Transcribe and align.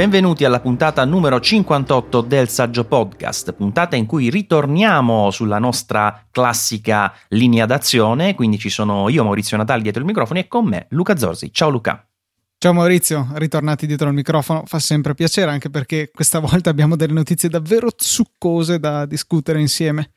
Benvenuti 0.00 0.46
alla 0.46 0.60
puntata 0.60 1.04
numero 1.04 1.38
58 1.38 2.22
del 2.22 2.48
Saggio 2.48 2.86
Podcast, 2.86 3.52
puntata 3.52 3.96
in 3.96 4.06
cui 4.06 4.30
ritorniamo 4.30 5.30
sulla 5.30 5.58
nostra 5.58 6.26
classica 6.30 7.12
linea 7.28 7.66
d'azione, 7.66 8.34
quindi 8.34 8.58
ci 8.58 8.70
sono 8.70 9.10
io 9.10 9.24
Maurizio 9.24 9.58
Natali 9.58 9.82
dietro 9.82 10.00
il 10.00 10.06
microfono 10.06 10.38
e 10.38 10.48
con 10.48 10.64
me 10.64 10.86
Luca 10.92 11.18
Zorzi. 11.18 11.52
Ciao 11.52 11.68
Luca. 11.68 12.02
Ciao 12.56 12.72
Maurizio, 12.72 13.28
ritornati 13.34 13.86
dietro 13.86 14.08
al 14.08 14.14
microfono, 14.14 14.62
fa 14.64 14.78
sempre 14.78 15.12
piacere 15.12 15.50
anche 15.50 15.68
perché 15.68 16.10
questa 16.10 16.38
volta 16.40 16.70
abbiamo 16.70 16.96
delle 16.96 17.12
notizie 17.12 17.50
davvero 17.50 17.90
succose 17.94 18.80
da 18.80 19.04
discutere 19.04 19.60
insieme. 19.60 20.14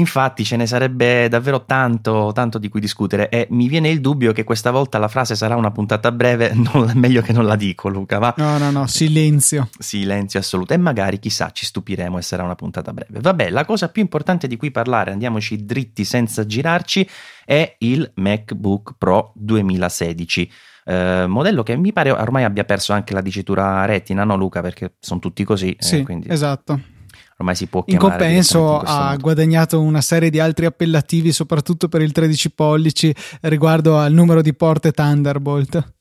Infatti 0.00 0.44
ce 0.44 0.56
ne 0.56 0.66
sarebbe 0.66 1.28
davvero 1.28 1.66
tanto, 1.66 2.32
tanto 2.34 2.58
di 2.58 2.70
cui 2.70 2.80
discutere 2.80 3.28
e 3.28 3.46
mi 3.50 3.68
viene 3.68 3.90
il 3.90 4.00
dubbio 4.00 4.32
che 4.32 4.44
questa 4.44 4.70
volta 4.70 4.96
la 4.96 5.08
frase 5.08 5.34
sarà 5.34 5.56
una 5.56 5.70
puntata 5.70 6.10
breve, 6.10 6.52
non, 6.56 6.90
meglio 6.94 7.20
che 7.20 7.32
non 7.32 7.44
la 7.44 7.54
dico 7.54 7.88
Luca, 7.88 8.18
va? 8.18 8.34
No, 8.38 8.56
no, 8.56 8.70
no, 8.70 8.86
silenzio. 8.86 9.68
Silenzio 9.78 10.40
assoluto 10.40 10.72
e 10.72 10.78
magari 10.78 11.18
chissà 11.18 11.50
ci 11.52 11.66
stupiremo 11.66 12.16
e 12.16 12.22
sarà 12.22 12.42
una 12.42 12.54
puntata 12.54 12.94
breve. 12.94 13.20
Vabbè, 13.20 13.50
la 13.50 13.66
cosa 13.66 13.90
più 13.90 14.00
importante 14.00 14.46
di 14.46 14.56
cui 14.56 14.70
parlare, 14.70 15.12
andiamoci 15.12 15.64
dritti 15.66 16.04
senza 16.04 16.46
girarci, 16.46 17.06
è 17.44 17.76
il 17.80 18.10
MacBook 18.14 18.94
Pro 18.96 19.32
2016. 19.34 20.50
Eh, 20.86 21.26
modello 21.28 21.62
che 21.62 21.76
mi 21.76 21.92
pare 21.92 22.10
ormai 22.10 22.44
abbia 22.44 22.64
perso 22.64 22.94
anche 22.94 23.12
la 23.12 23.20
dicitura 23.20 23.84
retina, 23.84 24.24
no 24.24 24.34
Luca? 24.36 24.62
Perché 24.62 24.94
sono 24.98 25.20
tutti 25.20 25.44
così. 25.44 25.72
Eh, 25.72 25.82
sì, 25.84 26.02
quindi... 26.02 26.30
esatto 26.30 26.98
ormai 27.40 27.54
si 27.54 27.66
può 27.66 27.82
in 27.86 27.98
compenso 27.98 28.78
ha 28.78 29.16
guadagnato 29.16 29.80
una 29.80 30.00
serie 30.00 30.30
di 30.30 30.38
altri 30.38 30.66
appellativi 30.66 31.32
soprattutto 31.32 31.88
per 31.88 32.02
il 32.02 32.12
13 32.12 32.52
pollici 32.52 33.14
riguardo 33.42 33.98
al 33.98 34.12
numero 34.12 34.42
di 34.42 34.54
porte 34.54 34.92
Thunderbolt 34.92 35.98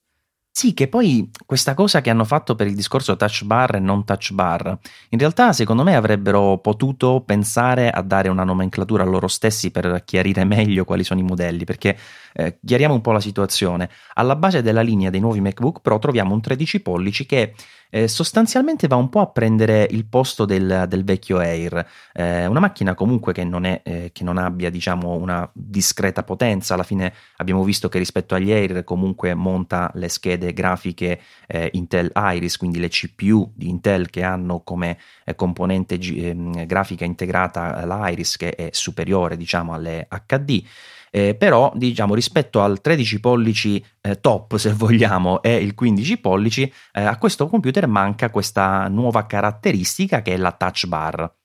sì, 0.59 0.73
che 0.73 0.89
poi 0.89 1.31
questa 1.45 1.73
cosa 1.73 2.01
che 2.01 2.09
hanno 2.09 2.25
fatto 2.25 2.53
per 2.53 2.67
il 2.67 2.75
discorso 2.75 3.15
touch 3.15 3.45
bar 3.45 3.75
e 3.75 3.79
non 3.79 4.03
touch 4.03 4.33
bar, 4.33 4.77
in 5.07 5.17
realtà 5.17 5.53
secondo 5.53 5.83
me 5.83 5.95
avrebbero 5.95 6.57
potuto 6.57 7.23
pensare 7.25 7.89
a 7.89 8.01
dare 8.01 8.27
una 8.27 8.43
nomenclatura 8.43 9.05
loro 9.05 9.29
stessi 9.29 9.71
per 9.71 10.03
chiarire 10.03 10.43
meglio 10.43 10.83
quali 10.83 11.05
sono 11.05 11.21
i 11.21 11.23
modelli, 11.23 11.63
perché 11.63 11.97
eh, 12.33 12.59
chiariamo 12.65 12.93
un 12.93 12.99
po' 12.99 13.13
la 13.13 13.21
situazione. 13.21 13.89
Alla 14.15 14.35
base 14.35 14.61
della 14.61 14.81
linea 14.81 15.09
dei 15.09 15.21
nuovi 15.21 15.39
MacBook 15.39 15.79
Pro 15.79 15.97
troviamo 15.97 16.33
un 16.33 16.41
13 16.41 16.81
pollici 16.81 17.25
che 17.25 17.53
eh, 17.89 18.07
sostanzialmente 18.07 18.87
va 18.87 18.95
un 18.95 19.09
po' 19.09 19.21
a 19.21 19.27
prendere 19.27 19.87
il 19.89 20.05
posto 20.05 20.45
del, 20.45 20.85
del 20.87 21.03
vecchio 21.03 21.39
Air, 21.39 21.85
eh, 22.13 22.45
una 22.45 22.59
macchina 22.59 22.93
comunque 22.93 23.33
che 23.33 23.43
non, 23.43 23.65
è, 23.65 23.81
eh, 23.83 24.11
che 24.13 24.23
non 24.23 24.37
abbia 24.37 24.69
diciamo 24.69 25.15
una 25.15 25.49
discreta 25.53 26.23
potenza, 26.23 26.75
alla 26.75 26.83
fine 26.83 27.13
abbiamo 27.37 27.63
visto 27.63 27.89
che 27.89 27.97
rispetto 27.97 28.35
agli 28.35 28.51
Air 28.51 28.83
comunque 28.83 29.33
monta 29.33 29.91
le 29.95 30.09
schede 30.09 30.53
grafiche 30.53 31.19
eh, 31.47 31.69
Intel 31.73 32.11
Iris, 32.13 32.57
quindi 32.57 32.79
le 32.79 32.89
CPU 32.89 33.51
di 33.55 33.69
Intel 33.69 34.09
che 34.09 34.23
hanno 34.23 34.61
come 34.61 34.97
eh, 35.25 35.35
componente 35.35 35.97
g- 35.97 36.15
ehm, 36.17 36.65
grafica 36.65 37.05
integrata 37.05 37.85
l'Iris 37.85 38.37
che 38.37 38.51
è 38.51 38.69
superiore 38.71 39.37
diciamo 39.37 39.73
alle 39.73 40.07
HD. 40.25 40.63
Eh, 41.11 41.35
però 41.35 41.71
diciamo 41.75 42.13
rispetto 42.13 42.61
al 42.61 42.81
13 42.81 43.19
pollici 43.19 43.83
eh, 44.01 44.19
top 44.19 44.57
se 44.57 44.73
vogliamo 44.73 45.41
e 45.41 45.55
il 45.55 45.73
15 45.73 46.19
pollici 46.19 46.71
eh, 46.93 47.01
a 47.01 47.17
questo 47.17 47.47
computer 47.47 47.87
manca 47.87 48.29
questa 48.29 48.87
nuova 48.87 49.25
caratteristica 49.25 50.21
che 50.21 50.33
è 50.33 50.37
la 50.37 50.51
touch 50.51 50.85
bar 50.85 51.38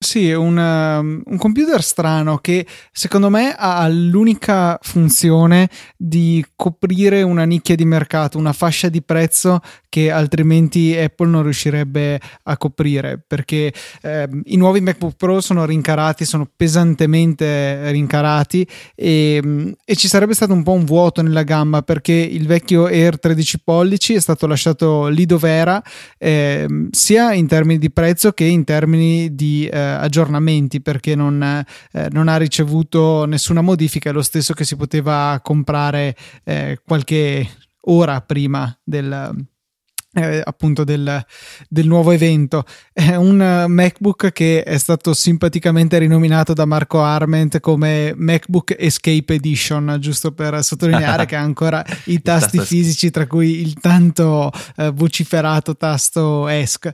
sì, 0.00 0.30
è 0.30 0.36
un, 0.36 0.56
um, 0.56 1.22
un, 1.24 1.36
computer 1.38 1.82
strano 1.82 2.38
che 2.38 2.64
secondo 2.92 3.30
me 3.30 3.52
ha 3.58 3.88
l'unica 3.88 4.78
funzione 4.80 5.68
di 5.96 6.44
coprire 6.54 7.22
una 7.22 7.42
nicchia 7.42 7.74
di 7.74 7.84
mercato, 7.84 8.38
una 8.38 8.52
fascia 8.52 8.88
di 8.88 9.02
prezzo 9.02 9.60
che 9.88 10.12
altrimenti 10.12 10.96
Apple 10.96 11.28
non 11.28 11.42
riuscirebbe 11.42 12.20
a 12.44 12.56
coprire 12.56 13.20
perché 13.26 13.72
eh, 14.02 14.28
i 14.44 14.56
nuovi 14.56 14.80
MacBook 14.80 15.16
Pro 15.16 15.40
sono 15.40 15.64
rincarati, 15.64 16.24
sono 16.24 16.48
pesantemente 16.54 17.90
rincarati 17.90 18.68
e, 18.94 19.74
e, 19.84 19.96
ci 19.96 20.06
sarebbe 20.06 20.34
stato 20.34 20.52
un 20.52 20.62
po' 20.62 20.72
un 20.72 20.84
vuoto 20.84 21.22
nella 21.22 21.42
gamma 21.42 21.82
perché 21.82 22.12
il 22.12 22.46
vecchio 22.46 22.86
Air 22.86 23.18
13 23.18 23.62
pollici 23.64 24.14
è 24.14 24.20
stato 24.20 24.46
lasciato 24.46 25.08
lì 25.08 25.26
dove 25.26 25.50
era 25.50 25.82
eh, 26.18 26.68
sia 26.92 27.32
in 27.32 27.48
termini 27.48 27.80
di 27.80 27.90
prezzo 27.90 28.30
che 28.30 28.44
in 28.44 28.62
termini 28.62 29.34
di 29.34 29.66
eh, 29.66 29.86
aggiornamenti 29.96 30.80
perché 30.80 31.14
non, 31.14 31.42
eh, 31.42 32.08
non, 32.10 32.28
ha 32.28 32.36
ricevuto 32.36 33.24
nessuna 33.24 33.60
modifica, 33.60 34.10
è 34.10 34.12
lo 34.12 34.22
stesso 34.22 34.54
che 34.54 34.64
si 34.64 34.76
poteva 34.76 35.40
comprare 35.42 36.16
eh, 36.44 36.80
qualche 36.84 37.48
ora 37.82 38.20
prima 38.20 38.76
del, 38.84 39.46
eh, 40.14 40.42
appunto 40.44 40.84
del, 40.84 41.24
del, 41.68 41.86
nuovo 41.86 42.10
evento. 42.10 42.64
È 42.92 43.14
un 43.14 43.64
MacBook 43.68 44.32
che 44.32 44.62
è 44.62 44.78
stato 44.78 45.12
simpaticamente 45.14 45.98
rinominato 45.98 46.52
da 46.52 46.64
Marco 46.64 47.02
Arment 47.02 47.60
come 47.60 48.12
MacBook 48.16 48.74
Escape 48.78 49.34
Edition, 49.34 49.96
giusto 50.00 50.32
per 50.32 50.62
sottolineare 50.64 51.24
che 51.26 51.36
ha 51.36 51.40
ancora 51.40 51.84
i 52.06 52.20
tasti 52.20 52.58
fisici, 52.58 53.10
tra 53.10 53.26
cui 53.26 53.60
il 53.60 53.74
tanto 53.74 54.50
eh, 54.76 54.90
vociferato 54.90 55.76
tasto 55.76 56.48
ESC. 56.48 56.90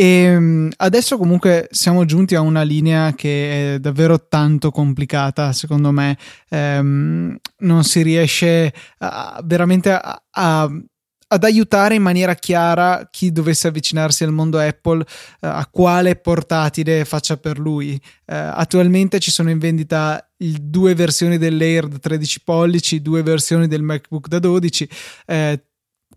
E 0.00 0.02
ehm, 0.02 0.70
adesso 0.78 1.18
comunque 1.18 1.68
siamo 1.72 2.06
giunti 2.06 2.34
a 2.34 2.40
una 2.40 2.62
linea 2.62 3.12
che 3.12 3.74
è 3.74 3.78
davvero 3.80 4.28
tanto 4.28 4.70
complicata, 4.70 5.52
secondo 5.52 5.90
me. 5.90 6.16
Um, 6.48 7.36
non 7.58 7.84
si 7.84 8.00
riesce 8.00 8.72
a, 9.00 9.42
veramente 9.44 9.92
a, 9.92 10.22
a, 10.30 10.70
ad 11.26 11.44
aiutare 11.44 11.96
in 11.96 12.02
maniera 12.02 12.34
chiara 12.34 13.08
chi 13.10 13.30
dovesse 13.30 13.68
avvicinarsi 13.68 14.24
al 14.24 14.32
mondo 14.32 14.58
Apple 14.58 15.00
uh, 15.00 15.06
a 15.40 15.68
quale 15.70 16.16
portatile 16.16 17.04
faccia 17.04 17.36
per 17.36 17.58
lui. 17.58 17.92
Uh, 17.92 18.32
attualmente 18.54 19.18
ci 19.18 19.30
sono 19.30 19.50
in 19.50 19.58
vendita 19.58 20.26
due 20.34 20.94
versioni 20.94 21.36
dell'Air 21.36 21.88
da 21.88 21.98
13 21.98 22.42
pollici, 22.42 23.02
due 23.02 23.22
versioni 23.22 23.68
del 23.68 23.82
MacBook 23.82 24.28
da 24.28 24.38
12, 24.38 24.88
uh, 25.26 25.60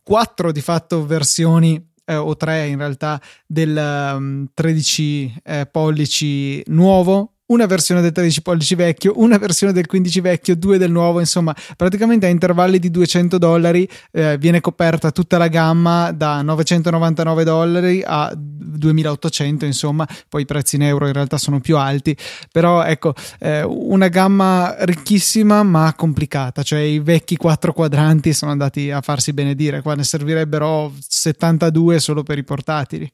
quattro 0.02 0.54
di 0.54 0.62
fatto 0.62 1.06
versioni 1.06 1.92
eh, 2.06 2.16
o 2.16 2.36
3 2.36 2.68
in 2.68 2.78
realtà 2.78 3.22
del 3.46 3.76
um, 4.16 4.48
13 4.54 5.42
eh, 5.44 5.66
pollici 5.66 6.62
nuovo 6.68 7.33
una 7.54 7.66
versione 7.68 8.02
del 8.02 8.12
13 8.12 8.42
pollici 8.42 8.76
vecchio, 8.76 9.14
una 9.18 9.38
versione 9.38 9.74
del 9.74 9.86
15 9.86 10.22
vecchio, 10.22 10.56
due 10.56 10.78
del 10.78 10.92
nuovo, 10.92 11.20
insomma, 11.20 11.56
praticamente 11.78 12.26
a 12.26 12.30
intervalli 12.30 12.80
di 12.80 12.90
200 12.90 13.38
dollari 13.38 13.88
eh, 14.12 14.38
viene 14.38 14.60
coperta 14.60 15.12
tutta 15.12 15.38
la 15.38 15.48
gamma 15.48 16.12
da 16.12 16.42
999 16.42 17.44
dollari 17.44 18.04
a 18.06 18.34
2800, 18.36 19.66
insomma, 19.66 20.08
poi 20.28 20.42
i 20.42 20.46
prezzi 20.46 20.76
in 20.76 20.84
euro 20.84 21.08
in 21.08 21.14
realtà 21.14 21.38
sono 21.38 21.60
più 21.60 21.78
alti, 21.78 22.18
però 22.52 22.84
ecco, 22.84 23.14
eh, 23.40 23.62
una 23.64 24.08
gamma 24.08 24.76
ricchissima 24.80 25.62
ma 25.64 25.94
complicata, 25.96 26.64
cioè 26.64 26.80
i 26.80 27.00
vecchi 27.00 27.38
quattro 27.38 27.72
quadranti 27.72 28.34
sono 28.34 28.52
andati 28.52 28.90
a 28.90 29.02
farsi 29.02 29.32
benedire, 29.32 29.82
qua 29.82 29.94
ne 29.94 30.04
servirebbero 30.04 30.92
72 31.00 32.00
solo 32.00 32.24
per 32.24 32.38
i 32.38 32.44
portatili. 32.44 33.12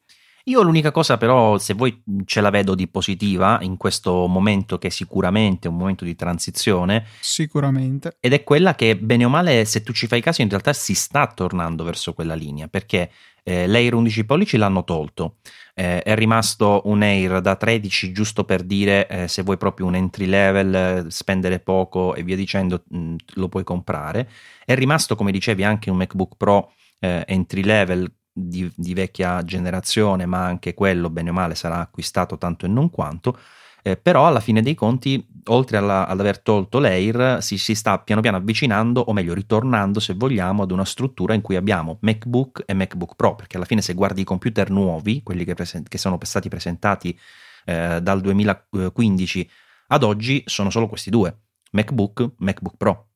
Io 0.50 0.64
l'unica 0.64 0.90
cosa 0.90 1.18
però, 1.18 1.60
se 1.60 1.76
voi 1.76 2.02
ce 2.26 2.42
la 2.42 2.50
vedo 2.50 2.74
di 2.74 2.88
positiva 2.88 3.60
in 3.62 3.78
questo 3.78 4.26
momento 4.26 4.80
che 4.80 4.88
è 4.88 4.90
sicuramente 4.90 5.68
un 5.68 5.78
momento 5.78 6.04
di 6.06 6.16
transizione, 6.16 7.06
sicuramente, 7.20 8.18
ed 8.20 8.34
è 8.34 8.44
quella 8.44 8.74
che 8.74 8.98
bene 8.98 9.26
o 9.26 9.30
male, 9.30 9.64
se 9.66 9.84
tu 9.84 9.94
ci 9.94 10.08
fai 10.08 10.22
caso, 10.22 10.42
in 10.42 10.50
realtà 10.50 10.74
si 10.74 10.96
sta 10.96 11.28
tornando 11.28 11.84
verso 11.84 12.14
quella 12.14 12.34
linea, 12.34 12.68
perché 12.68 13.12
eh, 13.44 13.68
l'Air 13.68 13.94
11 13.94 14.26
pollici 14.26 14.58
l'hanno 14.58 14.84
tolto, 14.84 15.36
eh, 15.76 16.02
è 16.02 16.16
rimasto 16.16 16.82
un 16.86 17.04
Air 17.04 17.42
da 17.42 17.56
13 17.56 18.12
giusto 18.12 18.44
per 18.44 18.64
dire 18.64 19.08
eh, 19.08 19.28
se 19.28 19.44
vuoi 19.44 19.58
proprio 19.58 19.86
un 19.86 19.94
entry 19.94 20.26
level, 20.26 21.12
spendere 21.12 21.60
poco 21.60 22.16
e 22.16 22.24
via 22.24 22.36
dicendo, 22.36 22.86
mh, 22.88 22.98
mm, 22.98 23.16
lo 23.36 23.50
puoi 23.50 23.64
comprare, 23.64 24.28
è 24.66 24.74
rimasto 24.74 25.16
come 25.16 25.32
dicevi 25.32 25.64
anche 25.64 25.92
un 25.92 25.98
MacBook 25.98 26.38
Pro 26.38 26.72
eh, 27.02 27.24
entry 27.28 27.64
level 27.64 28.12
di, 28.48 28.72
di, 28.76 28.94
vecchia 28.94 29.44
generazione, 29.44 30.26
ma 30.26 30.46
anche 30.46 30.74
quello, 30.74 31.10
bene 31.10 31.30
o 31.30 31.34
male, 31.34 31.56
sarà 31.56 31.80
acquistato 31.80 32.38
tanto 32.38 32.66
e 32.66 32.70
non 32.70 32.90
quanto. 32.90 33.38
Eh, 33.82 33.98
però 33.98 34.28
alla 34.28 34.40
fine 34.40 34.62
dei 34.62 34.76
conti, 34.76 35.26
oltre 35.46 35.78
alla, 35.78 36.08
ad 36.08 36.20
aver 36.20 36.40
tolto 36.40 36.80
l'Air, 36.80 37.42
si, 37.42 37.58
si, 37.58 37.76
sta 37.76 38.00
piano 38.00 38.22
piano 38.22 38.38
avvicinando, 38.38 39.02
o 39.02 39.14
meglio 39.14 39.34
ritornando 39.34 40.00
se 40.00 40.14
vogliamo, 40.14 40.64
ad 40.64 40.72
una 40.72 40.86
struttura 40.86 41.34
in 41.34 41.42
cui 41.42 41.56
abbiamo 41.56 41.98
MacBook 42.02 42.64
e 42.66 42.74
MacBook 42.74 43.16
Pro, 43.16 43.36
perché 43.36 43.58
alla 43.58 43.66
fine 43.66 43.82
se 43.82 43.94
guardi 43.94 44.22
i 44.22 44.26
computer 44.26 44.70
nuovi, 44.70 45.24
quelli 45.24 45.46
che, 45.46 45.54
presen- 45.54 45.84
che 45.84 45.98
sono 45.98 46.18
stati 46.22 46.50
presentati 46.50 47.18
eh, 47.66 48.00
dal 48.02 48.22
2015 48.22 49.50
ad 49.88 50.04
oggi, 50.04 50.44
sono 50.46 50.70
solo 50.70 50.88
questi 50.88 51.10
due, 51.10 51.36
MacBook, 51.72 52.32
MacBook 52.38 52.76
Pro. 52.78 53.09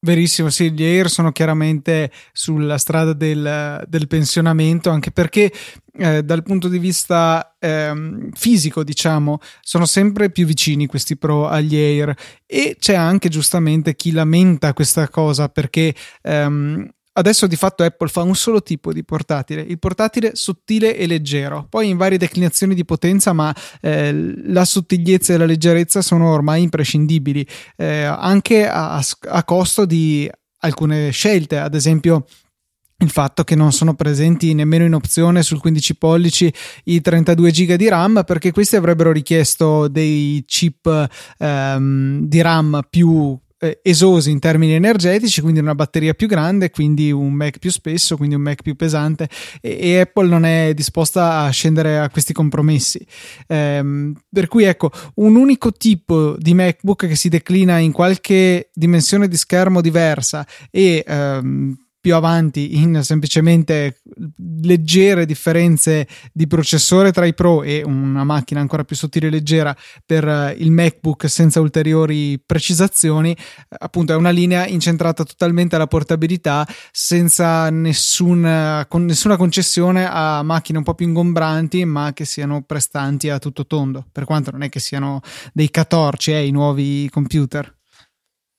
Verissimo, 0.00 0.48
sì, 0.48 0.70
gli 0.70 0.84
Air 0.84 1.10
sono 1.10 1.32
chiaramente 1.32 2.12
sulla 2.32 2.78
strada 2.78 3.12
del, 3.12 3.84
del 3.88 4.06
pensionamento, 4.06 4.90
anche 4.90 5.10
perché 5.10 5.52
eh, 5.94 6.22
dal 6.22 6.44
punto 6.44 6.68
di 6.68 6.78
vista 6.78 7.56
eh, 7.58 8.28
fisico, 8.32 8.84
diciamo, 8.84 9.40
sono 9.60 9.86
sempre 9.86 10.30
più 10.30 10.46
vicini 10.46 10.86
questi 10.86 11.16
Pro 11.16 11.48
agli 11.48 11.74
Air. 11.74 12.14
E 12.46 12.76
c'è 12.78 12.94
anche 12.94 13.28
giustamente 13.28 13.96
chi 13.96 14.12
lamenta 14.12 14.72
questa 14.72 15.08
cosa 15.08 15.48
perché 15.48 15.92
ehm, 16.22 16.88
adesso 17.18 17.46
di 17.46 17.56
fatto 17.56 17.82
Apple 17.82 18.08
fa 18.08 18.22
un 18.22 18.34
solo 18.34 18.62
tipo 18.62 18.92
di 18.92 19.04
portatile, 19.04 19.60
il 19.60 19.78
portatile 19.78 20.32
sottile 20.34 20.96
e 20.96 21.06
leggero, 21.06 21.66
poi 21.68 21.88
in 21.88 21.96
varie 21.96 22.18
declinazioni 22.18 22.74
di 22.74 22.84
potenza, 22.84 23.32
ma 23.32 23.54
eh, 23.80 24.12
la 24.46 24.64
sottigliezza 24.64 25.34
e 25.34 25.36
la 25.36 25.44
leggerezza 25.44 26.00
sono 26.00 26.30
ormai 26.30 26.62
imprescindibili, 26.62 27.46
eh, 27.76 28.04
anche 28.04 28.66
a, 28.68 29.02
a 29.28 29.44
costo 29.44 29.84
di 29.84 30.30
alcune 30.60 31.10
scelte, 31.10 31.58
ad 31.58 31.74
esempio 31.74 32.24
il 33.00 33.10
fatto 33.10 33.44
che 33.44 33.54
non 33.54 33.72
sono 33.72 33.94
presenti 33.94 34.54
nemmeno 34.54 34.84
in 34.84 34.94
opzione 34.94 35.44
sul 35.44 35.60
15 35.60 35.96
pollici 35.96 36.52
i 36.84 37.00
32 37.00 37.50
giga 37.52 37.76
di 37.76 37.88
RAM 37.88 38.24
perché 38.26 38.50
questi 38.50 38.74
avrebbero 38.74 39.12
richiesto 39.12 39.86
dei 39.86 40.42
chip 40.44 41.08
ehm, 41.38 42.26
di 42.26 42.40
RAM 42.40 42.80
più 42.90 43.38
eh, 43.58 43.80
esosi 43.82 44.30
in 44.30 44.38
termini 44.38 44.72
energetici, 44.72 45.40
quindi 45.40 45.60
una 45.60 45.74
batteria 45.74 46.14
più 46.14 46.28
grande, 46.28 46.70
quindi 46.70 47.10
un 47.10 47.32
Mac 47.32 47.58
più 47.58 47.70
spesso, 47.70 48.16
quindi 48.16 48.34
un 48.34 48.42
Mac 48.42 48.62
più 48.62 48.76
pesante 48.76 49.28
e, 49.60 49.78
e 49.80 50.00
Apple 50.00 50.28
non 50.28 50.44
è 50.44 50.72
disposta 50.74 51.40
a 51.40 51.50
scendere 51.50 51.98
a 51.98 52.10
questi 52.10 52.32
compromessi. 52.32 53.04
Ehm, 53.46 54.14
per 54.30 54.46
cui 54.48 54.64
ecco, 54.64 54.90
un 55.16 55.36
unico 55.36 55.72
tipo 55.72 56.36
di 56.38 56.54
MacBook 56.54 57.06
che 57.06 57.16
si 57.16 57.28
declina 57.28 57.78
in 57.78 57.92
qualche 57.92 58.70
dimensione 58.72 59.28
di 59.28 59.36
schermo 59.36 59.80
diversa 59.80 60.46
e 60.70 61.04
ehm, 61.06 61.76
più 62.08 62.16
avanti 62.16 62.78
in 62.78 63.02
semplicemente 63.02 64.00
leggere 64.62 65.26
differenze 65.26 66.08
di 66.32 66.46
processore 66.46 67.12
tra 67.12 67.26
i 67.26 67.34
Pro 67.34 67.62
e 67.62 67.82
una 67.84 68.24
macchina 68.24 68.60
ancora 68.60 68.82
più 68.82 68.96
sottile 68.96 69.26
e 69.26 69.30
leggera 69.30 69.76
per 70.06 70.26
eh, 70.26 70.56
il 70.56 70.70
MacBook 70.70 71.28
senza 71.28 71.60
ulteriori 71.60 72.40
precisazioni, 72.40 73.36
appunto 73.68 74.14
è 74.14 74.16
una 74.16 74.30
linea 74.30 74.66
incentrata 74.66 75.22
totalmente 75.22 75.74
alla 75.74 75.86
portabilità 75.86 76.66
senza 76.90 77.68
nessuna, 77.68 78.86
con 78.88 79.04
nessuna 79.04 79.36
concessione 79.36 80.08
a 80.10 80.42
macchine 80.42 80.78
un 80.78 80.84
po' 80.84 80.94
più 80.94 81.06
ingombranti 81.08 81.84
ma 81.84 82.14
che 82.14 82.24
siano 82.24 82.62
prestanti 82.62 83.28
a 83.28 83.38
tutto 83.38 83.66
tondo, 83.66 84.06
per 84.10 84.24
quanto 84.24 84.50
non 84.50 84.62
è 84.62 84.70
che 84.70 84.80
siano 84.80 85.20
dei 85.52 85.70
catorci 85.70 86.32
eh, 86.32 86.46
i 86.46 86.52
nuovi 86.52 87.06
computer. 87.10 87.76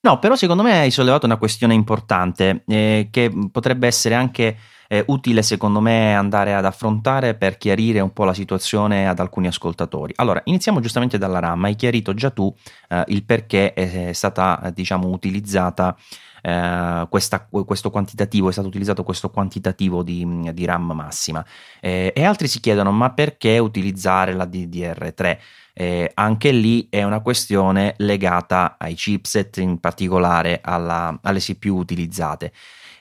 No, 0.01 0.17
però 0.17 0.35
secondo 0.35 0.63
me 0.63 0.79
hai 0.79 0.91
sollevato 0.91 1.25
una 1.25 1.35
questione 1.35 1.73
importante 1.73 2.63
eh, 2.67 3.09
che 3.11 3.29
potrebbe 3.51 3.85
essere 3.85 4.15
anche 4.15 4.57
eh, 4.87 5.03
utile 5.07 5.41
secondo 5.41 5.81
me 5.81 6.15
andare 6.15 6.55
ad 6.55 6.63
affrontare 6.63 7.35
per 7.35 7.57
chiarire 7.57 7.99
un 7.99 8.13
po' 8.13 8.23
la 8.23 8.33
situazione 8.33 9.09
ad 9.09 9.19
alcuni 9.19 9.47
ascoltatori. 9.47 10.13
Allora, 10.15 10.41
iniziamo 10.45 10.79
giustamente 10.79 11.17
dalla 11.17 11.39
RAM, 11.39 11.65
hai 11.65 11.75
chiarito 11.75 12.13
già 12.13 12.29
tu 12.29 12.53
eh, 12.87 13.03
il 13.07 13.25
perché 13.25 13.73
è 13.73 14.13
stata 14.13 14.71
diciamo 14.73 15.09
utilizzata 15.09 15.95
eh, 16.41 17.05
questa, 17.09 17.45
questo 17.45 17.89
quantitativo, 17.89 18.47
è 18.47 18.51
stato 18.53 18.67
utilizzato 18.67 19.03
questo 19.03 19.29
quantitativo 19.29 20.01
di, 20.01 20.49
di 20.53 20.65
RAM 20.65 20.91
massima 20.93 21.45
eh, 21.81 22.13
e 22.15 22.23
altri 22.23 22.47
si 22.47 22.61
chiedono 22.61 22.91
ma 22.91 23.11
perché 23.11 23.59
utilizzare 23.59 24.33
la 24.33 24.45
DDR3? 24.45 25.37
Eh, 25.81 26.11
anche 26.13 26.51
lì 26.51 26.87
è 26.89 27.03
una 27.03 27.21
questione 27.21 27.93
legata 27.99 28.75
ai 28.77 28.95
chipset, 28.95 29.59
in 29.59 29.79
particolare 29.79 30.59
alla, 30.61 31.17
alle 31.23 31.39
CPU 31.39 31.77
utilizzate. 31.77 32.51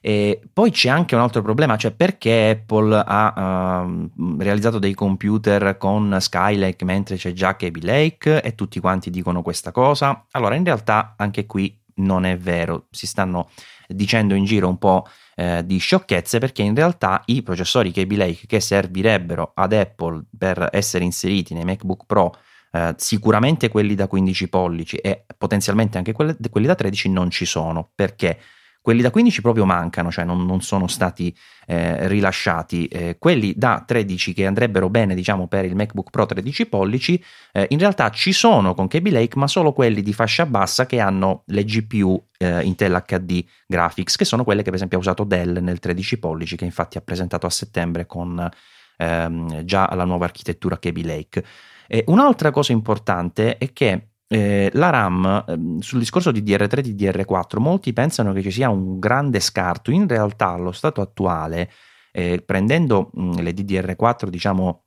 E 0.01 0.41
poi 0.53 0.71
c'è 0.71 0.89
anche 0.89 1.17
un 1.17 1.23
altro 1.23 1.43
problema, 1.43 1.77
cioè 1.77 1.91
perché 1.91 2.51
Apple 2.51 3.03
ha 3.05 3.83
uh, 3.83 4.39
realizzato 4.39 4.79
dei 4.79 4.95
computer 4.95 5.77
con 5.77 6.19
Skylake 6.21 6.85
mentre 6.85 7.17
c'è 7.17 7.33
già 7.33 7.57
Kaby 7.57 7.81
Lake 7.81 8.43
e 8.43 8.55
tutti 8.55 8.79
quanti 8.79 9.11
dicono 9.11 9.43
questa 9.43 9.73
cosa. 9.73 10.27
Allora, 10.31 10.55
in 10.55 10.63
realtà 10.63 11.15
anche 11.17 11.47
qui 11.47 11.77
non 11.97 12.25
è 12.25 12.39
vero, 12.39 12.87
si 12.93 13.09
stanno 13.09 13.49
dicendo 13.89 14.37
in 14.37 14.45
giro 14.45 14.69
un 14.69 14.79
po' 14.79 15.05
eh, 15.35 15.67
di 15.67 15.79
sciocchezze 15.79 16.39
perché 16.39 16.63
in 16.63 16.77
realtà 16.77 17.23
i 17.25 17.43
processori 17.43 17.91
Kaby 17.91 18.15
Lake 18.15 18.47
che 18.47 18.61
servirebbero 18.61 19.51
ad 19.53 19.73
Apple 19.73 20.27
per 20.39 20.69
essere 20.71 21.03
inseriti 21.03 21.55
nei 21.55 21.65
MacBook 21.65 22.05
Pro 22.07 22.37
eh, 22.73 22.95
sicuramente 22.97 23.69
quelli 23.69 23.95
da 23.95 24.07
15 24.07 24.49
pollici 24.49 24.97
e 24.97 25.25
potenzialmente 25.37 25.99
anche 25.99 26.13
quelli, 26.13 26.37
quelli, 26.51 26.67
da 26.67 26.75
13 26.75 27.11
non 27.11 27.31
ci 27.31 27.45
sono 27.45 27.91
perché 27.95 28.39
quelli 28.81 29.03
da 29.03 29.11
15 29.11 29.43
proprio 29.43 29.67
mancano, 29.67 30.11
cioè 30.11 30.25
non, 30.25 30.47
non 30.47 30.63
sono 30.63 30.87
stati 30.87 31.37
eh, 31.67 32.09
rilasciati. 32.09 32.87
Eh, 32.87 33.17
quelli 33.19 33.53
da 33.55 33.85
13 33.87 34.33
che 34.33 34.47
andrebbero 34.47 34.89
bene, 34.89 35.15
diciamo, 35.15 35.47
per 35.47 35.67
il 35.67 35.75
MacBook 35.75 36.09
Pro 36.09 36.25
13 36.25 36.67
pollici, 36.67 37.23
eh, 37.53 37.67
in 37.69 37.79
realtà 37.79 38.09
ci 38.11 38.33
sono 38.33 38.73
con 38.73 38.89
Kaby 38.89 39.11
Lake, 39.11 39.39
ma 39.39 39.47
solo 39.47 39.75
quelli 39.75 40.01
di 40.01 40.15
fascia 40.15 40.47
bassa 40.47 40.87
che 40.87 41.01
hanno 41.01 41.43
le 41.49 41.65
GPU 41.65 42.29
eh, 42.39 42.63
Intel 42.63 43.05
HD 43.07 43.45
Graphics, 43.67 44.17
che 44.17 44.25
sono 44.25 44.43
quelle 44.43 44.61
che 44.61 44.71
per 44.71 44.77
esempio 44.77 44.97
ha 44.97 45.01
usato 45.01 45.25
Dell 45.25 45.59
nel 45.59 45.81
13 45.81 46.19
pollici, 46.19 46.57
che 46.57 46.65
infatti 46.65 46.97
ha 46.97 47.03
presentato 47.03 47.45
a 47.47 47.51
settembre 47.51 48.07
con 48.07 48.49
ehm, 48.97 49.65
già 49.65 49.91
la 49.95 50.05
nuova 50.05 50.25
architettura 50.25 50.79
Kaby 50.79 51.03
Lake. 51.03 51.45
E 51.89 52.05
un'altra 52.07 52.51
cosa 52.51 52.73
importante 52.73 53.57
è 53.57 53.73
che 53.73 54.11
eh, 54.29 54.71
la 54.75 54.91
RAM, 54.91 55.45
eh, 55.47 55.83
sul 55.83 55.99
discorso 55.99 56.31
di 56.31 56.43
DR3 56.43 56.79
e 56.79 56.83
di 56.83 56.95
DR4, 56.95 57.59
molti 57.59 57.95
pensano 57.95 58.35
che 58.35 58.43
ci 58.43 58.51
sia 58.51 58.69
un 58.69 58.99
grande 58.99 59.41
scarto. 59.41 59.91
In 59.91 60.07
realtà, 60.07 60.51
allo 60.51 60.73
stato 60.73 61.01
attuale, 61.01 61.71
eh, 62.13 62.43
prendendo 62.45 63.11
mh, 63.15 63.23
mm, 63.23 63.33
le 63.39 63.53
DDR4, 63.55 64.29
diciamo 64.29 64.83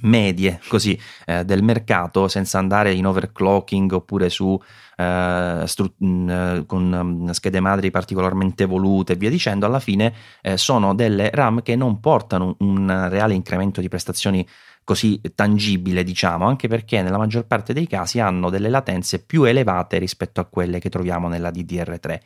medie 0.00 0.60
così 0.68 0.98
eh, 1.24 1.44
del 1.44 1.62
mercato 1.62 2.28
senza 2.28 2.58
andare 2.58 2.92
in 2.92 3.06
overclocking 3.06 3.92
oppure 3.92 4.28
su 4.28 4.60
eh, 4.96 5.62
stru- 5.64 5.94
mh, 5.96 6.06
mm, 6.06 6.60
con 6.66 6.88
mh, 6.88 7.24
mm, 7.24 7.28
schede 7.30 7.60
madri 7.60 7.90
particolarmente 7.90 8.64
evolute 8.64 9.14
e 9.14 9.16
via 9.16 9.30
dicendo 9.30 9.64
alla 9.64 9.80
fine 9.80 10.12
eh, 10.42 10.56
sono 10.56 10.94
delle 10.94 11.30
RAM 11.32 11.62
che 11.62 11.76
non 11.76 12.00
portano 12.00 12.56
un, 12.58 12.76
un 12.76 13.08
reale 13.08 13.34
incremento 13.34 13.80
di 13.80 13.88
prestazioni 13.88 14.46
così 14.86 15.20
tangibile, 15.34 16.04
diciamo, 16.04 16.46
anche 16.46 16.68
perché 16.68 17.02
nella 17.02 17.18
maggior 17.18 17.44
parte 17.44 17.72
dei 17.72 17.88
casi 17.88 18.20
hanno 18.20 18.50
delle 18.50 18.68
latenze 18.68 19.18
più 19.18 19.42
elevate 19.42 19.98
rispetto 19.98 20.40
a 20.40 20.44
quelle 20.44 20.78
che 20.78 20.88
troviamo 20.88 21.26
nella 21.26 21.50
DDR3. 21.50 22.20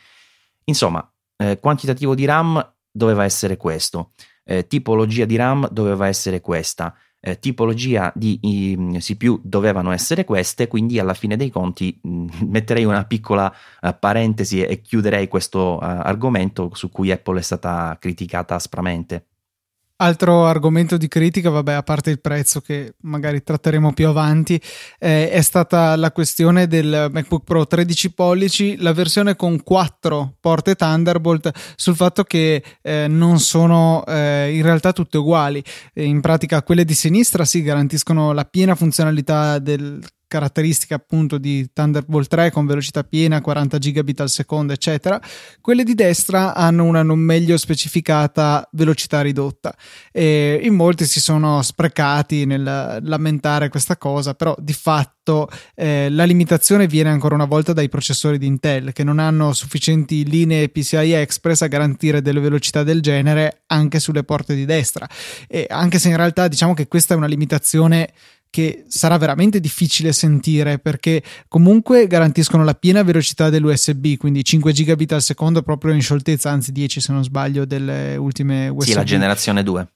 Insomma, 0.64 1.10
eh, 1.38 1.58
quantitativo 1.58 2.14
di 2.14 2.26
RAM 2.26 2.74
doveva 2.92 3.24
essere 3.24 3.56
questo, 3.56 4.12
eh, 4.44 4.66
tipologia 4.66 5.24
di 5.24 5.36
RAM 5.36 5.70
doveva 5.70 6.06
essere 6.06 6.42
questa, 6.42 6.94
eh, 7.18 7.38
tipologia 7.38 8.12
di 8.14 8.38
i, 8.42 8.98
CPU 8.98 9.40
dovevano 9.42 9.90
essere 9.90 10.24
queste, 10.24 10.68
quindi 10.68 10.98
alla 10.98 11.14
fine 11.14 11.36
dei 11.36 11.48
conti 11.48 11.98
mh, 12.02 12.10
mm, 12.10 12.28
metterei 12.44 12.84
una 12.84 13.06
piccola 13.06 13.50
uh, 13.80 13.96
parentesi 13.98 14.62
e 14.62 14.82
chiuderei 14.82 15.28
questo 15.28 15.78
uh, 15.78 15.78
argomento 15.80 16.70
su 16.74 16.90
cui 16.90 17.10
Apple 17.10 17.38
è 17.38 17.42
stata 17.42 17.96
criticata 17.98 18.54
aspramente. 18.54 19.29
Altro 20.02 20.46
argomento 20.46 20.96
di 20.96 21.08
critica, 21.08 21.50
vabbè, 21.50 21.74
a 21.74 21.82
parte 21.82 22.08
il 22.08 22.22
prezzo 22.22 22.62
che 22.62 22.94
magari 23.02 23.42
tratteremo 23.42 23.92
più 23.92 24.08
avanti, 24.08 24.58
eh, 24.98 25.28
è 25.28 25.42
stata 25.42 25.94
la 25.94 26.10
questione 26.10 26.66
del 26.66 27.10
MacBook 27.12 27.44
Pro 27.44 27.66
13 27.66 28.14
pollici, 28.14 28.78
la 28.78 28.94
versione 28.94 29.36
con 29.36 29.62
4 29.62 30.36
porte 30.40 30.74
Thunderbolt, 30.74 31.50
sul 31.76 31.96
fatto 31.96 32.24
che 32.24 32.64
eh, 32.80 33.08
non 33.08 33.40
sono 33.40 34.02
eh, 34.06 34.54
in 34.54 34.62
realtà 34.62 34.94
tutte 34.94 35.18
uguali. 35.18 35.62
In 35.96 36.22
pratica 36.22 36.62
quelle 36.62 36.86
di 36.86 36.94
sinistra 36.94 37.44
si 37.44 37.60
garantiscono 37.60 38.32
la 38.32 38.46
piena 38.46 38.74
funzionalità 38.74 39.58
del 39.58 40.02
caratteristiche 40.30 40.94
appunto 40.94 41.38
di 41.38 41.68
Thunderbolt 41.72 42.28
3 42.28 42.52
con 42.52 42.64
velocità 42.64 43.02
piena, 43.02 43.40
40 43.40 43.78
gigabit 43.78 44.20
al 44.20 44.30
secondo, 44.30 44.72
eccetera. 44.72 45.20
Quelle 45.60 45.82
di 45.82 45.94
destra 45.94 46.54
hanno 46.54 46.84
una 46.84 47.02
non 47.02 47.18
meglio 47.18 47.56
specificata 47.56 48.66
velocità 48.72 49.22
ridotta. 49.22 49.74
E 50.12 50.60
in 50.62 50.74
molti 50.74 51.04
si 51.04 51.18
sono 51.18 51.60
sprecati 51.62 52.46
nel 52.46 53.00
lamentare 53.02 53.68
questa 53.68 53.96
cosa, 53.96 54.34
però 54.34 54.54
di 54.56 54.72
fatto 54.72 55.48
eh, 55.74 56.08
la 56.10 56.24
limitazione 56.24 56.86
viene 56.86 57.10
ancora 57.10 57.34
una 57.34 57.44
volta 57.44 57.72
dai 57.72 57.88
processori 57.88 58.38
di 58.38 58.46
Intel 58.46 58.92
che 58.92 59.02
non 59.02 59.18
hanno 59.18 59.52
sufficienti 59.52 60.24
linee 60.24 60.68
PCI 60.68 61.12
Express 61.12 61.62
a 61.62 61.66
garantire 61.66 62.22
delle 62.22 62.40
velocità 62.40 62.84
del 62.84 63.02
genere 63.02 63.62
anche 63.66 63.98
sulle 63.98 64.22
porte 64.22 64.54
di 64.54 64.64
destra. 64.64 65.08
E 65.48 65.66
anche 65.68 65.98
se 65.98 66.08
in 66.08 66.16
realtà 66.16 66.46
diciamo 66.46 66.74
che 66.74 66.86
questa 66.86 67.14
è 67.14 67.16
una 67.16 67.26
limitazione 67.26 68.12
che 68.50 68.84
sarà 68.88 69.16
veramente 69.16 69.60
difficile 69.60 70.12
sentire 70.12 70.78
perché 70.78 71.22
comunque 71.48 72.06
garantiscono 72.06 72.64
la 72.64 72.74
piena 72.74 73.02
velocità 73.02 73.48
dell'USB, 73.48 74.16
quindi 74.18 74.44
5 74.44 74.72
gigabit 74.72 75.12
al 75.12 75.22
secondo 75.22 75.62
proprio 75.62 75.94
in 75.94 76.02
scioltezza, 76.02 76.50
anzi 76.50 76.72
10 76.72 77.00
se 77.00 77.12
non 77.12 77.22
sbaglio 77.22 77.64
delle 77.64 78.16
ultime 78.16 78.68
USB. 78.68 78.88
Sì, 78.90 78.94
la 78.94 79.04
generazione 79.04 79.62
2. 79.62 79.88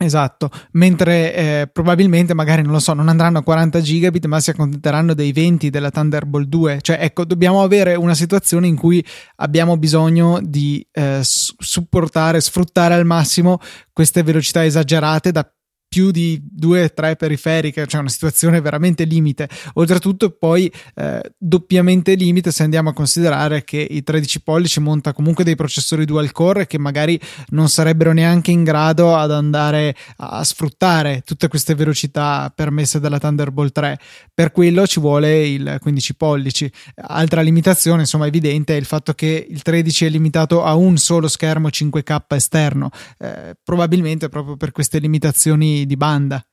Esatto, 0.00 0.48
mentre 0.72 1.34
eh, 1.34 1.70
probabilmente 1.72 2.32
magari 2.32 2.62
non 2.62 2.70
lo 2.70 2.78
so, 2.78 2.92
non 2.92 3.08
andranno 3.08 3.38
a 3.38 3.42
40 3.42 3.80
gigabit, 3.80 4.26
ma 4.26 4.38
si 4.38 4.50
accontenteranno 4.50 5.12
dei 5.12 5.32
20 5.32 5.70
della 5.70 5.90
Thunderbolt 5.90 6.46
2. 6.46 6.78
Cioè, 6.82 6.98
ecco, 7.00 7.24
dobbiamo 7.24 7.62
avere 7.62 7.96
una 7.96 8.14
situazione 8.14 8.68
in 8.68 8.76
cui 8.76 9.04
abbiamo 9.36 9.76
bisogno 9.76 10.38
di 10.40 10.86
eh, 10.92 11.18
supportare, 11.22 12.40
sfruttare 12.40 12.94
al 12.94 13.06
massimo 13.06 13.58
queste 13.92 14.22
velocità 14.22 14.64
esagerate 14.64 15.32
da 15.32 15.50
più 15.88 16.10
di 16.10 16.40
due 16.42 16.84
o 16.84 16.92
tre 16.92 17.16
periferiche, 17.16 17.86
cioè 17.86 18.00
una 18.00 18.10
situazione 18.10 18.60
veramente 18.60 19.04
limite. 19.04 19.48
Oltretutto, 19.74 20.30
poi 20.30 20.70
eh, 20.94 21.20
doppiamente 21.38 22.14
limite 22.14 22.52
se 22.52 22.62
andiamo 22.62 22.90
a 22.90 22.92
considerare 22.92 23.64
che 23.64 23.78
i 23.78 24.02
13 24.02 24.42
pollici 24.42 24.80
monta 24.80 25.12
comunque 25.12 25.44
dei 25.44 25.56
processori 25.56 26.04
dual 26.04 26.30
core 26.32 26.66
che 26.66 26.78
magari 26.78 27.18
non 27.48 27.68
sarebbero 27.68 28.12
neanche 28.12 28.50
in 28.50 28.64
grado 28.64 29.16
ad 29.16 29.32
andare 29.32 29.96
a 30.16 30.44
sfruttare 30.44 31.22
tutte 31.24 31.48
queste 31.48 31.74
velocità 31.74 32.52
permesse 32.54 33.00
dalla 33.00 33.18
Thunderbolt 33.18 33.72
3. 33.72 33.98
Per 34.34 34.52
quello 34.52 34.86
ci 34.86 35.00
vuole 35.00 35.46
il 35.46 35.78
15 35.80 36.14
pollici. 36.16 36.70
Altra 36.96 37.40
limitazione, 37.40 38.00
insomma, 38.00 38.26
evidente 38.26 38.74
è 38.74 38.78
il 38.78 38.84
fatto 38.84 39.14
che 39.14 39.46
il 39.48 39.62
13 39.62 40.06
è 40.06 40.08
limitato 40.10 40.62
a 40.62 40.74
un 40.74 40.98
solo 40.98 41.28
schermo 41.28 41.68
5K 41.68 42.22
esterno, 42.28 42.90
eh, 43.18 43.56
probabilmente 43.62 44.28
proprio 44.28 44.56
per 44.56 44.72
queste 44.72 44.98
limitazioni 44.98 45.77
di, 45.86 45.96
banda. 45.96 46.44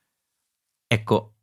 Ecco, 0.86 1.34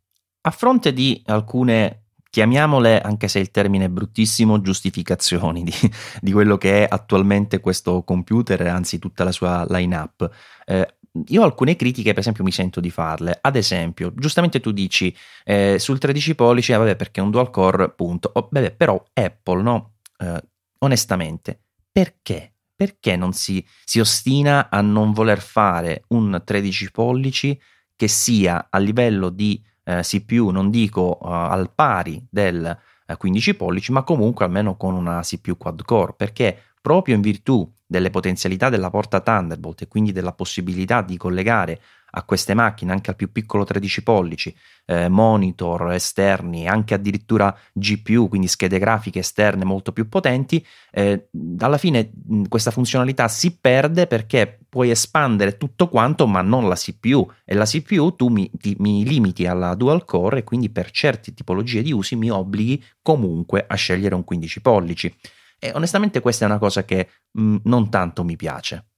a 0.42 0.52
fronte 0.52 0.94
di 0.94 1.22
alcune, 1.26 2.06
chiamiamole, 2.30 3.02
anche 3.02 3.28
se 3.28 3.40
il 3.40 3.52
termine 3.52 3.86
è 3.86 3.90
bruttissimo, 3.90 4.62
giustificazioni 4.62 5.64
di, 5.64 5.74
di 6.22 6.32
quello 6.32 6.58
che 6.58 6.84
è 6.84 6.88
attualmente 6.90 7.60
questo 7.60 8.04
computer, 8.04 8.62
anzi 8.68 9.00
tutta 9.00 9.24
la 9.24 9.32
sua 9.32 9.66
line-up, 9.68 10.30
eh, 10.66 10.96
io 11.28 11.44
alcune 11.44 11.76
critiche, 11.76 12.12
per 12.12 12.20
esempio, 12.20 12.44
mi 12.44 12.52
sento 12.52 12.80
di 12.80 12.90
farle. 12.90 13.38
Ad 13.40 13.56
esempio, 13.56 14.14
giustamente 14.16 14.60
tu 14.60 14.72
dici 14.72 15.16
eh, 15.44 15.78
sul 15.78 16.00
13 16.00 16.36
pollici, 16.36 16.74
ah, 16.74 16.80
vabbè, 16.80 16.96
perché 16.96 17.20
è 17.20 17.24
un 17.24 17.30
dual 17.30 17.52
core, 17.52 17.92
punto. 17.92 18.32
Oh, 18.34 18.48
vabbè, 18.50 18.72
però 18.72 19.02
Apple, 19.14 19.62
no? 19.62 19.96
Eh, 20.18 20.44
onestamente, 20.80 21.62
perché? 21.92 22.56
Perché 22.76 23.16
non 23.16 23.34
si, 23.34 23.64
si 23.86 24.00
ostina 24.00 24.70
a 24.70 24.82
non 24.82 25.14
voler 25.14 25.40
fare 25.40 26.04
un 26.10 26.42
13 26.44 26.92
pollici 26.92 27.60
che 28.04 28.10
sia 28.10 28.68
a 28.70 28.78
livello 28.80 29.30
di 29.30 29.64
eh, 29.86 30.02
CPU, 30.02 30.50
non 30.50 30.70
dico 30.70 31.20
uh, 31.22 31.26
al 31.26 31.72
pari 31.74 32.22
del 32.30 32.78
eh, 33.06 33.16
15 33.16 33.56
pollici, 33.56 33.94
ma 33.94 34.04
comunque 34.04 34.44
almeno 34.44 34.76
con 34.76 34.94
una 34.94 35.22
CPU 35.22 35.56
quad 35.56 35.84
core, 35.84 36.14
perché 36.18 36.58
proprio 36.82 37.16
in 37.16 37.22
virtù 37.22 37.72
delle 37.86 38.10
potenzialità 38.10 38.68
della 38.68 38.90
porta 38.90 39.22
Thunderbolt 39.22 39.84
e 39.84 39.88
quindi 39.88 40.12
della 40.12 40.34
possibilità 40.34 41.02
di 41.02 41.16
collegare 41.16 41.80
a 42.16 42.24
queste 42.24 42.54
macchine, 42.54 42.92
anche 42.92 43.10
al 43.10 43.16
più 43.16 43.32
piccolo 43.32 43.64
13 43.64 44.04
pollici, 44.04 44.56
eh, 44.86 45.10
monitor 45.10 45.94
esterni, 45.94 46.68
anche 46.68 46.94
addirittura 46.94 47.56
GPU, 47.74 48.28
quindi 48.28 48.48
schede 48.48 48.78
grafiche 48.78 49.20
esterne 49.20 49.64
molto 49.64 49.92
più 49.92 50.08
potenti, 50.08 50.64
eh, 50.92 51.30
alla 51.60 51.78
fine 51.78 52.12
mh, 52.14 52.44
questa 52.50 52.72
funzionalità 52.72 53.28
si 53.28 53.58
perde 53.58 54.06
perché 54.06 54.60
puoi 54.70 54.92
espandere 54.92 55.58
tutto 55.58 55.88
quanto, 55.88 56.28
ma 56.28 56.42
non 56.42 56.68
la 56.68 56.76
CPU. 56.76 57.30
E 57.46 57.56
la 57.56 57.66
CPU 57.66 58.16
tu 58.16 58.28
mi, 58.28 58.50
ti, 58.58 58.76
mi 58.80 59.04
limiti 59.06 59.48
alla 59.48 59.74
dual 59.74 60.06
core 60.06 60.40
e 60.40 60.44
quindi 60.44 60.70
per 60.70 60.92
certe 60.92 61.34
tipologie 61.34 61.82
di 61.82 61.92
usi 61.92 62.16
mi 62.16 62.30
obblighi 62.30 62.84
comunque 63.02 63.66
a 63.68 63.76
scegliere 63.76 64.16
un 64.16 64.24
15 64.24 64.62
pollici. 64.62 65.16
E 65.60 65.72
onestamente 65.74 66.20
questa 66.20 66.46
è 66.46 66.48
una 66.48 66.60
cosa 66.60 66.84
che 66.84 67.10
mh, 67.32 67.58
non 67.64 67.90
tanto 67.90 68.24
mi 68.24 68.36
piace. 68.36 68.93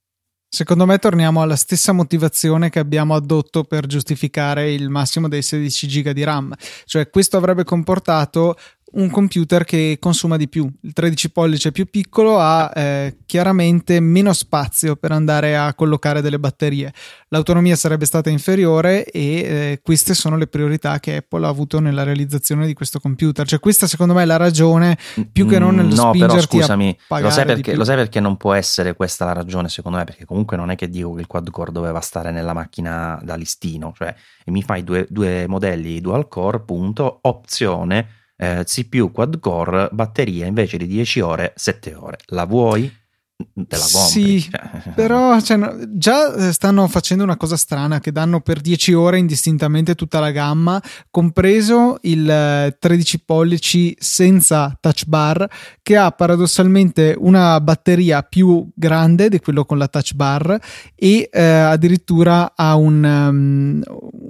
Secondo 0.56 0.86
me 0.86 1.00
torniamo 1.00 1.42
alla 1.42 1.58
stessa 1.58 1.92
motivazione 1.92 2.70
che 2.70 2.80
abbiamo 2.80 3.14
addotto 3.14 3.66
per 3.66 3.88
giustificare 3.88 4.72
il 4.72 4.90
massimo 4.90 5.28
dei 5.28 5.42
16 5.42 5.88
GB 5.88 6.10
di 6.12 6.24
RAM, 6.24 6.54
cioè 6.86 7.10
questo 7.10 7.36
avrebbe 7.36 7.66
comportato 7.66 8.56
un 8.94 9.10
computer 9.10 9.64
che 9.66 9.98
consuma 10.00 10.38
di 10.38 10.48
più. 10.48 10.70
Il 10.82 10.94
13 10.94 11.32
pollice 11.32 11.72
più 11.72 11.90
piccolo 11.90 12.40
ha 12.40 12.72
eh, 12.74 13.18
chiaramente 13.26 14.00
meno 14.00 14.32
spazio 14.32 14.96
per 14.96 15.12
andare 15.12 15.58
a 15.58 15.74
collocare 15.74 16.22
delle 16.22 16.40
batterie. 16.40 16.94
L'autonomia 17.30 17.76
sarebbe 17.76 18.06
stata 18.06 18.30
inferiore 18.30 19.06
e 19.06 19.22
eh, 19.22 19.80
queste 19.84 20.14
sono 20.14 20.38
le 20.38 20.48
priorità 20.48 21.00
che 21.00 21.18
Apple 21.18 21.46
ha 21.46 21.50
avuto 21.50 21.80
nella 21.80 22.04
realizzazione 22.04 22.66
di 22.66 22.74
questo 22.74 23.00
computer. 23.00 23.46
Cioè, 23.46 23.60
questa 23.60 23.88
secondo 23.88 24.14
me 24.14 24.24
è 24.24 24.26
la 24.26 24.38
ragione 24.38 24.98
più 25.32 25.48
che 25.48 25.60
non 25.60 25.76
nello 25.76 25.96
no, 25.96 26.12
però, 26.12 26.40
scusami, 26.40 26.98
lo 27.08 27.30
sai, 27.30 27.46
perché, 27.46 27.76
lo 27.76 27.84
sai 27.84 27.96
perché 27.96 28.20
non 28.20 28.38
può 28.38 28.54
essere 28.54 28.96
questa 28.96 29.26
la 29.26 29.34
ragione, 29.34 29.68
secondo 29.68 29.98
me, 29.98 30.04
perché 30.06 30.26
comunque 30.26 30.56
non 30.56 30.70
è 30.70 30.76
che 30.76 30.90
dico 30.90 31.14
che 31.14 31.22
il 31.22 31.28
quad 31.28 31.50
core 31.50 31.72
doveva 31.72 32.00
stare 32.00 32.32
nella 32.32 32.54
macchina 32.54 33.20
da 33.24 33.36
listino, 33.36 33.94
cioè 33.98 34.14
mi 34.46 34.62
fai 34.62 34.84
due, 34.84 35.08
due 35.10 35.48
modelli 35.48 36.00
dual 36.00 36.28
core, 36.28 36.62
punto, 36.62 37.20
opzione 37.24 38.24
eh, 38.38 38.64
CPU 38.64 39.12
quad 39.12 39.40
core, 39.40 39.90
batteria 39.92 40.46
invece 40.46 40.78
di 40.78 40.88
10 40.88 41.20
ore, 41.22 41.54
7 41.56 41.94
ore. 41.94 42.18
La 42.28 42.46
vuoi? 42.46 42.92
Te 43.36 43.78
la 43.78 43.88
compri. 43.92 44.40
Sì, 44.40 44.50
però 44.96 45.40
cioè, 45.42 45.60
già 45.90 46.34
eh, 46.34 46.54
stanno 46.54 46.88
facendo 46.88 47.24
una 47.24 47.38
cosa 47.38 47.58
strana 47.58 48.00
che 48.00 48.12
danno 48.12 48.40
per 48.40 48.62
10 48.62 48.94
ore 48.94 49.18
indistintamente 49.18 49.96
tutta 49.96 50.20
la 50.20 50.32
gamma, 50.32 50.82
compreso 51.10 51.98
il 52.02 52.76
13 52.80 53.16
eh, 53.16 53.22
pollici 53.26 53.96
senza 54.00 54.76
touch 54.80 55.06
bar, 55.06 55.48
che 55.82 55.98
ha 55.98 56.12
paradossalmente 56.12 57.16
una 57.18 57.60
batteria 57.60 58.24
più 58.24 58.68
grande 58.74 59.30
di 59.30 59.40
quello 59.40 59.66
con 59.66 59.78
la 59.78 59.88
touch 59.88 60.14
bar 60.14 60.58
e 60.96 61.30
eh, 61.32 61.42
addirittura 61.42 62.54
ha 62.56 62.76
un, 62.76 63.04
um, 63.04 63.82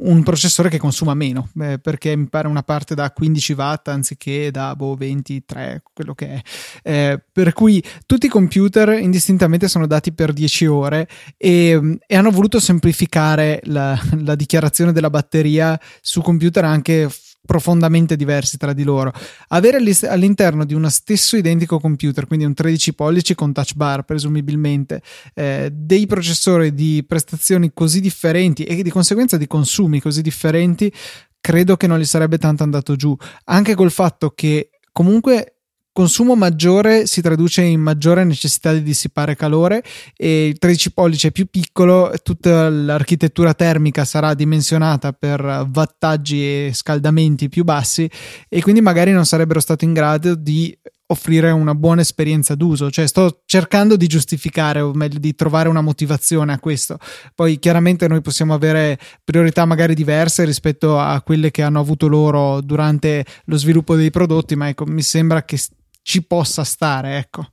un, 0.01 0.23
processore 0.23 0.69
che 0.69 0.77
consuma 0.77 1.13
meno, 1.13 1.49
eh, 1.59 1.79
perché 1.79 2.15
mi 2.15 2.27
pare 2.27 2.47
una 2.47 2.63
parte 2.63 2.95
da 2.95 3.11
15 3.11 3.53
watt 3.53 3.87
anziché 3.89 4.51
da 4.51 4.75
boh, 4.75 4.95
23, 4.95 5.83
quello 5.93 6.13
che 6.13 6.27
è. 6.27 6.41
Eh, 6.83 7.23
per 7.31 7.53
cui 7.53 7.83
tutti 8.05 8.25
i 8.25 8.29
computer 8.29 8.94
indistintamente 8.99 9.67
sono 9.67 9.87
dati 9.87 10.11
per 10.13 10.33
10 10.33 10.65
ore 10.65 11.07
e, 11.37 11.99
e 12.05 12.15
hanno 12.15 12.31
voluto 12.31 12.59
semplificare 12.59 13.61
la, 13.65 13.99
la, 14.21 14.35
dichiarazione 14.35 14.91
della 14.91 15.09
batteria 15.09 15.79
su 16.01 16.21
computer 16.21 16.65
anche 16.65 17.09
profondamente 17.45 18.15
diversi 18.15 18.57
tra 18.57 18.73
di 18.73 18.83
loro. 18.83 19.13
Avere 19.49 19.77
all'interno 20.09 20.65
di 20.65 20.73
uno 20.73 20.89
stesso 20.89 21.37
identico 21.37 21.79
computer, 21.79 22.25
quindi 22.27 22.45
un 22.45 22.53
13 22.53 22.93
pollici 22.93 23.35
con 23.35 23.53
touch 23.53 23.75
bar 23.75 24.03
presumibilmente, 24.03 25.01
eh, 25.35 25.69
dei 25.71 26.07
processori 26.07 26.73
di 26.73 27.03
prestazioni 27.07 27.71
così 27.73 28.01
differenti 28.01 28.63
e 28.63 28.81
di 28.81 28.89
conseguenza 28.89 29.37
di 29.37 29.47
consumi 29.47 30.01
così 30.01 30.21
differenti, 30.21 30.91
credo 31.39 31.77
che 31.77 31.87
non 31.87 31.99
gli 31.99 32.05
sarebbe 32.05 32.39
tanto 32.39 32.63
andato 32.63 32.95
giù, 32.95 33.15
anche 33.45 33.75
col 33.75 33.91
fatto 33.91 34.31
che 34.31 34.71
comunque 34.91 35.54
consumo 35.95 36.35
maggiore 36.35 37.07
si 37.07 37.21
traduce 37.21 37.61
in 37.61 37.79
maggiore 37.79 38.25
necessità 38.25 38.73
di 38.73 38.83
dissipare 38.83 39.37
calore 39.37 39.81
e 40.17 40.47
il 40.47 40.57
13 40.57 40.91
pollice 40.91 41.31
più 41.31 41.45
piccolo, 41.45 42.11
tutta 42.21 42.67
l'architettura 42.69 43.53
termica 43.53 44.03
sarà 44.03 44.33
dimensionata 44.33 45.13
per 45.13 45.69
wattaggi 45.73 46.41
e 46.43 46.71
scaldamenti 46.73 47.47
più 47.47 47.63
bassi 47.63 48.09
e 48.49 48.61
quindi 48.61 48.81
magari 48.81 49.13
non 49.13 49.25
sarebbero 49.25 49.61
stati 49.61 49.85
in 49.85 49.93
grado 49.93 50.35
di 50.35 50.77
offrire 51.07 51.51
una 51.51 51.75
buona 51.75 52.01
esperienza 52.01 52.55
d'uso, 52.55 52.91
cioè 52.91 53.07
sto 53.07 53.43
cercando 53.45 53.95
di 53.95 54.07
giustificare 54.07 54.81
o 54.81 54.91
meglio 54.93 55.19
di 55.19 55.33
trovare 55.33 55.69
una 55.69 55.79
motivazione 55.79 56.51
a 56.51 56.59
questo. 56.59 56.97
Poi 57.33 57.57
chiaramente 57.57 58.09
noi 58.09 58.19
possiamo 58.19 58.53
avere 58.53 58.99
priorità 59.23 59.63
magari 59.63 59.93
diverse 59.93 60.43
rispetto 60.43 60.99
a 60.99 61.21
quelle 61.21 61.51
che 61.51 61.61
hanno 61.61 61.79
avuto 61.79 62.07
loro 62.07 62.59
durante 62.59 63.23
lo 63.45 63.55
sviluppo 63.55 63.95
dei 63.95 64.09
prodotti, 64.09 64.57
ma 64.57 64.67
ecco, 64.67 64.85
mi 64.85 65.01
sembra 65.01 65.45
che 65.45 65.57
ci 66.05 66.23
possa 66.23 66.63
stare, 66.63 67.17
ecco. 67.17 67.47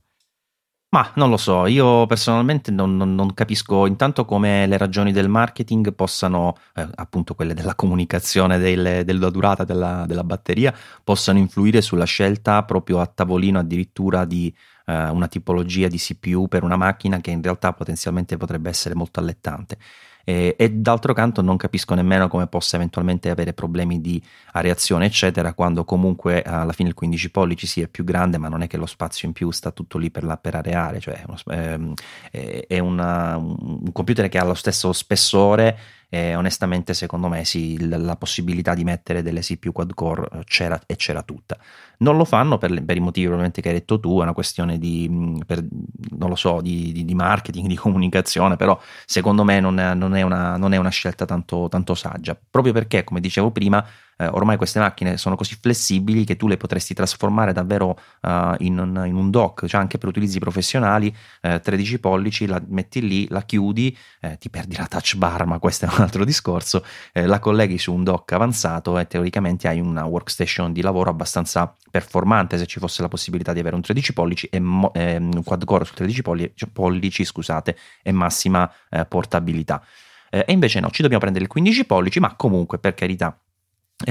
Ma 0.89 1.11
non 1.15 1.31
lo 1.31 1.37
so, 1.37 1.65
io 1.65 2.05
personalmente 2.05 2.69
non, 2.69 2.95
non, 2.95 3.15
non, 3.15 3.33
capisco 3.33 3.87
intanto 3.87 4.25
come 4.25 4.67
le 4.67 4.77
ragioni 4.77 5.11
del 5.11 5.27
marketing 5.27 5.95
possano, 5.95 6.55
eh, 6.75 6.87
appunto 6.93 7.33
quelle 7.33 7.55
della 7.55 7.73
comunicazione, 7.73 8.59
delle, 8.59 9.03
della 9.03 9.31
durata 9.31 9.63
della, 9.63 10.05
della, 10.05 10.23
batteria, 10.23 10.71
possano 11.03 11.39
influire 11.39 11.81
sulla 11.81 12.05
scelta 12.05 12.63
proprio 12.63 12.99
a 12.99 13.07
tavolino 13.07 13.57
addirittura 13.57 14.23
di 14.23 14.55
eh, 14.85 15.09
una 15.09 15.27
tipologia 15.27 15.87
di 15.87 15.97
CPU 15.97 16.47
per 16.47 16.61
una 16.61 16.75
macchina 16.77 17.19
che 17.21 17.31
in 17.31 17.41
realtà 17.41 17.73
potenzialmente 17.73 18.37
potrebbe 18.37 18.69
essere 18.69 18.93
molto 18.93 19.19
allettante. 19.19 19.79
E, 20.25 20.55
e, 20.57 20.71
d'altro 20.71 21.13
canto 21.13 21.41
non 21.41 21.57
capisco 21.57 21.93
nemmeno 21.95 22.29
come 22.29 22.47
possa 22.47 22.77
eventualmente 22.77 23.29
avere 23.29 23.51
problemi 23.51 23.99
di 23.99 24.21
areazione 24.53 25.05
eccetera 25.05 25.53
quando 25.53 25.83
comunque 25.83 26.41
alla 26.43 26.71
fine 26.71 26.87
il 26.87 26.95
15 26.95 27.29
pollici 27.29 27.67
sì 27.67 27.81
è 27.81 27.87
più 27.87 28.05
grande 28.05 28.37
ma 28.37 28.47
non 28.47 28.61
è 28.61 28.67
che 28.67 28.77
lo 28.77 28.85
spazio 28.85 29.27
in 29.27 29.33
più 29.33 29.51
sta 29.51 29.71
tutto 29.71 29.97
lì 29.97 30.11
per, 30.11 30.23
la, 30.23 30.37
per 30.37 30.55
areare 30.55 31.01
cioè 31.01 31.23
uno, 31.27 31.37
ehm, 31.47 31.93
è 32.31 32.79
una, 32.79 33.35
un 33.35 33.91
computer 33.91 34.29
che 34.29 34.37
ha 34.37 34.45
lo 34.45 34.53
stesso 34.53 34.93
spessore 34.93 35.77
e 36.13 36.35
onestamente 36.35 36.93
secondo 36.93 37.27
me 37.27 37.43
sì, 37.43 37.87
la 37.89 38.15
possibilità 38.15 38.75
di 38.75 38.83
mettere 38.83 39.23
delle 39.23 39.39
CPU 39.39 39.71
quad 39.71 39.95
core 39.95 40.27
eh, 40.31 40.43
c'era 40.45 40.79
e 40.85 40.95
c'era 40.95 41.23
tutta. 41.23 41.57
Non 41.97 42.17
lo 42.17 42.23
fanno 42.23 42.59
per, 42.59 42.69
per, 42.83 42.97
i 42.97 42.99
motivi 42.99 43.25
probabilmente 43.25 43.63
che 43.63 43.69
hai 43.69 43.73
detto 43.73 43.99
tu, 43.99 44.19
è 44.19 44.21
una 44.21 44.33
questione 44.33 44.77
di, 44.77 45.07
mm, 45.09 45.39
per, 45.47 45.65
non 46.11 46.29
lo 46.29 46.35
so, 46.35 46.61
di, 46.61 46.91
di, 46.91 47.03
di, 47.03 47.15
marketing, 47.15 47.65
di 47.67 47.75
comunicazione, 47.75 48.57
però 48.57 48.79
secondo 49.05 49.43
me 49.43 49.59
non 49.59 49.79
è, 49.79 49.95
non 49.95 50.15
è, 50.15 50.21
una, 50.21 50.55
non 50.55 50.73
è 50.73 50.77
una, 50.77 50.89
scelta 50.89 51.25
tanto, 51.25 51.67
tanto 51.67 51.95
saggia, 51.95 52.37
proprio 52.47 52.73
perché, 52.73 53.03
come 53.03 53.19
dicevo 53.19 53.49
prima, 53.49 53.83
eh, 54.17 54.27
ormai 54.27 54.57
queste 54.57 54.79
macchine 54.79 55.17
sono 55.17 55.35
così 55.35 55.57
flessibili 55.59 56.23
che 56.23 56.35
tu 56.35 56.47
le 56.47 56.57
potresti 56.57 56.93
trasformare 56.93 57.53
davvero 57.53 57.97
uh, 58.21 58.53
in, 58.59 58.77
un, 58.77 59.03
in, 59.05 59.15
un, 59.15 59.29
dock, 59.29 59.65
cioè 59.65 59.81
anche 59.81 59.97
per 59.97 60.09
utilizzi 60.09 60.39
professionali, 60.39 61.13
eh, 61.41 61.59
13 61.59 61.99
pollici, 61.99 62.45
la 62.45 62.61
metti 62.67 63.05
lì, 63.05 63.27
la 63.29 63.41
chiudi, 63.41 63.95
eh, 64.21 64.37
ti 64.37 64.49
perdi 64.49 64.75
la 64.75 64.85
touch 64.85 65.15
bar, 65.15 65.45
ma 65.45 65.59
questo 65.59 65.85
è 65.85 65.89
un 65.89 66.01
altro 66.01 66.23
discorso, 66.25 66.85
eh, 67.11 67.25
la 67.25 67.39
colleghi 67.39 67.77
su 67.77 67.93
un 67.93 68.03
dock 68.03 68.31
avanzato 68.31 68.97
e 68.97 69.07
teoricamente 69.07 69.67
hai 69.67 69.79
una 69.79 70.05
workstation 70.05 70.71
di 70.71 70.81
lavoro 70.81 71.09
abbastanza 71.09 71.75
performante 71.89 72.57
se 72.57 72.65
ci 72.65 72.79
fosse 72.79 73.01
la 73.01 73.07
possibilità 73.07 73.53
di 73.53 73.59
avere 73.59 73.75
un 73.75 73.81
13 73.81 74.13
pollici 74.13 74.47
e 74.47 74.59
mo- 74.59 74.93
eh, 74.93 75.17
un 75.17 75.43
quad 75.43 75.63
core 75.65 75.85
su 75.85 75.93
13 75.93 76.21
pollici, 76.21 76.67
pollici 76.71 77.23
scusate, 77.23 77.77
e 78.01 78.11
massima 78.11 78.71
eh, 78.89 79.05
portabilità. 79.05 79.83
e 80.29 80.45
invece 80.47 80.79
no, 80.79 80.89
ci 80.89 81.01
dobbiamo 81.03 81.21
prendere 81.21 81.45
il 81.45 81.51
15 81.51 81.85
pollici, 81.85 82.19
ma 82.19 82.35
comunque 82.35 82.79
per 82.79 82.95
carità 82.95 83.37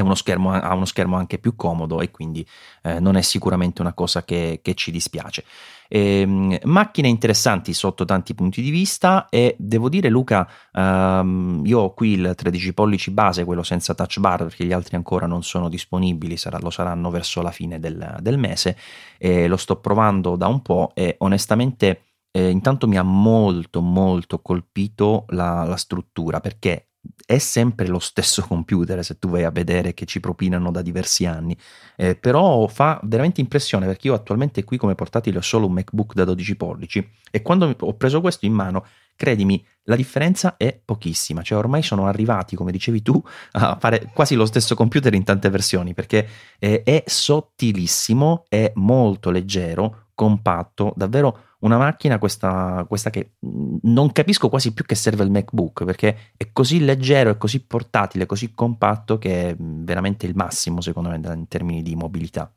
uno 0.00 0.14
schermo, 0.14 0.52
ha 0.52 0.74
uno 0.74 0.84
schermo 0.84 1.16
anche 1.16 1.38
più 1.38 1.54
comodo 1.56 2.00
e 2.00 2.10
quindi 2.10 2.46
eh, 2.82 3.00
non 3.00 3.16
è 3.16 3.22
sicuramente 3.22 3.80
una 3.82 3.92
cosa 3.92 4.24
che, 4.24 4.60
che 4.62 4.74
ci 4.74 4.90
dispiace. 4.90 5.44
E, 5.88 6.20
ehm, 6.20 6.58
macchine 6.64 7.08
interessanti 7.08 7.74
sotto 7.74 8.06
tanti 8.06 8.34
punti 8.34 8.62
di 8.62 8.70
vista 8.70 9.26
e 9.28 9.54
devo 9.58 9.90
dire 9.90 10.08
Luca, 10.08 10.48
um, 10.72 11.60
io 11.66 11.80
ho 11.80 11.92
qui 11.92 12.12
il 12.12 12.32
13 12.34 12.72
pollici 12.72 13.10
base, 13.10 13.44
quello 13.44 13.62
senza 13.62 13.94
touch 13.94 14.18
bar 14.18 14.44
perché 14.44 14.64
gli 14.64 14.72
altri 14.72 14.96
ancora 14.96 15.26
non 15.26 15.42
sono 15.42 15.68
disponibili, 15.68 16.38
sarà, 16.38 16.58
lo 16.58 16.70
saranno 16.70 17.10
verso 17.10 17.42
la 17.42 17.50
fine 17.50 17.78
del, 17.78 18.16
del, 18.20 18.38
mese 18.38 18.76
e 19.18 19.46
lo 19.46 19.58
sto 19.58 19.76
provando 19.76 20.36
da 20.36 20.46
un 20.46 20.62
po' 20.62 20.92
e 20.94 21.16
onestamente 21.18 22.04
eh, 22.30 22.48
intanto 22.48 22.88
mi 22.88 22.96
ha 22.96 23.02
molto 23.02 23.82
molto 23.82 24.40
colpito 24.40 25.26
la, 25.28 25.64
la 25.64 25.76
struttura 25.76 26.40
perché 26.40 26.91
è 27.24 27.38
sempre 27.38 27.86
lo 27.86 27.98
stesso 27.98 28.42
computer 28.42 29.04
se 29.04 29.18
tu 29.18 29.28
vai 29.28 29.44
a 29.44 29.50
vedere 29.50 29.94
che 29.94 30.04
ci 30.06 30.20
propinano 30.20 30.70
da 30.70 30.82
diversi 30.82 31.26
anni, 31.26 31.56
eh, 31.96 32.16
però 32.16 32.66
fa 32.66 33.00
veramente 33.04 33.40
impressione 33.40 33.86
perché 33.86 34.08
io 34.08 34.14
attualmente 34.14 34.64
qui 34.64 34.76
come 34.76 34.94
portatile 34.94 35.38
ho 35.38 35.42
solo 35.42 35.66
un 35.66 35.72
MacBook 35.72 36.14
da 36.14 36.24
12 36.24 36.56
pollici 36.56 37.10
e 37.30 37.42
quando 37.42 37.74
ho 37.78 37.94
preso 37.94 38.20
questo 38.20 38.46
in 38.46 38.52
mano, 38.52 38.84
credimi, 39.16 39.64
la 39.84 39.96
differenza 39.96 40.56
è 40.56 40.80
pochissima, 40.84 41.42
cioè 41.42 41.58
ormai 41.58 41.82
sono 41.82 42.06
arrivati, 42.06 42.56
come 42.56 42.72
dicevi 42.72 43.02
tu, 43.02 43.20
a 43.52 43.76
fare 43.80 44.10
quasi 44.12 44.34
lo 44.34 44.46
stesso 44.46 44.74
computer 44.74 45.12
in 45.14 45.24
tante 45.24 45.48
versioni 45.50 45.94
perché 45.94 46.26
eh, 46.58 46.82
è 46.82 47.02
sottilissimo, 47.06 48.44
è 48.48 48.72
molto 48.76 49.30
leggero, 49.30 50.01
compatto, 50.22 50.92
davvero 50.94 51.38
una 51.60 51.76
macchina 51.78 52.18
questa, 52.18 52.84
questa, 52.88 53.10
che 53.10 53.32
non 53.40 54.12
capisco 54.12 54.48
quasi 54.48 54.72
più 54.72 54.84
che 54.84 54.94
serve 54.94 55.24
il 55.24 55.32
MacBook 55.32 55.84
perché 55.84 56.32
è 56.36 56.50
così 56.52 56.84
leggero, 56.84 57.30
è 57.30 57.36
così 57.36 57.64
portatile, 57.64 58.24
così 58.24 58.52
compatto 58.54 59.18
che 59.18 59.50
è 59.50 59.56
veramente 59.58 60.26
il 60.26 60.36
massimo 60.36 60.80
secondo 60.80 61.08
me 61.08 61.16
in 61.16 61.48
termini 61.48 61.82
di 61.82 61.96
mobilità. 61.96 62.52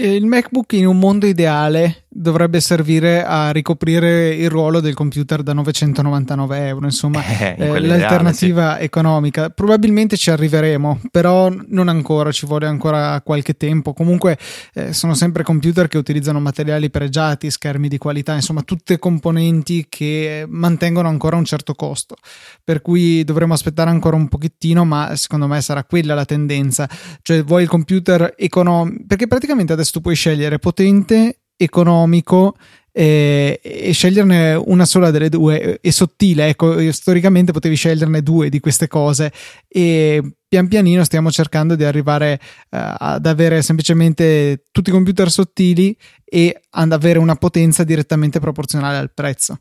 Il 0.00 0.26
MacBook 0.26 0.74
in 0.74 0.86
un 0.86 0.96
mondo 0.96 1.26
ideale 1.26 2.04
dovrebbe 2.08 2.60
servire 2.60 3.24
a 3.24 3.50
ricoprire 3.50 4.34
il 4.34 4.48
ruolo 4.48 4.80
del 4.80 4.94
computer 4.94 5.42
da 5.42 5.52
999 5.52 6.66
euro, 6.66 6.84
insomma, 6.86 7.22
eh, 7.26 7.54
eh, 7.58 7.80
l'alternativa 7.80 8.62
ideale, 8.62 8.78
sì. 8.78 8.84
economica. 8.84 9.50
Probabilmente 9.50 10.16
ci 10.16 10.30
arriveremo, 10.30 11.00
però 11.10 11.52
non 11.68 11.88
ancora, 11.88 12.30
ci 12.32 12.46
vuole 12.46 12.66
ancora 12.66 13.20
qualche 13.22 13.56
tempo. 13.56 13.92
Comunque 13.92 14.38
eh, 14.74 14.92
sono 14.92 15.14
sempre 15.14 15.42
computer 15.42 15.88
che 15.88 15.98
utilizzano 15.98 16.40
materiali 16.40 16.90
pregiati, 16.90 17.50
schermi 17.50 17.88
di 17.88 17.98
qualità, 17.98 18.34
insomma, 18.34 18.62
tutte 18.62 18.98
componenti 18.98 19.86
che 19.88 20.44
mantengono 20.48 21.08
ancora 21.08 21.36
un 21.36 21.44
certo 21.44 21.74
costo. 21.74 22.16
Per 22.62 22.82
cui 22.82 23.24
dovremo 23.24 23.54
aspettare 23.54 23.90
ancora 23.90 24.16
un 24.16 24.28
pochettino, 24.28 24.84
ma 24.84 25.14
secondo 25.16 25.46
me 25.46 25.60
sarà 25.60 25.82
quella 25.84 26.14
la 26.14 26.24
tendenza. 26.24 26.88
Cioè, 27.22 27.42
vuoi 27.42 27.62
il 27.62 27.68
computer 27.68 28.34
economico, 28.36 29.04
perché 29.06 29.26
praticamente 29.26 29.72
adesso 29.72 29.87
tu 29.90 30.00
puoi 30.00 30.14
scegliere 30.14 30.58
potente 30.58 31.40
economico 31.56 32.56
e, 32.98 33.60
e, 33.62 33.92
sceglierne 33.92 34.54
una 34.54 34.84
sola 34.84 35.10
delle 35.12 35.28
due 35.28 35.78
e 35.80 35.92
sottile 35.92 36.48
ecco 36.48 36.90
storicamente 36.90 37.52
potevi 37.52 37.76
sceglierne 37.76 38.22
due 38.22 38.48
di 38.48 38.58
queste 38.58 38.88
cose. 38.88 39.32
E 39.68 40.38
pian 40.48 40.66
pianino 40.66 41.04
stiamo 41.04 41.30
cercando 41.30 41.76
di 41.76 41.84
arrivare 41.84 42.40
uh, 42.70 42.78
ad 42.98 43.26
avere 43.26 43.62
semplicemente 43.62 44.64
tutti 44.72 44.90
i 44.90 44.92
computer 44.92 45.30
sottili 45.30 45.96
e 46.24 46.60
ad 46.70 46.90
avere 46.90 47.18
una 47.18 47.36
potenza 47.36 47.84
direttamente 47.84 48.40
proporzionale 48.40 48.96
al 48.96 49.12
prezzo. 49.12 49.60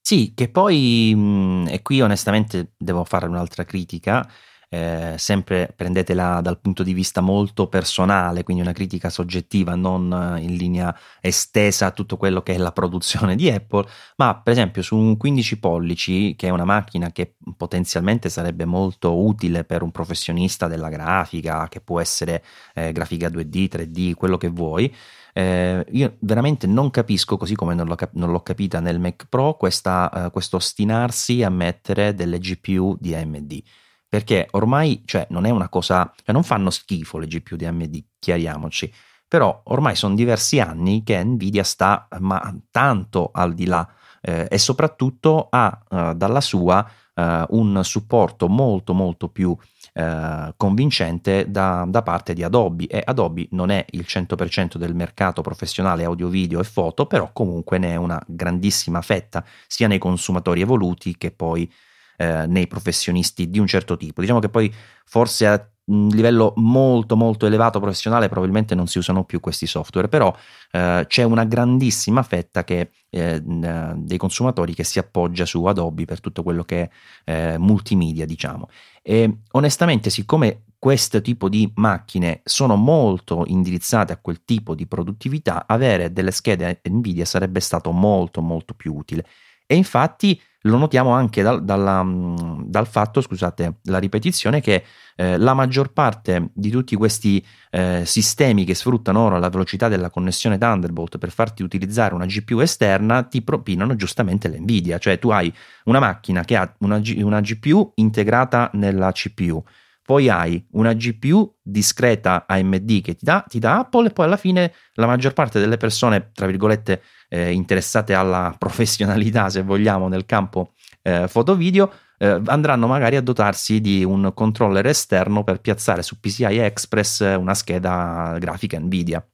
Sì 0.00 0.32
che 0.36 0.48
poi 0.48 1.12
mh, 1.12 1.68
e 1.70 1.82
qui 1.82 2.00
onestamente 2.00 2.74
devo 2.78 3.02
fare 3.02 3.26
un'altra 3.26 3.64
critica 3.64 4.24
eh, 4.68 5.14
sempre 5.16 5.72
prendetela 5.74 6.40
dal 6.40 6.58
punto 6.58 6.82
di 6.82 6.92
vista 6.92 7.20
molto 7.20 7.68
personale, 7.68 8.42
quindi 8.42 8.62
una 8.62 8.72
critica 8.72 9.10
soggettiva, 9.10 9.74
non 9.74 10.12
eh, 10.12 10.42
in 10.42 10.56
linea 10.56 10.96
estesa 11.20 11.86
a 11.86 11.90
tutto 11.92 12.16
quello 12.16 12.42
che 12.42 12.54
è 12.54 12.58
la 12.58 12.72
produzione 12.72 13.36
di 13.36 13.48
Apple, 13.50 13.86
ma 14.16 14.40
per 14.40 14.52
esempio 14.52 14.82
su 14.82 14.96
un 14.96 15.16
15 15.16 15.58
pollici, 15.58 16.34
che 16.36 16.48
è 16.48 16.50
una 16.50 16.64
macchina 16.64 17.12
che 17.12 17.36
potenzialmente 17.56 18.28
sarebbe 18.28 18.64
molto 18.64 19.16
utile 19.16 19.64
per 19.64 19.82
un 19.82 19.90
professionista 19.90 20.66
della 20.66 20.88
grafica, 20.88 21.68
che 21.68 21.80
può 21.80 22.00
essere 22.00 22.42
eh, 22.74 22.92
grafica 22.92 23.28
2D, 23.28 23.68
3D, 23.68 24.14
quello 24.14 24.36
che 24.36 24.48
vuoi, 24.48 24.92
eh, 25.32 25.84
io 25.90 26.16
veramente 26.20 26.66
non 26.66 26.90
capisco, 26.90 27.36
così 27.36 27.54
come 27.54 27.74
non 27.74 27.86
l'ho, 27.86 27.94
cap- 27.94 28.14
non 28.14 28.30
l'ho 28.30 28.40
capita 28.40 28.80
nel 28.80 28.98
Mac 28.98 29.26
Pro, 29.28 29.54
questa, 29.54 30.10
uh, 30.12 30.30
questo 30.30 30.56
ostinarsi 30.56 31.42
a 31.42 31.50
mettere 31.50 32.14
delle 32.14 32.38
GPU 32.38 32.96
di 32.98 33.14
AMD 33.14 33.62
perché 34.08 34.48
ormai 34.52 35.02
cioè, 35.04 35.26
non 35.30 35.44
è 35.44 35.50
una 35.50 35.68
cosa, 35.68 36.12
cioè, 36.22 36.32
non 36.32 36.42
fanno 36.44 36.70
schifo 36.70 37.18
le 37.18 37.26
GPU 37.26 37.56
di 37.56 37.66
AMD, 37.66 38.04
chiariamoci, 38.18 38.92
però 39.28 39.60
ormai 39.64 39.96
sono 39.96 40.14
diversi 40.14 40.60
anni 40.60 41.02
che 41.02 41.22
Nvidia 41.22 41.64
sta 41.64 42.06
ma 42.20 42.54
tanto 42.70 43.30
al 43.32 43.54
di 43.54 43.66
là 43.66 43.86
eh, 44.20 44.46
e 44.48 44.58
soprattutto 44.58 45.48
ha 45.50 45.82
eh, 45.90 46.14
dalla 46.14 46.40
sua 46.40 46.88
eh, 47.14 47.44
un 47.48 47.80
supporto 47.82 48.48
molto 48.48 48.94
molto 48.94 49.28
più 49.28 49.56
eh, 49.92 50.52
convincente 50.56 51.50
da, 51.50 51.84
da, 51.88 52.02
parte 52.02 52.34
di 52.34 52.42
Adobe. 52.42 52.86
E 52.86 53.02
Adobe 53.04 53.48
non 53.52 53.70
è 53.70 53.84
il 53.90 54.04
100% 54.06 54.76
del 54.76 54.94
mercato 54.94 55.42
professionale 55.42 56.04
audio 56.04 56.28
video 56.28 56.60
e 56.60 56.64
foto 56.64 57.06
però 57.06 57.30
comunque 57.32 57.78
ne 57.78 57.92
è 57.92 57.96
una 57.96 58.22
grandissima 58.26 59.00
fetta 59.00 59.44
sia 59.66 59.88
nei 59.88 59.98
consumatori 59.98 60.60
evoluti 60.60 61.16
che 61.16 61.30
poi 61.30 61.70
eh, 62.16 62.46
nei 62.46 62.66
professionisti 62.66 63.48
di 63.48 63.58
un 63.58 63.66
certo 63.66 63.96
tipo. 63.96 64.20
Diciamo 64.20 64.40
che 64.40 64.48
poi 64.48 64.72
forse 65.04 65.46
a 65.46 65.70
livello 65.88 66.52
molto 66.56 67.16
molto 67.16 67.46
elevato 67.46 67.78
professionale 67.78 68.28
probabilmente 68.28 68.74
non 68.74 68.88
si 68.88 68.98
usano 68.98 69.24
più 69.24 69.38
questi 69.38 69.66
software, 69.66 70.08
però 70.08 70.34
eh, 70.72 71.04
c'è 71.06 71.22
una 71.22 71.44
grandissima 71.44 72.22
fetta 72.22 72.64
che, 72.64 72.90
eh, 73.10 73.40
dei 73.40 74.16
consumatori 74.18 74.74
che 74.74 74.84
si 74.84 74.98
appoggia 74.98 75.44
su 75.44 75.64
Adobe 75.64 76.04
per 76.04 76.20
tutto 76.20 76.42
quello 76.42 76.64
che 76.64 76.90
è 77.24 77.54
eh, 77.54 77.58
multimedia, 77.58 78.26
diciamo. 78.26 78.68
E 79.02 79.42
onestamente, 79.52 80.10
siccome 80.10 80.62
questo 80.78 81.20
tipo 81.20 81.48
di 81.48 81.70
macchine 81.76 82.40
sono 82.44 82.74
molto 82.76 83.44
indirizzate 83.46 84.12
a 84.12 84.18
quel 84.18 84.44
tipo 84.44 84.74
di 84.74 84.86
produttività, 84.86 85.64
avere 85.66 86.12
delle 86.12 86.32
schede 86.32 86.80
Nvidia 86.88 87.24
sarebbe 87.24 87.60
stato 87.60 87.92
molto 87.92 88.40
molto 88.40 88.74
più 88.74 88.94
utile. 88.94 89.24
E 89.66 89.76
infatti 89.76 90.40
lo 90.66 90.76
notiamo 90.76 91.10
anche 91.10 91.42
dal, 91.42 91.64
dalla, 91.64 92.02
mm, 92.02 92.62
dal 92.64 92.86
fatto, 92.86 93.20
scusate 93.20 93.78
la 93.84 93.98
ripetizione, 93.98 94.60
che 94.60 94.84
eh, 95.16 95.38
la 95.38 95.54
maggior 95.54 95.92
parte 95.92 96.50
di 96.52 96.70
tutti 96.70 96.94
questi 96.96 97.44
eh, 97.70 98.02
sistemi 98.04 98.64
che 98.64 98.74
sfruttano 98.74 99.20
ora 99.20 99.38
la 99.38 99.48
velocità 99.48 99.88
della 99.88 100.10
connessione 100.10 100.58
Thunderbolt 100.58 101.18
per 101.18 101.30
farti 101.30 101.62
utilizzare 101.62 102.14
una 102.14 102.26
GPU 102.26 102.60
esterna 102.60 103.22
ti 103.22 103.42
propinano 103.42 103.96
giustamente 103.96 104.48
l'NVIDIA, 104.48 104.98
cioè 104.98 105.18
tu 105.18 105.30
hai 105.30 105.52
una 105.84 106.00
macchina 106.00 106.44
che 106.44 106.56
ha 106.56 106.70
una, 106.80 107.00
una 107.16 107.40
GPU 107.40 107.92
integrata 107.96 108.70
nella 108.74 109.10
CPU, 109.12 109.64
poi 110.06 110.28
hai 110.28 110.64
una 110.70 110.94
GPU 110.94 111.56
discreta 111.60 112.46
AMD 112.46 113.02
che 113.02 113.16
ti 113.16 113.24
dà, 113.24 113.44
ti 113.46 113.58
dà 113.58 113.80
Apple 113.80 114.06
e 114.06 114.10
poi 114.10 114.24
alla 114.24 114.36
fine 114.36 114.72
la 114.94 115.06
maggior 115.06 115.32
parte 115.32 115.58
delle 115.58 115.76
persone, 115.76 116.30
tra 116.32 116.46
virgolette, 116.46 117.02
eh, 117.28 117.50
interessate 117.50 118.14
alla 118.14 118.54
professionalità, 118.56 119.50
se 119.50 119.62
vogliamo, 119.62 120.06
nel 120.06 120.24
campo 120.24 120.74
eh, 121.02 121.26
foto-video, 121.26 121.92
eh, 122.18 122.40
andranno 122.46 122.86
magari 122.86 123.16
a 123.16 123.20
dotarsi 123.20 123.80
di 123.80 124.04
un 124.04 124.30
controller 124.32 124.86
esterno 124.86 125.42
per 125.42 125.60
piazzare 125.60 126.02
su 126.02 126.20
PCI 126.20 126.58
Express 126.58 127.36
una 127.36 127.54
scheda 127.54 128.36
grafica 128.38 128.78
Nvidia. 128.78 129.26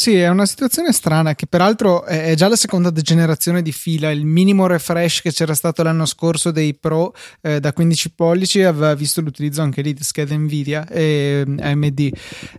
Sì, 0.00 0.16
è 0.16 0.28
una 0.28 0.46
situazione 0.46 0.94
strana 0.94 1.34
che 1.34 1.46
peraltro 1.46 2.06
è 2.06 2.34
già 2.34 2.48
la 2.48 2.56
seconda 2.56 2.90
generazione 2.90 3.60
di 3.60 3.70
fila. 3.70 4.10
Il 4.10 4.24
minimo 4.24 4.66
refresh 4.66 5.20
che 5.20 5.30
c'era 5.30 5.52
stato 5.52 5.82
l'anno 5.82 6.06
scorso 6.06 6.50
dei 6.50 6.72
Pro 6.72 7.12
eh, 7.42 7.60
da 7.60 7.74
15 7.74 8.14
pollici 8.14 8.62
aveva 8.62 8.94
visto 8.94 9.20
l'utilizzo 9.20 9.60
anche 9.60 9.82
lì 9.82 9.92
di 9.92 10.02
schede 10.02 10.38
Nvidia 10.38 10.88
e 10.88 11.44
AMD. 11.46 12.10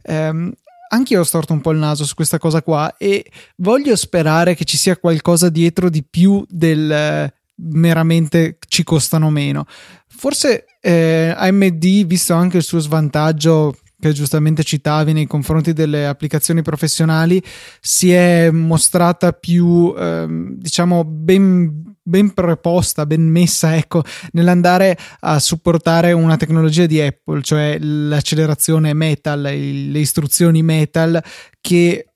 Um, 0.04 0.52
anch'io 0.90 1.22
ho 1.22 1.24
storto 1.24 1.54
un 1.54 1.62
po' 1.62 1.72
il 1.72 1.80
naso 1.80 2.06
su 2.06 2.14
questa 2.14 2.38
cosa 2.38 2.62
qua 2.62 2.96
e 2.96 3.26
voglio 3.56 3.96
sperare 3.96 4.54
che 4.54 4.64
ci 4.64 4.78
sia 4.78 4.96
qualcosa 4.98 5.50
dietro 5.50 5.90
di 5.90 6.04
più 6.08 6.46
del 6.48 6.92
eh, 6.92 7.34
meramente 7.56 8.60
ci 8.68 8.84
costano 8.84 9.32
meno. 9.32 9.66
Forse 10.08 10.66
eh, 10.80 11.34
AMD, 11.36 12.06
visto 12.06 12.36
anche 12.36 12.58
il 12.58 12.64
suo 12.64 12.78
svantaggio 12.78 13.78
che 14.02 14.12
giustamente 14.14 14.64
citavi 14.64 15.14
nei 15.14 15.28
confronti 15.28 15.72
delle 15.74 16.08
applicazioni 16.08 16.62
professionali, 16.64 17.42
si 17.80 18.12
è 18.12 18.50
mostrata 18.52 19.32
più, 19.32 19.94
ehm, 19.96 20.56
diciamo, 20.58 21.06
ben, 21.06 21.96
ben 22.02 22.34
preposta, 22.34 23.06
ben 23.06 23.22
messa, 23.22 23.78
ecco, 23.78 24.04
nell'andare 24.32 24.98
a 25.22 25.40
supportare 25.40 26.12
una 26.12 26.36
tecnologia 26.36 26.88
di 26.88 27.00
Apple, 27.00 27.42
cioè 27.44 27.78
l'accelerazione 27.80 28.94
Metal, 28.94 29.40
le 29.40 30.00
istruzioni 30.00 30.64
Metal, 30.64 31.24
che 31.62 32.08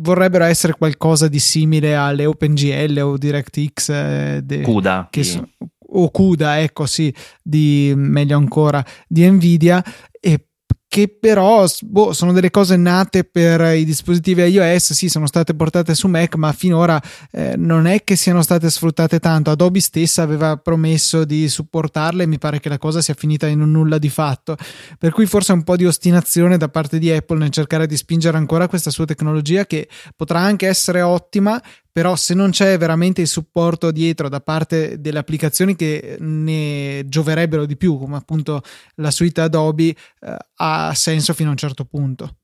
vorrebbero 0.00 0.44
essere 0.44 0.72
qualcosa 0.72 1.28
di 1.28 1.38
simile 1.38 1.94
alle 1.94 2.24
OpenGL 2.24 2.98
o 3.02 3.16
DirectX 3.18 3.88
eh, 3.88 4.40
de, 4.44 4.62
CUDA 4.62 5.08
che 5.10 5.24
so, 5.24 5.48
o 5.90 6.10
CUDA, 6.10 6.60
ecco 6.60 6.86
sì, 6.86 7.14
di 7.42 7.92
meglio 7.96 8.36
ancora 8.36 8.84
di 9.06 9.28
Nvidia 9.28 9.82
e 10.20 10.47
che 10.88 11.14
però 11.20 11.66
boh, 11.82 12.14
sono 12.14 12.32
delle 12.32 12.50
cose 12.50 12.76
nate 12.76 13.24
per 13.24 13.76
i 13.76 13.84
dispositivi 13.84 14.42
iOS, 14.42 14.94
sì, 14.94 15.10
sono 15.10 15.26
state 15.26 15.54
portate 15.54 15.94
su 15.94 16.08
Mac, 16.08 16.34
ma 16.36 16.50
finora 16.52 17.00
eh, 17.30 17.56
non 17.56 17.86
è 17.86 18.02
che 18.04 18.16
siano 18.16 18.40
state 18.40 18.70
sfruttate 18.70 19.20
tanto. 19.20 19.50
Adobe 19.50 19.80
stessa 19.80 20.22
aveva 20.22 20.56
promesso 20.56 21.24
di 21.24 21.46
supportarle 21.46 22.22
e 22.22 22.26
mi 22.26 22.38
pare 22.38 22.58
che 22.58 22.70
la 22.70 22.78
cosa 22.78 23.02
sia 23.02 23.12
finita 23.12 23.46
in 23.46 23.60
un 23.60 23.70
nulla 23.70 23.98
di 23.98 24.08
fatto. 24.08 24.56
Per 24.98 25.12
cui 25.12 25.26
forse 25.26 25.52
un 25.52 25.62
po' 25.62 25.76
di 25.76 25.84
ostinazione 25.84 26.56
da 26.56 26.70
parte 26.70 26.98
di 26.98 27.10
Apple 27.10 27.36
nel 27.36 27.50
cercare 27.50 27.86
di 27.86 27.96
spingere 27.96 28.38
ancora 28.38 28.66
questa 28.66 28.90
sua 28.90 29.04
tecnologia 29.04 29.66
che 29.66 29.88
potrà 30.16 30.40
anche 30.40 30.66
essere 30.66 31.02
ottima, 31.02 31.60
però 31.90 32.16
se 32.16 32.34
non 32.34 32.50
c'è 32.50 32.78
veramente 32.78 33.20
il 33.20 33.26
supporto 33.26 33.90
dietro 33.90 34.28
da 34.28 34.40
parte 34.40 35.00
delle 35.00 35.18
applicazioni 35.18 35.74
che 35.76 36.16
ne 36.20 37.04
gioverebbero 37.06 37.66
di 37.66 37.76
più, 37.76 37.98
come 37.98 38.16
appunto 38.16 38.62
la 38.96 39.10
suite 39.10 39.40
Adobe, 39.40 39.88
eh, 40.20 40.36
ha 40.56 40.92
senso 40.94 41.34
fino 41.34 41.48
a 41.48 41.52
un 41.52 41.58
certo 41.58 41.84
punto. 41.84 42.36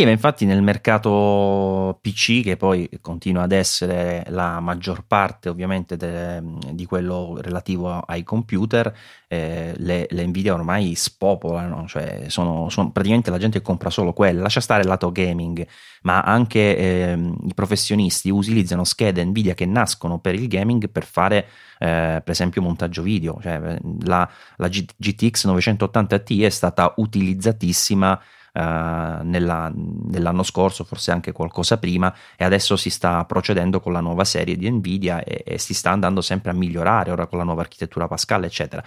Sì, 0.00 0.06
ma 0.06 0.12
infatti 0.12 0.46
nel 0.46 0.62
mercato 0.62 1.98
PC, 2.00 2.42
che 2.42 2.56
poi 2.56 2.88
continua 3.02 3.42
ad 3.42 3.52
essere 3.52 4.24
la 4.28 4.58
maggior 4.58 5.04
parte 5.06 5.50
ovviamente 5.50 5.98
de, 5.98 6.42
di 6.72 6.86
quello 6.86 7.36
relativo 7.38 7.98
ai 7.98 8.22
computer, 8.22 8.90
eh, 9.28 9.74
le, 9.76 10.06
le, 10.08 10.26
Nvidia 10.26 10.54
ormai 10.54 10.94
spopolano, 10.94 11.86
cioè 11.86 12.24
sono, 12.28 12.70
sono, 12.70 12.92
praticamente 12.92 13.30
la 13.30 13.36
gente 13.36 13.60
compra 13.60 13.90
solo 13.90 14.14
quelle, 14.14 14.40
lascia 14.40 14.62
stare 14.62 14.80
il 14.80 14.88
lato 14.88 15.12
gaming, 15.12 15.66
ma 16.04 16.22
anche 16.22 16.78
eh, 16.78 17.18
i 17.48 17.52
professionisti 17.52 18.30
utilizzano 18.30 18.84
schede 18.84 19.22
Nvidia 19.22 19.52
che 19.52 19.66
nascono 19.66 20.18
per 20.18 20.34
il 20.34 20.48
gaming 20.48 20.88
per 20.88 21.04
fare 21.04 21.46
eh, 21.78 22.22
per 22.24 22.30
esempio 22.30 22.62
montaggio 22.62 23.02
video, 23.02 23.38
cioè 23.42 23.78
la, 24.04 24.26
la 24.56 24.68
GTX 24.68 25.44
980 25.44 26.18
Ti 26.20 26.42
è 26.42 26.48
stata 26.48 26.94
utilizzatissima 26.96 28.18
nella, 28.52 29.72
nell'anno 29.74 30.42
scorso, 30.42 30.84
forse 30.84 31.10
anche 31.10 31.32
qualcosa 31.32 31.78
prima, 31.78 32.12
e 32.36 32.44
adesso 32.44 32.76
si 32.76 32.90
sta 32.90 33.24
procedendo 33.24 33.80
con 33.80 33.92
la 33.92 34.00
nuova 34.00 34.24
serie 34.24 34.56
di 34.56 34.70
Nvidia 34.70 35.22
e, 35.22 35.42
e 35.46 35.58
si 35.58 35.74
sta 35.74 35.90
andando 35.90 36.20
sempre 36.20 36.50
a 36.50 36.54
migliorare 36.54 37.10
ora 37.10 37.26
con 37.26 37.38
la 37.38 37.44
nuova 37.44 37.62
architettura 37.62 38.08
Pascal, 38.08 38.44
eccetera. 38.44 38.82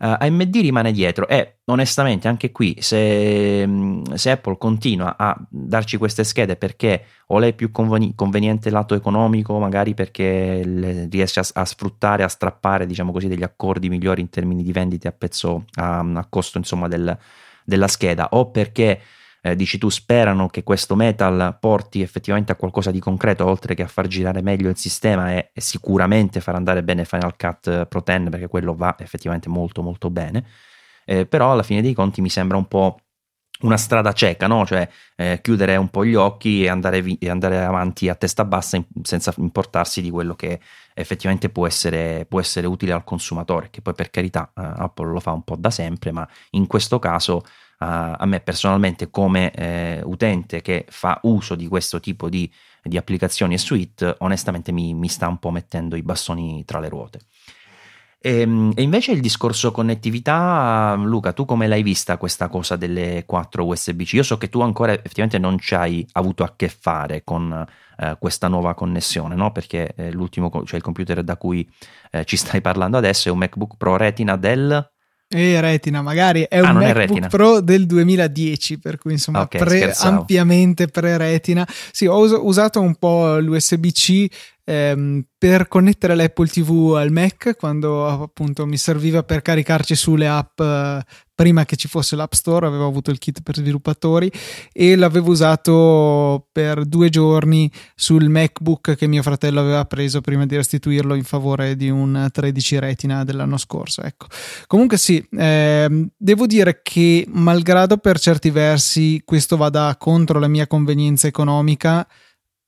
Uh, 0.00 0.04
eh, 0.04 0.26
AMD 0.28 0.54
rimane 0.54 0.92
dietro 0.92 1.26
e 1.26 1.56
onestamente 1.64 2.28
anche 2.28 2.52
qui 2.52 2.76
se, 2.78 3.68
se, 4.14 4.30
Apple 4.30 4.56
continua 4.56 5.16
a 5.18 5.36
darci 5.48 5.96
queste 5.96 6.22
schede 6.22 6.54
perché 6.54 7.04
o 7.26 7.38
lei 7.40 7.50
è 7.50 7.52
più 7.52 7.72
conveni- 7.72 8.14
conveniente 8.14 8.70
lato 8.70 8.94
economico 8.94 9.58
magari 9.58 9.94
perché 9.94 10.62
riesce 11.10 11.40
a, 11.40 11.46
a, 11.54 11.64
sfruttare, 11.64 12.22
a 12.22 12.28
strappare 12.28 12.86
diciamo 12.86 13.10
così 13.10 13.26
degli 13.26 13.42
accordi 13.42 13.88
migliori 13.88 14.20
in 14.20 14.30
termini 14.30 14.62
di 14.62 14.70
vendite 14.70 15.08
a 15.08 15.12
pezzo 15.12 15.64
a, 15.74 15.98
a 15.98 16.26
costo 16.28 16.58
insomma 16.58 16.86
del, 16.86 17.18
della 17.68 17.86
scheda 17.86 18.28
o 18.30 18.50
perché 18.50 18.98
eh, 19.42 19.54
dici 19.54 19.76
tu 19.76 19.90
sperano 19.90 20.48
che 20.48 20.62
questo 20.62 20.96
metal 20.96 21.58
porti 21.60 22.00
effettivamente 22.00 22.50
a 22.50 22.54
qualcosa 22.54 22.90
di 22.90 22.98
concreto 22.98 23.44
oltre 23.44 23.74
che 23.74 23.82
a 23.82 23.86
far 23.86 24.06
girare 24.06 24.40
meglio 24.40 24.70
il 24.70 24.76
sistema 24.78 25.32
e, 25.32 25.50
e 25.52 25.60
sicuramente 25.60 26.40
far 26.40 26.54
andare 26.54 26.82
bene 26.82 27.04
Final 27.04 27.36
Cut 27.36 27.86
Pro 27.86 28.02
10 28.02 28.30
perché 28.30 28.48
quello 28.48 28.74
va 28.74 28.96
effettivamente 28.98 29.50
molto 29.50 29.82
molto 29.82 30.08
bene. 30.08 30.44
Eh, 31.04 31.26
però 31.26 31.52
alla 31.52 31.62
fine 31.62 31.82
dei 31.82 31.92
conti 31.92 32.22
mi 32.22 32.30
sembra 32.30 32.56
un 32.56 32.66
po' 32.66 33.00
una 33.60 33.76
strada 33.76 34.12
cieca, 34.12 34.46
no? 34.46 34.64
cioè 34.64 34.88
eh, 35.16 35.40
chiudere 35.42 35.76
un 35.76 35.88
po' 35.88 36.04
gli 36.04 36.14
occhi 36.14 36.62
e 36.62 36.68
andare, 36.68 37.02
vi- 37.02 37.18
e 37.18 37.28
andare 37.28 37.64
avanti 37.64 38.08
a 38.08 38.14
testa 38.14 38.44
bassa 38.44 38.76
in- 38.76 38.86
senza 39.02 39.32
importarsi 39.38 40.00
di 40.00 40.10
quello 40.10 40.34
che 40.34 40.60
effettivamente 40.94 41.48
può 41.48 41.66
essere, 41.66 42.24
può 42.28 42.40
essere, 42.40 42.66
utile 42.66 42.92
al 42.92 43.04
consumatore, 43.04 43.70
che 43.70 43.80
poi 43.80 43.94
per 43.94 44.10
carità 44.10 44.50
uh, 44.54 44.60
Apple 44.60 45.12
lo 45.12 45.20
fa 45.20 45.32
un 45.32 45.42
po' 45.42 45.56
da 45.56 45.70
sempre, 45.70 46.12
ma 46.12 46.28
in 46.50 46.66
questo 46.66 46.98
caso 46.98 47.36
uh, 47.36 47.44
a 47.78 48.24
me 48.26 48.40
personalmente 48.40 49.10
come 49.10 49.50
eh, 49.52 50.00
utente 50.04 50.60
che 50.60 50.86
fa 50.88 51.18
uso 51.22 51.54
di 51.54 51.66
questo 51.66 52.00
tipo 52.00 52.28
di, 52.28 52.50
di 52.82 52.96
applicazioni 52.96 53.54
e 53.54 53.58
suite, 53.58 54.16
onestamente 54.18 54.72
mi, 54.72 54.94
mi 54.94 55.08
sta 55.08 55.28
un 55.28 55.38
po' 55.38 55.50
mettendo 55.50 55.96
i 55.96 56.02
bastoni 56.02 56.64
tra 56.64 56.78
le 56.78 56.88
ruote. 56.88 57.20
E, 58.20 58.40
ehm, 58.40 58.72
e, 58.74 58.82
invece 58.82 59.12
il 59.12 59.20
discorso 59.20 59.70
connettività, 59.70 60.94
Luca, 60.98 61.32
tu 61.32 61.44
come 61.44 61.68
l'hai 61.68 61.82
vista 61.82 62.16
questa 62.16 62.48
cosa 62.48 62.76
delle 62.76 63.24
4 63.26 63.64
USB-C? 63.64 64.12
Io 64.14 64.22
so 64.22 64.38
che 64.38 64.48
tu 64.48 64.60
ancora 64.60 64.92
effettivamente 64.92 65.38
non 65.38 65.58
ci 65.58 65.74
hai 65.74 66.06
avuto 66.12 66.42
a 66.42 66.54
che 66.56 66.68
fare 66.68 67.22
con 67.22 67.66
eh, 67.98 68.16
questa 68.18 68.48
nuova 68.48 68.74
connessione, 68.74 69.34
no? 69.34 69.52
Perché 69.52 69.94
eh, 69.96 70.12
l'ultimo, 70.12 70.50
cioè 70.64 70.76
il 70.76 70.82
computer 70.82 71.22
da 71.22 71.36
cui 71.36 71.68
eh, 72.10 72.24
ci 72.24 72.36
stai 72.36 72.60
parlando 72.60 72.96
adesso 72.96 73.28
è 73.28 73.32
un 73.32 73.38
MacBook 73.38 73.76
Pro 73.76 73.96
Retina 73.96 74.36
del 74.36 74.90
e 75.30 75.60
Retina, 75.60 76.00
magari 76.00 76.46
è 76.48 76.58
ah, 76.58 76.70
un 76.70 76.78
MacBook 76.78 77.24
è 77.24 77.28
Pro 77.28 77.60
del 77.60 77.84
2010, 77.84 78.78
per 78.78 78.96
cui 78.96 79.12
insomma 79.12 79.42
okay, 79.42 79.60
pre, 79.60 79.92
ampiamente 79.92 80.86
pre-Retina. 80.86 81.66
Sì, 81.92 82.06
ho 82.06 82.18
us- 82.18 82.38
usato 82.40 82.80
un 82.80 82.94
po' 82.94 83.38
l'USB-C 83.38 84.26
ehm, 84.64 85.24
per 85.36 85.68
connettere 85.68 86.14
l'Apple 86.14 86.46
TV 86.46 86.94
al 86.96 87.10
Mac 87.10 87.56
quando 87.56 88.06
appunto 88.06 88.64
mi 88.64 88.78
serviva 88.78 89.22
per 89.22 89.42
caricarci 89.42 89.94
sulle 89.94 90.28
app 90.28 90.60
eh, 90.60 91.04
prima 91.38 91.64
che 91.64 91.76
ci 91.76 91.86
fosse 91.86 92.16
l'App 92.16 92.32
Store, 92.32 92.66
avevo 92.66 92.88
avuto 92.88 93.12
il 93.12 93.18
kit 93.18 93.42
per 93.42 93.54
sviluppatori 93.54 94.28
e 94.72 94.96
l'avevo 94.96 95.30
usato 95.30 96.48
per 96.50 96.84
due 96.84 97.10
giorni 97.10 97.70
sul 97.94 98.28
MacBook 98.28 98.96
che 98.96 99.06
mio 99.06 99.22
fratello 99.22 99.60
aveva 99.60 99.84
preso 99.84 100.20
prima 100.20 100.46
di 100.46 100.56
restituirlo 100.56 101.14
in 101.14 101.22
favore 101.22 101.76
di 101.76 101.90
un 101.90 102.28
13 102.28 102.80
retina 102.80 103.22
dell'anno 103.22 103.56
scorso. 103.56 104.02
Ecco. 104.02 104.26
Comunque 104.66 104.98
sì, 104.98 105.24
ehm, 105.30 106.08
devo 106.16 106.46
dire 106.46 106.80
che 106.82 107.24
malgrado 107.28 107.98
per 107.98 108.18
certi 108.18 108.50
versi 108.50 109.22
questo 109.24 109.56
vada 109.56 109.94
contro 109.96 110.40
la 110.40 110.48
mia 110.48 110.66
convenienza 110.66 111.28
economica, 111.28 112.04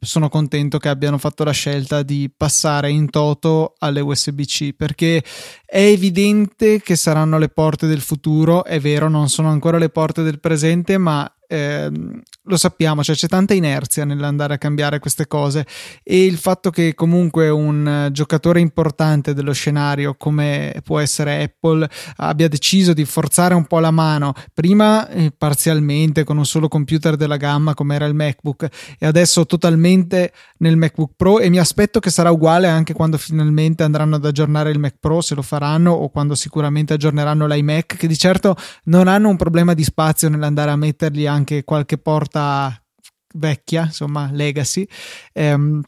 sono 0.01 0.29
contento 0.29 0.79
che 0.79 0.89
abbiano 0.89 1.19
fatto 1.19 1.45
la 1.45 1.51
scelta 1.51 2.03
di 2.03 2.31
passare 2.35 2.91
in 2.91 3.11
toto 3.11 3.75
alle 3.79 4.01
USB-C 4.01 4.73
perché 4.75 5.23
è 5.67 5.81
evidente 5.81 6.81
che 6.81 6.97
saranno 6.97 7.39
le 7.39 7.51
porte 7.51 7.87
del 7.87 8.01
futuro, 8.01 8.65
è 8.65 8.81
vero, 8.81 9.09
non 9.09 9.29
sono 9.29 9.51
ancora 9.51 9.77
le 9.77 9.91
porte 9.91 10.23
del 10.23 10.41
presente, 10.41 10.97
ma 10.97 11.31
eh, 11.51 11.91
lo 12.45 12.57
sappiamo, 12.57 13.03
cioè 13.03 13.17
c'è 13.17 13.27
tanta 13.27 13.55
inerzia 13.55 14.05
nell'andare 14.05 14.55
a 14.55 14.59
cambiare 14.59 15.01
queste 15.01 15.27
cose 15.27 15.67
e 16.03 16.25
il 16.25 16.37
fatto 16.37 16.71
che 16.71 16.95
comunque 16.95 17.49
un 17.49 18.09
giocatore 18.13 18.61
importante 18.61 19.35
dello 19.35 19.53
scenario 19.53 20.15
come 20.17 20.81
può 20.85 21.01
essere 21.01 21.43
Apple 21.43 21.89
abbia 22.17 22.49
deciso 22.49 22.93
di 22.93 23.05
forzare 23.05 23.55
un 23.55 23.67
po' 23.67 23.81
la 23.81 23.91
mano, 23.91 24.33
prima 24.55 25.09
eh, 25.09 25.33
parzialmente 25.37 26.23
con 26.25 26.39
un 26.39 26.47
solo 26.47 26.69
computer 26.69 27.17
della 27.17 27.37
gamma 27.37 27.75
come 27.75 27.97
era 27.97 28.07
il 28.07 28.15
MacBook 28.15 28.69
e 28.99 29.07
adesso 29.07 29.45
totalmente 29.45 30.33
nel 30.59 30.77
MacBook 30.77 31.13
Pro 31.17 31.41
e 31.41 31.49
mi 31.51 31.59
aspetto 31.59 31.99
che 31.99 32.11
sarà 32.11 32.31
uguale 32.31 32.69
anche 32.69 32.93
quando 32.93 33.19
finalmente 33.19 33.83
andranno 33.83 34.17
ad 34.17 34.25
aggiornare 34.25 34.71
il 34.71 34.79
Mac 34.79 34.97
Pro 35.01 35.21
se 35.21 35.35
lo 35.35 35.43
faranno 35.43 35.91
o 35.91 36.09
quando 36.11 36.35
sicuramente 36.35 36.95
aggiorneranno 36.95 37.47
l'iMac 37.47 37.97
che 37.97 38.07
di 38.07 38.17
certo 38.17 38.57
non 38.85 39.09
hanno 39.09 39.29
un 39.29 39.37
problema 39.37 39.75
di 39.75 39.85
spazio 39.85 40.29
nell'andare 40.29 40.71
a 40.71 40.77
metterli 40.77 41.27
anche 41.27 41.39
anche 41.41 41.65
qualche 41.65 41.99
porta 41.99 42.81
vecchia, 43.35 43.85
insomma, 43.85 44.31
legacy. 44.31 44.87
Ehm, 45.33 45.83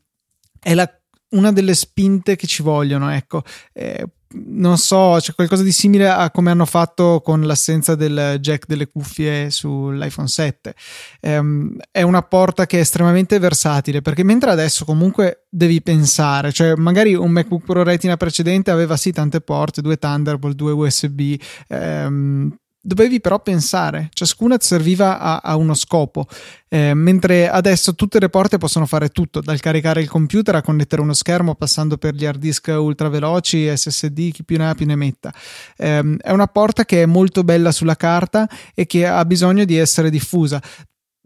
è 0.58 0.74
la, 0.74 0.88
una 1.30 1.52
delle 1.52 1.74
spinte 1.74 2.36
che 2.36 2.46
ci 2.46 2.62
vogliono, 2.62 3.10
ecco. 3.10 3.42
Eh, 3.72 4.06
non 4.34 4.78
so, 4.78 5.16
c'è 5.18 5.34
qualcosa 5.34 5.62
di 5.62 5.72
simile 5.72 6.08
a 6.08 6.30
come 6.30 6.50
hanno 6.50 6.64
fatto 6.64 7.20
con 7.22 7.42
l'assenza 7.42 7.94
del 7.94 8.38
jack 8.40 8.64
delle 8.66 8.88
cuffie 8.88 9.50
sull'iPhone 9.50 10.26
7. 10.26 10.74
Um, 11.20 11.76
è 11.90 12.00
una 12.00 12.22
porta 12.22 12.64
che 12.64 12.78
è 12.78 12.80
estremamente 12.80 13.38
versatile 13.38 14.00
perché 14.00 14.24
mentre 14.24 14.50
adesso 14.50 14.86
comunque 14.86 15.44
devi 15.50 15.82
pensare, 15.82 16.50
cioè 16.50 16.74
magari 16.76 17.14
un 17.14 17.30
MacBook 17.30 17.64
Pro 17.64 17.82
Retina 17.82 18.16
precedente 18.16 18.70
aveva 18.70 18.96
sì 18.96 19.12
tante 19.12 19.42
porte, 19.42 19.82
due 19.82 19.98
Thunderbolt, 19.98 20.54
due 20.54 20.72
USB, 20.72 21.34
um, 21.68 22.56
dovevi 22.84 23.20
però 23.20 23.40
pensare, 23.40 24.08
ciascuna 24.12 24.56
serviva 24.58 25.20
a, 25.20 25.36
a 25.38 25.56
uno 25.56 25.72
scopo, 25.74 26.26
eh, 26.68 26.92
mentre 26.94 27.48
adesso 27.48 27.94
tutte 27.94 28.18
le 28.18 28.28
porte 28.28 28.58
possono 28.58 28.86
fare 28.86 29.10
tutto, 29.10 29.40
dal 29.40 29.60
caricare 29.60 30.00
il 30.00 30.08
computer 30.08 30.56
a 30.56 30.62
connettere 30.62 31.00
uno 31.00 31.12
schermo 31.12 31.54
passando 31.54 31.96
per 31.96 32.14
gli 32.14 32.26
hard 32.26 32.40
disk 32.40 32.74
ultra 32.76 33.08
veloci, 33.08 33.70
SSD, 33.74 34.32
chi 34.32 34.44
più 34.44 34.58
ne 34.58 34.68
ha 34.68 34.74
più 34.74 34.86
ne 34.86 34.96
metta. 34.96 35.32
Eh, 35.76 36.16
è 36.20 36.32
una 36.32 36.48
porta 36.48 36.84
che 36.84 37.02
è 37.02 37.06
molto 37.06 37.44
bella 37.44 37.70
sulla 37.70 37.96
carta 37.96 38.48
e 38.74 38.84
che 38.86 39.06
ha 39.06 39.24
bisogno 39.24 39.64
di 39.64 39.76
essere 39.76 40.10
diffusa 40.10 40.60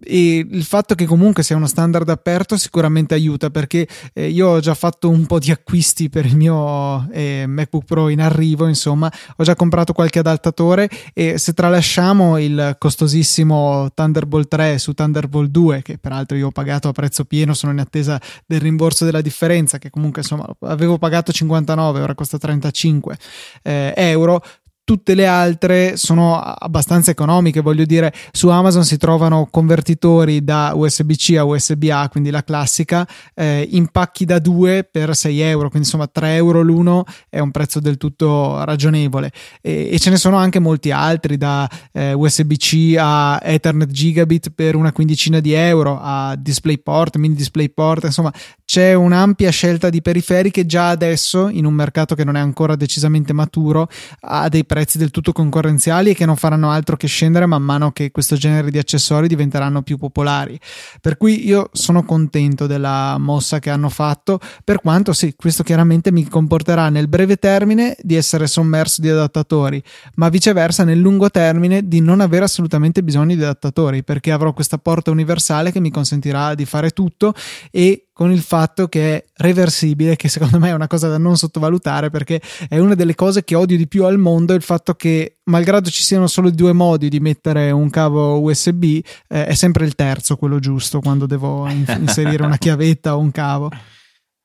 e 0.03 0.47
il 0.49 0.65
fatto 0.65 0.95
che 0.95 1.07
comunque 1.07 1.43
sia 1.43 1.57
uno 1.57 1.67
standard 1.67 2.09
aperto 2.11 2.59
sicuramente 2.59 3.15
aiuta 3.15 3.49
perché 3.49 3.89
eh, 4.13 4.29
io 4.29 4.49
ho 4.49 4.61
già 4.61 4.75
fatto 4.75 5.09
un 5.09 5.25
po' 5.25 5.39
di 5.39 5.51
acquisti 5.51 6.11
per 6.11 6.27
il 6.27 6.37
mio 6.37 7.09
eh, 7.11 7.47
MacBook 7.47 7.85
Pro 7.85 8.09
in 8.11 8.21
arrivo 8.21 8.69
insomma 8.69 9.11
ho 9.37 9.43
già 9.43 9.55
comprato 9.55 9.95
qualche 9.95 10.19
adattatore 10.19 10.91
e 11.15 11.39
se 11.39 11.55
tralasciamo 11.55 12.37
il 12.39 12.77
costosissimo 12.79 13.91
Thunderbolt 13.95 14.49
3 14.49 14.79
su 14.79 14.93
Thunderbolt 14.93 15.51
2 15.51 15.83
che 15.83 15.97
peraltro 15.97 16.37
io 16.37 16.49
ho 16.49 16.53
pagato 16.53 16.89
a 16.89 16.93
prezzo 16.93 17.25
pieno 17.25 17.55
sono 17.55 17.73
in 17.73 17.79
attesa 17.79 18.21
del 18.45 18.61
rimborso 18.61 19.07
della 19.07 19.23
differenza 19.23 19.79
che 19.79 19.89
comunque 19.89 20.21
insomma 20.21 20.47
avevo 20.61 20.99
pagato 20.99 21.33
59 21.33 22.01
ora 22.01 22.15
costa 22.15 22.37
35 22.37 23.19
eh, 23.63 23.95
euro 23.97 24.43
tutte 24.87 25.17
le 25.17 25.27
altre 25.27 25.97
sono 25.97 26.41
abbastanza 26.41 27.11
economiche, 27.11 27.61
voglio 27.61 27.85
dire, 27.85 28.13
su 28.31 28.51
Amazon 28.51 28.85
si 28.85 28.97
trovano 28.97 29.49
convertitori 29.51 30.45
da 30.45 30.75
USB-C 30.77 31.35
a 31.37 31.43
USB-A, 31.43 32.09
quindi 32.09 32.31
la 32.31 32.45
classica, 32.45 33.05
eh, 33.35 33.67
in 33.73 33.89
pacchi 33.89 34.25
da 34.25 34.39
2 34.39 34.89
per 34.89 35.17
6 35.17 35.41
euro, 35.41 35.71
quindi 35.71 35.89
insomma 35.89 36.07
3 36.07 36.37
euro 36.37 36.63
l'uno 36.63 37.05
è 37.29 37.41
un 37.41 37.51
prezzo 37.51 37.81
del 37.81 37.97
tutto 37.97 38.63
ragionevole. 38.63 39.33
E, 39.61 39.89
e 39.91 39.99
ce 39.99 40.11
ne 40.11 40.19
sono 40.19 40.37
anche 40.37 40.61
molti 40.61 40.93
altri 40.93 41.37
da 41.37 41.69
eh, 41.91 42.13
USB-C 42.13 42.95
a 42.97 43.41
Ethernet 43.43 43.91
Gigabit 43.91 44.51
per 44.51 44.77
una 44.77 44.93
quindicina 44.93 45.41
di 45.41 45.53
euro 45.53 45.99
a 46.01 46.37
DisplayPort, 46.39 47.17
mini 47.17 47.35
DisplayPort, 47.35 48.05
insomma 48.05 48.33
c'è 48.65 48.95
un'ampia 48.95 49.51
scelta 49.51 49.91
di 49.91 50.01
periferiche 50.01 50.65
già 50.65 50.91
adesso 50.91 51.49
in 51.49 51.65
un 51.65 51.75
mercato 51.75 52.15
che 52.15 52.23
non 52.23 52.37
è 52.37 52.41
ancora 52.41 52.77
decisamente 52.77 53.33
maturo 53.33 53.89
a 54.21 54.49
dei 54.49 54.65
prezzi 54.65 54.75
prezzi 54.77 54.99
del 54.99 55.11
tutto 55.11 55.33
concorrenziali 55.33 56.11
e 56.11 56.15
che 56.15 56.27
non 56.27 56.37
faranno 56.37 56.69
altro 56.69 56.99
che 56.99 57.07
scendere 57.07 57.47
man 57.47 57.63
mano 57.63 57.93
che 57.93 58.11
questo 58.11 58.37
genere 58.37 58.71
di 58.71 58.77
accessori 58.77 59.27
diventeranno 59.27 59.81
più 59.81 59.97
popolari. 59.97 60.61
Per 61.01 61.17
cui 61.17 61.47
io 61.47 61.71
sono 61.73 62.05
contento 62.05 62.67
della 62.67 63.17
mossa 63.19 63.59
che 63.59 63.71
hanno 63.71 63.89
fatto, 63.89 64.39
per 64.63 64.83
quanto 64.83 65.15
sì, 65.15 65.33
questo 65.35 65.63
chiaramente 65.63 66.13
mi 66.13 66.29
comporterà 66.29 66.91
nel 66.91 67.09
breve 67.09 67.37
termine 67.37 67.97
di 68.03 68.17
essere 68.17 68.47
sommerso 68.47 69.01
di 69.01 69.09
adattatori, 69.09 69.83
ma 70.17 70.29
viceversa 70.29 70.85
nel 70.85 70.99
lungo 70.99 71.31
termine 71.31 71.89
di 71.89 72.01
non 72.01 72.21
avere 72.21 72.45
assolutamente 72.45 73.03
bisogno 73.03 73.35
di 73.35 73.43
adattatori, 73.43 74.05
perché 74.05 74.31
avrò 74.31 74.53
questa 74.53 74.77
porta 74.77 75.11
universale 75.11 75.73
che 75.73 75.81
mi 75.81 75.91
consentirà 75.91 76.55
di 76.55 76.67
fare 76.67 76.91
tutto 76.91 77.33
e 77.71 78.06
con 78.17 78.33
il 78.33 78.41
fatto 78.41 78.89
che 78.89 79.15
è 79.15 79.25
reversibile, 79.35 80.17
che 80.17 80.31
secondo 80.31 80.59
me 80.59 80.71
è 80.71 80.73
una 80.73 80.87
cosa 80.87 81.07
da 81.07 81.19
non 81.19 81.37
sottovalutare 81.37 82.09
perché 82.09 82.41
è 82.67 82.79
una 82.79 82.95
delle 82.95 83.15
cose 83.15 83.45
che 83.45 83.55
odio 83.55 83.77
di 83.77 83.87
più 83.87 84.07
al 84.07 84.17
mondo, 84.17 84.55
il 84.55 84.63
fatto 84.63 84.95
che 84.95 85.37
malgrado 85.45 85.91
ci 85.91 86.03
siano 86.03 86.27
solo 86.27 86.51
due 86.51 86.73
modi 86.73 87.11
di 87.11 87.21
mettere 87.21 87.71
un 87.73 87.91
cavo 87.91 88.41
USB, 88.41 88.85
eh, 88.85 89.45
è 89.45 89.53
sempre 89.53 89.85
il 89.85 89.95
terzo 89.95 90.39
quello 90.39 90.59
giusto 90.61 91.01
quando 91.01 91.27
devo 91.27 91.69
inserire 91.69 92.43
una 92.43 92.57
chiavetta 92.57 93.17
o 93.17 93.19
un 93.19 93.31
cavo. 93.31 93.71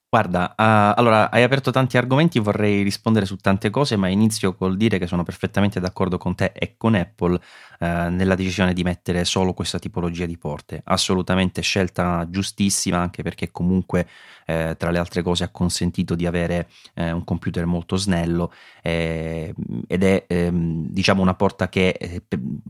Guarda, 0.10 0.50
uh, 0.58 1.00
allora 1.00 1.32
hai 1.32 1.42
aperto 1.42 1.72
tanti 1.72 1.96
argomenti, 1.96 2.40
vorrei 2.40 2.84
rispondere 2.84 3.26
su 3.26 3.38
tante 3.38 3.70
cose, 3.70 3.96
ma 3.96 4.10
inizio 4.10 4.54
col 4.54 4.76
dire 4.76 5.00
che 5.00 5.08
sono 5.08 5.24
perfettamente 5.24 5.80
d'accordo 5.80 6.18
con 6.18 6.36
te 6.36 6.52
e 6.54 6.76
con 6.76 6.96
Apple 6.96 7.40
uh, 7.82 8.10
nella 8.10 8.36
decisione 8.36 8.74
di 8.74 8.84
mettere 8.84 9.26
solo 9.26 9.54
questa 9.54 9.80
tipologia 9.80 10.26
di 10.26 10.38
porte. 10.38 10.82
Assolutamente 10.86 11.62
scelta 11.62 12.26
giustissima, 12.30 13.00
anche 13.00 13.24
perché 13.24 13.52
comunque 13.52 14.08
eh, 14.46 14.76
tra 14.78 14.92
le 14.92 14.98
altre 14.98 15.22
cose 15.22 15.44
ha 15.44 15.50
consentito 15.50 16.16
di 16.16 16.26
avere 16.26 16.68
eh, 16.94 17.12
un 17.12 17.24
computer 17.24 17.66
molto 17.66 17.96
snello 17.96 18.52
eh, 18.82 19.54
ed 19.88 20.04
è 20.04 20.26
ehm, 20.28 20.88
diciamo 20.90 21.22
una 21.22 21.36
porta 21.36 21.70
che 21.70 21.90
eh, 21.90 22.22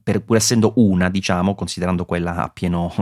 per, 0.04 0.22
pur 0.22 0.36
essendo 0.36 0.74
una, 0.76 1.10
diciamo, 1.10 1.56
considerando 1.56 2.06
quella 2.06 2.36
a 2.36 2.50
pieno 2.50 2.94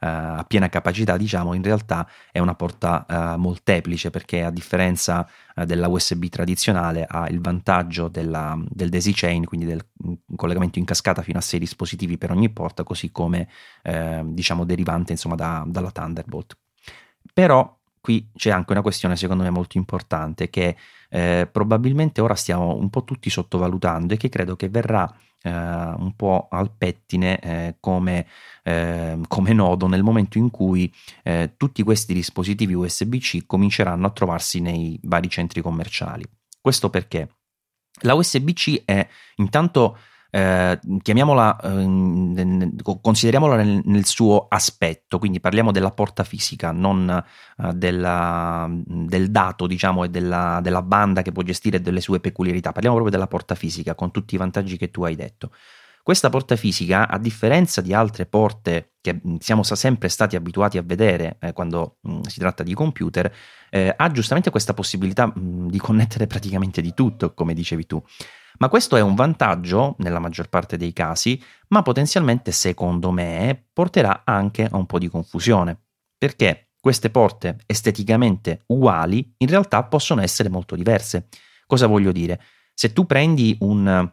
eh, 0.00 0.06
a 0.06 0.44
piena 0.46 0.68
capacità, 0.68 1.16
diciamo, 1.16 1.54
in 1.54 1.62
realtà 1.62 2.06
è 2.30 2.38
una 2.38 2.54
porta 2.54 3.06
molteplice 3.38 4.10
perché 4.10 4.42
a 4.42 4.50
differenza 4.50 5.26
uh, 5.54 5.64
della 5.64 5.88
USB 5.88 6.26
tradizionale 6.26 7.04
ha 7.08 7.28
il 7.28 7.40
vantaggio 7.40 8.08
della, 8.08 8.58
del 8.68 8.88
daisy 8.88 9.12
chain, 9.12 9.44
quindi 9.44 9.66
del 9.66 9.84
mm, 10.06 10.12
collegamento 10.36 10.78
in 10.78 10.84
cascata 10.84 11.22
fino 11.22 11.38
a 11.38 11.42
6 11.42 11.58
dispositivi 11.58 12.18
per 12.18 12.30
ogni 12.30 12.50
porta, 12.50 12.82
così 12.82 13.10
come 13.10 13.48
eh, 13.82 14.22
diciamo 14.24 14.64
derivante 14.64 15.12
insomma 15.12 15.34
da, 15.34 15.64
dalla 15.66 15.90
Thunderbolt. 15.90 16.56
Però 17.32 17.78
qui 18.00 18.30
c'è 18.34 18.50
anche 18.50 18.72
una 18.72 18.82
questione 18.82 19.16
secondo 19.16 19.42
me 19.42 19.50
molto 19.50 19.78
importante 19.78 20.50
che 20.50 20.76
eh, 21.08 21.48
probabilmente 21.50 22.20
ora 22.20 22.34
stiamo 22.34 22.76
un 22.76 22.90
po' 22.90 23.04
tutti 23.04 23.30
sottovalutando 23.30 24.12
e 24.12 24.16
che 24.16 24.28
credo 24.28 24.56
che 24.56 24.68
verrà 24.68 25.10
eh, 25.44 25.50
un 25.50 26.14
po' 26.16 26.48
al 26.50 26.70
pettine 26.76 27.38
eh, 27.38 27.76
come, 27.78 28.26
eh, 28.62 29.18
come, 29.28 29.52
nodo 29.52 29.86
nel 29.86 30.02
momento 30.02 30.38
in 30.38 30.50
cui 30.50 30.92
eh, 31.22 31.52
tutti 31.56 31.82
questi 31.82 32.14
dispositivi 32.14 32.72
USB-C 32.72 33.44
cominceranno 33.46 34.06
a 34.06 34.10
trovarsi 34.10 34.60
nei 34.60 34.98
vari 35.02 35.28
centri 35.28 35.60
commerciali. 35.60 36.24
Questo 36.60 36.88
perché 36.88 37.28
la 38.00 38.14
USB-C 38.14 38.82
è 38.84 39.06
intanto 39.36 39.98
eh, 40.34 40.80
chiamiamola, 41.00 41.60
eh, 41.60 42.72
consideriamola 43.00 43.54
nel, 43.54 43.82
nel, 43.84 44.04
suo 44.04 44.46
aspetto, 44.48 45.20
quindi 45.20 45.38
parliamo 45.38 45.70
della 45.70 45.92
porta 45.92 46.24
fisica, 46.24 46.72
non 46.72 47.08
eh, 47.08 47.72
della, 47.72 48.68
del 48.68 49.30
dato, 49.30 49.68
diciamo, 49.68 50.02
e 50.02 50.08
della, 50.08 50.58
della, 50.60 50.82
banda 50.82 51.22
che 51.22 51.30
può 51.30 51.44
gestire 51.44 51.80
delle 51.80 52.00
sue 52.00 52.18
peculiarità, 52.18 52.72
parliamo 52.72 52.96
proprio 52.96 53.16
della 53.16 53.28
porta 53.28 53.54
fisica 53.54 53.94
con 53.94 54.10
tutti 54.10 54.34
i 54.34 54.38
vantaggi 54.38 54.76
che 54.76 54.90
tu 54.90 55.04
hai 55.04 55.14
detto. 55.14 55.52
Questa 56.02 56.30
porta 56.30 56.56
fisica, 56.56 57.08
a 57.08 57.16
differenza 57.16 57.80
di 57.80 57.94
altre 57.94 58.26
porte 58.26 58.94
che 59.00 59.20
siamo 59.38 59.62
sempre 59.62 60.08
stati 60.08 60.34
abituati 60.34 60.78
a 60.78 60.82
vedere 60.82 61.36
eh, 61.40 61.52
quando 61.52 61.98
mh, 62.00 62.22
si 62.22 62.40
tratta 62.40 62.64
di 62.64 62.74
computer, 62.74 63.32
eh, 63.70 63.94
ha 63.96 64.10
giustamente 64.10 64.50
questa 64.50 64.74
possibilità 64.74 65.28
mh, 65.28 65.68
di 65.68 65.78
connettere 65.78 66.26
praticamente 66.26 66.82
di 66.82 66.92
tutto, 66.92 67.34
come 67.34 67.54
dicevi 67.54 67.86
tu. 67.86 68.02
Ma 68.58 68.68
questo 68.68 68.96
è 68.96 69.00
un 69.00 69.14
vantaggio 69.14 69.96
nella 69.98 70.18
maggior 70.18 70.48
parte 70.48 70.76
dei 70.76 70.92
casi, 70.92 71.42
ma 71.68 71.82
potenzialmente, 71.82 72.52
secondo 72.52 73.10
me, 73.10 73.66
porterà 73.72 74.22
anche 74.24 74.64
a 74.70 74.76
un 74.76 74.86
po' 74.86 74.98
di 74.98 75.08
confusione. 75.08 75.78
Perché 76.16 76.70
queste 76.80 77.10
porte 77.10 77.58
esteticamente 77.66 78.64
uguali 78.66 79.34
in 79.38 79.48
realtà 79.48 79.82
possono 79.84 80.20
essere 80.20 80.48
molto 80.48 80.76
diverse. 80.76 81.28
Cosa 81.66 81.86
voglio 81.86 82.12
dire? 82.12 82.40
Se 82.74 82.92
tu 82.92 83.06
prendi 83.06 83.56
un, 83.60 84.12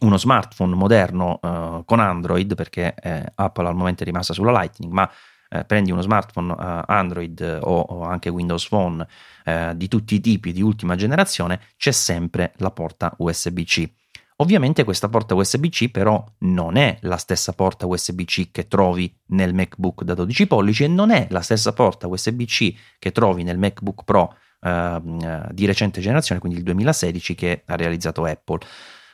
uno 0.00 0.16
smartphone 0.16 0.74
moderno 0.74 1.38
uh, 1.42 1.84
con 1.84 2.00
Android, 2.00 2.54
perché 2.54 2.94
eh, 2.94 3.32
Apple 3.34 3.66
al 3.66 3.74
momento 3.74 4.02
è 4.02 4.06
rimasta 4.06 4.32
sulla 4.32 4.52
Lightning, 4.52 4.92
ma 4.92 5.10
eh, 5.58 5.64
prendi 5.64 5.90
uno 5.90 6.02
smartphone 6.02 6.52
uh, 6.52 6.82
Android 6.86 7.58
o, 7.62 7.80
o, 7.80 8.02
anche 8.02 8.28
Windows 8.28 8.68
Phone 8.68 9.06
uh, 9.44 9.74
di 9.74 9.88
tutti 9.88 10.14
i 10.14 10.20
tipi 10.20 10.52
di 10.52 10.62
ultima 10.62 10.96
generazione, 10.96 11.60
c'è 11.76 11.92
sempre 11.92 12.52
la 12.56 12.70
porta 12.70 13.14
USB-C. 13.18 13.90
Ovviamente 14.38 14.84
questa 14.84 15.08
porta 15.08 15.34
USB-C 15.34 15.90
però 15.90 16.22
non 16.40 16.76
è 16.76 16.98
la 17.02 17.16
stessa 17.16 17.54
porta 17.54 17.86
USB-C 17.86 18.50
che 18.50 18.68
trovi 18.68 19.14
nel 19.28 19.54
MacBook 19.54 20.02
da 20.02 20.12
12 20.12 20.46
pollici 20.46 20.84
e 20.84 20.88
non 20.88 21.10
è 21.10 21.26
la 21.30 21.40
stessa 21.40 21.72
porta 21.72 22.06
USB-C 22.06 22.74
che 22.98 23.12
trovi 23.12 23.44
nel 23.44 23.56
MacBook 23.56 24.04
Pro 24.04 24.36
uh, 24.60 25.48
di 25.52 25.64
recente 25.64 26.02
generazione, 26.02 26.38
quindi 26.40 26.58
il 26.58 26.64
2016 26.64 27.34
che 27.34 27.62
ha 27.64 27.76
realizzato 27.76 28.24
Apple. 28.24 28.58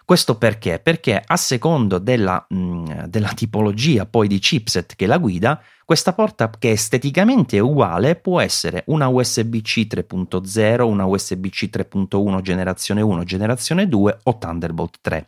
Questo 0.05 0.37
perché? 0.37 0.79
Perché 0.79 1.23
a 1.25 1.37
secondo 1.37 1.99
della, 1.99 2.45
mh, 2.49 3.07
della 3.07 3.33
tipologia 3.35 4.05
poi 4.05 4.29
di 4.29 4.39
chipset 4.39 4.97
che 4.97 5.07
la 5.07 5.19
guida, 5.19 5.63
questa 5.85 6.13
porta 6.13 6.51
che 6.59 6.71
esteticamente 6.71 7.57
è 7.57 7.61
uguale 7.61 8.17
può 8.17 8.41
essere 8.41 8.83
una 8.87 9.09
USB-C 9.09 9.87
3.0, 9.87 10.83
una 10.83 11.05
USB-C 11.05 11.69
3.1 11.73 12.41
generazione 12.41 13.01
1, 13.01 13.25
generazione 13.25 13.89
2 13.89 14.19
o 14.25 14.39
Thunderbolt 14.39 14.99
3. 15.01 15.27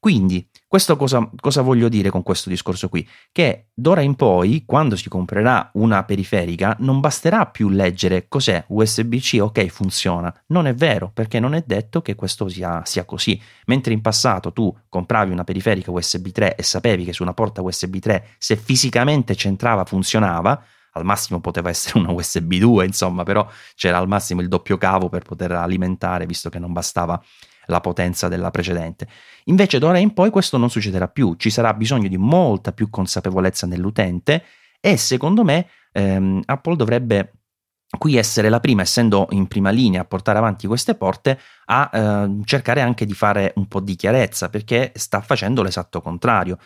Quindi, 0.00 0.48
questo 0.68 0.96
cosa, 0.96 1.28
cosa, 1.40 1.60
voglio 1.60 1.88
dire 1.88 2.10
con 2.10 2.22
questo 2.22 2.48
discorso 2.48 2.88
qui? 2.88 3.06
Che 3.32 3.70
d'ora 3.74 4.00
in 4.00 4.14
poi, 4.14 4.62
quando 4.64 4.94
si 4.94 5.08
comprerà 5.08 5.70
una 5.74 6.04
periferica, 6.04 6.76
non 6.80 7.00
basterà 7.00 7.46
più 7.46 7.68
leggere 7.68 8.28
cos'è 8.28 8.64
USB-C, 8.68 9.38
ok, 9.40 9.66
funziona. 9.66 10.32
Non 10.46 10.68
è 10.68 10.74
vero, 10.74 11.10
perché 11.12 11.40
non 11.40 11.54
è 11.54 11.64
detto 11.66 12.00
che 12.00 12.14
questo 12.14 12.48
sia, 12.48 12.82
sia 12.84 13.04
così. 13.04 13.40
Mentre 13.66 13.92
in 13.92 14.00
passato 14.00 14.52
tu 14.52 14.72
compravi 14.88 15.32
una 15.32 15.42
periferica 15.42 15.90
USB 15.90 16.28
3 16.28 16.54
e 16.54 16.62
sapevi 16.62 17.04
che 17.04 17.12
su 17.12 17.24
una 17.24 17.34
porta 17.34 17.60
USB 17.60 17.96
3, 17.96 18.36
se 18.38 18.54
fisicamente 18.56 19.34
c'entrava, 19.34 19.84
funzionava, 19.84 20.62
al 20.92 21.04
massimo 21.04 21.40
poteva 21.40 21.70
essere 21.70 21.98
una 21.98 22.12
USB 22.12 22.54
2, 22.54 22.86
insomma, 22.86 23.24
però 23.24 23.48
c'era 23.74 23.98
al 23.98 24.06
massimo 24.06 24.42
il 24.42 24.48
doppio 24.48 24.76
cavo 24.76 25.08
per 25.08 25.22
poter 25.22 25.50
alimentare, 25.50 26.24
visto 26.24 26.50
che 26.50 26.60
non 26.60 26.72
bastava 26.72 27.20
la 27.68 27.80
potenza 27.80 28.28
della 28.28 28.50
precedente. 28.50 29.06
Invece 29.48 29.78
d'ora 29.78 29.98
in 29.98 30.12
poi 30.12 30.30
questo 30.30 30.56
non 30.58 30.70
succederà 30.70 31.08
più, 31.08 31.34
ci 31.36 31.50
sarà 31.50 31.72
bisogno 31.74 32.08
di 32.08 32.18
molta 32.18 32.72
più 32.72 32.90
consapevolezza 32.90 33.66
nell'utente 33.66 34.44
e 34.80 34.96
secondo 34.96 35.42
me 35.42 35.66
ehm, 35.92 36.42
Apple 36.44 36.76
dovrebbe 36.76 37.32
qui 37.96 38.16
essere 38.16 38.50
la 38.50 38.60
prima, 38.60 38.82
essendo 38.82 39.26
in 39.30 39.46
prima 39.46 39.70
linea 39.70 40.02
a 40.02 40.04
portare 40.04 40.36
avanti 40.36 40.66
queste 40.66 40.94
porte, 40.94 41.38
a 41.66 41.90
eh, 41.90 42.40
cercare 42.44 42.82
anche 42.82 43.06
di 43.06 43.14
fare 43.14 43.54
un 43.56 43.66
po' 43.66 43.80
di 43.80 43.96
chiarezza, 43.96 44.50
perché 44.50 44.92
sta 44.94 45.22
facendo 45.22 45.62
l'esatto 45.62 46.02
contrario 46.02 46.58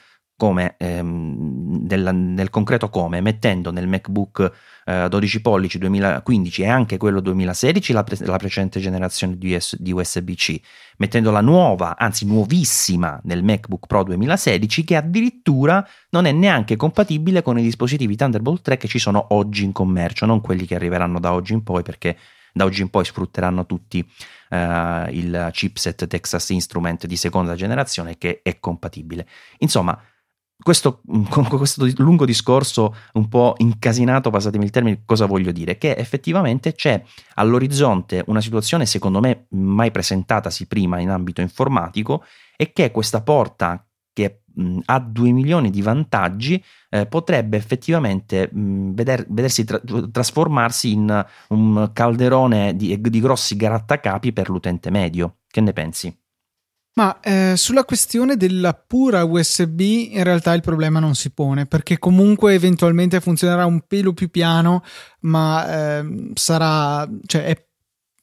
come 0.42 0.74
ehm, 0.76 1.87
del, 1.87 2.12
nel 2.12 2.50
concreto 2.50 2.88
come 2.88 3.20
mettendo 3.20 3.70
nel 3.70 3.87
MacBook 3.87 4.52
eh, 4.85 5.07
12 5.09 5.40
pollici 5.40 5.78
2015 5.78 6.62
e 6.62 6.68
anche 6.68 6.96
quello 6.96 7.20
2016 7.20 7.92
la, 7.92 8.02
pre- 8.02 8.26
la 8.26 8.38
precedente 8.38 8.81
generazione 8.81 9.38
di, 9.38 9.55
US- 9.55 9.76
di 9.78 9.92
USB-C 9.92 10.61
mettendo 10.96 11.31
la 11.31 11.42
nuova 11.42 11.96
anzi 11.96 12.26
nuovissima 12.26 13.20
nel 13.22 13.44
MacBook 13.44 13.87
Pro 13.87 14.02
2016 14.02 14.83
che 14.83 14.96
addirittura 14.96 15.87
non 16.11 16.24
è 16.24 16.33
neanche 16.33 16.74
compatibile 16.74 17.40
con 17.42 17.57
i 17.57 17.62
dispositivi 17.62 18.16
Thunderbolt 18.16 18.62
3 18.62 18.78
che 18.78 18.88
ci 18.88 18.98
sono 18.98 19.26
oggi 19.28 19.62
in 19.62 19.70
commercio 19.70 20.26
non 20.26 20.40
quelli 20.40 20.66
che 20.66 20.74
arriveranno 20.74 21.20
da 21.20 21.33
oggi 21.35 21.52
in 21.52 21.62
poi 21.62 21.85
perché 21.85 22.16
da 22.52 22.64
oggi 22.64 22.83
in 22.83 22.90
poi 22.90 23.05
sfrutteranno 23.05 23.64
tutti 23.64 24.00
uh, 24.50 25.09
il 25.09 25.48
chipset 25.52 26.07
Texas 26.07 26.50
Instrument 26.50 27.07
di 27.07 27.16
seconda 27.16 27.55
generazione 27.55 28.18
che 28.18 28.40
è 28.42 28.59
compatibile. 28.61 29.26
Insomma 29.61 29.98
questo, 30.62 31.03
con 31.29 31.46
questo 31.48 31.88
lungo 31.96 32.25
discorso 32.25 32.94
un 33.14 33.29
po' 33.29 33.55
incasinato, 33.59 34.31
passatemi 34.31 34.64
il 34.64 34.70
termine, 34.70 35.03
cosa 35.05 35.27
voglio 35.27 35.53
dire? 35.53 35.77
Che 35.77 35.94
effettivamente 35.96 36.75
c'è 36.75 37.03
all'orizzonte 37.35 38.22
una 38.27 38.40
situazione 38.40 38.87
secondo 38.87 39.20
me 39.20 39.46
mai 39.51 39.90
presentatasi 39.90 40.66
prima 40.66 41.01
in 41.01 41.11
ambito 41.11 41.40
informatico 41.40 42.25
e 42.57 42.72
che 42.72 42.90
questa 42.90 43.22
porta 43.22 43.85
che 44.12 44.42
mh, 44.55 44.79
ha 44.85 45.01
2 45.01 45.31
milioni 45.33 45.70
di 45.70 45.83
vantaggi 45.83 46.62
eh, 46.90 47.07
potrebbe 47.07 47.57
effettivamente 47.57 48.48
mh, 48.53 48.92
veder, 48.92 49.27
vedersi 49.29 49.64
tra, 49.64 49.81
trasformarsi 50.11 50.92
in 50.92 51.27
un 51.48 51.90
calderone 51.92 52.77
di, 52.77 53.01
di 53.01 53.20
grossi 53.20 53.57
grattacapi 53.57 54.33
per 54.33 54.48
l'utente 54.48 54.90
medio. 54.90 55.38
Che 55.48 55.61
ne 55.61 55.72
pensi? 55.72 56.21
Ma 56.94 57.20
eh, 57.20 57.55
sulla 57.57 57.85
questione 57.85 58.37
della 58.37 58.74
pura 58.74 59.24
USB 59.24 59.81
in 59.81 60.22
realtà 60.24 60.52
il 60.52 60.61
problema 60.61 61.00
non 61.00 61.14
si 61.14 61.31
pone 61.31 61.64
perché 61.64 61.98
comunque 61.98 62.52
eventualmente 62.52 63.20
funzionerà 63.20 63.64
un 63.64 63.87
pelo 63.87 64.12
più 64.12 64.28
piano 64.28 64.83
ma 65.20 66.00
eh, 66.00 66.31
sarà 66.35 67.09
cioè 67.24 67.44
è 67.44 67.66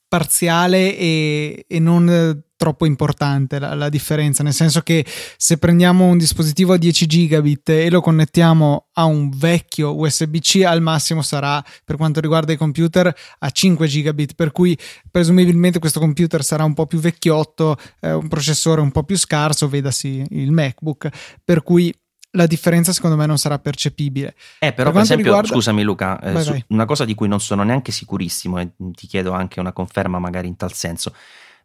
parziale 0.08 0.96
e, 0.96 1.66
e 1.68 1.80
non 1.80 2.44
troppo 2.60 2.86
importante 2.86 3.58
la, 3.58 3.74
la, 3.74 3.88
differenza, 3.88 4.44
nel 4.44 4.52
senso 4.52 4.82
che 4.82 5.06
se 5.38 5.58
prendiamo 5.58 6.08
un 6.08 6.18
dispositivo 6.18 6.74
a 6.74 6.78
10 6.78 7.06
gigabit 7.06 7.70
e 7.70 7.90
lo 7.90 8.02
connettiamo 8.02 8.88
a 8.96 9.06
un 9.06 9.30
vecchio 9.30 9.98
USB-C, 9.98 10.64
al 10.66 10.82
massimo 10.82 11.22
sarà, 11.22 11.64
per 11.86 11.96
quanto 11.96 12.20
riguarda 12.20 12.52
i 12.52 12.58
computer, 12.58 13.16
a 13.40 13.50
5 13.50 13.88
gigabit, 13.88 14.36
per 14.36 14.52
cui 14.52 14.78
presumibilmente 15.10 15.80
questo 15.80 16.02
computer 16.02 16.44
sarà 16.44 16.66
un 16.66 16.74
po' 16.74 16.86
più 16.86 17.00
vecchiotto, 17.00 17.78
eh, 18.02 18.12
un 18.12 18.28
processore 18.28 18.82
un 18.82 18.92
po' 18.92 19.04
più 19.04 19.18
scarso, 19.18 19.70
vedasi 19.70 20.26
il 20.32 20.52
MacBook, 20.52 21.08
per 21.46 21.64
cui 21.64 21.96
la 22.32 22.46
differenza 22.46 22.92
secondo 22.92 23.16
me 23.16 23.26
non 23.26 23.38
sarà 23.38 23.58
percepibile. 23.58 24.36
Eh, 24.60 24.74
però 24.74 24.90
per, 24.90 24.96
per 24.96 25.02
esempio, 25.04 25.26
riguarda... 25.28 25.48
scusami 25.48 25.82
Luca, 25.82 26.20
eh, 26.20 26.32
vai, 26.34 26.44
vai. 26.44 26.66
una 26.68 26.84
cosa 26.84 27.06
di 27.06 27.16
cui 27.16 27.30
non 27.30 27.40
sono 27.40 27.64
neanche 27.64 27.94
sicurissimo 27.94 28.60
e 28.60 28.72
ti 28.76 29.08
chiedo 29.08 29.32
anche 29.32 29.62
una 29.62 29.72
conferma 29.72 30.20
magari 30.20 30.50
in 30.50 30.58
tal 30.58 30.74
senso. 30.74 31.14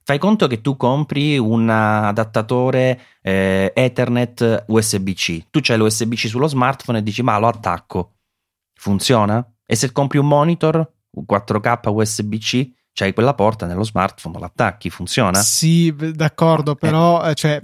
Fai 0.06 0.18
conto 0.18 0.46
che 0.46 0.60
tu 0.60 0.76
compri 0.76 1.38
un 1.38 1.66
adattatore 1.70 3.00
eh, 3.22 3.72
Ethernet 3.74 4.64
USB-C. 4.66 5.46
Tu 5.48 5.60
c'hai 5.62 5.78
l'USB-C 5.78 6.28
sullo 6.28 6.46
smartphone 6.46 6.98
e 6.98 7.02
dici 7.02 7.22
ma 7.22 7.38
lo 7.38 7.48
attacco. 7.48 8.16
Funziona? 8.74 9.42
E 9.64 9.74
se 9.76 9.92
compri 9.92 10.18
un 10.18 10.26
monitor, 10.26 10.76
un 11.12 11.24
4K 11.26 11.88
USB-C, 11.88 12.70
c'hai 12.92 13.14
quella 13.14 13.32
porta 13.32 13.64
nello 13.64 13.82
smartphone, 13.82 14.38
lo 14.38 14.44
attacchi, 14.44 14.90
funziona? 14.90 15.40
Sì, 15.40 15.94
d'accordo, 15.96 16.72
eh. 16.72 16.76
però 16.76 17.24
eh. 17.24 17.34
cioè, 17.34 17.62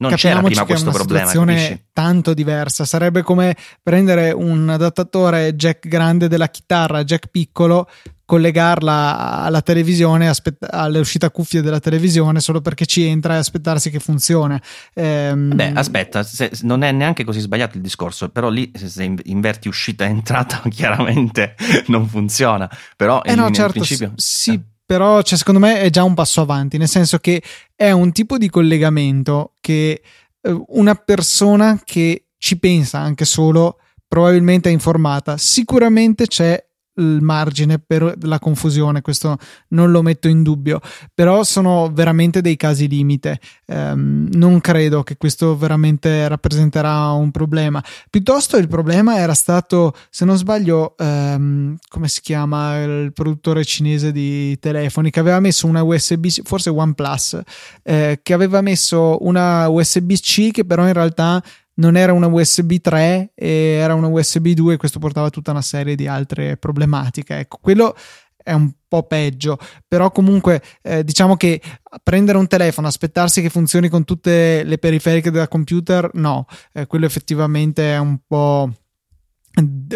non 0.00 0.14
c'era 0.14 0.40
prima 0.40 0.64
questo 0.64 0.90
problema. 0.90 1.30
È 1.30 1.36
una 1.36 1.52
situazione 1.52 1.88
tanto 1.92 2.32
diversa. 2.34 2.84
Sarebbe 2.84 3.22
come 3.22 3.54
prendere 3.82 4.32
un 4.32 4.68
adattatore 4.68 5.54
jack 5.54 5.86
grande 5.88 6.26
della 6.26 6.48
chitarra, 6.48 7.04
jack 7.04 7.28
piccolo, 7.28 7.86
collegarla 8.24 9.42
alla 9.42 9.60
televisione, 9.60 10.28
aspett- 10.28 10.66
all'uscita 10.70 11.30
cuffia 11.30 11.60
della 11.60 11.80
televisione 11.80 12.40
solo 12.40 12.62
perché 12.62 12.86
ci 12.86 13.04
entra 13.04 13.34
e 13.34 13.38
aspettarsi 13.38 13.90
che 13.90 13.98
funzioni. 13.98 14.58
Ehm... 14.94 15.54
Beh, 15.54 15.72
aspetta, 15.74 16.22
se, 16.22 16.50
non 16.62 16.82
è 16.82 16.92
neanche 16.92 17.24
così 17.24 17.40
sbagliato 17.40 17.76
il 17.76 17.82
discorso, 17.82 18.30
però 18.30 18.48
lì 18.48 18.72
se 18.74 19.16
inverti 19.24 19.68
uscita 19.68 20.04
e 20.06 20.08
entrata 20.08 20.62
chiaramente 20.70 21.56
non 21.88 22.08
funziona. 22.08 22.70
Però 22.96 23.20
eh 23.22 23.34
no, 23.34 23.50
certo, 23.50 23.72
principio... 23.72 24.12
sì. 24.16 24.52
Eh 24.52 24.62
però 24.90 25.22
cioè, 25.22 25.38
secondo 25.38 25.60
me 25.60 25.78
è 25.78 25.88
già 25.88 26.02
un 26.02 26.14
passo 26.14 26.40
avanti, 26.40 26.76
nel 26.76 26.88
senso 26.88 27.18
che 27.18 27.40
è 27.76 27.92
un 27.92 28.10
tipo 28.10 28.38
di 28.38 28.50
collegamento 28.50 29.52
che 29.60 30.02
eh, 30.40 30.64
una 30.70 30.96
persona 30.96 31.80
che 31.84 32.24
ci 32.36 32.58
pensa 32.58 32.98
anche 32.98 33.24
solo 33.24 33.78
probabilmente 34.08 34.68
è 34.68 34.72
informata. 34.72 35.36
Sicuramente 35.36 36.26
c'è 36.26 36.60
il 37.00 37.18
margine 37.20 37.78
per 37.78 38.16
la 38.22 38.38
confusione, 38.38 39.00
questo 39.02 39.36
non 39.68 39.90
lo 39.90 40.02
metto 40.02 40.28
in 40.28 40.42
dubbio, 40.42 40.80
però 41.14 41.42
sono 41.42 41.90
veramente 41.92 42.40
dei 42.40 42.56
casi 42.56 42.88
limite. 42.88 43.40
Um, 43.66 44.28
non 44.32 44.60
credo 44.60 45.02
che 45.02 45.16
questo 45.16 45.56
veramente 45.56 46.28
rappresenterà 46.28 47.10
un 47.10 47.30
problema. 47.30 47.82
Piuttosto 48.08 48.56
il 48.56 48.68
problema 48.68 49.18
era 49.18 49.34
stato, 49.34 49.94
se 50.10 50.24
non 50.24 50.36
sbaglio, 50.36 50.94
um, 50.98 51.76
come 51.88 52.08
si 52.08 52.20
chiama 52.20 52.82
il 52.82 53.12
produttore 53.12 53.64
cinese 53.64 54.12
di 54.12 54.58
telefoni, 54.58 55.10
che 55.10 55.20
aveva 55.20 55.40
messo 55.40 55.66
una 55.66 55.82
USB, 55.82 56.26
forse 56.44 56.70
OnePlus, 56.70 57.40
eh, 57.82 58.20
che 58.22 58.32
aveva 58.32 58.60
messo 58.60 59.18
una 59.24 59.68
USB-C 59.68 60.50
che 60.50 60.64
però 60.64 60.86
in 60.86 60.92
realtà 60.92 61.42
non 61.80 61.96
era 61.96 62.12
una 62.12 62.26
USB 62.26 62.74
3 62.76 63.32
era 63.34 63.94
una 63.94 64.06
USB 64.06 64.48
2 64.48 64.74
e 64.74 64.76
questo 64.76 64.98
portava 64.98 65.26
a 65.26 65.30
tutta 65.30 65.50
una 65.50 65.62
serie 65.62 65.96
di 65.96 66.06
altre 66.06 66.56
problematiche. 66.56 67.38
Ecco, 67.38 67.58
quello 67.60 67.96
è 68.42 68.52
un 68.52 68.70
po' 68.86 69.04
peggio, 69.04 69.58
però 69.86 70.10
comunque 70.10 70.62
eh, 70.82 71.04
diciamo 71.04 71.36
che 71.36 71.60
prendere 72.02 72.38
un 72.38 72.46
telefono, 72.46 72.86
aspettarsi 72.86 73.42
che 73.42 73.50
funzioni 73.50 73.88
con 73.88 74.04
tutte 74.04 74.62
le 74.64 74.78
periferiche 74.78 75.30
del 75.30 75.48
computer, 75.48 76.10
no, 76.14 76.46
eh, 76.72 76.86
quello 76.86 77.06
effettivamente 77.06 77.92
è 77.92 77.98
un 77.98 78.18
po' 78.26 78.70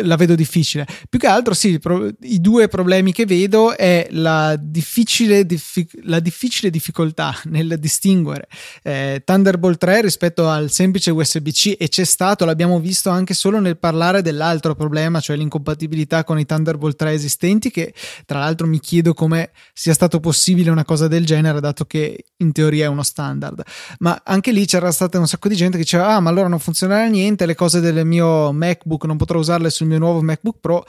la 0.02 0.16
vedo 0.16 0.34
difficile. 0.34 0.86
Più 1.08 1.18
che 1.18 1.26
altro, 1.26 1.54
sì, 1.54 1.80
i 2.22 2.40
due 2.40 2.68
problemi 2.68 3.12
che 3.12 3.26
vedo 3.26 3.76
è 3.76 4.06
la 4.10 4.56
difficile, 4.56 5.46
diffi- 5.46 5.88
la 6.02 6.20
difficile 6.20 6.70
difficoltà 6.70 7.34
nel 7.46 7.76
distinguere 7.78 8.48
eh, 8.82 9.22
Thunderbolt 9.24 9.78
3 9.78 10.02
rispetto 10.02 10.48
al 10.48 10.70
semplice 10.70 11.10
USB-C 11.10 11.76
e 11.78 11.88
c'è 11.88 12.04
stato, 12.04 12.44
l'abbiamo 12.44 12.80
visto 12.80 13.10
anche 13.10 13.34
solo 13.34 13.60
nel 13.60 13.78
parlare 13.78 14.22
dell'altro 14.22 14.74
problema, 14.74 15.20
cioè 15.20 15.36
l'incompatibilità 15.36 16.24
con 16.24 16.38
i 16.38 16.46
Thunderbolt 16.46 16.96
3 16.96 17.12
esistenti, 17.12 17.70
che 17.70 17.94
tra 18.26 18.38
l'altro 18.40 18.66
mi 18.66 18.80
chiedo 18.80 19.14
come 19.14 19.50
sia 19.72 19.94
stato 19.94 20.20
possibile 20.20 20.70
una 20.70 20.84
cosa 20.84 21.08
del 21.08 21.24
genere, 21.24 21.60
dato 21.60 21.84
che 21.84 22.24
in 22.38 22.52
teoria 22.52 22.86
è 22.86 22.88
uno 22.88 23.02
standard. 23.02 23.62
Ma 23.98 24.20
anche 24.24 24.52
lì 24.52 24.66
c'era 24.66 24.92
stata 24.92 25.18
un 25.18 25.26
sacco 25.26 25.48
di 25.48 25.56
gente 25.56 25.76
che 25.76 25.82
diceva, 25.82 26.14
ah, 26.14 26.20
ma 26.20 26.30
allora 26.30 26.48
non 26.48 26.58
funzionerà 26.58 27.06
niente, 27.06 27.46
le 27.46 27.54
cose 27.54 27.80
del 27.80 28.04
mio 28.06 28.52
MacBook 28.52 29.04
non 29.04 29.16
potrò 29.16 29.38
usarle 29.54 29.70
sul 29.70 29.86
mio 29.86 29.98
nuovo 29.98 30.22
MacBook 30.22 30.58
Pro. 30.60 30.84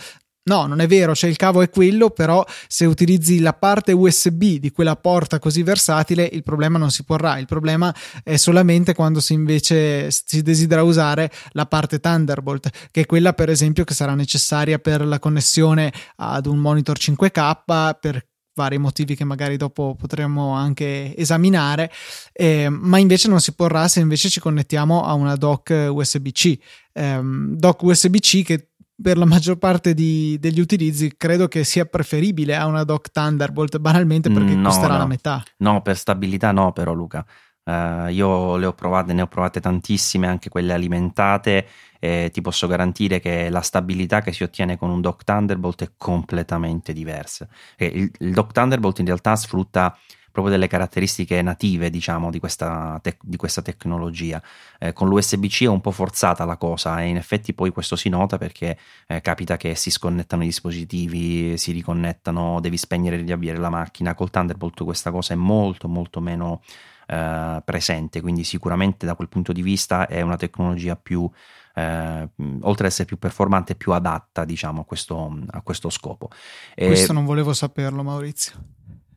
No, 0.47 0.67
non 0.67 0.79
è 0.79 0.85
vero, 0.85 1.15
cioè 1.15 1.27
il 1.27 1.37
cavo 1.37 1.63
è 1.63 1.71
quello, 1.71 2.11
però 2.11 2.45
se 2.67 2.85
utilizzi 2.85 3.39
la 3.39 3.53
parte 3.53 3.93
USB 3.93 4.57
di 4.59 4.71
quella 4.71 4.95
porta 4.95 5.39
così 5.39 5.63
versatile, 5.63 6.29
il 6.31 6.43
problema 6.43 6.77
non 6.77 6.91
si 6.91 7.03
porrà. 7.03 7.39
Il 7.39 7.47
problema 7.47 7.93
è 8.23 8.35
solamente 8.35 8.93
quando 8.93 9.19
si 9.21 9.33
invece 9.33 10.11
si 10.11 10.43
desidera 10.43 10.83
usare 10.83 11.31
la 11.53 11.65
parte 11.65 11.99
Thunderbolt, 11.99 12.69
che 12.91 13.01
è 13.01 13.05
quella 13.07 13.33
per 13.33 13.49
esempio 13.49 13.85
che 13.85 13.95
sarà 13.95 14.13
necessaria 14.13 14.77
per 14.77 15.03
la 15.03 15.17
connessione 15.17 15.91
ad 16.17 16.45
un 16.45 16.59
monitor 16.59 16.95
5K, 16.99 17.95
per 17.99 18.23
vari 18.55 18.77
motivi 18.77 19.15
che 19.15 19.25
magari 19.25 19.57
dopo 19.57 19.95
potremo 19.97 20.53
anche 20.53 21.15
esaminare, 21.15 21.91
eh, 22.31 22.69
ma 22.69 22.97
invece 22.97 23.27
non 23.27 23.39
si 23.39 23.53
porrà 23.53 23.87
se 23.87 23.99
invece 23.99 24.29
ci 24.29 24.39
connettiamo 24.39 25.03
a 25.03 25.13
una 25.13 25.35
dock 25.35 25.89
USB-C. 25.91 26.57
Eh, 26.93 27.19
dock 27.21 27.83
USB-C 27.83 28.43
che 28.43 28.69
per 29.01 29.17
la 29.17 29.25
maggior 29.25 29.57
parte 29.57 29.93
di, 29.93 30.37
degli 30.39 30.61
utilizzi 30.61 31.15
credo 31.17 31.47
che 31.47 31.65
sia 31.65 31.85
preferibile 31.85 32.55
a 32.55 32.65
una 32.65 32.83
dock 32.83 33.11
Thunderbolt 33.11 33.77
banalmente 33.77 34.31
perché 34.31 34.55
no, 34.55 34.63
costerà 34.63 34.93
no. 34.93 34.99
la 34.99 35.05
metà. 35.05 35.43
No, 35.57 35.81
per 35.81 35.97
stabilità 35.97 36.51
no, 36.51 36.71
però 36.71 36.93
Luca. 36.93 37.25
Uh, 37.65 38.09
io 38.09 38.57
le 38.57 38.67
ho 38.67 38.73
provate, 38.73 39.13
ne 39.13 39.23
ho 39.23 39.27
provate 39.27 39.59
tantissime, 39.59 40.27
anche 40.27 40.49
quelle 40.49 40.71
alimentate, 40.71 41.67
e 41.99 42.29
ti 42.31 42.41
posso 42.41 42.67
garantire 42.67 43.19
che 43.19 43.49
la 43.49 43.61
stabilità 43.61 44.21
che 44.21 44.31
si 44.31 44.43
ottiene 44.43 44.77
con 44.77 44.91
un 44.91 45.01
dock 45.01 45.23
Thunderbolt 45.23 45.83
è 45.83 45.91
completamente 45.97 46.93
diversa. 46.93 47.47
Il, 47.77 48.11
il 48.19 48.33
dock 48.33 48.51
Thunderbolt 48.51 48.99
in 48.99 49.05
realtà 49.05 49.35
sfrutta 49.35 49.97
proprio 50.35 50.53
delle 50.53 50.67
caratteristiche 50.67 51.41
native, 51.41 51.89
diciamo, 51.89 52.29
di 52.29 52.39
questa, 52.39 52.99
te- 53.01 53.17
di 53.21 53.37
questa 53.37 53.61
tecnologia. 53.61 54.43
Eh, 54.77 54.91
con 54.91 55.07
l'USB-C 55.07 55.63
è 55.63 55.67
un 55.67 55.79
po' 55.79 55.91
forzata 55.91 56.43
la 56.43 56.57
cosa 56.57 57.01
e 57.01 57.07
in 57.07 57.15
effetti 57.15 57.53
poi 57.53 57.71
questo 57.71 57.95
si 57.95 58.09
nota 58.09 58.37
perché 58.37 58.77
eh, 59.07 59.21
capita 59.21 59.55
che 59.55 59.75
si 59.75 59.89
sconnettano 59.89 60.43
i 60.43 60.47
dispositivi, 60.47 61.57
si 61.57 61.71
riconnettano, 61.71 62.59
devi 62.59 62.75
spegnere 62.75 63.15
e 63.17 63.21
riavviare 63.21 63.59
la 63.59 63.69
macchina. 63.69 64.13
Col 64.13 64.29
Thunderbolt 64.29 64.83
questa 64.83 65.09
cosa 65.09 65.33
è 65.33 65.37
molto 65.37 65.87
molto 65.87 66.19
meno 66.19 66.61
eh, 67.07 67.61
presente, 67.63 68.21
quindi 68.21 68.43
sicuramente 68.43 69.05
da 69.05 69.15
quel 69.15 69.29
punto 69.29 69.51
di 69.51 69.61
vista 69.61 70.07
è 70.07 70.21
una 70.21 70.37
tecnologia 70.37 70.95
più 70.95 71.29
eh, 71.75 72.29
oltre 72.61 72.85
ad 72.85 72.91
essere 72.91 73.05
più 73.05 73.17
performante, 73.17 73.75
più 73.75 73.91
adatta 73.91 74.45
diciamo, 74.45 74.81
a, 74.81 74.85
questo, 74.85 75.37
a 75.49 75.61
questo 75.61 75.89
scopo. 75.89 76.29
Questo 76.73 77.13
non 77.13 77.25
volevo 77.25 77.53
saperlo, 77.53 78.01
Maurizio. 78.03 78.53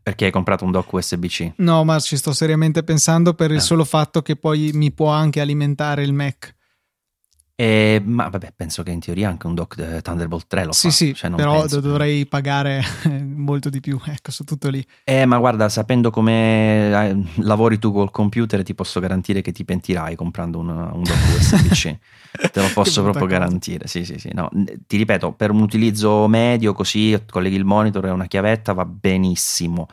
Perché 0.03 0.25
hai 0.25 0.31
comprato 0.31 0.65
un 0.65 0.71
dock 0.71 0.93
USB-C? 0.93 1.53
No, 1.57 1.85
ma 1.85 2.01
ci 2.01 2.17
sto 2.17 2.33
seriamente 2.33 2.83
pensando 2.83 3.35
per 3.35 3.51
il 3.51 3.59
eh. 3.59 3.61
solo 3.61 3.85
fatto 3.85 4.23
che 4.23 4.37
poi 4.37 4.71
mi 4.73 4.91
può 4.91 5.11
anche 5.11 5.41
alimentare 5.41 6.03
il 6.03 6.15
Mac. 6.15 6.57
Eh, 7.61 8.01
ma 8.05 8.29
vabbè, 8.29 8.53
penso 8.55 8.85
che 8.85 8.93
in 8.93 9.01
teoria 9.01 9.29
anche 9.29 9.49
un 9.49 9.55
dock 9.57 9.79
eh, 9.79 10.01
Thunderbolt 10.01 10.47
3 10.47 10.67
lo 10.67 10.73
sì, 10.73 10.87
fa. 10.87 10.93
Sì, 10.95 11.13
cioè, 11.13 11.29
però 11.33 11.59
penso. 11.59 11.81
dovrei 11.81 12.25
pagare 12.25 12.81
molto 13.21 13.69
di 13.69 13.81
più, 13.81 14.01
ecco, 14.05 14.31
su 14.31 14.45
tutto 14.45 14.69
lì. 14.69 14.87
Eh, 15.03 15.27
ma 15.27 15.39
guarda, 15.39 15.69
sapendo 15.69 16.11
come 16.11 17.09
eh, 17.09 17.17
lavori 17.43 17.81
tu 17.81 17.91
col 17.91 18.13
computer, 18.13 18.63
ti 18.63 18.77
posso 18.77 19.01
garantire 19.01 19.41
che 19.41 19.51
ti 19.51 19.65
pentirai 19.65 20.15
comprando 20.15 20.61
un, 20.61 20.69
un 20.69 21.03
dock 21.03 21.19
USB-C. 21.37 21.99
Te 22.53 22.61
lo 22.61 22.71
posso 22.73 23.03
proprio 23.03 23.27
cosa. 23.27 23.39
garantire. 23.39 23.89
Sì, 23.89 24.05
sì, 24.05 24.21
sì. 24.21 24.31
No, 24.33 24.49
ti 24.87 24.97
ripeto, 24.97 25.33
per 25.33 25.51
un 25.51 25.61
utilizzo 25.61 26.29
medio, 26.29 26.73
così 26.73 27.21
colleghi 27.29 27.57
il 27.57 27.65
monitor 27.65 28.07
e 28.07 28.11
una 28.11 28.27
chiavetta 28.27 28.73
va 28.73 28.85
benissimo 28.85 29.89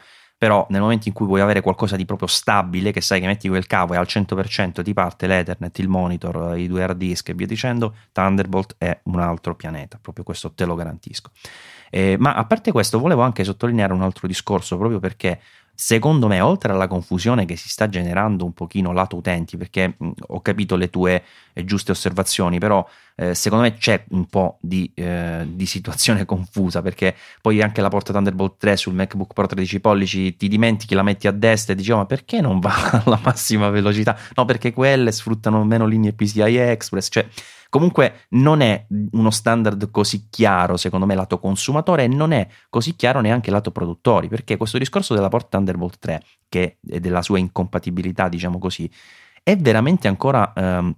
però 0.46 0.64
nel 0.70 0.80
momento 0.80 1.08
in 1.08 1.14
cui 1.16 1.26
vuoi 1.26 1.42
avere 1.42 1.62
qualcosa 1.62 1.96
di 1.96 2.06
proprio 2.06 2.28
stabile, 2.28 2.92
che 2.92 3.02
sai 3.02 3.20
che 3.20 3.26
metti 3.26 3.48
quel 3.50 3.66
cavo 3.66 3.96
e 3.96 3.98
al 3.98 4.06
100% 4.08 4.84
ti 4.84 4.94
parte 4.94 5.26
l'Ethernet, 5.26 5.76
il 5.80 5.88
monitor, 5.88 6.56
i 6.56 6.68
due 6.68 6.84
hard 6.84 6.98
disk 6.98 7.30
e 7.30 7.34
via 7.34 7.48
dicendo, 7.48 7.96
Thunderbolt 8.12 8.76
è 8.78 8.96
un 9.06 9.20
altro 9.22 9.56
pianeta, 9.56 9.98
proprio 10.00 10.24
questo 10.24 10.52
te 10.52 10.66
lo 10.66 10.76
garantisco. 10.76 11.32
Eh, 11.90 12.16
ma 12.20 12.36
a 12.36 12.46
parte 12.46 12.72
questo, 12.72 13.00
volevo 13.00 13.24
anche 13.24 13.44
sottolineare 13.44 13.92
un 13.94 14.04
altro 14.04 14.28
discorso, 14.28 14.78
proprio 14.78 15.00
perché 15.00 15.40
secondo 15.76 16.28
me, 16.28 16.40
oltre 16.40 16.72
alla 16.72 16.88
confusione 16.88 17.46
che 17.46 17.56
si 17.56 17.70
sta 17.70 17.90
generando 17.90 18.46
un 18.46 18.54
pochino 18.54 18.92
lato 18.94 19.18
utenti, 19.18 19.58
perché 19.58 19.96
mh, 19.98 20.12
ho 20.28 20.42
capito 20.42 20.76
le 20.76 20.90
tue 20.90 21.24
eh, 21.54 21.66
giuste 21.66 21.92
osservazioni, 21.92 22.60
però 22.60 22.88
eh, 23.16 23.36
secondo 23.36 23.66
me 23.66 23.76
c'è 23.76 24.06
un 24.10 24.26
po' 24.26 24.58
di, 24.62 24.92
eh, 24.96 25.46
di, 25.48 25.66
situazione 25.66 26.24
confusa, 26.26 26.82
perché 26.82 27.16
poi 27.42 27.62
anche 27.62 27.82
la 27.82 27.90
porta 27.90 28.14
Thunderbolt 28.14 28.56
3 28.58 28.78
sul 28.78 28.94
MacBook 28.94 29.34
Pro 29.34 29.48
13 29.48 29.80
pollici 29.80 30.36
ti 30.36 30.48
dimentichi, 30.48 30.96
la 30.96 31.04
metti 31.04 31.28
a 31.28 31.32
destra 31.32 31.74
e 31.74 31.76
dici, 31.76 31.92
oh, 31.92 31.98
ma 31.98 32.06
perché 32.06 32.42
non 32.42 32.60
va 32.60 33.02
alla 33.06 33.20
massima 33.24 33.70
velocità? 33.70 34.18
No, 34.36 34.46
perché 34.46 34.74
quelle 34.74 35.12
sfruttano 35.12 35.64
meno 35.64 35.86
linee 35.86 36.14
PCI 36.14 36.58
Express, 36.58 37.08
cioè 37.10 37.28
Comunque 37.76 38.28
non 38.30 38.62
è 38.62 38.88
uno 39.12 39.32
standard 39.32 39.92
così 39.92 40.28
chiaro, 40.30 40.78
secondo 40.78 41.06
me, 41.06 41.14
lato 41.14 41.40
consumatore 41.40 42.06
e 42.06 42.08
non 42.08 42.32
è 42.32 42.48
così 42.70 42.96
chiaro 42.96 43.20
neanche 43.20 43.52
lato 43.52 43.72
produttori, 43.72 44.30
perché 44.30 44.56
questo 44.56 44.78
discorso 44.78 45.14
della 45.14 45.28
porta 45.28 45.58
Thunderbolt 45.58 46.00
3, 46.00 46.24
che 46.48 46.78
è 46.88 47.02
della 47.02 47.22
sua 47.22 47.38
incompatibilità, 47.38 48.30
diciamo 48.30 48.60
così, 48.60 48.90
è 49.44 49.58
veramente 49.58 50.08
ancora 50.08 50.54
ehm, 50.56 50.96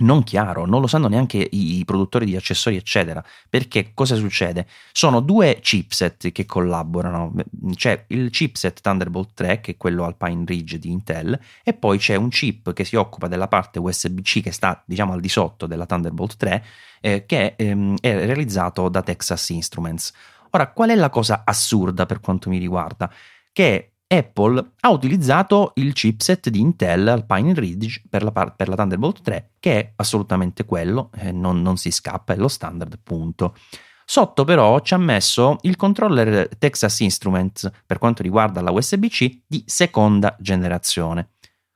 non 0.00 0.24
chiaro, 0.24 0.66
non 0.66 0.80
lo 0.80 0.86
sanno 0.86 1.08
neanche 1.08 1.38
i, 1.38 1.82
produttori 1.86 2.26
di 2.26 2.36
accessori, 2.36 2.76
eccetera. 2.76 3.24
Perché 3.48 3.92
cosa 3.94 4.14
succede? 4.14 4.66
Sono 4.92 5.20
due 5.20 5.58
chipset 5.60 6.32
che 6.32 6.44
collaborano. 6.44 7.32
C'è 7.74 8.04
il 8.08 8.28
chipset 8.30 8.80
Thunderbolt 8.80 9.30
3, 9.32 9.60
che 9.60 9.72
è 9.72 9.76
quello 9.76 10.04
Alpine 10.04 10.44
Ridge 10.44 10.78
di 10.78 10.90
Intel, 10.90 11.38
e 11.62 11.72
poi 11.72 11.98
c'è 11.98 12.14
un 12.14 12.28
chip 12.28 12.72
che 12.74 12.84
si 12.84 12.96
occupa 12.96 13.26
della 13.26 13.48
parte 13.48 13.78
USB-C 13.78 14.42
che 14.42 14.52
sta, 14.52 14.82
diciamo, 14.84 15.14
al 15.14 15.20
di 15.20 15.28
sotto 15.28 15.66
della 15.66 15.86
Thunderbolt 15.86 16.36
3, 16.36 16.64
eh, 17.00 17.24
che 17.24 17.54
ehm, 17.56 17.96
è 18.00 18.26
realizzato 18.26 18.88
da 18.90 19.02
Texas 19.02 19.48
Instruments. 19.48 20.12
Ora, 20.50 20.70
qual 20.72 20.90
è 20.90 20.94
la 20.94 21.10
cosa 21.10 21.42
assurda 21.44 22.04
per 22.04 22.20
quanto 22.20 22.50
mi 22.50 22.58
riguarda? 22.58 23.10
Che 23.50 23.92
Apple 24.08 24.72
ha 24.80 24.90
utilizzato 24.90 25.72
il 25.76 25.92
chipset 25.92 26.48
di 26.48 26.60
Intel 26.60 27.08
Alpine 27.08 27.54
Ridge 27.54 28.02
per 28.08 28.22
la, 28.22 28.30
per 28.30 28.68
la 28.68 28.76
Thunderbolt 28.76 29.22
3, 29.22 29.50
che 29.58 29.78
è 29.78 29.92
assolutamente 29.96 30.64
quello, 30.64 31.10
eh, 31.16 31.32
non, 31.32 31.60
non 31.60 31.76
si 31.76 31.90
scappa, 31.90 32.32
è 32.32 32.36
lo 32.36 32.48
standard, 32.48 32.98
punto. 33.02 33.56
Sotto 34.04 34.44
però 34.44 34.78
ci 34.80 34.94
ha 34.94 34.98
messo 34.98 35.58
il 35.62 35.74
controller 35.74 36.48
Texas 36.58 37.00
Instruments 37.00 37.68
per 37.84 37.98
quanto 37.98 38.22
riguarda 38.22 38.60
la 38.60 38.70
USB-C 38.70 39.42
di 39.44 39.64
seconda 39.66 40.36
generazione. 40.38 41.30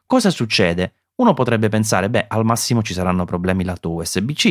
Cosa 0.06 0.30
succede? 0.30 0.94
Uno 1.16 1.34
potrebbe 1.34 1.68
pensare, 1.68 2.08
beh, 2.08 2.26
al 2.28 2.44
massimo 2.44 2.82
ci 2.82 2.94
saranno 2.94 3.24
problemi 3.24 3.64
lato 3.64 3.90
USB-C. 3.90 4.46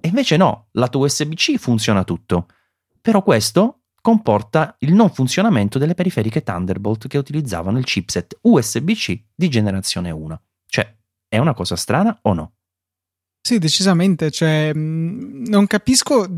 E 0.00 0.08
invece 0.08 0.36
no, 0.36 0.66
lato 0.72 0.98
USB-C 0.98 1.56
funziona 1.56 2.04
tutto. 2.04 2.48
Però 3.00 3.22
questo 3.22 3.83
comporta 4.04 4.76
il 4.80 4.92
non 4.92 5.08
funzionamento 5.08 5.78
delle 5.78 5.94
periferiche 5.94 6.42
Thunderbolt 6.42 7.08
che 7.08 7.16
utilizzavano 7.16 7.78
il 7.78 7.86
chipset 7.86 8.36
USB-C 8.42 9.22
di 9.34 9.48
generazione 9.48 10.10
1. 10.10 10.42
Cioè, 10.66 10.94
è 11.26 11.38
una 11.38 11.54
cosa 11.54 11.74
strana 11.74 12.18
o 12.20 12.34
no? 12.34 12.52
Sì, 13.40 13.58
decisamente. 13.58 14.30
Cioè, 14.30 14.72
mm, 14.74 15.46
non 15.46 15.66
capisco 15.66 16.20
a 16.20 16.28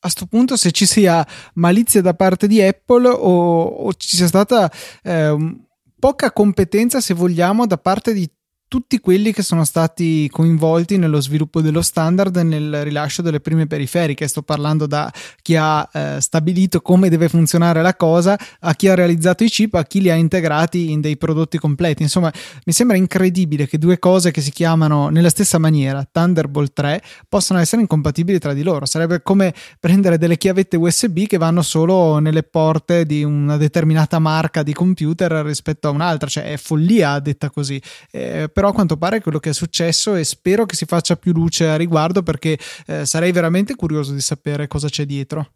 questo 0.00 0.26
punto 0.26 0.58
se 0.58 0.70
ci 0.70 0.84
sia 0.84 1.26
malizia 1.54 2.02
da 2.02 2.12
parte 2.12 2.46
di 2.46 2.60
Apple 2.60 3.08
o, 3.08 3.62
o 3.62 3.94
ci 3.94 4.16
sia 4.16 4.26
stata 4.26 4.70
eh, 5.02 5.56
poca 5.98 6.30
competenza, 6.30 7.00
se 7.00 7.14
vogliamo, 7.14 7.66
da 7.66 7.78
parte 7.78 8.12
di 8.12 8.30
tutti 8.68 8.98
quelli 8.98 9.32
che 9.32 9.42
sono 9.42 9.64
stati 9.64 10.28
coinvolti 10.30 10.96
nello 10.96 11.20
sviluppo 11.20 11.60
dello 11.60 11.82
standard 11.82 12.36
e 12.36 12.42
nel 12.42 12.82
rilascio 12.82 13.22
delle 13.22 13.40
prime 13.40 13.66
periferiche. 13.66 14.26
Sto 14.26 14.42
parlando 14.42 14.86
da 14.86 15.12
chi 15.42 15.54
ha 15.56 15.88
eh, 15.92 16.20
stabilito 16.20 16.80
come 16.80 17.08
deve 17.08 17.28
funzionare 17.28 17.82
la 17.82 17.94
cosa, 17.94 18.36
a 18.60 18.74
chi 18.74 18.88
ha 18.88 18.94
realizzato 18.94 19.44
i 19.44 19.48
chip, 19.48 19.74
a 19.74 19.84
chi 19.84 20.00
li 20.00 20.10
ha 20.10 20.14
integrati 20.14 20.90
in 20.90 21.00
dei 21.00 21.16
prodotti 21.16 21.58
completi. 21.58 22.02
Insomma, 22.02 22.32
mi 22.64 22.72
sembra 22.72 22.96
incredibile 22.96 23.68
che 23.68 23.78
due 23.78 23.98
cose 23.98 24.30
che 24.30 24.40
si 24.40 24.50
chiamano 24.50 25.08
nella 25.08 25.28
stessa 25.30 25.58
maniera 25.58 26.06
Thunderbolt 26.10 26.72
3 26.72 27.02
possano 27.28 27.60
essere 27.60 27.82
incompatibili 27.82 28.38
tra 28.38 28.54
di 28.54 28.62
loro. 28.62 28.86
Sarebbe 28.86 29.22
come 29.22 29.54
prendere 29.78 30.18
delle 30.18 30.36
chiavette 30.36 30.76
USB 30.76 31.26
che 31.26 31.38
vanno 31.38 31.62
solo 31.62 32.18
nelle 32.18 32.42
porte 32.42 33.04
di 33.04 33.22
una 33.22 33.56
determinata 33.56 34.18
marca 34.18 34.62
di 34.62 34.72
computer 34.72 35.30
rispetto 35.44 35.88
a 35.88 35.90
un'altra, 35.90 36.28
cioè 36.28 36.44
è 36.44 36.56
follia 36.56 37.20
detta 37.20 37.50
così. 37.50 37.80
Eh, 38.10 38.48
però 38.54 38.68
a 38.68 38.72
quanto 38.72 38.96
pare 38.96 39.16
è 39.16 39.20
quello 39.20 39.40
che 39.40 39.50
è 39.50 39.52
successo 39.52 40.14
e 40.14 40.22
spero 40.24 40.64
che 40.64 40.76
si 40.76 40.86
faccia 40.86 41.16
più 41.16 41.32
luce 41.32 41.68
a 41.68 41.76
riguardo 41.76 42.22
perché 42.22 42.56
eh, 42.86 43.04
sarei 43.04 43.32
veramente 43.32 43.74
curioso 43.74 44.12
di 44.12 44.20
sapere 44.20 44.68
cosa 44.68 44.88
c'è 44.88 45.04
dietro. 45.04 45.50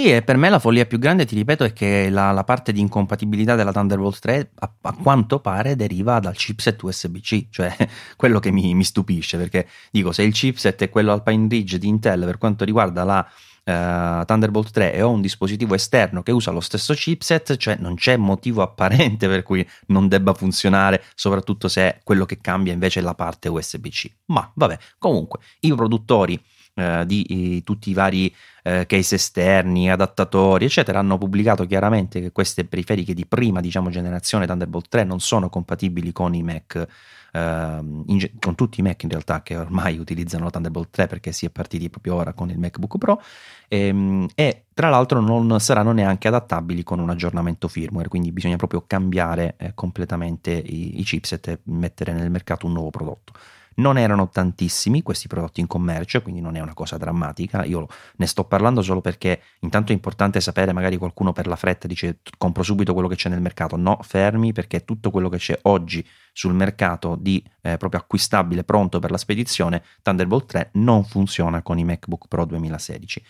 Sì, 0.00 0.12
e 0.12 0.22
per 0.22 0.36
me 0.36 0.48
la 0.48 0.58
follia 0.58 0.86
più 0.86 0.98
grande, 0.98 1.26
ti 1.26 1.34
ripeto, 1.34 1.64
è 1.64 1.72
che 1.74 2.08
la, 2.08 2.30
la 2.32 2.44
parte 2.44 2.72
di 2.72 2.80
incompatibilità 2.80 3.54
della 3.54 3.70
Thunderbolt 3.72 4.18
3 4.18 4.50
a, 4.54 4.74
a, 4.80 4.92
quanto 4.94 5.40
pare 5.40 5.76
deriva 5.76 6.20
dal 6.20 6.34
chipset 6.34 6.82
USB-C, 6.82 7.48
cioè 7.50 7.74
quello 8.16 8.38
che 8.38 8.50
mi, 8.50 8.72
mi 8.74 8.84
stupisce, 8.84 9.36
perché 9.36 9.68
dico, 9.90 10.12
se 10.12 10.22
il 10.22 10.32
chipset 10.32 10.80
è 10.82 10.88
quello 10.88 11.12
Alpine 11.12 11.48
Ridge 11.48 11.78
di 11.78 11.88
Intel 11.88 12.24
per 12.24 12.38
quanto 12.38 12.64
riguarda 12.64 13.04
la 13.04 13.30
uh, 13.64 14.24
Thunderbolt 14.24 14.70
3 14.70 14.94
e 14.94 15.02
ho 15.02 15.10
un 15.10 15.20
dispositivo 15.20 15.74
esterno 15.74 16.22
che 16.22 16.32
usa 16.32 16.50
lo 16.50 16.60
stesso 16.60 16.94
chipset, 16.94 17.56
cioè 17.56 17.76
non 17.78 17.94
c'è 17.94 18.16
motivo 18.16 18.62
apparente 18.62 19.28
per 19.28 19.42
cui 19.42 19.66
non 19.86 20.08
debba 20.08 20.34
funzionare, 20.34 21.02
soprattutto 21.14 21.68
se 21.68 22.00
quello 22.04 22.24
che 22.24 22.38
cambia 22.40 22.72
invece 22.72 23.00
è 23.00 23.02
la 23.02 23.14
parte 23.14 23.48
USB-C. 23.48 24.10
Ma 24.26 24.50
vabbè, 24.54 24.78
comunque 24.98 25.40
i 25.60 25.74
produttori 25.74 26.40
uh, 26.74 27.04
di 27.04 27.56
i, 27.56 27.62
tutti 27.62 27.90
i 27.90 27.94
vari 27.94 28.34
uh, 28.64 28.84
case 28.86 29.14
esterni, 29.14 29.90
adattatori, 29.90 30.64
eccetera, 30.64 30.98
hanno 30.98 31.18
pubblicato 31.18 31.66
chiaramente 31.66 32.20
che 32.20 32.32
queste 32.32 32.64
periferiche 32.64 33.14
di 33.14 33.26
prima, 33.26 33.60
diciamo, 33.60 33.90
generazione 33.90 34.46
Thunderbolt 34.46 34.88
3 34.88 35.04
non 35.04 35.20
sono 35.20 35.48
compatibili 35.48 36.12
con 36.12 36.34
i 36.34 36.42
Mac 36.42 36.86
in, 37.32 38.30
con 38.38 38.54
tutti 38.54 38.80
i 38.80 38.82
Mac 38.82 39.02
in 39.02 39.10
realtà 39.10 39.42
che 39.42 39.56
ormai 39.56 39.98
utilizzano 39.98 40.44
la 40.44 40.50
Thunderbolt 40.50 40.90
3 40.90 41.06
perché 41.06 41.32
si 41.32 41.46
è 41.46 41.50
partiti 41.50 41.88
proprio 41.88 42.14
ora 42.16 42.32
con 42.32 42.50
il 42.50 42.58
MacBook 42.58 42.98
Pro 42.98 43.22
e, 43.68 43.86
ehm, 43.86 44.28
e 44.34 44.64
tra 44.74 44.88
l'altro 44.88 45.20
non 45.20 45.60
saranno 45.60 45.92
neanche 45.92 46.28
adattabili 46.28 46.82
con 46.82 46.98
un 46.98 47.10
aggiornamento 47.10 47.68
firmware, 47.68 48.08
quindi 48.08 48.32
bisogna 48.32 48.56
proprio 48.56 48.84
cambiare 48.86 49.54
eh, 49.58 49.72
completamente 49.74 50.50
i, 50.50 51.00
i 51.00 51.02
chipset 51.04 51.48
e 51.48 51.60
mettere 51.64 52.12
nel 52.12 52.30
mercato 52.30 52.66
un 52.66 52.72
nuovo 52.72 52.90
prodotto. 52.90 53.32
Non 53.76 53.98
erano 53.98 54.28
tantissimi 54.28 55.02
questi 55.02 55.28
prodotti 55.28 55.60
in 55.60 55.66
commercio, 55.66 56.22
quindi 56.22 56.40
non 56.40 56.56
è 56.56 56.60
una 56.60 56.74
cosa 56.74 56.96
drammatica. 56.96 57.64
Io 57.64 57.86
ne 58.16 58.26
sto 58.26 58.44
parlando 58.44 58.82
solo 58.82 59.00
perché 59.00 59.40
intanto 59.60 59.92
è 59.92 59.94
importante 59.94 60.40
sapere, 60.40 60.72
magari 60.72 60.96
qualcuno 60.96 61.32
per 61.32 61.46
la 61.46 61.56
fretta 61.56 61.86
dice 61.86 62.20
compro 62.36 62.62
subito 62.62 62.92
quello 62.92 63.08
che 63.08 63.16
c'è 63.16 63.28
nel 63.28 63.40
mercato. 63.40 63.76
No, 63.76 63.98
fermi 64.02 64.52
perché 64.52 64.84
tutto 64.84 65.10
quello 65.10 65.28
che 65.28 65.38
c'è 65.38 65.58
oggi 65.62 66.06
sul 66.32 66.54
mercato 66.54 67.16
di 67.16 67.44
eh, 67.62 67.76
proprio 67.76 68.00
acquistabile 68.00 68.64
pronto 68.64 68.98
per 68.98 69.10
la 69.10 69.18
spedizione, 69.18 69.82
Thunderbolt 70.02 70.46
3 70.46 70.70
non 70.74 71.04
funziona 71.04 71.62
con 71.62 71.78
i 71.78 71.84
MacBook 71.84 72.28
Pro 72.28 72.44
2016. 72.44 73.22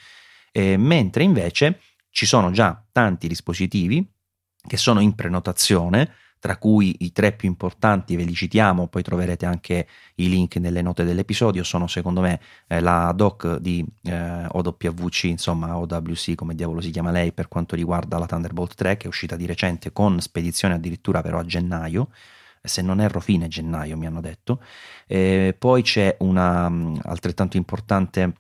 Eh, 0.53 0.77
mentre 0.77 1.23
invece 1.23 1.81
ci 2.11 2.27
sono 2.27 2.51
già 2.51 2.85
tanti 2.91 3.29
dispositivi 3.29 4.07
che 4.67 4.77
sono 4.77 5.01
in 5.01 5.15
prenotazione 5.15 6.13
tra 6.41 6.57
cui 6.57 6.97
i 7.01 7.13
tre 7.13 7.33
più 7.33 7.49
importanti 7.49 8.17
ve 8.17 8.25
li 8.25 8.35
citiamo, 8.35 8.89
poi 8.89 9.03
troverete 9.03 9.45
anche 9.45 9.87
i 10.17 10.29
link 10.29 10.57
nelle 10.57 10.81
note 10.81 11.05
dell'episodio, 11.05 11.63
sono 11.63 11.87
secondo 11.87 12.23
me 12.23 12.41
eh, 12.67 12.81
la 12.81 13.13
doc 13.15 13.59
di 13.59 13.85
eh, 14.05 14.47
OWC, 14.49 15.25
insomma 15.25 15.77
OWC 15.77 16.35
come 16.35 16.55
diavolo 16.55 16.81
si 16.81 16.91
chiama 16.91 17.11
lei 17.11 17.33
per 17.33 17.47
quanto 17.49 17.77
riguarda 17.77 18.19
la 18.19 18.27
Thunderbolt 18.27 18.75
3 18.75 18.97
che 18.97 19.05
è 19.05 19.09
uscita 19.09 19.37
di 19.37 19.45
recente 19.45 19.93
con 19.93 20.19
spedizione 20.21 20.75
addirittura 20.75 21.21
però 21.21 21.39
a 21.39 21.45
gennaio, 21.45 22.09
se 22.63 22.81
non 22.83 23.01
erro 23.01 23.21
fine 23.21 23.47
gennaio 23.47 23.97
mi 23.99 24.07
hanno 24.07 24.23
detto, 24.23 24.63
e 25.07 25.55
poi 25.59 25.83
c'è 25.83 26.17
una 26.21 26.73
altrettanto 27.03 27.59
importante 27.59 28.33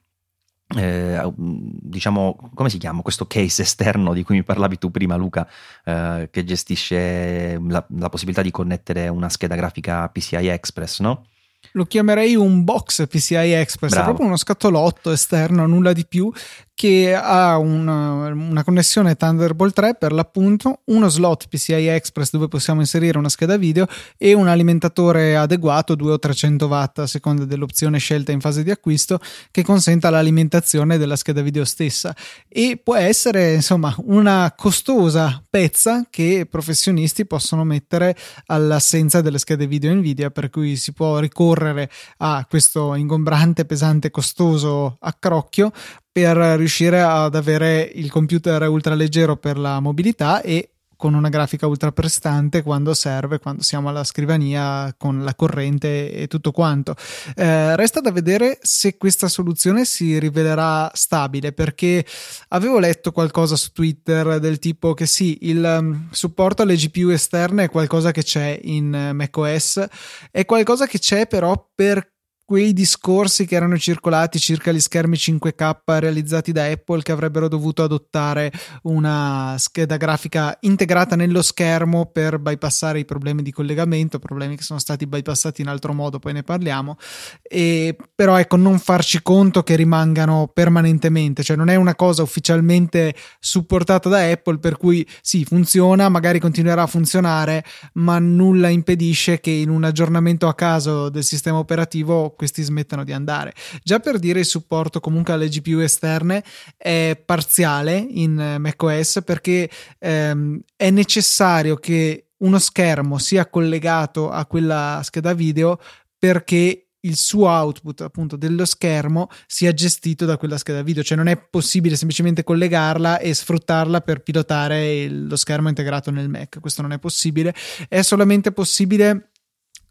eh, 0.76 1.32
diciamo 1.36 2.50
come 2.54 2.70
si 2.70 2.78
chiama 2.78 3.02
questo 3.02 3.26
case 3.26 3.62
esterno 3.62 4.12
di 4.12 4.22
cui 4.22 4.36
mi 4.36 4.44
parlavi 4.44 4.78
tu 4.78 4.90
prima 4.90 5.16
Luca 5.16 5.48
eh, 5.84 6.28
che 6.30 6.44
gestisce 6.44 7.60
la, 7.66 7.84
la, 7.96 8.08
possibilità 8.08 8.42
di 8.42 8.50
connettere 8.50 9.08
una 9.08 9.28
scheda 9.28 9.56
grafica 9.56 10.08
PCI 10.08 10.48
Express 10.48 11.00
no? 11.00 11.24
Lo 11.72 11.84
chiamerei 11.84 12.34
un 12.34 12.64
box 12.64 13.06
PCI 13.06 13.52
Express, 13.52 13.90
Bravo. 13.90 14.02
è 14.02 14.08
proprio 14.08 14.26
uno 14.26 14.36
scatolotto 14.36 15.10
esterno, 15.12 15.66
nulla 15.66 15.92
di 15.92 16.04
più, 16.06 16.32
che 16.80 17.14
ha 17.14 17.58
una, 17.58 18.32
una, 18.32 18.64
connessione 18.64 19.14
Thunderbolt 19.14 19.74
3 19.74 19.96
per 19.96 20.12
l'appunto, 20.12 20.80
uno 20.86 21.10
slot 21.10 21.46
PCI 21.48 21.88
Express 21.88 22.30
dove 22.30 22.48
possiamo 22.48 22.80
inserire 22.80 23.18
una 23.18 23.28
scheda 23.28 23.58
video 23.58 23.86
e 24.16 24.32
un 24.32 24.48
alimentatore 24.48 25.36
adeguato 25.36 25.94
2 25.94 26.12
o 26.12 26.18
300 26.18 26.66
watt 26.66 27.00
a 27.00 27.06
seconda 27.06 27.44
dell'opzione 27.44 27.98
scelta 27.98 28.32
in 28.32 28.40
fase 28.40 28.62
di 28.62 28.70
acquisto 28.70 29.20
che 29.50 29.62
consenta 29.62 30.08
l'alimentazione 30.08 30.96
della 30.96 31.16
scheda 31.16 31.42
video 31.42 31.66
stessa. 31.66 32.16
E 32.48 32.80
può 32.82 32.96
essere 32.96 33.52
insomma 33.52 33.94
una 34.04 34.50
costosa 34.56 35.42
pezza 35.50 36.06
che 36.08 36.46
professionisti 36.48 37.26
possono 37.26 37.62
mettere 37.62 38.16
all'assenza 38.46 39.20
delle 39.20 39.36
schede 39.36 39.66
video 39.66 39.92
Nvidia 39.92 40.30
per 40.30 40.48
cui 40.48 40.76
si 40.76 40.94
può 40.94 41.18
ricorrere 41.18 41.90
a 42.20 42.46
questo 42.48 42.94
ingombrante, 42.94 43.66
pesante, 43.66 44.10
costoso 44.10 44.96
accrocchio 44.98 45.72
per 46.20 46.36
riuscire 46.58 47.00
ad 47.00 47.34
avere 47.34 47.90
il 47.94 48.10
computer 48.10 48.68
ultra 48.68 48.94
leggero 48.94 49.36
per 49.36 49.58
la 49.58 49.80
mobilità 49.80 50.42
e 50.42 50.72
con 50.96 51.14
una 51.14 51.30
grafica 51.30 51.66
ultra 51.66 51.92
prestante 51.92 52.62
quando 52.62 52.92
serve, 52.92 53.38
quando 53.38 53.62
siamo 53.62 53.88
alla 53.88 54.04
scrivania 54.04 54.94
con 54.98 55.24
la 55.24 55.34
corrente 55.34 56.12
e 56.12 56.26
tutto 56.26 56.52
quanto. 56.52 56.94
Eh, 57.34 57.74
resta 57.74 58.00
da 58.00 58.12
vedere 58.12 58.58
se 58.60 58.98
questa 58.98 59.26
soluzione 59.26 59.86
si 59.86 60.18
rivelerà 60.18 60.90
stabile 60.92 61.52
perché 61.52 62.04
avevo 62.48 62.78
letto 62.78 63.12
qualcosa 63.12 63.56
su 63.56 63.72
Twitter 63.72 64.38
del 64.40 64.58
tipo 64.58 64.92
che 64.92 65.06
sì, 65.06 65.38
il 65.48 65.64
um, 65.64 66.08
supporto 66.10 66.60
alle 66.60 66.76
GPU 66.76 67.08
esterne 67.08 67.64
è 67.64 67.70
qualcosa 67.70 68.10
che 68.10 68.22
c'è 68.22 68.60
in 68.62 68.92
uh, 68.92 69.14
macOS, 69.14 69.86
è 70.30 70.44
qualcosa 70.44 70.86
che 70.86 70.98
c'è 70.98 71.26
però 71.26 71.70
per 71.74 72.06
quei 72.50 72.72
discorsi 72.72 73.46
che 73.46 73.54
erano 73.54 73.78
circolati 73.78 74.40
circa 74.40 74.72
gli 74.72 74.80
schermi 74.80 75.14
5K 75.14 75.76
realizzati 76.00 76.50
da 76.50 76.64
Apple 76.64 77.00
che 77.00 77.12
avrebbero 77.12 77.46
dovuto 77.46 77.84
adottare 77.84 78.50
una 78.82 79.54
scheda 79.56 79.96
grafica 79.96 80.58
integrata 80.62 81.14
nello 81.14 81.42
schermo 81.42 82.06
per 82.06 82.40
bypassare 82.40 82.98
i 82.98 83.04
problemi 83.04 83.42
di 83.42 83.52
collegamento, 83.52 84.18
problemi 84.18 84.56
che 84.56 84.64
sono 84.64 84.80
stati 84.80 85.06
bypassati 85.06 85.62
in 85.62 85.68
altro 85.68 85.92
modo, 85.92 86.18
poi 86.18 86.32
ne 86.32 86.42
parliamo. 86.42 86.96
E, 87.40 87.96
però 88.16 88.36
ecco, 88.36 88.56
non 88.56 88.80
farci 88.80 89.22
conto 89.22 89.62
che 89.62 89.76
rimangano 89.76 90.50
permanentemente, 90.52 91.44
cioè 91.44 91.56
non 91.56 91.68
è 91.68 91.76
una 91.76 91.94
cosa 91.94 92.24
ufficialmente 92.24 93.14
supportata 93.38 94.08
da 94.08 94.28
Apple 94.28 94.58
per 94.58 94.76
cui 94.76 95.06
sì, 95.20 95.44
funziona, 95.44 96.08
magari 96.08 96.40
continuerà 96.40 96.82
a 96.82 96.88
funzionare, 96.88 97.64
ma 97.92 98.18
nulla 98.18 98.70
impedisce 98.70 99.38
che 99.38 99.52
in 99.52 99.68
un 99.68 99.84
aggiornamento 99.84 100.48
a 100.48 100.54
caso 100.56 101.10
del 101.10 101.22
sistema 101.22 101.58
operativo 101.58 102.34
questi 102.40 102.62
smettano 102.62 103.04
di 103.04 103.12
andare. 103.12 103.52
Già 103.82 104.00
per 104.00 104.18
dire 104.18 104.38
il 104.38 104.46
supporto 104.46 104.98
comunque 104.98 105.34
alle 105.34 105.48
GPU 105.50 105.80
esterne 105.80 106.42
è 106.74 107.20
parziale 107.22 107.98
in 107.98 108.56
macOS 108.58 109.20
perché 109.22 109.68
ehm, 109.98 110.58
è 110.74 110.88
necessario 110.88 111.76
che 111.76 112.28
uno 112.38 112.58
schermo 112.58 113.18
sia 113.18 113.46
collegato 113.46 114.30
a 114.30 114.46
quella 114.46 115.02
scheda 115.04 115.34
video 115.34 115.78
perché 116.18 116.86
il 117.00 117.16
suo 117.16 117.46
output 117.48 118.00
appunto 118.00 118.36
dello 118.36 118.64
schermo 118.64 119.28
sia 119.46 119.74
gestito 119.74 120.24
da 120.24 120.38
quella 120.38 120.56
scheda 120.56 120.82
video, 120.82 121.02
cioè 121.02 121.18
non 121.18 121.28
è 121.28 121.36
possibile 121.36 121.96
semplicemente 121.96 122.42
collegarla 122.42 123.18
e 123.18 123.34
sfruttarla 123.34 124.00
per 124.00 124.22
pilotare 124.22 125.08
lo 125.08 125.36
schermo 125.36 125.68
integrato 125.68 126.10
nel 126.10 126.30
Mac, 126.30 126.58
questo 126.60 126.80
non 126.80 126.92
è 126.92 126.98
possibile, 126.98 127.54
è 127.88 128.00
solamente 128.00 128.52
possibile 128.52 129.29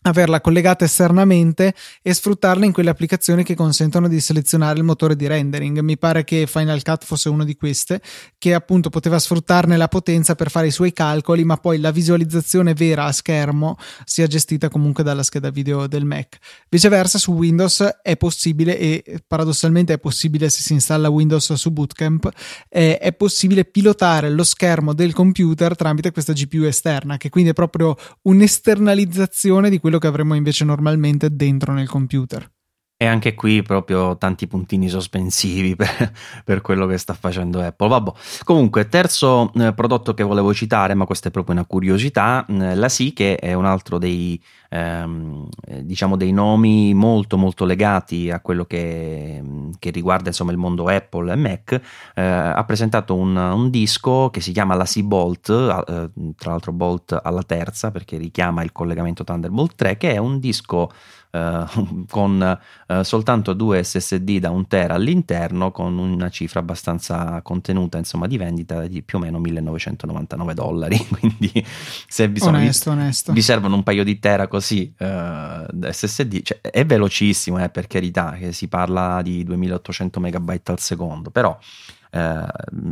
averla 0.04 0.42
collegata 0.42 0.86
esternamente 0.86 1.74
e 2.02 2.14
sfruttarla 2.14 2.66
in 2.66 2.72
quelle 2.72 2.90
applicazioni 2.90 3.44
che 3.44 3.56
consentono 3.56 4.08
di 4.08 4.20
selezionare 4.20 4.78
il 4.78 4.84
motore 4.84 5.16
di 5.16 5.28
rendering. 5.28 5.80
Mi 5.80 5.98
pare 5.98 6.24
che 6.24 6.48
Final 6.48 6.82
Cut 6.84 7.04
fosse 7.04 7.30
una 7.30 7.44
di 7.44 7.56
queste, 7.56 8.02
che 8.38 8.54
appunto 8.54 8.90
poteva 8.90 9.20
sfruttarne 9.20 9.78
la 9.78 9.88
potenza 9.88 10.36
per 10.36 10.50
fare 10.50 10.68
i 10.68 10.72
suoi 10.72 10.94
calcoli, 10.94 11.44
ma 11.44 11.58
poi 11.58 11.80
la 11.80 11.92
visualizzazione 11.92 12.74
vera 12.74 13.06
a 13.06 13.12
schermo 13.12 13.78
sia 14.06 14.28
gestita 14.28 14.70
comunque 14.70 15.04
dalla 15.04 15.24
scheda 15.24 15.50
video 15.50 15.88
del 15.88 16.06
Mac. 16.06 16.38
Viceversa 16.70 17.18
su 17.18 17.34
Windows 17.34 18.00
è 18.02 18.16
possibile 18.18 18.78
e 18.78 19.22
paradossalmente 19.28 19.94
è 19.94 20.00
possibile 20.00 20.50
se 20.50 20.62
si 20.62 20.74
installa 20.74 21.10
Windows 21.10 21.54
su 21.54 21.72
Bootcamp, 21.72 22.30
eh, 22.70 22.98
è 22.98 23.14
possibile 23.14 23.66
pilotare 23.66 24.30
lo 24.30 24.44
schermo 24.44 24.94
del 24.94 25.14
computer 25.14 25.76
tramite 25.76 26.12
questa 26.12 26.34
GPU 26.34 26.64
esterna, 26.64 27.18
che 27.18 27.30
quindi 27.30 27.52
è 27.52 27.54
proprio 27.54 27.96
un'esternalizzazione 28.24 29.70
di 29.70 29.80
quello 29.80 29.89
che 29.98 30.08
avremmo 30.08 30.36
invece 30.36 30.66
normalmente 30.66 31.36
dentro 31.36 31.74
nel 31.74 31.90
computer. 31.90 32.48
E 33.02 33.06
anche 33.06 33.34
qui 33.34 33.62
proprio 33.62 34.18
tanti 34.18 34.46
puntini 34.46 34.90
sospensivi 34.90 35.74
per, 35.78 36.12
per 36.44 36.60
quello 36.60 36.86
che 36.86 36.98
sta 36.98 37.14
facendo 37.14 37.62
Apple. 37.62 37.88
Vabbè. 37.88 38.12
Comunque, 38.44 38.90
terzo 38.90 39.54
eh, 39.56 39.72
prodotto 39.72 40.14
che 40.14 40.22
volevo 40.24 40.54
citare, 40.54 40.96
ma 40.96 41.06
questa 41.06 41.30
è 41.30 41.32
proprio 41.32 41.56
una 41.56 41.64
curiosità, 41.64 42.46
eh, 42.46 42.76
la 42.76 42.90
SI 42.90 43.14
che 43.14 43.38
è 43.38 43.54
un 43.54 43.64
altro 43.64 44.00
dei, 44.00 44.38
ehm, 44.68 45.48
eh, 45.66 45.86
diciamo 45.86 46.18
dei 46.18 46.34
nomi 46.34 46.94
molto 46.94 47.38
molto 47.38 47.64
legati 47.64 48.30
a 48.32 48.42
quello 48.42 48.66
che, 48.66 49.42
che 49.80 49.92
riguarda 49.92 50.28
insomma 50.28 50.52
il 50.52 50.58
mondo 50.58 50.88
Apple 50.88 51.32
e 51.32 51.36
Mac, 51.38 51.82
eh, 52.16 52.22
ha 52.22 52.64
presentato 52.66 53.16
un, 53.16 53.34
un, 53.34 53.70
disco 53.70 54.30
che 54.30 54.42
si 54.42 54.52
chiama 54.52 54.76
la 54.76 54.86
SI 54.86 55.04
Bolt, 55.04 55.48
eh, 55.48 56.34
tra 56.36 56.52
l'altro 56.52 56.74
Bolt 56.74 57.18
alla 57.24 57.44
terza 57.44 57.92
perché 57.92 58.18
richiama 58.18 58.62
il 58.62 58.74
collegamento 58.74 59.24
Thunderbolt 59.24 59.76
3, 59.76 59.96
che 59.96 60.14
è 60.14 60.18
un 60.18 60.40
disco 60.40 60.92
Uh, 61.32 62.06
con 62.10 62.60
uh, 62.88 63.04
soltanto 63.04 63.54
due 63.54 63.84
SSD 63.84 64.40
da 64.40 64.50
un 64.50 64.66
tera 64.66 64.96
all'interno 64.96 65.70
con 65.70 65.96
una 66.00 66.28
cifra 66.30 66.60
abbastanza 66.60 67.40
contenuta 67.44 68.00
insomma 68.00 68.26
di 68.26 68.36
vendita 68.36 68.88
di 68.88 69.04
più 69.04 69.20
o 69.20 69.22
meno 69.22 69.38
1999 69.38 70.54
dollari 70.56 70.98
quindi 71.08 71.64
se 72.08 72.28
vi, 72.30 72.42
onesto, 72.42 72.90
vi, 72.90 72.98
onesto. 72.98 73.32
vi 73.32 73.44
servono 73.44 73.76
un 73.76 73.84
paio 73.84 74.04
di 74.04 74.18
tera 74.18 74.48
così 74.48 74.92
uh, 74.98 75.92
SSD 75.92 76.42
cioè, 76.42 76.62
è 76.62 76.84
velocissimo 76.84 77.64
eh, 77.64 77.70
per 77.70 77.86
carità 77.86 78.32
che 78.32 78.52
si 78.52 78.68
parla 78.68 79.22
di 79.22 79.44
2800 79.44 80.20
megabyte 80.20 80.72
al 80.72 80.80
secondo 80.80 81.30
però 81.30 81.56
eh, 82.12 82.46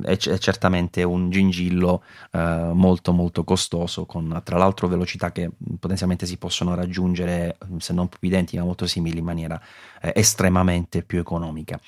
è, 0.04 0.18
è, 0.18 0.38
certamente 0.38 1.04
un 1.04 1.30
gingillo 1.30 2.04
eh, 2.32 2.72
molto 2.74 3.12
molto 3.12 3.44
costoso 3.44 4.06
con 4.06 4.42
tra 4.44 4.58
l'altro 4.58 4.88
velocità 4.88 5.32
che 5.32 5.50
potenzialmente 5.80 6.26
si 6.26 6.38
possono 6.38 6.76
raggiungere 6.76 7.58
se 7.80 7.94
non 7.94 8.08
più 8.08 8.20
identiche 8.22 8.60
ma 8.60 8.66
molto 8.66 8.86
simili 8.86 9.20
in 9.20 9.26
maniera 9.26 9.60
eh, 10.02 10.14
estremamente 10.16 11.04
più 11.04 11.20
economica. 11.20 11.80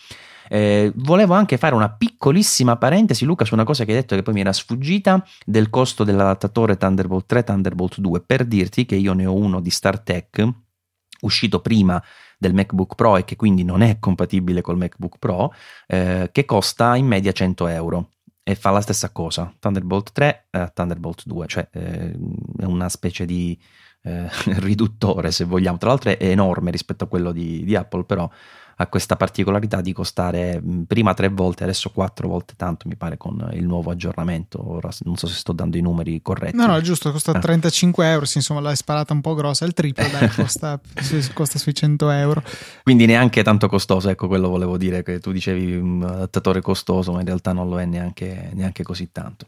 Eh, 0.51 0.91
volevo 0.95 1.35
anche 1.35 1.57
fare 1.57 1.75
una 1.75 1.91
piccolissima 1.91 2.77
parentesi, 2.77 3.23
Luca, 3.23 3.45
su 3.45 3.53
una 3.53 3.63
cosa 3.63 3.85
che 3.85 3.91
hai 3.91 3.97
detto 3.97 4.15
che 4.15 4.23
poi 4.23 4.33
mi 4.33 4.41
era 4.41 4.51
sfuggita 4.51 5.23
del 5.45 5.69
costo 5.69 6.03
dell'adattatore 6.03 6.75
Thunderbolt 6.75 7.27
3 7.27 7.43
Thunderbolt 7.43 7.99
2, 7.99 8.21
per 8.21 8.45
dirti 8.45 8.85
che 8.85 8.95
io 8.95 9.13
ne 9.13 9.27
ho 9.27 9.35
uno 9.35 9.59
di 9.59 9.69
StarTech 9.69 10.47
uscito 11.21 11.59
prima 11.59 12.01
del 12.39 12.53
MacBook 12.53 12.95
Pro 12.95 13.17
e 13.17 13.25
che 13.25 13.35
quindi 13.35 13.63
non 13.63 13.81
è 13.81 13.99
compatibile 13.99 14.61
col 14.61 14.77
MacBook 14.77 15.17
Pro, 15.19 15.53
eh, 15.85 16.29
che 16.31 16.45
costa 16.45 16.95
in 16.95 17.05
media 17.05 17.33
100 17.33 17.67
euro. 17.67 18.11
E 18.41 18.55
fa 18.55 18.71
la 18.71 18.81
stessa 18.81 19.11
cosa, 19.11 19.53
Thunderbolt 19.59 20.11
3 20.11 20.47
eh, 20.49 20.71
Thunderbolt 20.73 21.23
2, 21.25 21.47
cioè 21.47 21.67
eh, 21.71 22.17
è 22.57 22.63
una 22.63 22.89
specie 22.89 23.25
di 23.25 23.59
eh, 24.01 24.27
riduttore 24.59 25.31
se 25.31 25.43
vogliamo, 25.43 25.77
tra 25.77 25.89
l'altro 25.89 26.09
è 26.09 26.17
enorme 26.19 26.71
rispetto 26.71 27.03
a 27.03 27.07
quello 27.07 27.31
di, 27.31 27.63
di 27.63 27.75
Apple, 27.75 28.05
però 28.05 28.27
ha 28.81 28.87
questa 28.87 29.17
particolarità 29.17 29.81
di 29.81 29.91
costare 29.91 30.61
prima 30.87 31.13
tre 31.13 31.27
volte, 31.27 31.63
adesso 31.63 31.89
quattro 31.89 32.29
volte 32.29 32.53
tanto, 32.55 32.87
mi 32.87 32.95
pare, 32.95 33.17
con 33.17 33.49
il 33.51 33.65
nuovo 33.65 33.91
aggiornamento. 33.91 34.65
Ora 34.71 34.89
non 35.03 35.17
so 35.17 35.27
se 35.27 35.35
sto 35.35 35.51
dando 35.51 35.75
i 35.75 35.81
numeri 35.81 36.21
corretti. 36.21 36.55
No, 36.55 36.65
no, 36.65 36.77
è 36.77 36.81
giusto, 36.81 37.11
costa 37.11 37.33
eh. 37.33 37.39
35 37.39 38.09
euro, 38.09 38.23
sì, 38.23 38.37
insomma 38.37 38.61
l'hai 38.61 38.77
sparata 38.77 39.11
un 39.11 39.19
po' 39.19 39.33
grossa, 39.33 39.65
il 39.65 39.73
triplo, 39.73 40.07
dai, 40.07 40.29
costa, 40.31 40.79
costa 41.33 41.59
sui 41.59 41.73
100 41.73 42.09
euro. 42.09 42.41
Quindi 42.83 43.05
neanche 43.05 43.43
tanto 43.43 43.67
costoso, 43.67 44.07
ecco 44.07 44.27
quello 44.27 44.47
volevo 44.47 44.77
dire, 44.77 45.03
che 45.03 45.19
tu 45.19 45.33
dicevi 45.33 45.75
un 45.75 46.01
adattatore 46.03 46.61
costoso, 46.61 47.11
ma 47.11 47.19
in 47.19 47.25
realtà 47.25 47.51
non 47.51 47.67
lo 47.67 47.81
è 47.81 47.85
neanche, 47.85 48.51
neanche 48.53 48.83
così 48.83 49.11
tanto. 49.11 49.47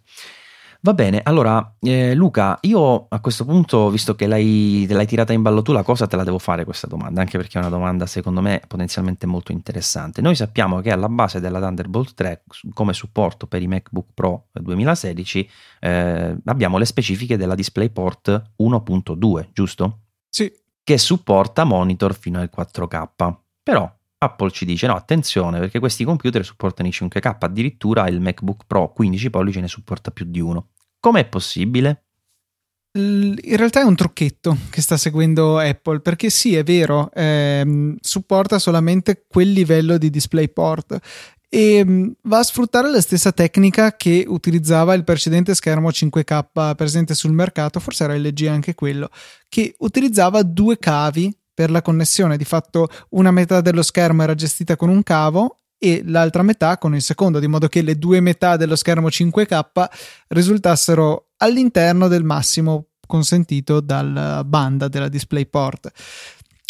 Va 0.84 0.96
bene, 0.96 1.22
allora 1.24 1.76
eh, 1.80 2.16
Luca, 2.16 2.58
io 2.62 3.06
a 3.08 3.20
questo 3.20 3.46
punto, 3.46 3.92
visto 3.92 4.16
che 4.16 4.26
l'hai, 4.26 4.88
l'hai, 4.90 5.06
tirata 5.06 5.32
in 5.32 5.44
ballo 5.44 5.62
tu, 5.62 5.74
la 5.74 5.84
cosa 5.84 6.08
te 6.08 6.16
la 6.16 6.24
devo 6.24 6.40
fare 6.40 6.66
questa 6.66 6.88
domanda, 6.88 7.22
anche 7.22 7.38
perché 7.38 7.60
è 7.60 7.62
una 7.62 7.70
domanda 7.70 8.08
secondo 8.08 8.42
me 8.42 8.64
potenzialmente 8.68 9.28
molto 9.28 9.52
interessante. 9.52 10.22
Noi 10.22 10.34
sappiamo 10.34 10.82
che 10.82 10.92
alla 10.92 11.08
base 11.08 11.40
della 11.40 11.60
Thunderbolt 11.60 12.16
3, 12.16 12.46
come 12.74 12.94
supporto 12.94 13.46
per 13.46 13.62
i 13.62 13.68
MacBook 13.68 14.08
Pro 14.16 14.48
2016, 14.54 15.50
eh, 15.82 16.38
abbiamo 16.46 16.80
le 16.80 16.86
specifiche 16.86 17.38
della 17.38 17.54
DisplayPort 17.54 18.54
1.2, 18.64 19.50
giusto? 19.54 20.00
Sì. 20.30 20.52
Che 20.84 20.98
supporta 20.98 21.64
monitor 21.64 22.16
fino 22.16 22.40
al 22.40 22.50
4K. 22.52 23.36
Però 23.62 24.00
Apple 24.24 24.52
ci 24.52 24.66
dice 24.66 24.86
no, 24.86 24.96
attenzione 24.96 25.60
perché 25.60 25.80
questi 25.80 26.04
computer 26.04 26.46
supportano 26.46 26.88
i 26.88 26.92
5K, 26.92 27.38
addirittura 27.40 28.08
il 28.08 28.22
MacBook 28.22 28.66
Pro 28.68 28.92
15 28.92 29.30
pollici 29.32 29.60
ne 29.60 29.68
supporta 29.68 30.12
più 30.12 30.26
di 30.26 30.40
uno. 30.40 30.70
Com'è 31.00 31.28
possibile? 31.28 32.04
In 32.94 33.56
realtà 33.56 33.82
è 33.82 33.84
un 33.84 33.96
trucchetto 33.96 34.56
che 34.70 34.82
sta 34.82 34.98
seguendo 34.98 35.58
Apple 35.58 36.02
perché 36.02 36.30
sì, 36.30 36.56
è 36.56 36.64
vero, 36.64 37.10
ehm, 37.14 37.96
supporta 38.00 38.60
solamente 38.60 39.26
quel 39.28 39.52
livello 39.52 39.98
di 39.98 40.10
DisplayPort 40.10 41.00
e 41.50 41.84
mm, 41.84 42.10
va 42.24 42.40
a 42.40 42.44
sfruttare 42.44 42.92
la 42.92 43.02
stessa 43.02 43.32
tecnica 43.32 43.96
che 43.96 44.26
utilizzava 44.28 44.94
il 44.94 45.04
precedente 45.04 45.56
schermo 45.56 45.90
5K 45.90 46.76
presente 46.76 47.16
sul 47.16 47.32
mercato, 47.32 47.80
forse 47.80 48.04
era 48.04 48.16
LG 48.16 48.46
anche 48.46 48.76
quello, 48.76 49.10
che 49.50 49.74
utilizzava 49.80 50.44
due 50.44 50.78
cavi 50.78 51.34
per 51.62 51.70
la 51.70 51.84
connessione. 51.84 52.38
Di 52.38 52.45
fatto 52.45 52.88
una 53.09 53.30
metà 53.30 53.62
dello 53.62 53.84
schermo 53.84 54.24
era 54.24 54.34
gestita 54.34 54.76
con 54.76 54.89
un 54.89 55.03
cavo 55.03 55.59
e 55.78 56.01
l'altra 56.05 56.41
metà 56.41 56.80
con 56.80 56.95
il 56.95 57.03
secondo, 57.03 57.39
di 57.39 57.47
modo 57.47 57.68
che 57.68 57.84
le 57.84 57.97
due 57.97 58.20
metà 58.20 58.57
dello 58.57 58.76
schermo 58.76 59.07
5K 59.07 59.86
risultassero 60.30 61.30
all'interno 61.38 62.07
del 62.07 62.24
massimo 62.24 62.88
consentito 63.05 63.80
dalla 63.80 64.43
banda 64.43 64.88
della 64.88 65.07
DisplayPort. 65.07 65.91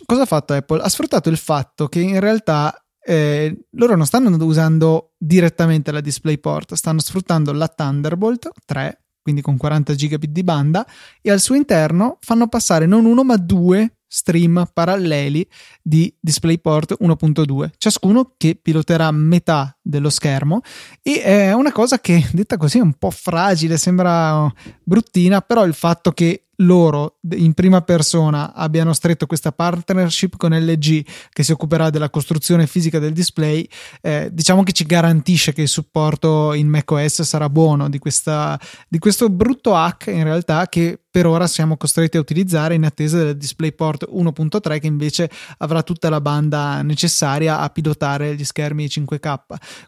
Cosa 0.06 0.24
ha 0.24 0.26
fatto 0.26 0.54
Apple? 0.54 0.82
Ha 0.82 0.90
sfruttato 0.90 1.30
il 1.30 1.38
fatto 1.38 1.88
che 1.88 2.02
in 2.02 2.20
realtà 2.20 2.76
eh, 3.04 3.66
loro 3.72 3.96
non 3.96 4.06
stanno 4.06 4.30
usando 4.44 5.14
direttamente 5.18 5.92
la 5.92 6.02
DisplayPort, 6.02 6.74
stanno 6.74 7.00
sfruttando 7.00 7.54
la 7.54 7.68
Thunderbolt 7.68 8.50
3, 8.66 9.02
quindi 9.22 9.42
con 9.42 9.58
40 9.58 9.94
gigabit 9.96 10.32
di 10.32 10.44
banda, 10.44 10.86
e 11.22 11.32
al 11.32 11.40
suo 11.40 11.56
interno 11.56 12.18
fanno 12.22 12.48
passare 12.48 12.86
non 12.86 13.06
uno 13.06 13.24
ma 13.24 13.38
due 13.38 13.96
stream 14.14 14.70
paralleli 14.74 15.48
di 15.82 16.14
DisplayPort 16.20 16.98
1.2, 17.00 17.70
ciascuno 17.78 18.34
che 18.36 18.60
piloterà 18.62 19.10
metà 19.12 19.78
dello 19.82 20.10
schermo. 20.10 20.60
E 21.02 21.22
è 21.22 21.54
una 21.54 21.72
cosa 21.72 22.00
che 22.00 22.28
detta 22.34 22.58
così 22.58 22.80
è 22.80 22.82
un 22.82 22.94
po' 22.94 23.10
fragile, 23.10 23.78
sembra 23.78 24.52
bruttina, 24.84 25.40
però 25.40 25.66
il 25.66 25.74
fatto 25.74 26.12
che 26.12 26.48
loro 26.62 27.18
in 27.32 27.54
prima 27.54 27.82
persona 27.82 28.54
abbiano 28.54 28.94
stretto 28.94 29.26
questa 29.26 29.52
partnership 29.52 30.38
con 30.38 30.52
LG 30.52 31.06
che 31.30 31.44
si 31.44 31.52
occuperà 31.52 31.90
della 31.90 32.10
costruzione 32.10 32.68
fisica 32.68 33.00
del 33.00 33.14
display, 33.14 33.68
eh, 34.02 34.30
diciamo 34.32 34.64
che 34.64 34.72
ci 34.72 34.86
garantisce 34.86 35.54
che 35.54 35.62
il 35.62 35.68
supporto 35.68 36.54
in 36.54 36.68
macOS 36.68 37.22
sarà 37.24 37.50
buono 37.50 37.90
di, 37.90 38.00
questa, 38.00 38.60
di 38.88 39.00
questo 39.00 39.30
brutto 39.30 39.76
hack 39.76 40.08
in 40.08 40.24
realtà 40.24 40.68
che 40.68 41.00
per 41.12 41.26
ora 41.26 41.46
siamo 41.46 41.78
costretti 41.78 42.18
a 42.18 42.22
utilizzare 42.22 42.74
in 42.74 42.86
attesa 42.86 43.18
del 43.18 43.38
DisplayPort 43.38 44.08
1.3 44.12 44.80
che 44.80 44.88
invece 44.88 45.30
avrà 45.58 45.84
tutta 45.84 46.10
la 46.10 46.22
banda 46.22 46.82
necessaria 46.84 47.60
a 47.60 47.70
pilotare 47.70 48.36
gli 48.36 48.46
schermi 48.46 48.86
5K. 48.86 49.40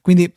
Quindi 0.02 0.32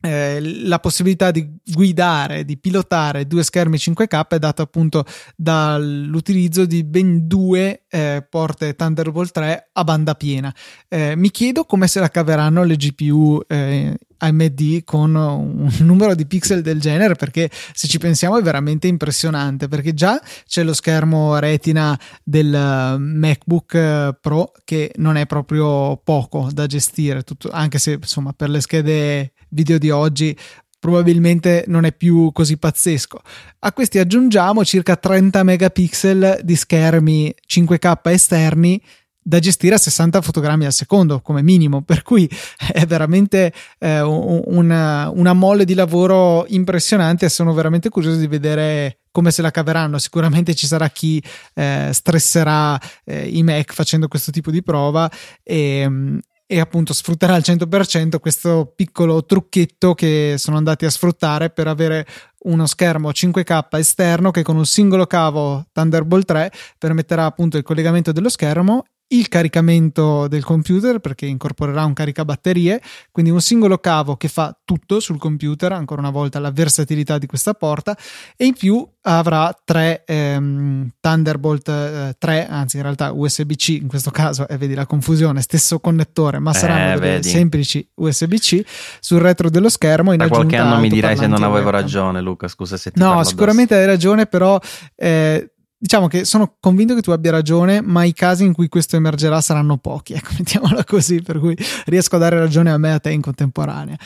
eh, 0.00 0.40
la 0.40 0.78
possibilità 0.78 1.30
di 1.30 1.48
guidare, 1.64 2.44
di 2.44 2.58
pilotare 2.58 3.26
due 3.26 3.42
schermi 3.42 3.76
5K 3.76 4.28
è 4.28 4.38
data 4.38 4.62
appunto 4.62 5.04
dall'utilizzo 5.34 6.66
di 6.66 6.84
ben 6.84 7.26
due 7.26 7.84
eh, 7.88 8.24
porte 8.28 8.74
Thunderbolt 8.74 9.32
3 9.32 9.70
a 9.72 9.84
banda 9.84 10.14
piena. 10.14 10.54
Eh, 10.88 11.16
mi 11.16 11.30
chiedo 11.30 11.64
come 11.64 11.88
se 11.88 12.00
la 12.00 12.08
caveranno 12.08 12.62
le 12.62 12.76
GPU 12.76 13.42
eh, 13.46 13.96
AMD 14.18 14.84
con 14.84 15.14
un 15.14 15.74
numero 15.80 16.14
di 16.14 16.26
pixel 16.26 16.62
del 16.62 16.80
genere 16.80 17.14
perché 17.14 17.50
se 17.72 17.86
ci 17.86 17.98
pensiamo 17.98 18.38
è 18.38 18.42
veramente 18.42 18.86
impressionante 18.86 19.68
perché 19.68 19.92
già 19.92 20.20
c'è 20.46 20.62
lo 20.62 20.72
schermo 20.72 21.38
retina 21.38 21.98
del 22.22 22.96
MacBook 22.98 24.18
Pro 24.20 24.52
che 24.64 24.92
non 24.96 25.16
è 25.16 25.26
proprio 25.26 25.96
poco 26.02 26.48
da 26.50 26.66
gestire 26.66 27.22
tutto, 27.22 27.50
anche 27.50 27.78
se 27.78 27.92
insomma 27.92 28.32
per 28.32 28.50
le 28.50 28.60
schede 28.60 29.32
video 29.48 29.78
di 29.78 29.90
oggi 29.90 30.36
probabilmente 30.78 31.64
non 31.66 31.84
è 31.84 31.92
più 31.92 32.30
così 32.32 32.58
pazzesco. 32.58 33.20
A 33.60 33.72
questi 33.72 33.98
aggiungiamo 33.98 34.64
circa 34.64 34.96
30 34.96 35.42
megapixel 35.42 36.40
di 36.42 36.54
schermi 36.54 37.34
5K 37.48 37.98
esterni 38.04 38.80
da 39.26 39.40
gestire 39.40 39.74
a 39.74 39.78
60 39.78 40.20
fotogrammi 40.20 40.66
al 40.66 40.72
secondo 40.72 41.20
come 41.20 41.42
minimo, 41.42 41.82
per 41.82 42.02
cui 42.02 42.30
è 42.72 42.86
veramente 42.86 43.52
eh, 43.80 44.00
una, 44.00 45.10
una 45.10 45.32
molle 45.32 45.64
di 45.64 45.74
lavoro 45.74 46.46
impressionante 46.46 47.26
e 47.26 47.30
sono 47.30 47.52
veramente 47.52 47.88
curioso 47.88 48.18
di 48.18 48.28
vedere 48.28 49.00
come 49.10 49.32
se 49.32 49.42
la 49.42 49.50
caveranno. 49.50 49.98
Sicuramente 49.98 50.54
ci 50.54 50.68
sarà 50.68 50.88
chi 50.90 51.20
eh, 51.54 51.90
stresserà 51.92 52.80
eh, 53.04 53.26
i 53.26 53.42
Mac 53.42 53.72
facendo 53.72 54.06
questo 54.06 54.30
tipo 54.30 54.52
di 54.52 54.62
prova 54.62 55.10
e, 55.42 56.20
e 56.46 56.60
appunto 56.60 56.92
sfrutterà 56.92 57.34
al 57.34 57.42
100% 57.44 58.18
questo 58.20 58.72
piccolo 58.74 59.24
trucchetto 59.24 59.94
che 59.94 60.36
sono 60.38 60.56
andati 60.56 60.84
a 60.84 60.90
sfruttare 60.90 61.50
per 61.50 61.66
avere 61.66 62.06
uno 62.44 62.66
schermo 62.66 63.10
5K 63.10 63.66
esterno 63.78 64.30
che 64.30 64.42
con 64.42 64.56
un 64.56 64.64
singolo 64.64 65.06
cavo 65.06 65.66
Thunderbolt 65.72 66.24
3 66.24 66.52
permetterà 66.78 67.24
appunto 67.24 67.56
il 67.56 67.64
collegamento 67.64 68.12
dello 68.12 68.28
schermo 68.28 68.84
il 69.08 69.28
caricamento 69.28 70.26
del 70.26 70.42
computer 70.42 70.98
perché 70.98 71.26
incorporerà 71.26 71.84
un 71.84 71.92
caricabatterie, 71.92 72.80
quindi 73.12 73.30
un 73.30 73.40
singolo 73.40 73.78
cavo 73.78 74.16
che 74.16 74.28
fa 74.28 74.56
tutto 74.64 74.98
sul 74.98 75.18
computer, 75.18 75.72
ancora 75.72 76.00
una 76.00 76.10
volta 76.10 76.38
la 76.40 76.50
versatilità 76.50 77.18
di 77.18 77.26
questa 77.26 77.54
porta 77.54 77.96
e 78.36 78.46
in 78.46 78.54
più 78.54 78.86
avrà 79.02 79.56
tre 79.64 80.02
ehm, 80.04 80.90
Thunderbolt 80.98 81.68
eh, 81.68 82.16
3, 82.18 82.46
anzi 82.48 82.76
in 82.76 82.82
realtà 82.82 83.12
USB-C 83.12 83.68
in 83.68 83.86
questo 83.86 84.10
caso, 84.10 84.48
e 84.48 84.56
vedi 84.56 84.74
la 84.74 84.86
confusione, 84.86 85.40
stesso 85.40 85.78
connettore, 85.78 86.40
ma 86.40 86.52
saranno 86.52 87.00
eh, 87.02 87.22
semplici 87.22 87.88
USB-C 87.94 88.64
sul 88.98 89.20
retro 89.20 89.50
dello 89.50 89.68
schermo. 89.68 90.12
In 90.12 90.18
da 90.18 90.28
qualche 90.28 90.56
anno 90.56 90.80
mi 90.80 90.88
direi 90.88 91.16
se 91.16 91.28
non 91.28 91.44
avevo 91.44 91.70
ragione 91.70 92.20
Luca, 92.20 92.48
scusa 92.48 92.76
se 92.76 92.90
ti 92.90 92.98
No, 92.98 93.22
sicuramente 93.22 93.74
addosso. 93.74 93.88
hai 93.88 93.94
ragione, 93.94 94.26
però 94.26 94.58
eh, 94.96 95.52
diciamo 95.86 96.08
che 96.08 96.24
sono 96.24 96.56
convinto 96.58 96.96
che 96.96 97.00
tu 97.00 97.12
abbia 97.12 97.30
ragione, 97.30 97.80
ma 97.80 98.02
i 98.02 98.12
casi 98.12 98.44
in 98.44 98.52
cui 98.52 98.66
questo 98.66 98.96
emergerà 98.96 99.40
saranno 99.40 99.76
pochi, 99.76 100.14
ecco, 100.14 100.30
mettiamola 100.38 100.82
così, 100.84 101.22
per 101.22 101.38
cui 101.38 101.56
riesco 101.84 102.16
a 102.16 102.18
dare 102.18 102.40
ragione 102.40 102.72
a 102.72 102.76
me 102.76 102.88
e 102.88 102.92
a 102.92 102.98
te 102.98 103.12
in 103.12 103.20
contemporanea. 103.20 103.96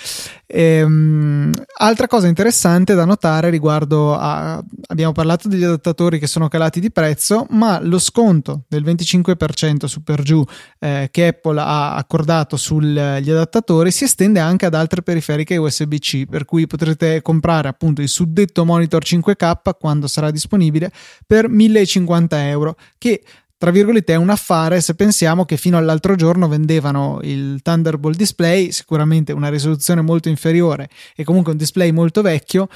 Ehm, 0.47 1.55
altra 1.79 2.07
cosa 2.07 2.27
interessante 2.27 2.95
da 2.95 3.07
notare 3.07 3.49
riguardo 3.49 4.15
a 4.15 4.63
abbiamo 4.89 5.13
parlato 5.13 5.49
degli 5.49 5.63
adattatori 5.63 6.19
che 6.19 6.27
sono 6.27 6.49
calati 6.49 6.81
di 6.81 6.91
prezzo, 6.91 7.47
ma 7.51 7.81
lo 7.81 7.99
sconto 7.99 8.65
del 8.69 8.85
25% 8.85 9.87
su 9.87 10.03
per 10.03 10.21
giù 10.23 10.45
eh, 10.81 11.09
che 11.11 11.29
Apple 11.29 11.61
ha 11.61 11.95
accordato 11.95 12.59
sugli 12.59 12.99
adattatori 12.99 13.91
si 13.91 14.05
estende 14.05 14.41
anche 14.41 14.67
ad 14.67 14.75
altre 14.75 15.03
periferiche 15.03 15.57
USB-C, 15.57 16.27
per 16.29 16.45
cui 16.45 16.67
potrete 16.67 17.23
comprare 17.23 17.69
appunto 17.69 18.03
il 18.03 18.09
suddetto 18.09 18.67
monitor 18.67 19.03
5K 19.03 19.77
quando 19.79 20.09
sarà 20.09 20.31
disponibile 20.31 20.91
per 21.27 21.49
1050 21.71 22.49
euro, 22.49 22.77
che 22.99 23.23
tra 23.57 23.71
virgolette 23.71 24.15
è 24.15 24.17
un 24.17 24.31
affare 24.31 24.81
se 24.81 24.95
pensiamo 24.95 25.45
che 25.45 25.59
fino 25.59 25.77
all'altro 25.77 26.15
giorno 26.15 26.49
vendevano 26.49 27.21
il 27.23 27.61
Thunderbolt 27.63 28.17
display, 28.17 28.73
sicuramente 28.73 29.33
una 29.33 29.51
risoluzione 29.51 30.01
molto 30.01 30.31
inferiore 30.31 30.89
e 31.15 31.25
comunque 31.25 31.53
un 31.53 31.59
display 31.59 31.91
molto 31.91 32.23
vecchio, 32.23 32.69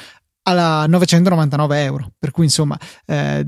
a 0.42 0.86
999 0.86 1.82
euro. 1.82 2.12
Per 2.18 2.30
cui 2.30 2.44
insomma 2.44 2.78
eh, 3.06 3.46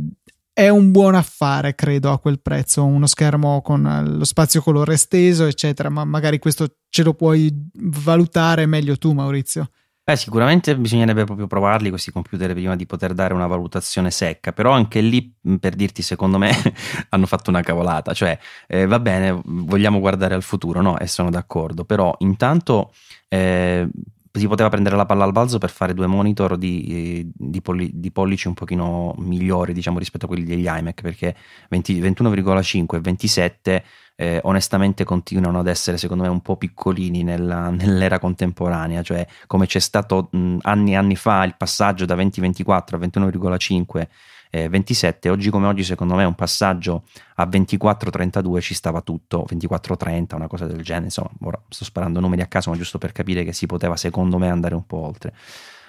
è 0.53 0.69
un 0.71 0.91
buon 0.91 1.15
affare, 1.15 1.75
credo, 1.75 2.11
a 2.11 2.19
quel 2.19 2.41
prezzo. 2.41 2.85
Uno 2.85 3.07
schermo 3.07 3.61
con 3.61 4.17
lo 4.17 4.25
spazio 4.25 4.63
colore 4.63 4.95
esteso, 4.95 5.45
eccetera. 5.45 5.91
Ma 5.91 6.05
magari 6.05 6.39
questo 6.39 6.77
ce 6.89 7.03
lo 7.03 7.13
puoi 7.13 7.53
valutare 7.75 8.65
meglio 8.65 8.97
tu, 8.97 9.13
Maurizio. 9.13 9.69
Beh, 10.09 10.15
sicuramente 10.15 10.77
bisognerebbe 10.77 11.25
proprio 11.25 11.49
provarli 11.49 11.89
questi 11.89 12.13
computer 12.13 12.53
prima 12.53 12.77
di 12.77 12.87
poter 12.87 13.13
dare 13.13 13.35
una 13.35 13.49
valutazione 13.49 14.13
secca, 14.13 14.53
però 14.53 14.71
anche 14.71 15.01
lì, 15.01 15.35
per 15.59 15.75
dirti, 15.75 16.01
secondo 16.01 16.39
me 16.39 16.53
hanno 17.11 17.27
fatto 17.27 17.51
una 17.51 17.61
cavolata, 17.61 18.13
cioè 18.15 18.39
eh, 18.69 18.87
va 18.87 19.01
bene, 19.01 19.37
vogliamo 19.45 19.99
guardare 19.99 20.35
al 20.35 20.45
futuro, 20.45 20.81
no? 20.81 20.97
E 20.97 21.09
sono 21.09 21.29
d'accordo, 21.29 21.85
però 21.85 22.15
intanto 22.19 22.93
eh, 23.27 23.89
si 24.33 24.47
poteva 24.47 24.69
prendere 24.69 24.95
la 24.95 25.07
palla 25.07 25.25
al 25.25 25.33
balzo 25.33 25.59
per 25.59 25.71
fare 25.71 25.93
due 25.93 26.07
monitor 26.07 26.57
di, 26.57 27.29
di, 27.35 27.61
polli, 27.61 27.91
di 27.93 28.13
pollici 28.13 28.47
un 28.47 28.55
pochino 28.55 29.15
migliori 29.19 29.73
diciamo 29.73 29.99
rispetto 29.99 30.27
a 30.27 30.29
quelli 30.29 30.45
degli 30.45 30.67
iMac 30.67 31.01
perché 31.01 31.35
20, 31.69 32.01
21,5 32.01 32.95
e 32.95 33.01
27 33.01 33.85
eh, 34.17 34.41
onestamente 34.43 35.05
continuano 35.05 35.61
ad 35.61 35.69
essere 35.69 35.99
secondo 35.99 36.25
me 36.25 36.29
un 36.29 36.41
po' 36.41 36.57
piccolini 36.57 37.23
nella, 37.23 37.71
nell'era 37.71 38.19
contemporanea, 38.19 39.03
cioè 39.03 39.27
come 39.47 39.67
c'è 39.67 39.79
stato 39.79 40.29
mh, 40.31 40.59
anni 40.63 40.93
e 40.93 40.97
anni 40.97 41.17
fa 41.17 41.45
il 41.45 41.55
passaggio 41.57 42.05
da 42.07 42.15
2024 42.15 42.97
a 42.97 43.01
21,5 43.01 44.07
eh, 44.51 44.69
27, 44.69 45.29
oggi 45.29 45.51
come 45.51 45.67
oggi 45.67 45.85
secondo 45.85 46.15
me 46.15 46.25
un 46.25 46.35
passaggio 46.35 47.05
a 47.37 47.47
24-32 47.47 48.61
ci 48.61 48.75
stava 48.75 49.03
tutto, 49.03 49.45
24-30, 49.51 50.35
una 50.35 50.47
cosa 50.47 50.67
del 50.67 50.83
genere, 50.83 51.07
insomma, 51.07 51.31
ora 51.43 51.61
sto 51.69 51.85
sparando 51.85 52.21
numeri 52.21 52.43
a 52.43 52.47
caso 52.47 52.71
ma 52.71 52.77
giusto 52.77 52.99
per 52.99 53.13
capire 53.13 53.45
che 53.45 53.53
si 53.53 53.67
poteva 53.67 53.97
secondo 53.97 54.39
me 54.39 54.49
andare 54.49 54.75
un 54.75 54.87
po' 54.87 54.99
oltre. 54.99 55.35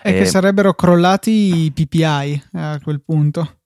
E 0.01 0.11
eh, 0.11 0.17
che 0.19 0.25
sarebbero 0.25 0.73
crollati 0.73 1.63
i 1.65 1.71
PPI 1.71 2.43
a 2.53 2.80
quel 2.82 3.01
punto. 3.01 3.57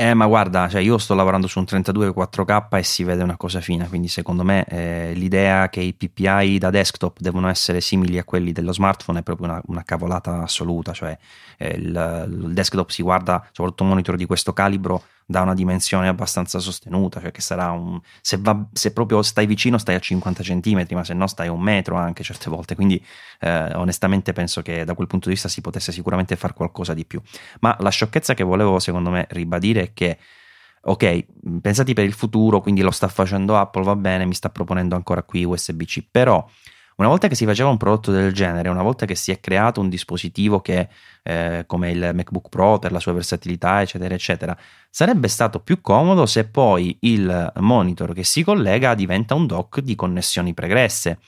Eh, 0.00 0.14
ma 0.14 0.26
guarda, 0.26 0.68
cioè 0.68 0.80
io 0.80 0.96
sto 0.96 1.14
lavorando 1.14 1.48
su 1.48 1.58
un 1.58 1.64
32 1.64 2.10
4K 2.10 2.78
e 2.78 2.84
si 2.84 3.02
vede 3.02 3.24
una 3.24 3.36
cosa 3.36 3.60
fina, 3.60 3.88
quindi 3.88 4.06
secondo 4.06 4.44
me 4.44 4.64
eh, 4.66 5.12
l'idea 5.12 5.68
che 5.70 5.80
i 5.80 5.92
PPI 5.92 6.58
da 6.58 6.70
desktop 6.70 7.18
devono 7.18 7.48
essere 7.48 7.80
simili 7.80 8.16
a 8.16 8.22
quelli 8.22 8.52
dello 8.52 8.72
smartphone 8.72 9.18
è 9.18 9.22
proprio 9.24 9.48
una, 9.48 9.60
una 9.66 9.82
cavolata 9.82 10.42
assoluta, 10.42 10.92
cioè 10.92 11.18
eh, 11.56 11.70
il, 11.70 12.28
il, 12.30 12.52
desktop 12.52 12.90
si 12.90 13.02
guarda, 13.02 13.44
soprattutto 13.50 13.82
un 13.82 13.88
monitor 13.88 14.14
di 14.14 14.24
questo 14.24 14.52
calibro, 14.52 15.02
da 15.30 15.42
una 15.42 15.52
dimensione 15.52 16.08
abbastanza 16.08 16.58
sostenuta, 16.58 17.20
cioè 17.20 17.30
che 17.30 17.42
sarà 17.42 17.70
un... 17.70 18.00
Se, 18.22 18.38
va, 18.40 18.66
se 18.72 18.94
proprio 18.94 19.20
stai 19.20 19.44
vicino 19.44 19.76
stai 19.76 19.94
a 19.94 19.98
50 19.98 20.42
cm, 20.42 20.86
ma 20.92 21.04
se 21.04 21.12
no 21.12 21.26
stai 21.26 21.48
a 21.48 21.52
un 21.52 21.60
metro 21.60 21.96
anche 21.96 22.22
certe 22.22 22.48
volte, 22.48 22.74
quindi 22.74 23.04
eh, 23.40 23.74
onestamente 23.74 24.32
penso 24.32 24.62
che 24.62 24.84
da 24.86 24.94
quel 24.94 25.06
punto 25.06 25.28
di 25.28 25.34
vista 25.34 25.50
si 25.50 25.60
potesse 25.60 25.92
sicuramente 25.92 26.34
fare 26.34 26.54
qualcosa 26.54 26.94
di 26.94 27.04
più. 27.04 27.20
Ma 27.60 27.76
la 27.80 27.90
sciocchezza 27.90 28.32
che 28.32 28.42
volevo 28.42 28.78
secondo 28.78 29.10
me 29.10 29.26
ribadire 29.28 29.82
è 29.82 29.92
che 29.92 30.18
ok, 30.80 31.26
pensati 31.60 31.92
per 31.92 32.06
il 32.06 32.14
futuro, 32.14 32.62
quindi 32.62 32.80
lo 32.80 32.90
sta 32.90 33.08
facendo 33.08 33.54
Apple, 33.58 33.82
va 33.82 33.96
bene, 33.96 34.24
mi 34.24 34.34
sta 34.34 34.48
proponendo 34.48 34.94
ancora 34.94 35.22
qui 35.24 35.44
USB-C, 35.44 36.06
però 36.10 36.42
una 36.98 37.08
volta 37.08 37.28
che 37.28 37.36
si 37.36 37.44
faceva 37.44 37.68
un 37.68 37.76
prodotto 37.76 38.10
del 38.10 38.32
genere, 38.32 38.68
una 38.68 38.82
volta 38.82 39.06
che 39.06 39.14
si 39.14 39.30
è 39.30 39.38
creato 39.38 39.80
un 39.80 39.88
dispositivo 39.88 40.60
che, 40.60 40.88
eh, 41.22 41.62
come 41.66 41.90
il 41.90 42.10
MacBook 42.12 42.48
Pro 42.48 42.78
per 42.80 42.90
la 42.90 42.98
sua 42.98 43.12
versatilità, 43.12 43.80
eccetera, 43.80 44.14
eccetera, 44.14 44.56
sarebbe 44.90 45.28
stato 45.28 45.60
più 45.60 45.80
comodo 45.80 46.26
se 46.26 46.48
poi 46.48 46.96
il 47.02 47.52
monitor 47.56 48.12
che 48.14 48.24
si 48.24 48.42
collega 48.42 48.94
diventa 48.94 49.34
un 49.34 49.46
dock 49.46 49.78
di 49.80 49.94
connessioni 49.94 50.54
pregresse. 50.54 51.18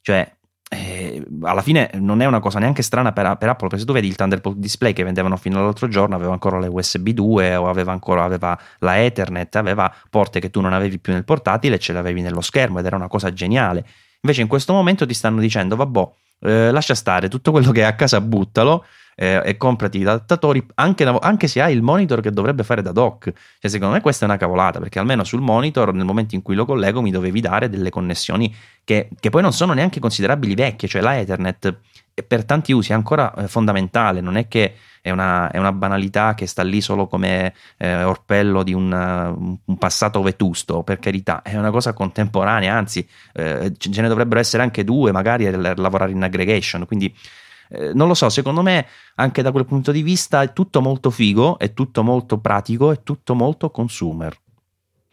Cioè, 0.00 0.28
eh, 0.68 1.24
alla 1.42 1.62
fine 1.62 1.90
non 1.94 2.20
è 2.20 2.26
una 2.26 2.40
cosa 2.40 2.58
neanche 2.58 2.82
strana 2.82 3.12
per, 3.12 3.36
per, 3.36 3.50
Apple, 3.50 3.68
perché 3.68 3.78
se 3.78 3.84
tu 3.84 3.92
vedi 3.92 4.08
il 4.08 4.16
Thunderbolt 4.16 4.56
display 4.56 4.92
che 4.92 5.04
vendevano 5.04 5.36
fino 5.36 5.60
all'altro 5.60 5.86
giorno, 5.86 6.16
aveva 6.16 6.32
ancora 6.32 6.58
le 6.58 6.66
USB 6.66 7.10
2 7.10 7.54
o 7.54 7.68
aveva 7.68 7.92
ancora 7.92 8.24
aveva 8.24 8.58
la 8.78 9.00
Ethernet, 9.04 9.54
aveva 9.54 9.94
porte 10.10 10.40
che 10.40 10.50
tu 10.50 10.60
non 10.60 10.72
avevi 10.72 10.98
più 10.98 11.12
nel 11.12 11.24
portatile 11.24 11.76
e 11.76 11.78
ce 11.78 11.92
le 11.92 12.00
avevi 12.00 12.22
nello 12.22 12.40
schermo 12.40 12.80
ed 12.80 12.86
era 12.86 12.96
una 12.96 13.08
cosa 13.08 13.32
geniale. 13.32 13.84
Invece 14.24 14.42
in 14.42 14.46
questo 14.46 14.72
momento 14.72 15.04
ti 15.04 15.14
stanno 15.14 15.40
dicendo, 15.40 15.74
vabbè, 15.74 16.08
eh, 16.42 16.70
lascia 16.70 16.94
stare 16.94 17.28
tutto 17.28 17.50
quello 17.50 17.72
che 17.72 17.82
hai 17.82 17.90
a 17.90 17.96
casa, 17.96 18.20
buttalo 18.20 18.84
eh, 19.16 19.42
e 19.44 19.56
comprati 19.56 19.98
gli 19.98 20.02
adattatori, 20.02 20.64
anche, 20.74 21.02
anche, 21.02 21.48
se 21.48 21.60
hai 21.60 21.74
il 21.74 21.82
monitor 21.82 22.20
che 22.20 22.30
dovrebbe 22.30 22.62
fare 22.62 22.82
da 22.82 22.92
dock. 22.92 23.32
Cioè, 23.58 23.68
secondo 23.68 23.94
me 23.94 24.00
questa 24.00 24.24
è 24.24 24.28
una 24.28 24.36
cavolata, 24.36 24.78
perché 24.78 25.00
almeno 25.00 25.24
sul 25.24 25.40
monitor, 25.40 25.92
nel 25.92 26.04
momento 26.04 26.36
in 26.36 26.42
cui 26.42 26.54
lo 26.54 26.64
collego, 26.64 27.02
mi 27.02 27.10
dovevi 27.10 27.40
dare 27.40 27.68
delle 27.68 27.90
connessioni 27.90 28.54
che, 28.84 29.08
che 29.18 29.28
poi 29.28 29.42
non 29.42 29.52
sono 29.52 29.72
neanche 29.72 29.98
considerabili 29.98 30.54
vecchie, 30.54 30.86
cioè 30.86 31.02
la 31.02 31.18
Ethernet 31.18 31.80
per 32.24 32.44
tanti 32.44 32.70
usi 32.70 32.92
è 32.92 32.94
ancora 32.94 33.34
eh, 33.34 33.48
fondamentale, 33.48 34.20
non 34.20 34.36
è 34.36 34.46
che 34.46 34.76
è 35.02 35.10
una, 35.10 35.50
è 35.50 35.58
una, 35.58 35.72
banalità 35.72 36.34
che 36.34 36.46
sta 36.46 36.62
lì 36.62 36.80
solo 36.80 37.08
come 37.08 37.52
eh, 37.76 38.04
orpello 38.04 38.62
di 38.62 38.72
un, 38.72 38.92
un, 38.92 39.76
passato 39.76 40.22
vetusto, 40.22 40.84
per 40.84 41.00
carità, 41.00 41.42
è 41.42 41.56
una 41.56 41.72
cosa 41.72 41.92
contemporanea, 41.92 42.74
anzi 42.74 43.06
eh, 43.34 43.72
ce 43.76 44.00
ne 44.00 44.08
dovrebbero 44.08 44.38
essere 44.38 44.62
anche 44.62 44.84
due, 44.84 45.10
magari 45.10 45.46
a 45.46 45.74
lavorare 45.76 46.12
in 46.12 46.22
aggregation, 46.22 46.86
quindi 46.86 47.12
eh, 47.70 47.92
non 47.92 48.06
lo 48.06 48.14
so, 48.14 48.28
secondo 48.28 48.62
me 48.62 48.86
anche 49.16 49.42
da 49.42 49.50
quel 49.50 49.66
punto 49.66 49.90
di 49.90 50.02
vista 50.02 50.40
è 50.40 50.52
tutto 50.52 50.80
molto 50.80 51.10
figo, 51.10 51.58
è 51.58 51.72
tutto 51.74 52.04
molto 52.04 52.38
pratico, 52.38 52.92
è 52.92 53.02
tutto 53.02 53.34
molto 53.34 53.70
consumer. 53.70 54.38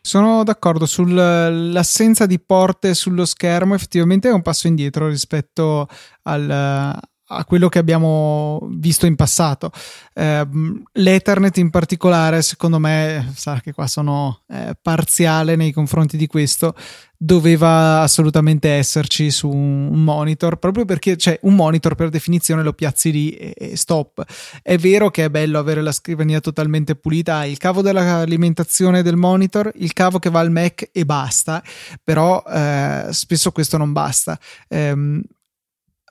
Sono 0.01 0.43
d'accordo 0.43 0.85
sull'assenza 0.85 2.25
di 2.25 2.39
porte 2.39 2.93
sullo 2.93 3.25
schermo, 3.25 3.73
effettivamente 3.73 4.29
è 4.29 4.31
un 4.31 4.41
passo 4.41 4.67
indietro 4.67 5.07
rispetto 5.07 5.87
al, 6.23 6.97
a 7.31 7.45
quello 7.45 7.69
che 7.69 7.79
abbiamo 7.79 8.67
visto 8.71 9.05
in 9.05 9.15
passato. 9.15 9.71
Eh, 10.13 10.47
L'Ethernet 10.93 11.57
in 11.57 11.69
particolare, 11.69 12.41
secondo 12.41 12.79
me, 12.79 13.31
sa 13.35 13.59
che 13.61 13.71
qua 13.71 13.87
sono 13.87 14.41
eh, 14.47 14.75
parziale 14.81 15.55
nei 15.55 15.71
confronti 15.71 16.17
di 16.17 16.25
questo, 16.25 16.75
doveva 17.15 18.01
assolutamente 18.01 18.69
esserci 18.69 19.29
su 19.29 19.49
un 19.49 20.03
monitor, 20.03 20.57
proprio 20.57 20.85
perché 20.85 21.17
cioè, 21.17 21.37
un 21.43 21.53
monitor 21.53 21.93
per 21.93 22.09
definizione 22.09 22.63
lo 22.63 22.73
piazzi 22.73 23.11
lì 23.11 23.31
e, 23.31 23.53
e 23.55 23.75
stop. 23.75 24.23
È 24.63 24.77
vero 24.77 25.11
che 25.11 25.25
è 25.25 25.29
bello 25.29 25.59
avere 25.59 25.81
la 25.81 25.91
scrivania 25.91 26.39
totalmente 26.39 26.95
pulita, 26.95 27.45
il 27.45 27.57
cavo 27.57 27.81
dell'alimentazione 27.81 29.03
del 29.03 29.17
monitor, 29.17 29.71
il 29.75 29.93
cavo 29.93 30.17
che 30.17 30.31
va 30.31 30.39
al 30.39 30.51
Mac 30.51 30.89
e 30.91 31.05
basta, 31.05 31.61
però 32.03 32.43
eh, 32.47 33.07
spesso 33.11 33.51
questo 33.51 33.77
non 33.77 33.91
basta. 33.91 34.39
Eh, 34.67 35.21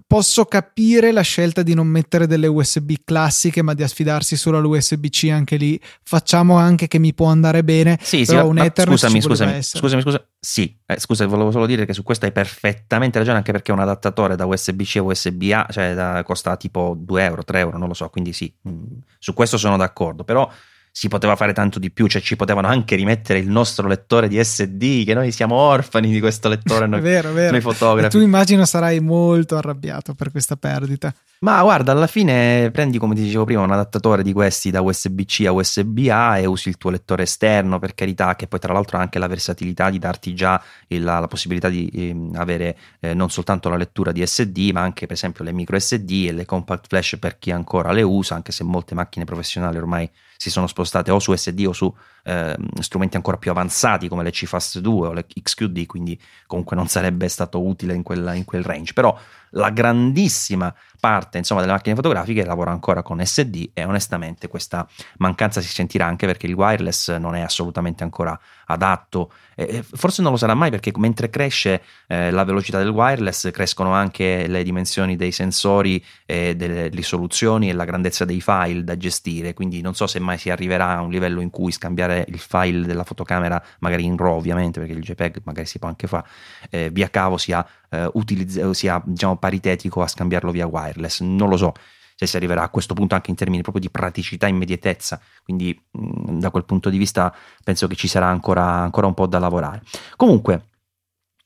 posso 0.09 0.47
capire 0.47 1.13
la 1.13 1.21
scelta 1.21 1.63
di 1.63 1.75
non 1.75 1.87
mettere 1.87 2.27
delle 2.27 2.47
USB 2.47 2.93
classiche, 3.05 3.61
ma 3.61 3.75
di 3.75 3.83
affidarsi 3.83 4.37
solo 4.37 4.57
all'USB-C 4.57 5.29
anche 5.31 5.57
lì. 5.57 5.79
Facciamo 6.03 6.57
anche 6.57 6.89
che 6.89 6.99
mi 6.99 7.13
può 7.13 7.27
andare 7.27 7.63
bene. 7.63 7.99
Sì, 8.01 8.25
sì, 8.25 8.35
un 8.35 8.59
Ethernet 8.59 8.97
scusami, 8.97 9.21
scusami, 9.21 9.63
scusami, 9.63 10.03
scusami, 10.03 10.25
sì, 10.41 10.75
eh, 10.87 10.99
scusa, 10.99 11.27
volevo 11.27 11.51
solo 11.51 11.67
dire 11.67 11.85
che 11.85 11.93
su 11.93 12.03
questo 12.03 12.25
hai 12.25 12.33
perfettamente 12.33 13.19
ragione, 13.19 13.37
anche 13.37 13.53
perché 13.53 13.71
un 13.71 13.81
adattatore 13.81 14.35
da 14.35 14.47
USB-C 14.47 14.97
a 14.97 15.03
USB-A 15.03 15.67
cioè, 15.71 15.95
da, 15.95 16.23
costa 16.25 16.57
tipo 16.57 16.97
2 16.99 17.25
euro, 17.25 17.45
3 17.45 17.59
euro, 17.59 17.77
non 17.77 17.89
lo 17.89 17.95
so, 17.95 18.09
quindi 18.09 18.33
sì, 18.33 18.53
mh, 18.63 18.71
mm, 18.71 18.85
su 19.19 19.35
questo 19.35 19.59
sono 19.59 19.77
d'accordo, 19.77 20.25
però 20.25 20.51
si 20.99 21.07
poteva 21.07 21.37
fare 21.37 21.53
tanto 21.53 21.79
di 21.79 21.93
più, 21.93 22.09
cioè 22.09 22.21
ci 22.21 22.35
potevano 22.35 22.67
anche 22.67 22.97
rimettere 22.97 23.39
il 23.39 23.49
nostro 23.49 23.87
lettore 23.87 24.27
di 24.27 24.43
SD, 24.43 25.05
che 25.05 25.15
noi 25.15 25.31
siamo 25.31 25.55
orfani 25.55 26.11
di 26.11 26.19
questo 26.19 26.49
lettore, 26.49 26.89
noi, 26.91 27.01
vero, 27.01 27.31
vero. 27.31 27.53
noi 27.53 27.61
fotografi. 27.61 28.07
E 28.07 28.19
tu 28.19 28.19
immagino 28.19 28.65
sarai 28.65 28.99
molto 28.99 29.57
arrabbiato 29.57 30.15
per 30.15 30.33
questa 30.33 30.57
perdita. 30.57 31.15
Ma 31.43 31.63
guarda, 31.63 31.93
alla 31.93 32.09
fine 32.09 32.73
prendi, 32.73 32.99
come 32.99 33.15
ti 33.15 33.23
dicevo 33.23 33.45
prima, 33.45 33.63
un 33.63 33.71
adattatore 33.71 34.25
di 34.25 34.33
questi 34.33 34.73
da 34.73 34.81
USB-C 34.81 35.45
a 35.47 35.53
USB-A 35.53 36.39
e 36.39 36.47
usi 36.47 36.69
il 36.69 36.79
tuo 36.79 36.91
lettore 36.91 37.23
esterno, 37.23 37.79
per 37.79 37.95
carità, 37.95 38.35
che 38.35 38.49
poi 38.49 38.59
tra 38.59 38.73
l'altro 38.73 38.99
ha 38.99 39.01
anche 39.01 39.21
la 39.21 39.29
versatilità 39.29 39.91
di 39.91 40.01
darti 40.01 40.35
già 40.35 40.61
la, 40.89 41.21
la, 41.21 41.29
possibilità 41.29 41.69
di 41.69 41.89
eh, 41.95 42.17
avere 42.35 42.77
eh, 42.99 43.15
non 43.15 43.31
soltanto 43.31 43.69
la 43.69 43.77
lettura 43.77 44.11
di 44.11 44.27
SD, 44.27 44.71
ma 44.73 44.81
anche 44.81 45.07
per 45.07 45.15
esempio 45.15 45.45
le 45.45 45.53
micro 45.53 45.79
SD 45.79 46.25
e 46.27 46.33
le 46.33 46.45
compact 46.45 46.89
flash 46.89 47.19
per 47.21 47.39
chi 47.39 47.53
ancora 47.53 47.93
le 47.93 48.03
usa, 48.03 48.35
anche 48.35 48.51
se 48.51 48.65
molte 48.65 48.97
macchine 48.97 49.25
professionali 49.25 49.77
ormai 49.77 50.11
si 50.41 50.51
sono 50.51 50.69
spostate 50.69 51.11
o 51.11 51.19
su 51.19 51.35
SD 51.35 51.65
o 51.67 51.73
su 51.73 51.93
eh, 52.23 52.57
strumenti 52.79 53.17
ancora 53.17 53.39
più 53.39 53.51
avanzati 53.51 54.07
come 54.07 54.23
le 54.23 54.31
CFast 54.31 54.79
2 54.79 55.09
o 55.09 55.13
le 55.13 55.27
XQD, 55.27 55.87
quindi 55.87 56.19
comunque 56.47 56.77
non 56.77 56.87
sarebbe 56.87 57.29
stato 57.29 57.61
utile 57.61 57.93
in, 57.93 58.05
quella, 58.05 58.35
in 58.35 58.45
quel 58.45 58.63
range. 58.63 58.93
Però 58.93 59.19
la 59.51 59.71
grandissima 59.71 60.73
parte 60.99 61.39
insomma, 61.39 61.61
delle 61.61 61.73
macchine 61.73 61.95
fotografiche 61.95 62.45
lavora 62.45 62.71
ancora 62.71 63.03
con 63.03 63.25
SD 63.25 63.71
e 63.75 63.85
onestamente 63.85 64.49
questa 64.49 64.87
mancanza 65.19 65.61
si 65.61 65.69
sentirà 65.69 66.07
anche 66.07 66.27
perché 66.27 66.47
il 66.47 66.55
wireless 66.55 67.17
non 67.17 67.35
è 67.35 67.41
assolutamente 67.41 68.03
ancora 68.03 68.39
adatto 68.67 69.33
e 69.55 69.83
forse 69.83 70.23
non 70.23 70.33
lo 70.33 70.37
sarà 70.37 70.55
mai 70.55 70.71
perché 70.71 70.93
mentre 70.97 71.31
cresce 71.31 71.83
eh, 72.07 72.31
la 72.31 72.45
velocità 72.45 72.79
del 72.79 72.91
wireless 72.91 73.51
crescono 73.51 73.93
anche 73.93 74.47
le 74.47 74.63
dimensioni 74.63 75.17
dei 75.17 75.33
sensori 75.33 76.05
e 76.27 76.55
delle 76.55 76.89
risoluzioni 76.89 77.69
e 77.69 77.73
la 77.73 77.85
grandezza 77.85 78.25
dei 78.25 78.41
file 78.41 78.85
da 78.85 78.97
gestire 78.97 79.55
quindi 79.55 79.81
non 79.81 79.95
so 79.95 80.07
se 80.07 80.21
mai 80.21 80.39
si 80.39 80.51
arriverà 80.51 80.97
a 80.97 81.01
un 81.01 81.11
livello 81.11 81.41
in 81.41 81.51
cui 81.51 81.73
scambiare 81.73 82.25
il 82.29 82.39
file 82.39 82.87
della 82.87 83.05
fotocamera 83.05 83.63
magari 83.81 84.05
in 84.05 84.17
RAW 84.17 84.37
ovviamente 84.37 84.81
perché 84.81 84.95
il 84.95 85.03
JPEG 85.03 85.41
magari 85.45 85.67
si 85.67 85.79
può 85.79 85.89
anche 85.89 86.07
fare 86.07 86.27
eh, 86.71 86.91
via 86.91 87.09
cavo 87.09 87.37
sia, 87.37 87.67
eh, 87.91 88.09
utilizz- 88.15 88.71
sia 88.71 89.03
diciamo 89.05 89.37
paritetico 89.37 90.03
a 90.03 90.07
scambiarlo 90.07 90.51
via 90.51 90.67
wireless 90.67 91.21
non 91.21 91.49
lo 91.49 91.57
so 91.57 91.73
se 92.19 92.27
si 92.27 92.37
arriverà 92.37 92.65
a 92.65 92.69
questo 92.69 92.95
punto 92.95 93.15
anche 93.15 93.31
in 93.31 93.37
termini 93.37 93.63
proprio 93.63 93.81
di 93.81 93.91
praticità 93.91 94.49
e 94.49 94.51
immediatezza. 94.51 95.21
Quindi 95.45 95.81
mh, 95.93 96.41
da 96.41 96.51
quel 96.51 96.65
punto 96.65 96.91
di 96.91 96.99
vista 96.99 97.33
penso 97.63 97.87
che 97.87 97.95
ci 97.95 98.09
sarà 98.09 98.27
ancora, 98.27 98.65
ancora 98.65 99.07
un 99.07 99.15
po' 99.15 99.29
da 99.29 99.39
lavorare. 99.39 99.83
Comunque, 100.17 100.71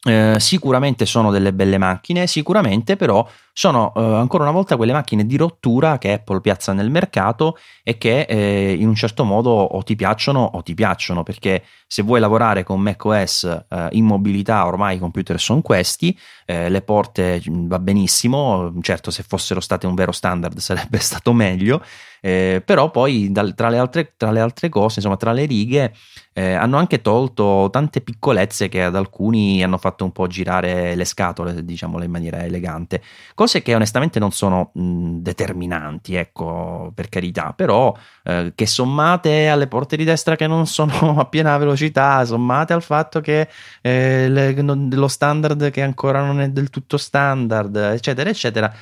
eh, 0.04 0.36
sicuramente 0.38 1.04
sono 1.04 1.30
delle 1.30 1.52
belle 1.52 1.76
macchine, 1.76 2.26
sicuramente 2.26 2.96
però 2.96 3.28
sono 3.54 3.92
eh, 3.94 4.00
ancora 4.00 4.44
una 4.44 4.52
volta 4.52 4.76
quelle 4.76 4.92
macchine 4.92 5.26
di 5.26 5.36
rottura 5.36 5.98
che 5.98 6.12
Apple 6.12 6.40
piazza 6.40 6.72
nel 6.72 6.90
mercato 6.90 7.58
e 7.82 7.98
che 7.98 8.22
eh, 8.22 8.72
in 8.72 8.88
un 8.88 8.94
certo 8.94 9.24
modo 9.24 9.50
o 9.50 9.82
ti 9.82 9.94
piacciono 9.94 10.42
o 10.54 10.62
ti 10.62 10.72
piacciono, 10.74 11.22
perché 11.22 11.62
se 11.86 12.02
vuoi 12.02 12.20
lavorare 12.20 12.62
con 12.62 12.80
macOS 12.80 13.44
eh, 13.68 13.88
in 13.92 14.06
mobilità, 14.06 14.64
ormai 14.66 14.96
i 14.96 14.98
computer 14.98 15.38
sono 15.38 15.60
questi, 15.60 16.18
eh, 16.46 16.70
le 16.70 16.80
porte 16.80 17.42
mm, 17.46 17.68
va 17.68 17.78
benissimo, 17.78 18.72
certo 18.80 19.10
se 19.10 19.22
fossero 19.22 19.60
state 19.60 19.86
un 19.86 19.94
vero 19.94 20.12
standard 20.12 20.56
sarebbe 20.58 20.98
stato 20.98 21.34
meglio, 21.34 21.82
eh, 22.22 22.62
però 22.64 22.90
poi 22.90 23.30
dal, 23.32 23.52
tra, 23.54 23.68
le 23.68 23.78
altre, 23.78 24.14
tra, 24.16 24.30
le 24.30 24.40
altre, 24.40 24.68
cose, 24.68 25.00
insomma 25.00 25.16
tra 25.16 25.32
le 25.32 25.44
righe, 25.44 25.92
eh, 26.32 26.52
hanno 26.52 26.78
anche 26.78 27.02
tolto 27.02 27.68
tante 27.70 28.00
piccolezze 28.00 28.68
che 28.68 28.84
ad 28.84 28.96
alcuni 28.96 29.62
hanno 29.62 29.76
fatto 29.76 30.04
un 30.04 30.12
po' 30.12 30.28
girare 30.28 30.94
le 30.94 31.04
scatole, 31.04 31.64
diciamolo 31.64 32.04
in 32.04 32.10
maniera 32.10 32.42
elegante, 32.44 33.02
cose 33.42 33.60
che 33.60 33.74
onestamente 33.74 34.20
non 34.20 34.30
sono 34.30 34.70
mh, 34.72 35.16
determinanti, 35.16 36.14
ecco, 36.14 36.92
per 36.94 37.08
carità, 37.08 37.52
però 37.52 37.92
eh, 38.22 38.52
che 38.54 38.66
sommate 38.66 39.48
alle 39.48 39.66
porte 39.66 39.96
di 39.96 40.04
destra 40.04 40.36
che 40.36 40.46
non 40.46 40.66
sono 40.66 41.18
a 41.18 41.26
piena 41.26 41.58
velocità, 41.58 42.24
sommate 42.24 42.72
al 42.72 42.82
fatto 42.82 43.20
che 43.20 43.48
eh, 43.80 44.28
le, 44.28 44.52
non, 44.62 44.88
lo 44.92 45.08
standard 45.08 45.70
che 45.70 45.82
ancora 45.82 46.24
non 46.24 46.40
è 46.40 46.50
del 46.50 46.70
tutto 46.70 46.96
standard, 46.96 47.74
eccetera, 47.74 48.30
eccetera, 48.30 48.72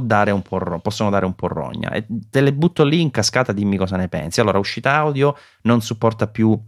dare 0.00 0.42
possono 0.80 1.10
dare 1.10 1.26
un 1.26 1.34
po' 1.34 1.48
rogna. 1.48 1.90
E 1.90 2.06
te 2.30 2.40
le 2.40 2.54
butto 2.54 2.84
lì 2.84 3.02
in 3.02 3.10
cascata, 3.10 3.52
dimmi 3.52 3.76
cosa 3.76 3.96
ne 3.96 4.08
pensi. 4.08 4.40
Allora, 4.40 4.58
uscita 4.58 4.94
audio 4.94 5.36
non 5.62 5.82
supporta 5.82 6.26
più 6.28 6.58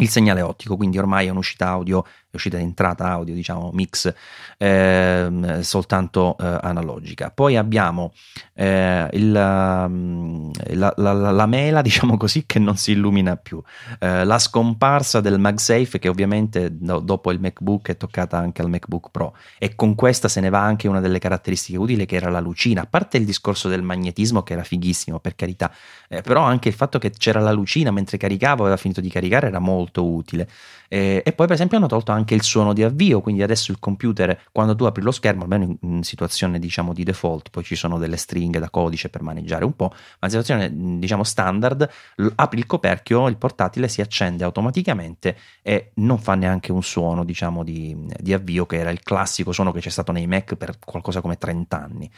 il 0.00 0.08
segnale 0.08 0.42
ottico, 0.42 0.76
quindi 0.76 0.98
ormai 0.98 1.26
è 1.26 1.30
un'uscita 1.30 1.66
audio 1.68 2.04
uscita 2.38 2.56
ed 2.56 2.62
entrata 2.62 3.06
audio, 3.10 3.34
diciamo 3.34 3.70
mix 3.72 4.12
eh, 4.56 5.58
soltanto 5.60 6.36
eh, 6.38 6.58
analogica. 6.62 7.30
Poi 7.30 7.56
abbiamo 7.56 8.12
eh, 8.54 9.08
il, 9.12 9.86
mm, 9.88 10.50
la, 10.70 10.92
la, 10.96 11.12
la, 11.12 11.46
mela, 11.46 11.82
diciamo 11.82 12.16
così, 12.16 12.44
che 12.46 12.58
non 12.58 12.76
si 12.76 12.92
illumina 12.92 13.36
più, 13.36 13.62
eh, 13.98 14.24
la 14.24 14.38
scomparsa 14.38 15.20
del 15.20 15.38
MagSafe 15.38 15.98
che 15.98 16.08
ovviamente 16.08 16.74
no, 16.80 17.00
dopo 17.00 17.30
il 17.30 17.40
MacBook 17.40 17.90
è 17.90 17.96
toccata 17.96 18.38
anche 18.38 18.62
al 18.62 18.70
MacBook 18.70 19.10
Pro 19.10 19.36
e 19.58 19.74
con 19.74 19.94
questa 19.94 20.28
se 20.28 20.40
ne 20.40 20.48
va 20.48 20.62
anche 20.62 20.88
una 20.88 21.00
delle 21.00 21.18
caratteristiche 21.18 21.78
utili 21.78 22.06
che 22.06 22.16
era 22.16 22.30
la 22.30 22.40
lucina, 22.40 22.82
a 22.82 22.86
parte 22.86 23.16
il 23.18 23.24
discorso 23.24 23.68
del 23.68 23.82
magnetismo 23.82 24.42
che 24.42 24.54
era 24.54 24.62
fighissimo 24.62 25.18
per 25.18 25.34
carità, 25.34 25.72
eh, 26.08 26.22
però 26.22 26.42
anche 26.42 26.68
il 26.68 26.74
fatto 26.74 26.98
che 26.98 27.10
c'era 27.10 27.40
la 27.40 27.52
lucina 27.52 27.90
mentre 27.90 28.16
caricavo, 28.16 28.62
aveva 28.62 28.76
finito 28.76 29.00
di 29.00 29.08
caricare, 29.08 29.48
era 29.48 29.58
molto 29.58 30.04
utile. 30.06 30.48
Eh, 30.88 31.22
e 31.24 31.32
poi, 31.32 31.46
per 31.46 31.54
esempio, 31.54 31.76
hanno 31.76 31.86
tolto 31.86 32.12
anche 32.12 32.34
il 32.34 32.42
suono 32.42 32.72
di 32.72 32.82
avvio, 32.82 33.20
quindi 33.20 33.42
adesso 33.42 33.70
il 33.70 33.78
computer, 33.78 34.46
quando 34.52 34.74
tu 34.74 34.84
apri 34.84 35.02
lo 35.02 35.10
schermo, 35.10 35.42
almeno 35.42 35.64
in, 35.64 35.76
in 35.82 36.02
situazione 36.02 36.58
diciamo 36.58 36.94
di 36.94 37.04
default, 37.04 37.50
poi 37.50 37.62
ci 37.62 37.76
sono 37.76 37.98
delle 37.98 38.16
stringhe 38.16 38.58
da 38.58 38.70
codice 38.70 39.10
per 39.10 39.22
maneggiare 39.22 39.64
un 39.64 39.76
po', 39.76 39.90
ma 39.90 40.26
in 40.26 40.30
situazione 40.30 40.98
diciamo 40.98 41.24
standard, 41.24 41.88
l- 42.16 42.28
apri 42.34 42.58
il 42.58 42.66
coperchio, 42.66 43.28
il 43.28 43.36
portatile 43.36 43.88
si 43.88 44.00
accende 44.00 44.44
automaticamente 44.44 45.36
e 45.62 45.90
non 45.94 46.18
fa 46.18 46.34
neanche 46.34 46.72
un 46.72 46.82
suono, 46.82 47.24
diciamo, 47.24 47.62
di, 47.62 47.94
di 48.18 48.32
avvio, 48.32 48.64
che 48.64 48.78
era 48.78 48.90
il 48.90 49.02
classico 49.02 49.52
suono 49.52 49.72
che 49.72 49.80
c'è 49.80 49.90
stato 49.90 50.12
nei 50.12 50.26
Mac 50.26 50.54
per 50.54 50.78
qualcosa 50.78 51.20
come 51.20 51.36
30 51.36 51.82
anni 51.82 52.10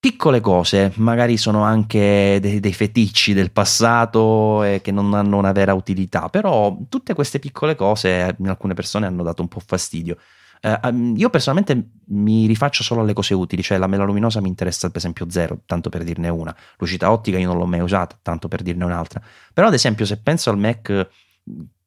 piccole 0.00 0.40
cose, 0.40 0.92
magari 0.96 1.36
sono 1.36 1.62
anche 1.62 2.38
dei, 2.40 2.58
dei 2.58 2.72
feticci 2.72 3.34
del 3.34 3.52
passato 3.52 4.64
e 4.64 4.80
che 4.80 4.90
non 4.92 5.12
hanno 5.12 5.36
una 5.36 5.52
vera 5.52 5.74
utilità, 5.74 6.30
però 6.30 6.76
tutte 6.88 7.12
queste 7.12 7.38
piccole 7.38 7.74
cose 7.74 8.34
in 8.38 8.48
alcune 8.48 8.72
persone 8.72 9.06
hanno 9.06 9.22
dato 9.22 9.42
un 9.42 9.48
po' 9.48 9.60
fastidio. 9.64 10.16
Eh, 10.62 10.78
io 11.16 11.30
personalmente 11.30 11.90
mi 12.08 12.46
rifaccio 12.46 12.82
solo 12.82 13.02
alle 13.02 13.12
cose 13.12 13.34
utili, 13.34 13.62
cioè 13.62 13.76
la 13.76 13.86
mela 13.86 14.04
luminosa 14.04 14.40
mi 14.40 14.48
interessa 14.48 14.88
per 14.88 14.96
esempio 14.96 15.28
zero, 15.28 15.60
tanto 15.66 15.90
per 15.90 16.02
dirne 16.02 16.30
una. 16.30 16.54
Lucida 16.78 17.12
ottica 17.12 17.38
io 17.38 17.48
non 17.48 17.58
l'ho 17.58 17.66
mai 17.66 17.80
usata, 17.80 18.18
tanto 18.22 18.48
per 18.48 18.62
dirne 18.62 18.84
un'altra. 18.84 19.20
Però 19.52 19.66
ad 19.66 19.74
esempio 19.74 20.06
se 20.06 20.18
penso 20.18 20.48
al 20.48 20.58
Mac 20.58 21.08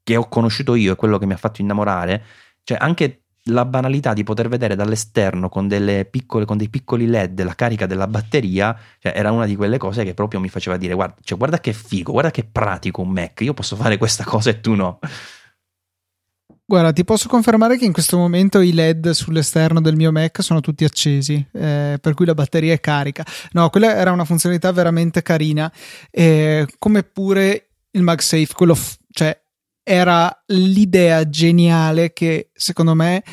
che 0.04 0.16
ho 0.16 0.28
conosciuto 0.28 0.76
io 0.76 0.94
e 0.94 0.96
quello 0.96 1.18
che 1.18 1.26
mi 1.26 1.34
ha 1.34 1.38
fatto 1.38 1.62
innamorare, 1.62 2.24
cioè 2.64 2.78
anche 2.80 3.23
la 3.48 3.66
banalità 3.66 4.14
di 4.14 4.24
poter 4.24 4.48
vedere 4.48 4.76
dall'esterno 4.76 5.50
con, 5.50 5.68
piccole, 6.10 6.46
con 6.46 6.58
dei 6.58 6.70
piccoli 6.70 7.08
LED 7.08 7.44
la 7.44 7.56
carica 7.56 7.86
della 7.86 8.08
batteria 8.08 8.78
cioè, 9.00 9.12
era 9.16 9.32
una 9.32 9.46
di 9.46 9.56
quelle 9.56 9.78
cose 9.78 10.06
che 10.06 10.14
proprio 10.14 10.40
mi 10.40 10.50
faceva 10.50 10.78
dire 10.78 10.94
guarda, 10.94 11.16
cioè, 11.22 11.38
guarda 11.38 11.60
che 11.60 11.74
figo, 11.74 12.12
guarda 12.14 12.32
che 12.32 12.46
pratico 12.50 13.02
un 13.02 13.10
Mac, 13.10 13.42
io 13.42 13.54
posso 13.54 13.76
fare 13.76 13.98
questa 13.98 14.24
cosa 14.24 14.50
e 14.50 14.62
tu 14.62 14.76
no. 14.76 15.00
Guarda, 16.66 16.94
ti 16.94 17.04
posso 17.04 17.28
confermare 17.28 17.78
che 17.78 17.86
in 17.86 17.92
questo 17.92 18.18
momento 18.18 18.62
i 18.62 18.74
LED 18.74 19.10
sull'esterno 19.10 19.82
del 19.82 19.96
mio 19.96 20.12
Mac 20.14 20.42
sono 20.42 20.62
tutti 20.62 20.86
accesi, 20.86 21.46
eh, 21.52 21.98
per 22.02 22.14
cui 22.14 22.26
la 22.26 22.34
batteria 22.34 22.74
è 22.74 22.80
carica. 22.80 23.26
No, 23.52 23.70
quella 23.70 23.96
era 23.96 24.12
una 24.12 24.24
funzionalità 24.24 24.72
veramente 24.72 25.22
carina, 25.22 25.72
eh, 26.10 26.66
come 26.80 27.04
pure 27.04 27.68
il 27.92 28.02
MagSafe, 28.02 28.54
quello 28.56 28.76
f- 28.76 28.96
cioè 29.12 29.40
era 29.84 30.44
l'idea 30.48 31.28
geniale 31.30 32.14
che 32.14 32.50
secondo 32.54 32.94
me 32.94 33.24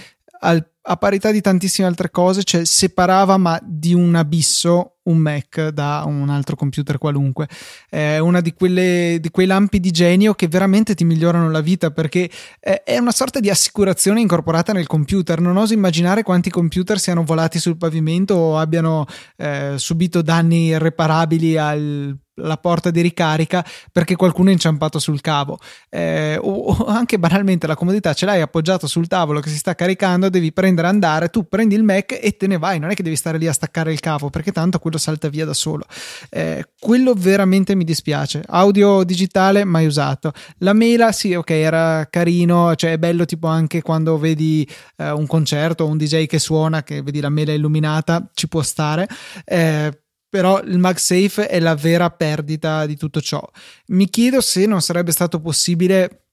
al, 0.40 0.64
a 0.82 0.96
parità 0.96 1.30
di 1.30 1.40
tantissime 1.40 1.86
altre 1.86 2.10
cose 2.10 2.42
cioè 2.42 2.64
separava 2.64 3.36
ma 3.36 3.58
di 3.62 3.94
un 3.94 4.14
abisso 4.14 4.96
un 5.10 5.18
Mac 5.18 5.68
da 5.68 6.04
un 6.06 6.28
altro 6.30 6.56
computer 6.56 6.98
qualunque. 6.98 7.48
È 7.88 8.18
una 8.18 8.40
di, 8.40 8.54
quelle, 8.54 9.18
di 9.20 9.30
quei 9.30 9.46
lampi 9.46 9.80
di 9.80 9.90
genio 9.90 10.34
che 10.34 10.48
veramente 10.48 10.94
ti 10.94 11.04
migliorano 11.04 11.50
la 11.50 11.60
vita 11.60 11.90
perché 11.90 12.30
è 12.60 12.96
una 12.98 13.12
sorta 13.12 13.40
di 13.40 13.50
assicurazione 13.50 14.20
incorporata 14.20 14.72
nel 14.72 14.86
computer. 14.86 15.40
Non 15.40 15.56
oso 15.56 15.74
immaginare 15.74 16.22
quanti 16.22 16.50
computer 16.50 16.98
siano 16.98 17.24
volati 17.24 17.58
sul 17.58 17.76
pavimento 17.76 18.34
o 18.34 18.58
abbiano 18.58 19.06
eh, 19.36 19.74
subito 19.76 20.22
danni 20.22 20.66
irreparabili 20.66 21.56
al 21.58 22.16
la 22.40 22.56
porta 22.56 22.90
di 22.90 23.00
ricarica 23.00 23.64
perché 23.92 24.16
qualcuno 24.16 24.50
è 24.50 24.52
inciampato 24.52 24.98
sul 24.98 25.20
cavo 25.20 25.58
eh, 25.88 26.38
o, 26.40 26.84
anche 26.86 27.18
banalmente 27.18 27.66
la 27.66 27.76
comodità 27.76 28.12
ce 28.14 28.26
l'hai 28.26 28.40
appoggiato 28.40 28.86
sul 28.86 29.06
tavolo 29.06 29.40
che 29.40 29.48
si 29.48 29.56
sta 29.56 29.74
caricando 29.74 30.28
devi 30.28 30.52
prendere 30.52 30.88
andare 30.88 31.28
tu 31.28 31.48
prendi 31.48 31.74
il 31.74 31.82
Mac 31.82 32.18
e 32.20 32.36
te 32.36 32.46
ne 32.46 32.58
vai 32.58 32.78
non 32.78 32.90
è 32.90 32.94
che 32.94 33.02
devi 33.02 33.16
stare 33.16 33.38
lì 33.38 33.46
a 33.46 33.52
staccare 33.52 33.92
il 33.92 34.00
cavo 34.00 34.30
perché 34.30 34.52
tanto 34.52 34.78
quello 34.78 34.98
salta 34.98 35.28
via 35.28 35.44
da 35.44 35.54
solo. 35.54 35.84
Eh, 36.28 36.64
quello 36.78 37.14
veramente 37.14 37.74
mi 37.74 37.84
dispiace. 37.84 38.42
Audio 38.46 39.04
digitale 39.04 39.64
mai 39.64 39.86
usato. 39.86 40.32
La 40.58 40.72
mela, 40.72 41.12
sì, 41.12 41.34
ok, 41.34 41.50
era 41.50 42.06
carino, 42.10 42.74
cioè 42.74 42.92
è 42.92 42.98
bello 42.98 43.24
tipo 43.24 43.46
anche 43.46 43.82
quando 43.82 44.18
vedi 44.18 44.68
eh, 44.96 45.10
un 45.10 45.26
concerto 45.26 45.84
o 45.84 45.88
un 45.88 45.96
DJ 45.96 46.26
che 46.26 46.38
suona, 46.38 46.82
che 46.82 47.02
vedi 47.02 47.20
la 47.20 47.28
mela 47.28 47.52
illuminata, 47.52 48.28
ci 48.34 48.48
può 48.48 48.62
stare. 48.62 49.08
Eh, 49.44 49.99
però 50.30 50.62
il 50.62 50.78
MagSafe 50.78 51.48
è 51.48 51.60
la 51.60 51.74
vera 51.74 52.08
perdita 52.08 52.86
di 52.86 52.96
tutto 52.96 53.20
ciò. 53.20 53.46
Mi 53.88 54.08
chiedo 54.08 54.40
se 54.40 54.64
non 54.64 54.80
sarebbe 54.80 55.10
stato 55.10 55.40
possibile 55.40 56.26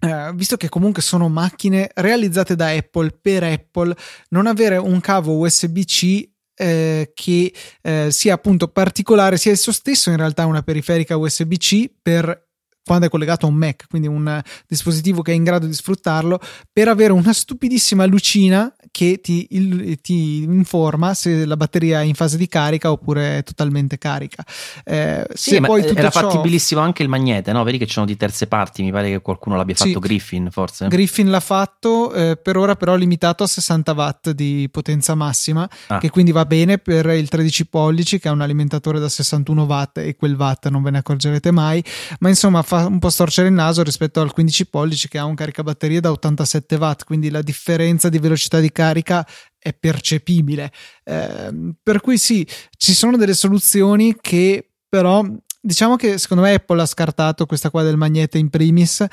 eh, 0.00 0.32
visto 0.34 0.56
che 0.56 0.68
comunque 0.68 1.00
sono 1.00 1.28
macchine 1.28 1.90
realizzate 1.94 2.54
da 2.54 2.68
Apple 2.68 3.18
per 3.20 3.44
Apple, 3.44 3.96
non 4.30 4.46
avere 4.46 4.76
un 4.76 5.00
cavo 5.00 5.38
USB-C 5.38 6.28
eh, 6.54 7.12
che 7.14 7.54
eh, 7.82 8.08
sia 8.10 8.34
appunto 8.34 8.68
particolare, 8.68 9.36
sia 9.36 9.52
esso 9.52 9.72
stesso 9.72 10.10
in 10.10 10.16
realtà 10.16 10.44
una 10.46 10.62
periferica 10.62 11.16
USB-C 11.16 11.90
per 12.02 12.45
quando 12.86 13.06
è 13.06 13.08
collegato 13.08 13.46
a 13.46 13.48
un 13.48 13.56
Mac, 13.56 13.86
quindi 13.88 14.06
un 14.06 14.40
dispositivo 14.68 15.20
che 15.20 15.32
è 15.32 15.34
in 15.34 15.42
grado 15.42 15.66
di 15.66 15.74
sfruttarlo, 15.74 16.38
per 16.72 16.86
avere 16.86 17.12
una 17.12 17.32
stupidissima 17.32 18.04
lucina 18.06 18.72
che 18.92 19.20
ti, 19.20 19.48
il, 19.50 20.00
ti, 20.00 20.44
informa 20.44 21.12
se 21.12 21.44
la 21.44 21.56
batteria 21.56 22.00
è 22.00 22.04
in 22.04 22.14
fase 22.14 22.36
di 22.36 22.46
carica 22.46 22.92
oppure 22.92 23.38
è 23.38 23.42
totalmente 23.42 23.98
carica. 23.98 24.44
Eh, 24.84 25.26
sì, 25.34 25.58
ma 25.58 25.68
era 25.76 26.10
ciò... 26.10 26.20
fattibilissimo 26.20 26.80
anche 26.80 27.02
il 27.02 27.08
magnete, 27.08 27.50
no? 27.52 27.64
Vedi 27.64 27.78
che 27.78 27.86
ci 27.86 27.94
sono 27.94 28.06
di 28.06 28.16
terze 28.16 28.46
parti, 28.46 28.82
mi 28.82 28.92
pare 28.92 29.10
che 29.10 29.20
qualcuno 29.20 29.56
l'abbia 29.56 29.74
fatto, 29.74 29.90
sì, 29.90 29.98
Griffin 29.98 30.48
forse. 30.52 30.86
Griffin 30.86 31.28
l'ha 31.28 31.40
fatto, 31.40 32.12
eh, 32.14 32.36
per 32.36 32.56
ora 32.56 32.76
però 32.76 32.94
limitato 32.94 33.42
a 33.42 33.48
60 33.48 33.92
watt 33.92 34.30
di 34.30 34.68
potenza 34.70 35.16
massima, 35.16 35.68
ah. 35.88 35.98
che 35.98 36.08
quindi 36.08 36.30
va 36.30 36.46
bene 36.46 36.78
per 36.78 37.06
il 37.06 37.28
13 37.28 37.66
pollici 37.66 38.20
che 38.20 38.28
ha 38.28 38.32
un 38.32 38.42
alimentatore 38.42 39.00
da 39.00 39.08
61 39.08 39.64
watt 39.64 39.98
e 39.98 40.14
quel 40.14 40.36
watt 40.36 40.68
non 40.68 40.82
ve 40.82 40.90
ne 40.90 40.98
accorgerete 40.98 41.50
mai, 41.50 41.82
ma 42.20 42.28
insomma 42.28 42.62
fa 42.62 42.75
un 42.84 42.98
po' 42.98 43.10
storcere 43.10 43.48
il 43.48 43.54
naso 43.54 43.82
rispetto 43.82 44.20
al 44.20 44.32
15 44.32 44.66
pollici 44.68 45.08
che 45.08 45.18
ha 45.18 45.24
un 45.24 45.34
caricabatterie 45.34 46.00
da 46.00 46.10
87 46.10 46.76
watt, 46.76 47.04
quindi 47.04 47.30
la 47.30 47.42
differenza 47.42 48.08
di 48.08 48.18
velocità 48.18 48.60
di 48.60 48.70
carica 48.70 49.26
è 49.58 49.72
percepibile. 49.72 50.70
Eh, 51.04 51.74
per 51.82 52.00
cui 52.00 52.18
sì, 52.18 52.46
ci 52.76 52.94
sono 52.94 53.16
delle 53.16 53.34
soluzioni 53.34 54.16
che 54.20 54.70
però 54.88 55.24
diciamo 55.60 55.96
che 55.96 56.18
secondo 56.18 56.44
me 56.44 56.54
Apple 56.54 56.80
ha 56.80 56.86
scartato 56.86 57.44
questa 57.46 57.70
qua 57.70 57.82
del 57.82 57.96
magnete 57.96 58.38
in 58.38 58.50
primis 58.50 59.04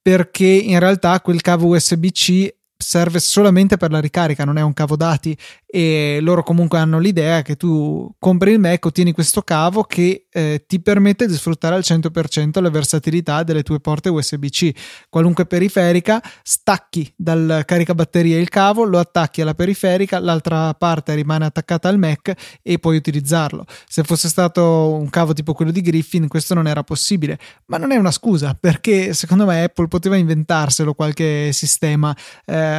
perché 0.00 0.46
in 0.46 0.78
realtà 0.78 1.20
quel 1.20 1.40
cavo 1.40 1.68
USB-C 1.68 2.61
serve 2.82 3.20
solamente 3.20 3.76
per 3.76 3.90
la 3.90 4.00
ricarica, 4.00 4.44
non 4.44 4.58
è 4.58 4.62
un 4.62 4.74
cavo 4.74 4.96
dati 4.96 5.36
e 5.74 6.18
loro 6.20 6.42
comunque 6.42 6.78
hanno 6.78 6.98
l'idea 6.98 7.40
che 7.40 7.56
tu 7.56 8.12
compri 8.18 8.52
il 8.52 8.58
Mac, 8.58 8.84
ottieni 8.84 9.12
questo 9.12 9.40
cavo 9.40 9.84
che 9.84 10.26
eh, 10.30 10.64
ti 10.66 10.82
permette 10.82 11.26
di 11.26 11.32
sfruttare 11.32 11.74
al 11.74 11.82
100% 11.82 12.60
la 12.60 12.68
versatilità 12.68 13.42
delle 13.42 13.62
tue 13.62 13.80
porte 13.80 14.10
USB-C. 14.10 14.70
Qualunque 15.08 15.46
periferica, 15.46 16.22
stacchi 16.42 17.10
dal 17.16 17.62
caricabatterie 17.64 18.38
il 18.38 18.50
cavo, 18.50 18.84
lo 18.84 18.98
attacchi 18.98 19.40
alla 19.40 19.54
periferica, 19.54 20.18
l'altra 20.18 20.74
parte 20.74 21.14
rimane 21.14 21.46
attaccata 21.46 21.88
al 21.88 21.98
Mac 21.98 22.58
e 22.60 22.78
puoi 22.78 22.96
utilizzarlo. 22.96 23.64
Se 23.88 24.02
fosse 24.02 24.28
stato 24.28 24.92
un 24.92 25.08
cavo 25.08 25.32
tipo 25.32 25.54
quello 25.54 25.70
di 25.70 25.80
Griffin, 25.80 26.28
questo 26.28 26.52
non 26.52 26.66
era 26.66 26.82
possibile, 26.82 27.38
ma 27.66 27.78
non 27.78 27.92
è 27.92 27.96
una 27.96 28.10
scusa 28.10 28.54
perché 28.58 29.14
secondo 29.14 29.46
me 29.46 29.62
Apple 29.62 29.88
poteva 29.88 30.16
inventarselo 30.16 30.92
qualche 30.92 31.50
sistema. 31.52 32.14
Eh, 32.44 32.71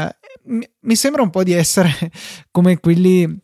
mi 0.82 0.96
sembra 0.96 1.22
un 1.22 1.30
po' 1.30 1.44
di 1.44 1.54
essere 1.54 1.92
come 2.52 2.80
quelli 2.80 3.42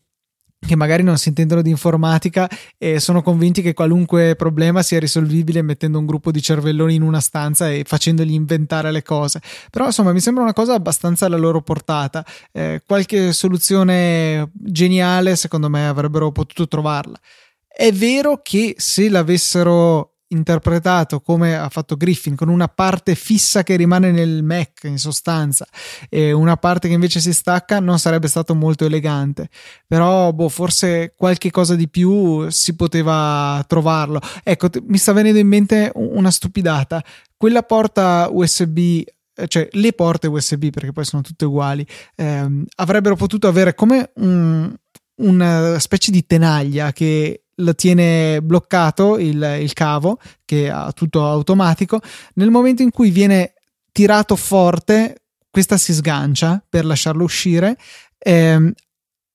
che 0.60 0.76
magari 0.76 1.04
non 1.04 1.18
si 1.18 1.30
intendono 1.30 1.62
di 1.62 1.70
informatica 1.70 2.50
e 2.78 3.00
sono 3.00 3.22
convinti 3.22 3.62
che 3.62 3.74
qualunque 3.74 4.36
problema 4.36 4.82
sia 4.82 5.00
risolvibile 5.00 5.62
mettendo 5.62 5.98
un 5.98 6.06
gruppo 6.06 6.32
di 6.32 6.42
cervelloni 6.42 6.96
in 6.96 7.02
una 7.02 7.22
stanza 7.22 7.72
e 7.72 7.84
facendogli 7.86 8.34
inventare 8.34 8.92
le 8.92 9.02
cose. 9.02 9.42
Però 9.72 9.86
insomma 9.86 10.12
mi 10.12 10.20
sembra 10.20 10.44
una 10.44 10.54
cosa 10.54 10.74
abbastanza 10.74 11.26
alla 11.26 11.38
loro 11.38 11.62
portata. 11.62 12.26
Eh, 12.52 12.82
qualche 12.86 13.32
soluzione 13.32 14.52
geniale 14.54 15.36
secondo 15.38 15.70
me 15.70 15.88
avrebbero 15.88 16.32
potuto 16.32 16.68
trovarla. 16.68 17.20
È 17.66 17.92
vero 17.94 18.42
che 18.44 18.76
se 18.78 19.10
l'avessero 19.10 20.19
interpretato 20.30 21.22
come 21.22 21.56
ha 21.56 21.70
fatto 21.70 21.96
Griffin, 21.96 22.36
con 22.36 22.50
una 22.50 22.68
parte 22.68 23.16
fissa 23.16 23.64
che 23.64 23.76
rimane 23.76 24.12
nel 24.12 24.44
Mac 24.44 24.84
in 24.84 24.98
sostanza 24.98 25.68
e 26.10 26.32
una 26.32 26.58
parte 26.58 26.88
che 26.88 26.94
invece 26.94 27.20
si 27.20 27.34
stacca, 27.34 27.80
non 27.80 28.00
sarebbe 28.00 28.28
stato 28.28 28.56
molto 28.56 28.86
elegante. 28.86 29.50
Però, 29.88 30.32
boh, 30.32 30.50
forse 30.50 31.14
qualche 31.16 31.52
cosa 31.52 31.76
di 31.76 31.90
più 31.90 32.50
si 32.50 32.76
poteva 32.76 33.64
trovarlo. 33.68 34.20
Ecco, 34.44 34.70
mi 34.88 34.98
sta 34.98 35.14
venendo 35.14 35.40
in 35.40 35.48
mente 35.48 35.92
una 35.96 36.32
stupidata. 36.32 37.04
Quella 37.36 37.64
porta 37.64 38.28
USB 38.32 39.04
cioè 39.48 39.70
le 39.72 39.94
porte 39.94 40.28
USB, 40.28 40.70
perché 40.70 40.92
poi 40.92 41.06
sono 41.06 41.22
tutte 41.22 41.46
uguali, 41.46 41.88
ehm, 42.16 42.66
avrebbero 42.76 43.16
potuto 43.16 43.48
avere 43.48 43.74
come 43.74 44.12
un, 44.16 44.76
una 45.22 45.80
specie 45.80 46.12
di 46.12 46.26
tenaglia 46.26 46.92
che 46.92 47.44
lo 47.60 47.76
tiene 47.76 48.42
bloccato 48.42 49.18
il, 49.18 49.58
il 49.62 49.74
cavo 49.74 50.20
che 50.46 50.70
ha 50.70 50.92
tutto 50.92 51.26
automatico. 51.26 52.02
Nel 52.36 52.50
momento 52.50 52.82
in 52.82 52.92
cui 52.92 53.12
viene 53.12 53.54
tirato 53.92 54.36
forte 54.36 55.24
questa 55.50 55.78
si 55.78 55.94
sgancia 55.94 56.64
per 56.68 56.86
lasciarlo 56.86 57.24
uscire 57.24 57.76
ehm, 58.18 58.72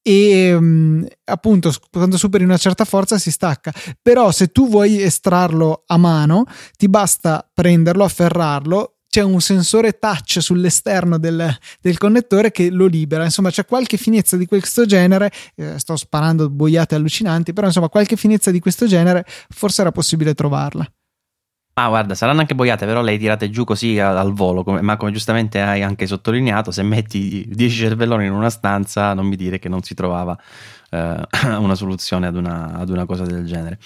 e 0.07 0.55
um, 0.55 1.07
appunto 1.25 1.73
quando 1.91 2.19
superi 2.19 2.45
una 2.45 2.59
certa 2.59 2.85
forza 2.85 3.19
si 3.19 3.31
stacca. 3.31 3.73
Però 4.03 4.31
se 4.31 4.49
tu 4.49 4.69
vuoi 4.69 5.03
estrarlo 5.03 5.85
a 5.87 5.97
mano 5.97 6.45
ti 6.77 6.89
basta 6.89 7.49
prenderlo 7.53 8.05
afferrarlo 8.05 8.94
c'è 9.15 9.23
un 9.23 9.41
sensore 9.41 10.01
touch 10.01 10.39
sull'esterno 10.41 11.19
del, 11.19 11.57
del, 11.81 11.99
connettore 11.99 12.51
che 12.51 12.69
lo 12.69 12.87
libera. 12.87 13.23
Insomma, 13.23 13.51
c'è 13.51 13.65
qualche 13.65 13.97
finezza 13.97 14.37
di 14.37 14.45
questo 14.45 14.87
genere. 14.87 15.31
Eh, 15.55 15.79
sto 15.79 15.95
sparando 15.95 16.51
boiate 16.51 16.97
allucinanti, 16.97 17.53
però 17.53 17.69
insomma, 17.69 17.89
qualche 17.89 18.17
finezza 18.17 18.51
di 18.51 18.59
questo 18.59 18.89
genere 18.89 19.25
forse 19.51 19.83
era 19.83 19.93
possibile 19.93 20.35
trovarla. 20.35 20.85
Ah, 21.77 21.89
guarda, 21.89 22.15
saranno 22.15 22.39
anche 22.39 22.55
boiate, 22.55 22.87
però 22.87 23.03
le 23.03 23.11
hai 23.11 23.19
tirate 23.19 23.51
giù 23.51 23.65
così 23.65 23.99
al 23.99 24.33
volo. 24.33 24.63
Come, 24.63 24.81
ma 24.81 24.97
come 24.97 25.11
giustamente 25.11 25.61
hai 25.61 25.83
anche 25.83 26.07
sottolineato, 26.07 26.71
se 26.71 26.85
metti 26.85 27.45
10 27.49 27.77
cervelloni 27.77 28.27
in 28.27 28.33
una 28.33 28.49
stanza, 28.49 29.13
non 29.13 29.27
mi 29.27 29.35
dire 29.35 29.59
che 29.59 29.69
non 29.69 29.83
si 29.83 29.93
trovava 29.95 30.39
eh, 30.91 31.21
una 31.59 31.75
soluzione 31.75 32.29
ad 32.29 32.37
una, 32.37 32.77
ad 32.77 32.91
una, 32.91 33.05
cosa 33.07 33.25
del 33.25 33.45
genere. 33.45 33.81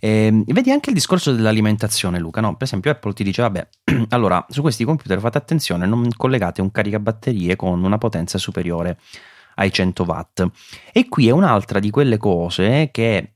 E, 0.00 0.26
ehm, 0.26 0.44
vedi 0.46 0.72
anche 0.72 0.88
il 0.88 0.96
discorso 0.96 1.32
dell'alimentazione, 1.32 2.18
Luca. 2.18 2.40
No? 2.40 2.56
Per 2.56 2.66
esempio, 2.66 2.90
Apple 2.90 3.12
ti 3.12 3.22
dice: 3.22 3.42
Vabbè, 3.42 3.68
allora 4.10 4.44
su 4.48 4.60
questi 4.60 4.82
computer 4.82 5.20
fate 5.20 5.38
attenzione, 5.38 5.86
non 5.86 6.08
collegate 6.16 6.60
un 6.60 6.72
caricabatterie 6.72 7.54
con 7.54 7.84
una 7.84 7.98
potenza 7.98 8.36
superiore 8.38 8.98
ai 9.54 9.72
100 9.72 10.02
watt. 10.02 10.44
E 10.92 11.08
qui 11.08 11.28
è 11.28 11.30
un'altra 11.30 11.78
di 11.78 11.90
quelle 11.90 12.16
cose 12.16 12.88
che 12.90 13.34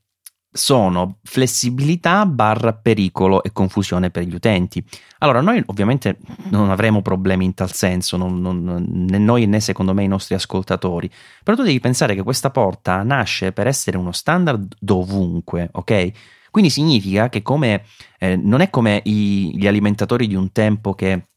sono 0.52 1.18
flessibilità 1.22 2.26
barra 2.26 2.74
pericolo 2.74 3.42
e 3.42 3.52
confusione 3.52 4.10
per 4.10 4.24
gli 4.24 4.34
utenti. 4.34 4.84
Allora, 5.18 5.40
noi 5.40 5.62
ovviamente 5.66 6.18
non 6.50 6.70
avremo 6.70 7.00
problemi 7.00 7.46
in 7.46 7.54
tal 7.54 7.72
senso, 7.72 8.18
non, 8.18 8.40
non, 8.40 8.84
né 8.88 9.18
noi 9.18 9.46
né 9.46 9.60
secondo 9.60 9.94
me 9.94 10.04
i 10.04 10.08
nostri 10.08 10.34
ascoltatori, 10.34 11.10
però 11.42 11.56
tu 11.56 11.62
devi 11.62 11.80
pensare 11.80 12.14
che 12.14 12.22
questa 12.22 12.50
porta 12.50 13.02
nasce 13.02 13.52
per 13.52 13.66
essere 13.66 13.96
uno 13.96 14.12
standard 14.12 14.74
dovunque, 14.78 15.70
ok? 15.72 16.10
Quindi 16.50 16.68
significa 16.68 17.30
che 17.30 17.40
come, 17.40 17.84
eh, 18.18 18.36
non 18.36 18.60
è 18.60 18.68
come 18.68 19.00
i, 19.04 19.56
gli 19.56 19.66
alimentatori 19.66 20.26
di 20.26 20.34
un 20.34 20.52
tempo 20.52 20.92
che 20.92 21.28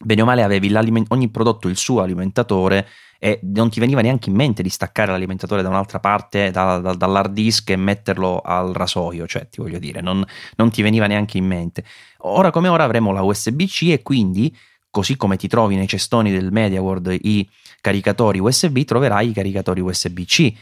bene 0.00 0.22
o 0.22 0.24
male 0.26 0.42
avevi 0.42 0.72
ogni 1.08 1.30
prodotto 1.30 1.68
il 1.68 1.76
suo 1.76 2.02
alimentatore 2.02 2.86
e 3.18 3.40
non 3.42 3.68
ti 3.68 3.80
veniva 3.80 4.00
neanche 4.00 4.30
in 4.30 4.36
mente 4.36 4.62
di 4.62 4.68
staccare 4.68 5.10
l'alimentatore 5.10 5.62
da 5.62 5.68
un'altra 5.68 5.98
parte, 5.98 6.50
da, 6.50 6.78
da, 6.78 6.94
dall'hard 6.94 7.32
disk 7.32 7.70
e 7.70 7.76
metterlo 7.76 8.40
al 8.40 8.72
rasoio, 8.72 9.26
cioè 9.26 9.48
ti 9.48 9.60
voglio 9.60 9.78
dire, 9.78 10.00
non, 10.00 10.24
non 10.56 10.70
ti 10.70 10.82
veniva 10.82 11.06
neanche 11.06 11.36
in 11.36 11.46
mente. 11.46 11.84
Ora 12.18 12.50
come 12.50 12.68
ora 12.68 12.84
avremo 12.84 13.12
la 13.12 13.22
USB-C 13.22 13.90
e 13.90 14.02
quindi, 14.02 14.56
così 14.90 15.16
come 15.16 15.36
ti 15.36 15.48
trovi 15.48 15.74
nei 15.74 15.88
cestoni 15.88 16.30
del 16.30 16.52
MediaWorld 16.52 17.18
i 17.22 17.48
caricatori 17.80 18.38
USB, 18.38 18.78
troverai 18.82 19.30
i 19.30 19.32
caricatori 19.32 19.80
USB-C 19.80 20.52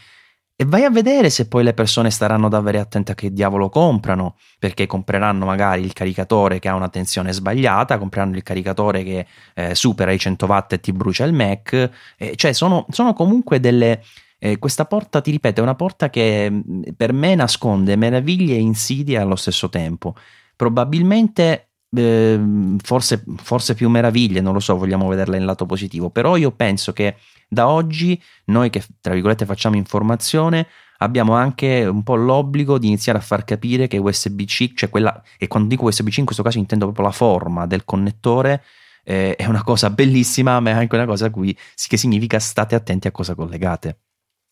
e 0.59 0.65
vai 0.65 0.83
a 0.85 0.89
vedere 0.89 1.29
se 1.29 1.47
poi 1.47 1.63
le 1.63 1.75
persone 1.75 2.09
staranno 2.09 2.49
davvero 2.49 2.79
attente 2.79 3.11
a 3.11 3.15
che 3.15 3.31
diavolo 3.31 3.69
comprano, 3.69 4.37
perché 4.57 4.87
compreranno 4.87 5.45
magari 5.45 5.83
il 5.83 5.93
caricatore 5.93 6.57
che 6.57 6.67
ha 6.67 6.73
una 6.73 6.89
tensione 6.89 7.31
sbagliata, 7.31 7.99
compreranno 7.99 8.37
il 8.37 8.41
caricatore 8.41 9.03
che 9.03 9.27
eh, 9.53 9.75
supera 9.75 10.11
i 10.11 10.17
100 10.17 10.45
watt 10.47 10.73
e 10.73 10.79
ti 10.79 10.91
brucia 10.93 11.25
il 11.25 11.33
Mac, 11.33 11.91
eh, 12.17 12.35
cioè 12.35 12.53
sono, 12.53 12.87
sono, 12.89 13.13
comunque 13.13 13.59
delle... 13.59 14.03
Eh, 14.39 14.57
questa 14.57 14.85
porta, 14.85 15.21
ti 15.21 15.29
ripeto, 15.29 15.59
è 15.59 15.63
una 15.63 15.75
porta 15.75 16.09
che 16.09 16.49
mm, 16.49 16.81
per 16.95 17.13
me 17.13 17.35
nasconde 17.35 17.95
meraviglie 17.95 18.55
e 18.55 18.59
insidie 18.59 19.19
allo 19.19 19.35
stesso 19.35 19.69
tempo. 19.69 20.15
Probabilmente 20.55 21.69
ehm, 21.95 22.77
forse, 22.79 23.23
forse, 23.43 23.75
più 23.75 23.89
meraviglie, 23.89 24.41
non 24.41 24.53
lo 24.53 24.59
so, 24.59 24.75
vogliamo 24.75 25.07
vederla 25.07 25.37
in 25.37 25.45
lato 25.45 25.67
positivo, 25.67 26.09
però 26.09 26.35
io 26.35 26.51
penso 26.51 26.93
che 26.93 27.15
da 27.47 27.67
oggi 27.67 28.21
noi 28.45 28.69
che 28.69 28.83
tra 28.99 29.13
virgolette 29.13 29.45
facciamo 29.45 29.75
informazione 29.75 30.67
abbiamo 30.97 31.33
anche 31.33 31.85
un 31.85 32.03
po' 32.03 32.15
l'obbligo 32.15 32.77
di 32.77 32.87
iniziare 32.87 33.19
a 33.19 33.21
far 33.21 33.43
capire 33.43 33.87
che 33.87 33.97
USB-C, 33.97 34.73
cioè 34.73 34.89
quella, 34.89 35.21
e 35.37 35.47
quando 35.47 35.69
dico 35.69 35.85
USB-C 35.85 36.17
in 36.17 36.25
questo 36.25 36.43
caso 36.43 36.57
intendo 36.57 36.85
proprio 36.85 37.05
la 37.05 37.11
forma 37.11 37.67
del 37.67 37.85
connettore, 37.85 38.63
eh, 39.03 39.35
è 39.35 39.45
una 39.45 39.63
cosa 39.63 39.89
bellissima, 39.89 40.59
ma 40.59 40.71
è 40.71 40.73
anche 40.73 40.95
una 40.95 41.05
cosa 41.05 41.29
cui, 41.29 41.55
che 41.87 41.97
significa 41.97 42.39
state 42.39 42.75
attenti 42.75 43.07
a 43.07 43.11
cosa 43.11 43.35
collegate. 43.35 43.99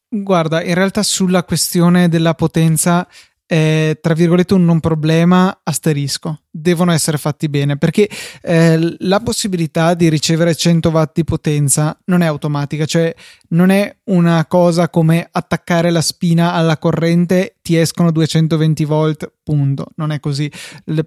Guarda, 0.07 0.63
in 0.63 0.75
realtà 0.75 1.03
sulla 1.03 1.43
questione 1.43 2.07
della 2.07 2.35
potenza 2.35 3.07
è 3.45 3.97
tra 4.01 4.13
virgolette 4.13 4.53
un 4.53 4.65
non 4.65 4.79
problema 4.79 5.59
asterisco 5.61 6.44
devono 6.57 6.93
essere 6.93 7.17
fatti 7.17 7.49
bene 7.49 7.77
perché 7.77 8.09
eh, 8.41 8.95
la 8.99 9.19
possibilità 9.19 9.93
di 9.93 10.07
ricevere 10.07 10.55
100 10.55 10.89
watt 10.89 11.11
di 11.13 11.25
potenza 11.25 11.97
non 12.05 12.21
è 12.21 12.25
automatica 12.25 12.85
cioè 12.85 13.13
non 13.49 13.71
è 13.71 13.93
una 14.05 14.45
cosa 14.45 14.89
come 14.89 15.27
attaccare 15.29 15.89
la 15.89 16.01
spina 16.01 16.53
alla 16.53 16.77
corrente 16.77 17.55
ti 17.61 17.75
escono 17.75 18.11
220 18.11 18.85
volt 18.85 19.31
punto. 19.45 19.87
Non 19.95 20.11
è 20.11 20.19
così. 20.19 20.51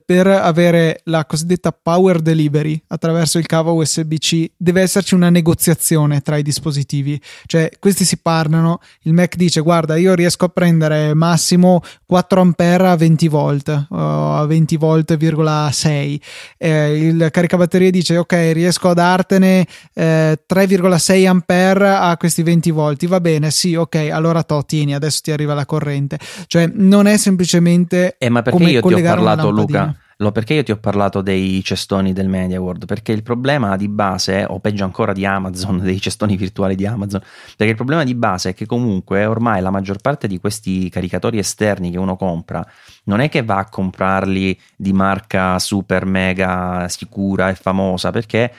Per 0.04 0.26
avere 0.26 1.00
la 1.04 1.24
cosiddetta 1.26 1.72
power 1.72 2.20
delivery 2.20 2.80
attraverso 2.88 3.38
il 3.38 3.46
cavo 3.46 3.74
USB-C 3.74 4.52
deve 4.56 4.80
esserci 4.80 5.14
una 5.14 5.28
negoziazione 5.28 6.20
tra 6.20 6.36
i 6.36 6.42
dispositivi. 6.42 7.20
Cioè 7.46 7.70
questi 7.78 8.04
si 8.04 8.18
parlano 8.18 8.80
il 9.02 9.12
Mac 9.12 9.36
dice 9.36 9.60
guarda 9.60 9.96
io 9.96 10.14
riesco 10.14 10.46
a 10.46 10.48
prendere 10.48 11.14
massimo 11.14 11.80
4 12.06 12.40
ampere 12.40 12.88
a 12.88 12.96
20 12.96 13.28
volt 13.28 13.86
o 13.90 14.34
a 14.34 14.46
20 14.46 14.76
volt 14.76 15.16
3,6. 15.42 16.20
Eh, 16.56 17.06
il 17.06 17.28
caricabatterie 17.30 17.90
dice 17.90 18.16
ok 18.16 18.50
riesco 18.52 18.90
a 18.90 18.94
dartene 18.94 19.66
eh, 19.94 20.38
3,6 20.48 21.26
ampere 21.26 21.90
a 21.90 22.16
questi 22.16 22.42
20 22.42 22.70
volti. 22.70 23.06
Va 23.06 23.20
bene 23.20 23.50
sì 23.50 23.74
ok 23.74 24.08
allora 24.10 24.42
to 24.42 24.64
tieni 24.64 24.94
adesso 24.94 25.20
ti 25.22 25.30
arriva 25.30 25.54
la 25.54 25.66
corrente. 25.66 26.18
Cioè 26.46 26.70
non 26.72 27.06
è 27.06 27.16
semplicemente 27.16 28.16
eh, 28.18 28.28
ma 28.28 28.42
perché 28.42 28.64
io 28.64 28.82
ti 28.82 28.92
ho 28.94 29.02
parlato 29.02 29.50
Luca 29.50 29.94
lo 30.20 30.32
perché 30.32 30.54
io 30.54 30.64
ti 30.64 30.72
ho 30.72 30.78
parlato 30.78 31.22
dei 31.22 31.62
cestoni 31.62 32.12
del 32.12 32.28
MediaWorld? 32.28 32.86
Perché 32.86 33.12
il 33.12 33.22
problema 33.22 33.76
di 33.76 33.88
base, 33.88 34.44
o 34.48 34.58
peggio 34.58 34.82
ancora 34.82 35.12
di 35.12 35.24
Amazon, 35.24 35.78
dei 35.82 36.00
cestoni 36.00 36.36
virtuali 36.36 36.74
di 36.74 36.86
Amazon, 36.86 37.20
perché 37.56 37.70
il 37.70 37.76
problema 37.76 38.02
di 38.02 38.16
base 38.16 38.50
è 38.50 38.54
che 38.54 38.66
comunque 38.66 39.24
ormai 39.26 39.60
la 39.62 39.70
maggior 39.70 39.98
parte 39.98 40.26
di 40.26 40.40
questi 40.40 40.88
caricatori 40.88 41.38
esterni 41.38 41.90
che 41.92 41.98
uno 41.98 42.16
compra 42.16 42.66
non 43.04 43.20
è 43.20 43.28
che 43.28 43.42
va 43.42 43.58
a 43.58 43.68
comprarli 43.68 44.58
di 44.76 44.92
marca 44.92 45.58
super 45.58 46.04
mega 46.04 46.88
sicura 46.88 47.48
e 47.48 47.54
famosa, 47.54 48.10
perché 48.10 48.52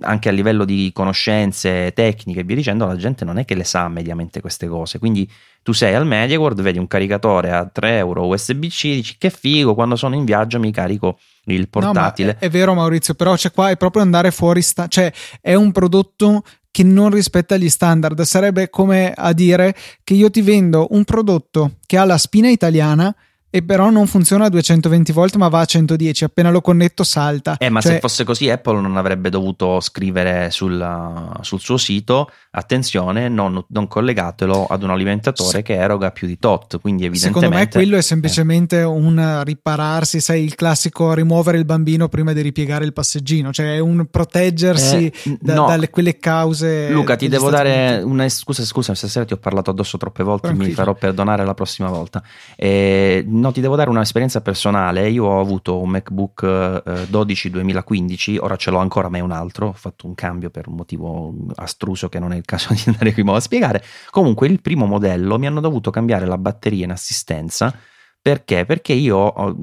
anche 0.00 0.28
a 0.28 0.32
livello 0.32 0.64
di 0.64 0.90
conoscenze 0.92 1.92
tecniche 1.92 2.40
e 2.40 2.44
via 2.44 2.54
dicendo, 2.54 2.86
la 2.86 2.96
gente 2.96 3.24
non 3.24 3.38
è 3.38 3.44
che 3.44 3.54
le 3.54 3.64
sa 3.64 3.88
mediamente 3.88 4.40
queste 4.40 4.68
cose. 4.68 4.98
Quindi 4.98 5.28
tu 5.62 5.72
sei 5.72 5.94
al 5.94 6.06
MediaWorld, 6.06 6.60
vedi 6.62 6.78
un 6.78 6.86
caricatore 6.86 7.50
a 7.50 7.66
3 7.66 7.96
euro 7.98 8.26
USB-C, 8.26 8.82
dici 8.82 9.16
che 9.18 9.30
figo, 9.30 9.74
quando 9.74 9.96
sono 9.96 10.14
in 10.14 10.24
viaggio 10.24 10.60
mi 10.60 10.70
carico 10.70 11.18
il 11.44 11.68
portatile. 11.68 12.32
No, 12.32 12.38
è, 12.38 12.44
è, 12.44 12.50
vero 12.50 12.74
Maurizio, 12.74 13.14
però 13.14 13.34
c'è 13.34 13.50
qua 13.50 13.70
è 13.70 13.76
proprio 13.76 14.02
andare 14.02 14.30
fuori, 14.30 14.62
sta- 14.62 14.86
cioè 14.86 15.12
è 15.40 15.54
un 15.54 15.72
prodotto 15.72 16.44
che 16.70 16.84
non 16.84 17.10
rispetta 17.10 17.56
gli 17.56 17.68
standard. 17.68 18.20
Sarebbe 18.22 18.70
come 18.70 19.12
a 19.12 19.32
dire 19.32 19.74
che 20.04 20.14
io 20.14 20.30
ti 20.30 20.42
vendo 20.42 20.86
un 20.90 21.04
prodotto 21.04 21.78
che 21.86 21.98
ha 21.98 22.04
la 22.04 22.18
spina 22.18 22.48
italiana 22.48 23.14
e 23.54 23.62
però 23.62 23.90
non 23.90 24.06
funziona 24.06 24.46
a 24.46 24.48
220 24.48 25.12
volt 25.12 25.36
ma 25.36 25.48
va 25.48 25.60
a 25.60 25.66
110 25.66 26.24
appena 26.24 26.48
lo 26.48 26.62
connetto 26.62 27.04
salta 27.04 27.58
eh 27.58 27.68
ma 27.68 27.82
cioè... 27.82 27.92
se 27.92 27.98
fosse 28.00 28.24
così 28.24 28.48
Apple 28.48 28.80
non 28.80 28.96
avrebbe 28.96 29.28
dovuto 29.28 29.78
scrivere 29.80 30.50
sul, 30.50 31.30
sul 31.42 31.60
suo 31.60 31.76
sito 31.76 32.30
attenzione 32.52 33.28
non, 33.28 33.62
non, 33.68 33.88
collegatelo 33.88 34.64
ad 34.70 34.82
un 34.82 34.88
alimentatore 34.88 35.58
sì. 35.58 35.62
che 35.62 35.74
eroga 35.74 36.12
più 36.12 36.26
di 36.26 36.38
tot 36.38 36.80
quindi 36.80 37.04
evidentemente 37.04 37.40
secondo 37.40 37.62
me 37.62 37.68
quello 37.68 37.98
è 37.98 38.02
semplicemente 38.02 38.78
eh. 38.78 38.84
un 38.84 39.42
ripararsi 39.44 40.20
sai 40.20 40.44
il 40.44 40.54
classico 40.54 41.12
rimuovere 41.12 41.58
il 41.58 41.66
bambino 41.66 42.08
prima 42.08 42.32
di 42.32 42.40
ripiegare 42.40 42.86
il 42.86 42.94
passeggino 42.94 43.52
cioè 43.52 43.78
un 43.80 44.06
proteggersi 44.10 45.12
eh, 45.24 45.38
da, 45.38 45.54
no. 45.56 45.66
dalle 45.66 45.90
quelle 45.90 46.16
cause 46.16 46.88
Luca 46.88 47.16
ti 47.16 47.28
devo 47.28 47.50
dare 47.50 48.00
una 48.02 48.26
scusa 48.30 48.64
scusa 48.64 48.94
stasera 48.94 49.26
ti 49.26 49.34
ho 49.34 49.38
parlato 49.38 49.68
addosso 49.68 49.98
troppe 49.98 50.22
volte 50.22 50.46
Tranquillo. 50.46 50.70
mi 50.70 50.74
farò 50.74 50.94
perdonare 50.94 51.44
la 51.44 51.52
prossima 51.52 51.90
volta 51.90 52.22
eh, 52.56 53.22
no, 53.42 53.50
ti 53.50 53.60
devo 53.60 53.74
dare 53.74 53.90
un'esperienza 53.90 54.40
personale. 54.40 55.10
Io 55.10 55.24
ho 55.24 55.40
avuto 55.40 55.80
un 55.80 55.90
MacBook 55.90 56.82
eh, 56.86 57.06
12 57.08 57.50
2015, 57.50 58.38
ora 58.38 58.56
ce 58.56 58.70
l'ho 58.70 58.78
ancora, 58.78 59.08
ma 59.08 59.18
è 59.18 59.20
un 59.20 59.32
altro. 59.32 59.66
Ho 59.66 59.72
fatto 59.72 60.06
un 60.06 60.14
cambio 60.14 60.48
per 60.50 60.68
un 60.68 60.74
motivo 60.74 61.34
astruso 61.56 62.08
che 62.08 62.20
non 62.20 62.32
è 62.32 62.36
il 62.36 62.44
caso 62.44 62.72
di 62.72 62.82
andare 62.86 63.12
qui 63.12 63.22
a 63.26 63.40
spiegare. 63.40 63.82
Comunque, 64.10 64.46
il 64.46 64.62
primo 64.62 64.86
modello 64.86 65.38
mi 65.38 65.46
hanno 65.48 65.60
dovuto 65.60 65.90
cambiare 65.90 66.24
la 66.24 66.38
batteria 66.38 66.84
in 66.84 66.92
assistenza. 66.92 67.76
Perché? 68.22 68.64
Perché 68.64 68.92
io 68.92 69.16
ho, 69.16 69.56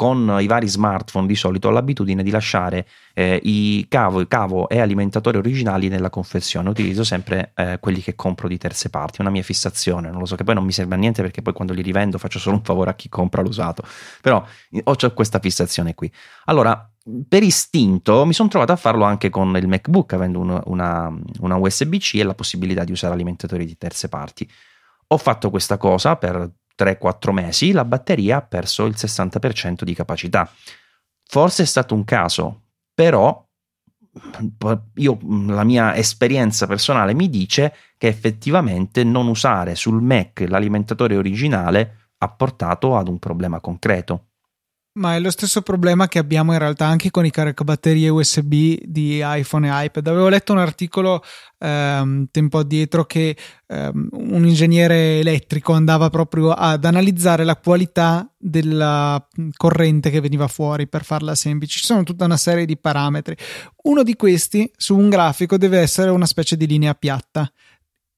con 0.00 0.38
i 0.40 0.46
vari 0.46 0.66
smartphone 0.66 1.26
di 1.26 1.34
solito 1.34 1.68
ho 1.68 1.70
l'abitudine 1.70 2.22
di 2.22 2.30
lasciare 2.30 2.86
eh, 3.12 3.38
i 3.42 3.84
cavo, 3.86 4.24
cavo, 4.26 4.66
e 4.70 4.80
alimentatori 4.80 5.36
originali 5.36 5.88
nella 5.88 6.08
confezione, 6.08 6.70
utilizzo 6.70 7.04
sempre 7.04 7.52
eh, 7.54 7.76
quelli 7.82 8.00
che 8.00 8.14
compro 8.14 8.48
di 8.48 8.56
terze 8.56 8.88
parti, 8.88 9.18
è 9.18 9.20
una 9.20 9.28
mia 9.28 9.42
fissazione, 9.42 10.08
non 10.08 10.20
lo 10.20 10.24
so 10.24 10.36
che 10.36 10.44
poi 10.44 10.54
non 10.54 10.64
mi 10.64 10.72
serve 10.72 10.94
a 10.94 10.96
niente 10.96 11.20
perché 11.20 11.42
poi 11.42 11.52
quando 11.52 11.74
li 11.74 11.82
rivendo 11.82 12.16
faccio 12.16 12.38
solo 12.38 12.56
un 12.56 12.62
favore 12.62 12.88
a 12.88 12.94
chi 12.94 13.10
compra 13.10 13.42
l'usato, 13.42 13.84
però 14.22 14.42
ho 14.84 15.12
questa 15.12 15.38
fissazione 15.38 15.94
qui. 15.94 16.10
Allora, 16.46 16.90
per 17.28 17.42
istinto 17.42 18.24
mi 18.24 18.32
sono 18.32 18.48
trovato 18.48 18.72
a 18.72 18.76
farlo 18.76 19.04
anche 19.04 19.28
con 19.28 19.54
il 19.54 19.68
MacBook, 19.68 20.14
avendo 20.14 20.38
una, 20.38 20.62
una, 20.64 21.14
una 21.40 21.56
USB-C 21.56 22.14
e 22.14 22.22
la 22.22 22.34
possibilità 22.34 22.84
di 22.84 22.92
usare 22.92 23.12
alimentatori 23.12 23.66
di 23.66 23.76
terze 23.76 24.08
parti. 24.08 24.50
Ho 25.08 25.18
fatto 25.18 25.50
questa 25.50 25.76
cosa 25.76 26.16
per 26.16 26.50
3-4 26.80 27.32
mesi 27.32 27.72
la 27.72 27.84
batteria 27.84 28.38
ha 28.38 28.42
perso 28.42 28.86
il 28.86 28.94
60% 28.96 29.82
di 29.82 29.94
capacità. 29.94 30.50
Forse 31.26 31.62
è 31.62 31.66
stato 31.66 31.94
un 31.94 32.04
caso, 32.04 32.68
però 32.94 33.46
io, 34.94 35.18
la 35.46 35.62
mia 35.62 35.94
esperienza 35.94 36.66
personale 36.66 37.14
mi 37.14 37.28
dice 37.28 37.74
che 37.96 38.08
effettivamente 38.08 39.04
non 39.04 39.28
usare 39.28 39.74
sul 39.74 40.02
Mac 40.02 40.44
l'alimentatore 40.48 41.16
originale 41.16 42.12
ha 42.18 42.28
portato 42.28 42.96
ad 42.96 43.08
un 43.08 43.18
problema 43.18 43.60
concreto. 43.60 44.29
Ma 44.92 45.14
è 45.14 45.20
lo 45.20 45.30
stesso 45.30 45.62
problema 45.62 46.08
che 46.08 46.18
abbiamo 46.18 46.52
in 46.52 46.58
realtà 46.58 46.86
anche 46.86 47.12
con 47.12 47.24
i 47.24 47.30
caricabatterie 47.30 48.08
USB 48.08 48.52
di 48.82 49.22
iPhone 49.22 49.68
e 49.68 49.84
iPad. 49.84 50.08
Avevo 50.08 50.28
letto 50.28 50.52
un 50.52 50.58
articolo 50.58 51.22
um, 51.58 52.26
tempo 52.28 52.58
addietro 52.58 53.04
che 53.04 53.36
um, 53.68 54.08
un 54.10 54.44
ingegnere 54.44 55.20
elettrico 55.20 55.74
andava 55.74 56.10
proprio 56.10 56.50
ad 56.50 56.84
analizzare 56.84 57.44
la 57.44 57.54
qualità 57.54 58.28
della 58.36 59.24
corrente 59.56 60.10
che 60.10 60.20
veniva 60.20 60.48
fuori 60.48 60.88
per 60.88 61.04
farla 61.04 61.36
semplice. 61.36 61.78
Ci 61.78 61.86
sono 61.86 62.02
tutta 62.02 62.24
una 62.24 62.36
serie 62.36 62.64
di 62.66 62.76
parametri. 62.76 63.36
Uno 63.84 64.02
di 64.02 64.16
questi 64.16 64.68
su 64.76 64.98
un 64.98 65.08
grafico 65.08 65.56
deve 65.56 65.78
essere 65.78 66.10
una 66.10 66.26
specie 66.26 66.56
di 66.56 66.66
linea 66.66 66.94
piatta. 66.94 67.48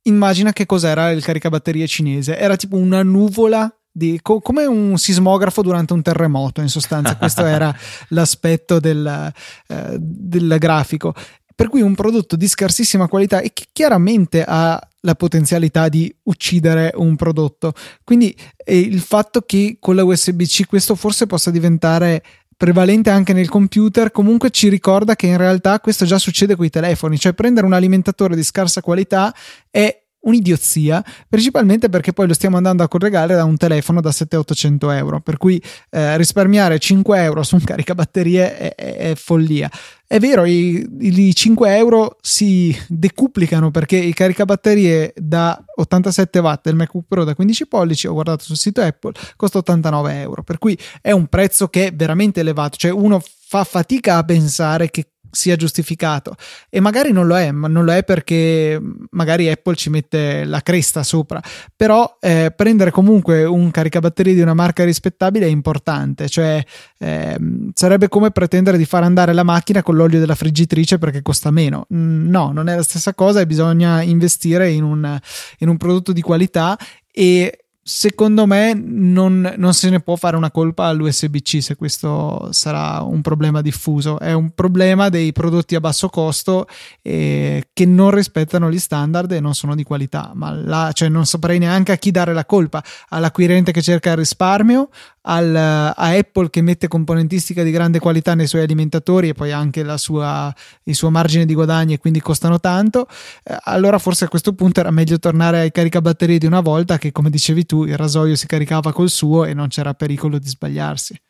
Immagina 0.05 0.55
che 0.55 0.65
cos'era 0.65 1.11
il 1.11 1.23
caricabatterie 1.23 1.87
cinese. 1.87 2.39
Era 2.39 2.57
tipo 2.57 2.77
una 2.77 3.03
nuvola 3.03 3.71
di, 3.93 4.19
co- 4.23 4.41
come 4.41 4.65
un 4.65 4.97
sismografo 4.97 5.63
durante 5.63 5.93
un 5.93 6.03
terremoto, 6.03 6.61
in 6.61 6.69
sostanza, 6.69 7.17
questo 7.17 7.45
era 7.45 7.75
l'aspetto 8.09 8.81
del, 8.81 9.33
eh, 9.69 9.97
del 9.99 10.57
grafico. 10.59 11.15
Per 11.55 11.69
cui 11.69 11.83
un 11.83 11.95
prodotto 11.95 12.35
di 12.35 12.49
scarsissima 12.49 13.07
qualità 13.07 13.41
e 13.41 13.53
che 13.53 13.67
chiaramente 13.71 14.43
ha 14.47 14.81
la 15.01 15.15
potenzialità 15.15 15.89
di 15.89 16.13
uccidere 16.25 16.93
un 16.95 17.15
prodotto. 17.15 17.75
Quindi 18.03 18.35
eh, 18.57 18.79
il 18.79 19.01
fatto 19.01 19.43
che 19.43 19.77
con 19.79 19.95
la 19.95 20.05
USB-C 20.05 20.67
questo 20.67 20.95
forse 20.95 21.27
possa 21.27 21.51
diventare 21.51 22.23
prevalente 22.57 23.11
anche 23.11 23.33
nel 23.33 23.49
computer, 23.49 24.13
comunque 24.13 24.51
ci 24.51 24.69
ricorda 24.69 25.17
che 25.17 25.27
in 25.27 25.37
realtà 25.37 25.81
questo 25.81 26.05
già 26.05 26.19
succede 26.19 26.55
con 26.55 26.65
i 26.65 26.71
telefoni, 26.71 27.19
cioè 27.19 27.33
prendere 27.33 27.67
un 27.67 27.73
alimentatore 27.73 28.37
di 28.37 28.45
scarsa 28.45 28.81
qualità 28.81 29.35
è 29.69 30.02
un'idiozia, 30.23 31.05
principalmente 31.29 31.89
perché 31.89 32.13
poi 32.13 32.27
lo 32.27 32.35
stiamo 32.35 32.57
andando 32.57 32.83
a 32.83 32.89
collegare 32.89 33.35
da 33.35 33.45
un 33.45 33.57
telefono 33.57 34.01
da 34.01 34.11
700-800 34.11 34.97
euro, 34.97 35.21
per 35.21 35.37
cui 35.37 35.63
eh, 35.91 36.17
risparmiare 36.17 36.79
5 36.79 37.23
euro 37.23 37.43
su 37.43 37.57
un 37.57 37.65
caricabatterie 37.65 38.57
è, 38.57 38.75
è, 38.75 38.97
è 39.11 39.15
follia. 39.15 39.71
È 40.07 40.19
vero, 40.19 40.45
i, 40.45 40.87
i, 41.01 41.35
5 41.35 41.75
euro 41.75 42.19
si 42.21 42.77
decuplicano 42.87 43.71
perché 43.71 43.97
i 43.97 44.13
caricabatterie 44.13 45.15
da 45.17 45.59
87 45.77 46.39
watt 46.39 46.65
del 46.65 46.75
MacBook 46.75 47.07
Pro 47.09 47.25
da 47.25 47.35
15 47.35 47.67
pollici, 47.67 48.07
ho 48.07 48.13
guardato 48.13 48.45
sul 48.45 48.59
sito 48.59 48.83
Apple, 48.83 49.13
costa 49.37 49.59
89 49.59 50.21
euro, 50.21 50.43
per 50.43 50.59
cui 50.59 50.79
è 51.01 51.13
un 51.13 51.29
prezzo 51.29 51.69
che 51.69 51.87
è 51.87 51.95
veramente 51.95 52.41
elevato, 52.41 52.77
cioè 52.77 52.91
uno 52.91 53.23
fa 53.25 53.65
fatica 53.65 54.17
a 54.17 54.25
pensare 54.25 54.91
che 54.91 55.12
sia 55.33 55.57
giustificato. 55.57 56.37
E 56.69 56.79
magari 56.79 57.11
non 57.11 57.27
lo 57.27 57.37
è, 57.37 57.51
ma 57.51 57.67
non 57.67 57.85
lo 57.85 57.93
è 57.93 58.05
perché 58.05 58.81
magari 59.11 59.49
Apple 59.49 59.75
ci 59.75 59.91
mette 59.91 60.45
la 60.45 60.61
cresta 60.61 61.03
sopra, 61.03 61.41
però 61.75 62.19
eh, 62.21 62.53
prendere 62.55 62.91
comunque 62.91 63.45
un 63.45 63.71
caricabatterie 63.71 64.35
di 64.35 64.41
una 64.41 64.55
marca 64.55 64.85
rispettabile 64.85 65.47
è 65.47 65.49
importante, 65.49 66.29
cioè 66.29 66.63
eh, 66.99 67.37
sarebbe 67.73 68.09
come 68.09 68.31
pretendere 68.31 68.77
di 68.77 68.85
far 68.85 69.03
andare 69.03 69.33
la 69.33 69.43
macchina 69.43 69.83
con 69.83 69.97
l'olio 69.97 70.21
della 70.21 70.35
friggitrice 70.35 70.99
perché 70.99 71.23
costa 71.23 71.51
meno. 71.51 71.87
Mm, 71.93 72.29
no, 72.29 72.53
non 72.53 72.69
è 72.69 72.77
la 72.77 72.83
stessa 72.83 73.15
cosa 73.15 73.41
e 73.41 73.47
bisogna 73.47 74.03
investire 74.03 74.71
in 74.71 74.85
un, 74.85 75.19
in 75.59 75.69
un 75.69 75.77
prodotto 75.79 76.13
di 76.13 76.21
qualità 76.21 76.79
e 77.11 77.63
secondo 77.85 78.47
me 78.47 78.75
non, 78.75 79.55
non, 79.57 79.75
se 79.75 79.91
ne 79.91 79.99
può 79.99 80.15
fare 80.15 80.37
una 80.37 80.53
colpa 80.53 80.87
all'USB-C 80.87 81.61
se 81.61 81.75
questo 81.75 82.49
sarà 82.53 83.03
un 83.03 83.21
problema 83.23 83.61
diffuso. 83.61 84.21
È 84.21 84.33
un 84.33 84.51
problema 84.51 85.09
dei 85.09 85.33
prodotti 85.33 85.75
a 85.75 85.81
basso 85.81 86.09
costo 86.09 86.67
eh, 87.03 87.69
che 87.73 87.85
non 87.85 88.11
rispettano 88.13 88.71
gli 88.71 88.79
standard 88.79 89.33
e 89.33 89.41
non 89.41 89.55
sono 89.55 89.75
di 89.75 89.83
qualità. 89.83 90.31
Ma 90.35 90.53
là, 90.53 90.93
cioè, 90.93 91.09
non 91.09 91.27
saprei 91.27 91.59
neanche 91.59 91.93
a 91.93 91.97
chi 91.97 92.13
dare 92.13 92.33
la 92.33 92.45
colpa: 92.45 92.83
all'acquirente 93.09 93.73
che 93.73 93.83
cerca 93.83 94.11
il 94.11 94.17
risparmio, 94.19 94.89
al, 95.23 95.55
a 95.55 95.95
Apple 95.95 96.51
che 96.51 96.63
mette 96.63 96.89
componentistica 96.89 97.63
di 97.63 97.71
grande 97.71 97.99
qualità 97.99 98.35
nei 98.35 98.47
suoi 98.47 98.63
alimentatori 98.63 99.29
e 99.29 99.35
poi 99.35 99.53
anche 99.53 99.85
sua, 99.99 100.53
il 100.85 100.95
suo 100.95 101.11
margine 101.11 101.45
di 101.45 101.55
guadagno 101.55 101.95
e 101.95 101.99
quindi 101.99 102.21
costano 102.21 102.59
tanto, 102.61 103.07
eh, 103.45 103.57
allora 103.65 103.99
forse 103.99 104.25
a 104.25 104.29
questo 104.29 104.55
punto 104.55 104.81
era 104.81 104.91
meglio 104.91 105.19
tornare 105.19 105.61
ai 105.61 105.73
caricabatterie 105.73 106.39
di 106.39 106.47
una 106.47 106.61
volta 106.61 106.99
che 106.99 107.13
come 107.13 107.31
dicevi 107.31 107.67
tu 107.67 107.85
il 107.85 107.97
rasoio 107.97 108.35
si 108.35 108.47
caricava 108.47 108.93
col 108.93 109.11
suo 109.11 109.45
e 109.45 109.55
non 109.55 109.69
c'era 109.69 109.95
pericolo 109.95 110.39
di 110.39 110.49
sbagliarsi. 110.49 111.21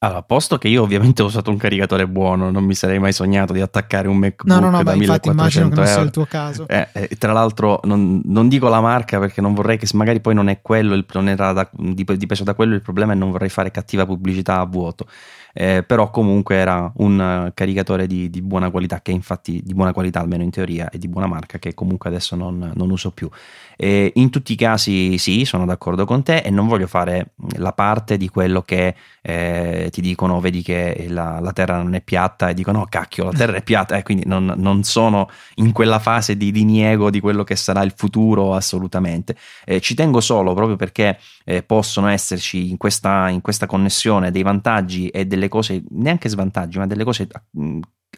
Allora, 0.00 0.22
posto 0.22 0.58
che 0.58 0.68
io 0.68 0.82
ovviamente 0.84 1.22
ho 1.22 1.26
usato 1.26 1.50
un 1.50 1.56
caricatore 1.56 2.06
buono, 2.06 2.52
non 2.52 2.62
mi 2.62 2.76
sarei 2.76 3.00
mai 3.00 3.12
sognato 3.12 3.52
di 3.52 3.60
attaccare 3.60 4.06
un 4.06 4.16
MacBook 4.16 4.44
no, 4.44 4.60
no, 4.60 4.70
no, 4.70 4.84
da 4.84 4.94
1400 4.94 5.30
immagino 5.30 5.68
che 5.68 5.74
non 5.74 5.86
sia 5.86 6.00
il 6.02 6.10
tuo 6.10 6.24
caso. 6.24 6.68
Eh, 6.68 6.88
eh, 6.92 7.08
tra 7.18 7.32
l'altro 7.32 7.80
non, 7.82 8.20
non, 8.24 8.46
dico 8.46 8.68
la 8.68 8.80
marca 8.80 9.18
perché 9.18 9.40
non 9.40 9.54
vorrei 9.54 9.76
che 9.76 9.88
magari 9.94 10.20
poi 10.20 10.34
non 10.34 10.48
è 10.48 10.60
quello, 10.62 10.94
il, 10.94 11.04
non 11.14 11.28
era 11.28 11.52
da, 11.52 11.68
dipeso 11.72 12.44
da 12.44 12.54
quello 12.54 12.74
il 12.74 12.82
problema 12.82 13.12
e 13.12 13.16
non 13.16 13.32
vorrei 13.32 13.48
fare 13.48 13.72
cattiva 13.72 14.06
pubblicità 14.06 14.60
a 14.60 14.64
vuoto 14.66 15.08
eh, 15.60 15.82
però 15.82 16.08
comunque 16.10 16.54
era 16.54 16.88
un 16.98 17.18
uh, 17.18 17.50
caricatore 17.52 18.06
di, 18.06 18.30
di, 18.30 18.42
buona 18.42 18.70
qualità, 18.70 19.00
che 19.02 19.10
infatti 19.10 19.60
di 19.64 19.74
buona 19.74 19.92
qualità 19.92 20.20
almeno 20.20 20.44
in 20.44 20.50
teoria 20.50 20.88
e 20.88 20.98
di 20.98 21.08
buona 21.08 21.26
marca 21.26 21.58
che 21.58 21.74
comunque 21.74 22.10
adesso 22.10 22.36
non, 22.36 22.70
non 22.76 22.90
uso 22.90 23.10
più. 23.10 23.28
E 23.76 24.12
in 24.14 24.30
tutti 24.30 24.52
i 24.52 24.56
casi 24.56 25.18
sì, 25.18 25.44
sono 25.44 25.64
d'accordo 25.64 26.04
con 26.04 26.22
te 26.22 26.38
e 26.38 26.50
non 26.50 26.68
voglio 26.68 26.86
fare 26.86 27.30
la 27.56 27.72
parte 27.72 28.16
di 28.16 28.28
quello 28.28 28.62
che 28.62 28.94
eh, 29.20 29.88
ti 29.90 30.00
dicono, 30.00 30.40
vedi 30.40 30.62
che 30.62 31.06
la, 31.08 31.40
la, 31.40 31.52
terra 31.52 31.82
non 31.82 31.94
è 31.94 32.02
piatta 32.02 32.48
e 32.48 32.54
dicono 32.54 32.78
no 32.78 32.86
cacchio 32.88 33.24
la 33.24 33.32
terra 33.32 33.56
è 33.56 33.62
piatta 33.62 33.96
e 33.96 34.02
quindi 34.04 34.24
non, 34.26 34.52
non 34.56 34.84
sono 34.84 35.28
in 35.56 35.72
quella 35.72 35.98
fase 35.98 36.36
di 36.36 36.52
diniego 36.52 37.10
di 37.10 37.18
quello 37.18 37.42
che 37.42 37.56
sarà 37.56 37.82
il 37.82 37.92
futuro 37.96 38.54
assolutamente. 38.54 39.34
Eh, 39.64 39.80
ci 39.80 39.94
tengo 39.94 40.20
solo 40.20 40.54
proprio 40.54 40.76
perché 40.76 41.18
eh, 41.44 41.62
possono 41.64 42.06
esserci 42.08 42.70
in 42.70 42.76
questa, 42.76 43.28
in 43.28 43.40
questa 43.40 43.66
connessione 43.66 44.30
dei 44.30 44.42
vantaggi 44.42 45.08
e 45.08 45.26
delle 45.26 45.47
cose, 45.48 45.82
neanche 45.90 46.28
svantaggi, 46.28 46.78
ma 46.78 46.86
delle 46.86 47.04
cose 47.04 47.26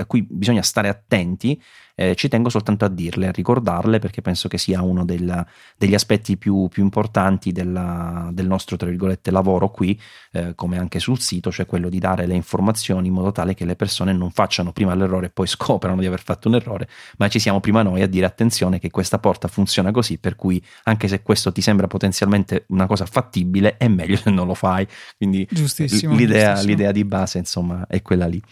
a 0.00 0.06
cui 0.06 0.26
bisogna 0.28 0.62
stare 0.62 0.88
attenti, 0.88 1.60
eh, 2.00 2.14
ci 2.14 2.28
tengo 2.28 2.48
soltanto 2.48 2.86
a 2.86 2.88
dirle, 2.88 3.28
a 3.28 3.30
ricordarle, 3.30 3.98
perché 3.98 4.22
penso 4.22 4.48
che 4.48 4.56
sia 4.56 4.80
uno 4.80 5.04
del, 5.04 5.44
degli 5.76 5.92
aspetti 5.92 6.38
più, 6.38 6.66
più 6.68 6.82
importanti 6.82 7.52
della, 7.52 8.30
del 8.32 8.46
nostro, 8.46 8.76
tra 8.76 8.88
virgolette, 8.88 9.30
lavoro 9.30 9.70
qui, 9.70 10.00
eh, 10.32 10.54
come 10.54 10.78
anche 10.78 10.98
sul 10.98 11.20
sito, 11.20 11.52
cioè 11.52 11.66
quello 11.66 11.90
di 11.90 11.98
dare 11.98 12.26
le 12.26 12.32
informazioni 12.32 13.08
in 13.08 13.12
modo 13.12 13.32
tale 13.32 13.52
che 13.52 13.66
le 13.66 13.76
persone 13.76 14.14
non 14.14 14.30
facciano 14.30 14.72
prima 14.72 14.94
l'errore 14.94 15.26
e 15.26 15.30
poi 15.30 15.46
scoprano 15.46 16.00
di 16.00 16.06
aver 16.06 16.22
fatto 16.22 16.48
un 16.48 16.54
errore, 16.54 16.88
ma 17.18 17.28
ci 17.28 17.38
siamo 17.38 17.60
prima 17.60 17.82
noi 17.82 18.00
a 18.00 18.06
dire 18.06 18.24
attenzione 18.24 18.78
che 18.78 18.90
questa 18.90 19.18
porta 19.18 19.46
funziona 19.46 19.90
così, 19.90 20.16
per 20.16 20.36
cui 20.36 20.62
anche 20.84 21.06
se 21.06 21.20
questo 21.22 21.52
ti 21.52 21.60
sembra 21.60 21.86
potenzialmente 21.86 22.64
una 22.68 22.86
cosa 22.86 23.04
fattibile, 23.04 23.76
è 23.76 23.88
meglio 23.88 24.16
se 24.16 24.30
non 24.30 24.46
lo 24.46 24.54
fai. 24.54 24.86
Quindi 25.18 25.46
giustissimo, 25.50 26.14
l'idea, 26.14 26.54
giustissimo. 26.54 26.70
l'idea 26.70 26.92
di 26.92 27.04
base, 27.04 27.36
insomma, 27.36 27.86
è 27.86 28.00
quella 28.00 28.26
lì. 28.26 28.42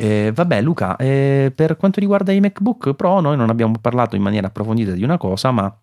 Eh, 0.00 0.30
vabbè, 0.32 0.62
Luca, 0.62 0.94
eh, 0.94 1.50
per 1.52 1.76
quanto 1.76 1.98
riguarda 1.98 2.30
i 2.30 2.38
MacBook 2.38 2.94
Pro, 2.94 3.18
noi 3.18 3.36
non 3.36 3.50
abbiamo 3.50 3.78
parlato 3.80 4.14
in 4.14 4.22
maniera 4.22 4.46
approfondita 4.46 4.92
di 4.92 5.02
una 5.02 5.18
cosa, 5.18 5.50
ma 5.50 5.76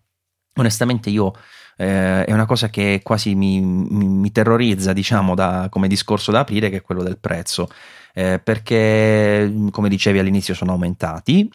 onestamente 0.54 1.10
io 1.10 1.34
eh, 1.76 2.24
è 2.24 2.32
una 2.32 2.46
cosa 2.46 2.70
che 2.70 3.00
quasi 3.02 3.34
mi, 3.34 3.60
mi, 3.60 4.08
mi 4.08 4.32
terrorizza, 4.32 4.94
diciamo, 4.94 5.34
da, 5.34 5.68
come 5.70 5.86
discorso 5.86 6.32
da 6.32 6.40
aprire, 6.40 6.70
che 6.70 6.76
è 6.78 6.82
quello 6.82 7.02
del 7.02 7.18
prezzo. 7.18 7.68
Eh, 8.14 8.40
perché, 8.42 9.52
come 9.70 9.90
dicevi 9.90 10.18
all'inizio, 10.18 10.54
sono 10.54 10.72
aumentati. 10.72 11.50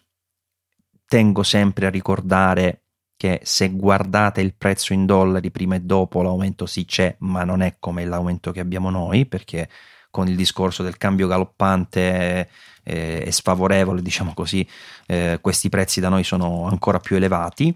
Tengo 1.04 1.42
sempre 1.42 1.86
a 1.86 1.90
ricordare 1.90 2.82
che 3.16 3.40
se 3.42 3.70
guardate 3.70 4.40
il 4.40 4.54
prezzo 4.54 4.92
in 4.92 5.04
dollari 5.04 5.50
prima 5.50 5.74
e 5.74 5.80
dopo 5.80 6.22
l'aumento 6.22 6.66
sì 6.66 6.84
c'è, 6.84 7.16
ma 7.20 7.42
non 7.42 7.60
è 7.60 7.76
come 7.80 8.04
l'aumento 8.04 8.52
che 8.52 8.60
abbiamo 8.60 8.88
noi, 8.88 9.26
perché 9.26 9.68
con 10.12 10.28
il 10.28 10.36
discorso 10.36 10.82
del 10.82 10.98
cambio 10.98 11.26
galoppante 11.26 12.48
eh, 12.84 13.24
e 13.26 13.32
sfavorevole, 13.32 14.02
diciamo 14.02 14.34
così, 14.34 14.64
eh, 15.06 15.38
questi 15.40 15.70
prezzi 15.70 16.00
da 16.00 16.10
noi 16.10 16.22
sono 16.22 16.68
ancora 16.68 17.00
più 17.00 17.16
elevati. 17.16 17.74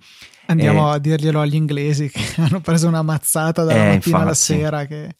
Andiamo 0.49 0.93
eh, 0.93 0.95
a 0.95 0.99
dirglielo 0.99 1.41
agli 1.41 1.55
inglesi 1.55 2.11
che 2.11 2.23
hanno 2.43 2.61
preso 2.61 2.89
una 2.89 3.03
mazzata 3.03 3.65
dalla 3.65 3.75
eh, 3.75 3.79
mattina 3.79 3.95
infatti, 3.95 4.23
alla 4.23 4.35
sera. 4.35 4.85
Che... 4.85 5.17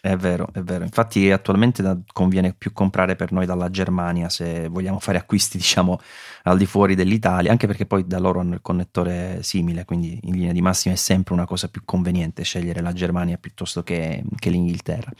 È 0.00 0.16
vero, 0.16 0.48
è 0.52 0.60
vero. 0.60 0.84
Infatti 0.84 1.28
attualmente 1.32 1.82
da, 1.82 1.98
conviene 2.12 2.54
più 2.56 2.72
comprare 2.72 3.16
per 3.16 3.32
noi 3.32 3.46
dalla 3.46 3.68
Germania 3.68 4.28
se 4.28 4.68
vogliamo 4.68 5.00
fare 5.00 5.18
acquisti, 5.18 5.58
diciamo, 5.58 5.98
al 6.44 6.56
di 6.56 6.66
fuori 6.66 6.94
dell'Italia, 6.94 7.50
anche 7.50 7.66
perché 7.66 7.84
poi 7.84 8.06
da 8.06 8.20
loro 8.20 8.38
hanno 8.38 8.54
il 8.54 8.62
connettore 8.62 9.40
simile, 9.42 9.84
quindi 9.84 10.20
in 10.22 10.34
linea 10.34 10.52
di 10.52 10.62
massima 10.62 10.94
è 10.94 10.96
sempre 10.96 11.34
una 11.34 11.46
cosa 11.46 11.66
più 11.66 11.82
conveniente 11.84 12.44
scegliere 12.44 12.80
la 12.80 12.92
Germania 12.92 13.38
piuttosto 13.38 13.82
che, 13.82 14.22
che 14.38 14.50
l'Inghilterra. 14.50 15.10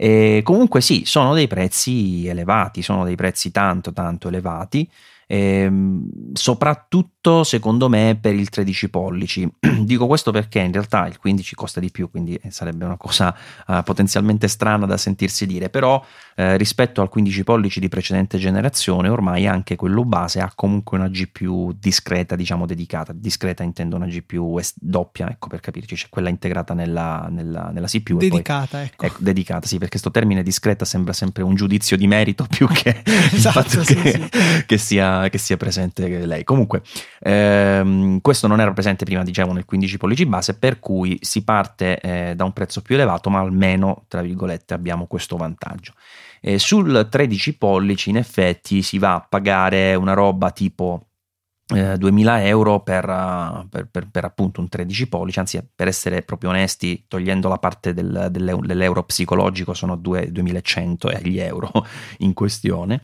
E 0.00 0.42
comunque 0.44 0.80
sì, 0.80 1.02
sono 1.04 1.34
dei 1.34 1.48
prezzi 1.48 2.24
elevati, 2.28 2.82
sono 2.82 3.04
dei 3.04 3.16
prezzi 3.16 3.50
tanto 3.50 3.92
tanto 3.92 4.28
elevati. 4.28 4.88
Ehm, 5.30 6.32
soprattutto 6.32 7.44
secondo 7.44 7.90
me 7.90 8.16
per 8.20 8.34
il 8.34 8.48
13 8.48 8.88
pollici. 8.88 9.48
Dico 9.84 10.06
questo 10.06 10.30
perché 10.30 10.60
in 10.60 10.72
realtà 10.72 11.06
il 11.06 11.18
15 11.18 11.54
costa 11.54 11.80
di 11.80 11.90
più, 11.90 12.10
quindi 12.10 12.40
sarebbe 12.48 12.86
una 12.86 12.96
cosa 12.96 13.34
uh, 13.66 13.82
potenzialmente 13.82 14.48
strana 14.48 14.86
da 14.86 14.96
sentirsi 14.96 15.46
dire, 15.46 15.68
però 15.68 16.02
eh, 16.34 16.56
rispetto 16.56 17.02
al 17.02 17.08
15 17.08 17.44
pollici 17.44 17.80
di 17.80 17.88
precedente 17.88 18.38
generazione, 18.38 19.08
ormai 19.08 19.46
anche 19.46 19.76
quello 19.76 20.04
base 20.04 20.40
ha 20.40 20.50
comunque 20.54 20.96
una 20.96 21.08
GPU 21.08 21.74
discreta, 21.78 22.36
diciamo 22.36 22.64
dedicata. 22.64 23.12
Discreta 23.12 23.62
intendo 23.62 23.96
una 23.96 24.06
GPU 24.06 24.60
doppia, 24.76 25.28
ecco 25.28 25.48
per 25.48 25.60
capirci, 25.60 25.96
c'è 25.96 26.06
quella 26.08 26.28
integrata 26.28 26.74
nella, 26.74 27.26
nella, 27.30 27.70
nella 27.72 27.88
CPU. 27.88 28.18
Dedicata, 28.18 28.78
poi, 28.78 28.86
ecco. 28.86 29.04
ecco. 29.04 29.16
Dedicata, 29.18 29.66
sì, 29.66 29.74
perché 29.74 29.98
questo 29.98 30.10
termine 30.10 30.42
discreta 30.42 30.84
sembra 30.84 31.12
sempre 31.12 31.42
un 31.42 31.54
giudizio 31.54 31.96
di 31.96 32.06
merito 32.06 32.46
più 32.48 32.66
che 32.68 33.02
esatto, 33.04 33.58
il 33.58 33.64
fatto 33.64 33.84
sì, 33.84 33.94
che, 33.96 34.12
sì. 34.12 34.64
che 34.64 34.78
sia 34.78 35.17
che 35.30 35.38
sia 35.38 35.56
presente 35.56 36.24
lei. 36.26 36.44
Comunque, 36.44 36.82
ehm, 37.20 38.20
questo 38.20 38.46
non 38.46 38.60
era 38.60 38.72
presente 38.72 39.04
prima, 39.04 39.22
diciamo, 39.22 39.52
nel 39.52 39.64
15 39.64 39.96
pollici 39.98 40.26
base, 40.26 40.54
per 40.54 40.78
cui 40.78 41.18
si 41.20 41.42
parte 41.44 41.98
eh, 42.00 42.34
da 42.34 42.44
un 42.44 42.52
prezzo 42.52 42.82
più 42.82 42.94
elevato, 42.94 43.30
ma 43.30 43.40
almeno, 43.40 44.04
tra 44.08 44.22
virgolette, 44.22 44.74
abbiamo 44.74 45.06
questo 45.06 45.36
vantaggio. 45.36 45.92
E 46.40 46.58
sul 46.58 47.08
13 47.10 47.56
pollici, 47.56 48.10
in 48.10 48.16
effetti, 48.16 48.82
si 48.82 48.98
va 48.98 49.14
a 49.14 49.26
pagare 49.28 49.94
una 49.94 50.14
roba 50.14 50.50
tipo. 50.50 51.02
Eh, 51.70 51.98
2000 51.98 52.46
euro 52.46 52.80
per, 52.80 53.04
per, 53.68 53.88
per, 53.90 54.08
per, 54.10 54.24
appunto 54.24 54.62
un 54.62 54.70
13 54.70 55.06
pollici, 55.06 55.38
anzi 55.38 55.62
per 55.74 55.86
essere 55.86 56.22
proprio 56.22 56.48
onesti, 56.48 57.04
togliendo 57.06 57.46
la 57.46 57.58
parte 57.58 57.92
del, 57.92 58.28
dell'euro, 58.30 58.66
dell'euro 58.66 59.02
psicologico 59.02 59.74
sono 59.74 59.94
2, 59.94 60.32
2100 60.32 61.10
gli 61.24 61.38
euro 61.38 61.70
in 62.20 62.32
questione 62.32 63.02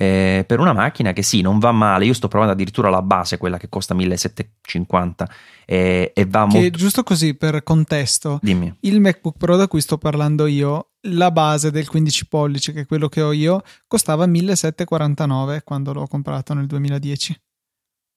eh, 0.00 0.44
per 0.46 0.60
una 0.60 0.72
macchina 0.72 1.12
che 1.12 1.20
sì, 1.20 1.42
non 1.42 1.58
va 1.58 1.72
male. 1.72 2.06
Io 2.06 2.14
sto 2.14 2.26
provando 2.26 2.54
addirittura 2.54 2.88
la 2.88 3.02
base, 3.02 3.36
quella 3.36 3.58
che 3.58 3.68
costa 3.68 3.92
1750 3.92 5.30
eh, 5.66 6.12
e 6.14 6.24
va 6.24 6.46
che, 6.46 6.58
molto. 6.58 6.78
Giusto 6.78 7.02
così 7.02 7.34
per 7.34 7.62
contesto, 7.62 8.38
Dimmi. 8.40 8.74
il 8.80 8.98
MacBook 8.98 9.36
Pro 9.36 9.56
da 9.56 9.68
cui 9.68 9.82
sto 9.82 9.98
parlando 9.98 10.46
io, 10.46 10.92
la 11.02 11.30
base 11.30 11.70
del 11.70 11.86
15 11.86 12.28
pollici, 12.28 12.72
che 12.72 12.80
è 12.80 12.86
quello 12.86 13.10
che 13.10 13.20
ho 13.20 13.32
io, 13.32 13.60
costava 13.86 14.24
1749 14.24 15.60
quando 15.64 15.92
l'ho 15.92 16.06
comprato 16.06 16.54
nel 16.54 16.64
2010. 16.64 17.38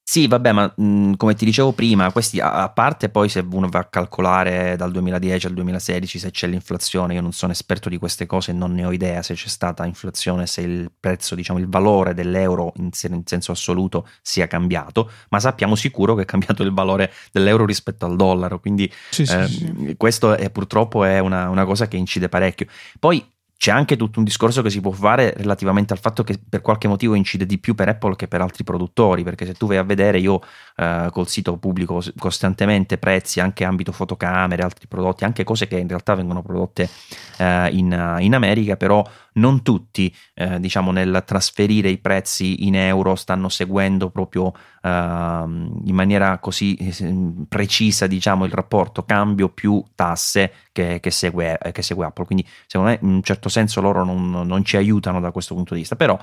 Sì, 0.06 0.28
vabbè, 0.28 0.52
ma 0.52 0.72
mh, 0.76 1.14
come 1.16 1.34
ti 1.34 1.46
dicevo 1.46 1.72
prima, 1.72 2.12
questi 2.12 2.42
a, 2.42 2.64
a, 2.64 2.70
parte 2.70 3.08
poi 3.08 3.30
se 3.30 3.40
uno 3.50 3.70
va 3.70 3.80
a 3.80 3.86
calcolare 3.86 4.76
dal 4.76 4.92
2010 4.92 5.48
al 5.48 5.54
2016 5.54 6.20
se 6.20 6.30
c'è 6.30 6.46
l'inflazione, 6.48 7.14
io 7.14 7.22
non 7.22 7.32
sono 7.32 7.54
esperto 7.54 7.88
di 7.88 7.98
queste 7.98 8.26
cose 8.26 8.52
e 8.52 8.54
non 8.54 8.74
ne 8.74 8.84
ho 8.86 8.92
idea 8.92 9.24
se 9.24 9.34
c'è 9.34 9.48
stata 9.48 9.86
inflazione, 9.86 10.46
se 10.46 10.60
il 10.60 10.92
prezzo, 11.00 11.36
diciamo 11.36 11.58
il 11.58 11.70
valore 11.70 12.14
dell'euro 12.14 12.74
in, 12.76 12.90
in 13.10 13.22
senso 13.26 13.54
assoluto 13.54 14.08
sia 14.22 14.46
cambiato, 14.46 15.10
ma 15.30 15.40
sappiamo 15.40 15.74
sicuro 15.74 16.16
che 16.16 16.24
è 16.24 16.26
cambiato 16.26 16.64
il 16.64 16.74
valore 16.74 17.12
dell'euro 17.32 17.66
rispetto 17.66 18.06
al 18.06 18.18
dollaro, 18.18 18.60
quindi 18.60 18.92
sì, 19.10 19.22
eh, 19.22 19.48
sì, 19.48 19.74
sì. 19.78 19.96
questo 19.96 20.36
è, 20.36 20.50
purtroppo 20.50 21.06
è 21.06 21.20
una, 21.20 21.48
una 21.50 21.64
cosa 21.64 21.88
che 21.88 21.96
incide 21.96 22.28
parecchio. 22.28 22.68
Poi 23.00 23.26
c'è 23.64 23.72
anche 23.72 23.96
tutto 23.96 24.20
un 24.20 24.26
discorso 24.26 24.62
che 24.62 24.70
si 24.70 24.82
può 24.82 24.92
fare 24.92 25.34
relativamente 25.38 25.94
al 25.94 26.00
fatto 26.00 26.22
che 26.26 26.38
per 26.50 26.60
qualche 26.60 26.90
motivo 26.90 27.14
incide 27.14 27.46
di 27.46 27.60
più 27.60 27.76
per 27.76 27.88
Apple 27.88 28.18
che 28.18 28.28
per 28.28 28.42
altri 28.42 28.66
produttori, 28.66 29.24
perché 29.24 29.46
se 29.46 29.54
tu 29.54 29.68
vai 29.68 29.78
a 29.78 29.84
vedere 29.84 30.20
io 30.20 30.42
eh, 30.76 31.08
col 31.12 31.30
sito 31.30 31.56
pubblico 31.56 32.04
costantemente 32.18 32.98
prezzi 32.98 33.40
anche 33.40 33.64
ambito 33.64 33.94
fotocamere, 33.94 34.64
altri 34.64 34.88
prodotti, 34.88 35.24
anche 35.24 35.46
cose 35.46 35.70
che 35.70 35.78
in 35.78 35.88
realtà 35.88 36.14
vengono 36.14 36.42
prodotte 36.42 36.90
eh, 37.38 37.70
in, 37.72 38.18
in, 38.20 38.36
America, 38.36 38.76
però 38.76 39.02
non 39.34 39.62
tutti 39.62 40.14
eh, 40.34 40.60
diciamo 40.60 40.92
nel 40.92 41.24
trasferire 41.26 41.90
i 41.90 41.98
prezzi 41.98 42.68
in 42.68 42.76
euro 42.76 43.16
stanno 43.16 43.50
seguendo 43.50 44.10
proprio 44.10 44.54
ehm, 44.82 45.82
in 45.86 45.96
maniera 45.96 46.38
così 46.40 46.76
eh, 46.76 47.16
precisa 47.48 48.08
diciamo 48.08 48.46
il 48.46 48.52
rapporto 48.52 49.04
cambio 49.04 49.50
più 49.50 49.84
tasse 49.96 50.54
che, 50.72 51.00
che, 51.00 51.12
segue, 51.12 51.58
che 51.72 51.82
segue 51.82 52.06
Apple, 52.06 52.26
quindi 52.26 52.48
secondo 52.68 52.92
me 52.92 53.00
in 53.02 53.16
un 53.16 53.24
certo 53.24 53.50
senso 53.50 53.82
loro 53.82 54.04
non, 54.04 54.30
non 54.30 54.64
ci 54.64 54.78
aiutano 54.78 55.20
da 55.20 55.32
questo 55.32 55.56
punto 55.56 55.74
di 55.74 55.82
vista, 55.82 55.96
però 55.96 56.20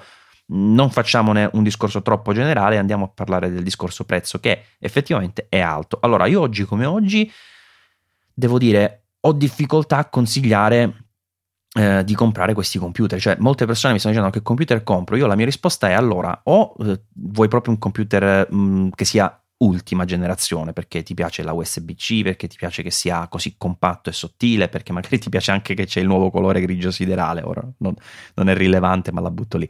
non 0.53 0.91
facciamone 0.91 1.49
un 1.53 1.63
discorso 1.63 2.03
troppo 2.03 2.33
generale, 2.33 2.79
andiamo 2.79 3.05
a 3.05 3.09
parlare 3.09 3.51
del 3.51 3.63
discorso 3.63 4.05
prezzo 4.05 4.41
che 4.41 4.65
effettivamente 4.79 5.47
è 5.49 5.61
alto. 5.61 5.99
Allora, 6.01 6.27
io 6.27 6.41
oggi 6.41 6.65
come 6.65 6.87
oggi 6.87 7.31
devo 8.33 8.59
dire 8.59 9.05
ho 9.21 9.33
difficoltà 9.33 9.99
a 9.99 10.09
consigliare 10.09 11.10
eh, 11.79 12.03
di 12.05 12.15
comprare 12.15 12.55
questi 12.55 12.79
computer, 12.79 13.21
cioè 13.21 13.37
molte 13.39 13.67
persone 13.67 13.93
mi 13.93 13.99
stanno 13.99 14.15
dicendo 14.15 14.37
che 14.37 14.43
computer 14.43 14.83
compro, 14.83 15.17
io 15.17 15.27
la 15.27 15.37
mia 15.37 15.45
risposta 15.45 15.89
è 15.89 15.93
allora 15.93 16.41
o 16.45 16.75
eh, 16.81 17.01
vuoi 17.15 17.49
proprio 17.49 17.73
un 17.73 17.79
computer 17.79 18.53
mh, 18.53 18.91
che 18.95 19.05
sia 19.05 19.41
ultima 19.63 20.05
generazione 20.05 20.73
perché 20.73 21.03
ti 21.03 21.15
piace 21.15 21.43
la 21.43 21.53
USB-C, 21.53 22.23
perché 22.23 22.49
ti 22.49 22.57
piace 22.57 22.83
che 22.83 22.91
sia 22.91 23.29
così 23.29 23.57
compatto 23.59 24.09
e 24.09 24.13
sottile, 24.13 24.69
perché 24.69 24.93
magari 24.93 25.19
ti 25.19 25.29
piace 25.29 25.51
anche 25.51 25.75
che 25.75 25.85
c'è 25.87 26.01
il 26.01 26.07
nuovo 26.07 26.31
colore 26.31 26.61
grigio 26.61 26.91
siderale, 26.91 27.43
ora 27.43 27.63
non, 27.79 27.95
non 28.35 28.49
è 28.49 28.55
rilevante 28.55 29.13
ma 29.13 29.21
la 29.21 29.31
butto 29.31 29.59
lì. 29.59 29.69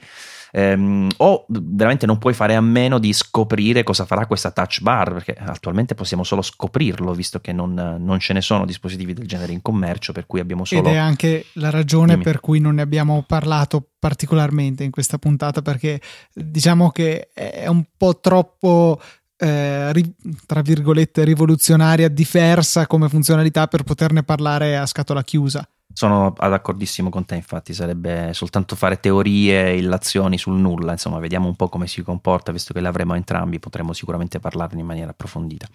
Ehm, 0.53 1.09
o 1.19 1.45
veramente 1.49 2.07
non 2.07 2.19
puoi 2.19 2.35
fare 2.35 2.55
a 2.55 2.61
meno 2.61 2.99
di 2.99 3.13
scoprire 3.13 3.83
cosa 3.83 4.05
farà 4.05 4.27
questa 4.27 4.51
touch 4.51 4.81
bar, 4.81 5.13
perché 5.13 5.37
attualmente 5.39 5.95
possiamo 5.95 6.25
solo 6.25 6.43
scoprirlo, 6.43 7.13
visto 7.13 7.41
che 7.41 7.53
non, 7.53 7.75
non 7.75 8.19
ce 8.19 8.33
ne 8.33 8.41
sono 8.41 8.65
dispositivi 8.65 9.15
del 9.15 9.27
genere 9.27 9.53
in 9.53 9.63
commercio, 9.63 10.13
per 10.13 10.27
cui 10.27 10.41
abbiamo 10.41 10.65
solo... 10.65 10.89
Ed 10.89 10.95
è 10.95 10.97
anche 10.97 11.47
la 11.55 11.71
ragione 11.71 12.13
Dimmi. 12.13 12.25
per 12.25 12.41
cui 12.41 12.61
non 12.61 12.75
ne 12.77 12.83
abbiamo 12.83 13.25
parlato 13.27 13.91
particolarmente 13.99 14.83
in 14.83 14.91
questa 14.91 15.19
puntata, 15.19 15.63
perché 15.63 16.01
diciamo 16.33 16.91
che 16.91 17.29
è 17.33 17.67
un 17.67 17.85
po' 17.97 18.19
troppo 18.19 19.01
eh, 19.41 19.93
ri, 19.93 20.15
tra 20.47 20.61
virgolette 20.61 21.25
rivoluzionaria, 21.25 22.09
diversa 22.09 22.87
come 22.87 23.09
funzionalità 23.09 23.67
per 23.67 23.83
poterne 23.83 24.23
parlare 24.23 24.77
a 24.77 24.87
scatola 24.87 25.25
chiusa. 25.25 25.67
Sono 25.93 26.33
d'accordissimo 26.39 27.11
con 27.11 27.25
te, 27.25 27.35
infatti 27.35 27.75
sarebbe 27.75 28.33
soltanto 28.33 28.77
fare 28.77 29.01
teorie, 29.01 29.75
illazioni 29.75 30.39
sul 30.39 30.57
nulla, 30.57 30.93
insomma 30.93 31.19
vediamo 31.19 31.49
un 31.49 31.57
po' 31.57 31.69
come 31.69 31.89
si 31.89 32.03
comporta, 32.03 32.53
visto 32.53 32.73
che 32.73 32.81
le 32.81 32.87
avremo 32.87 33.15
entrambi, 33.15 33.59
potremo 33.59 33.93
sicuramente 33.93 34.39
parlarne 34.39 34.81
in 34.81 34.87
maniera 34.87 35.11
approfondita. 35.11 35.67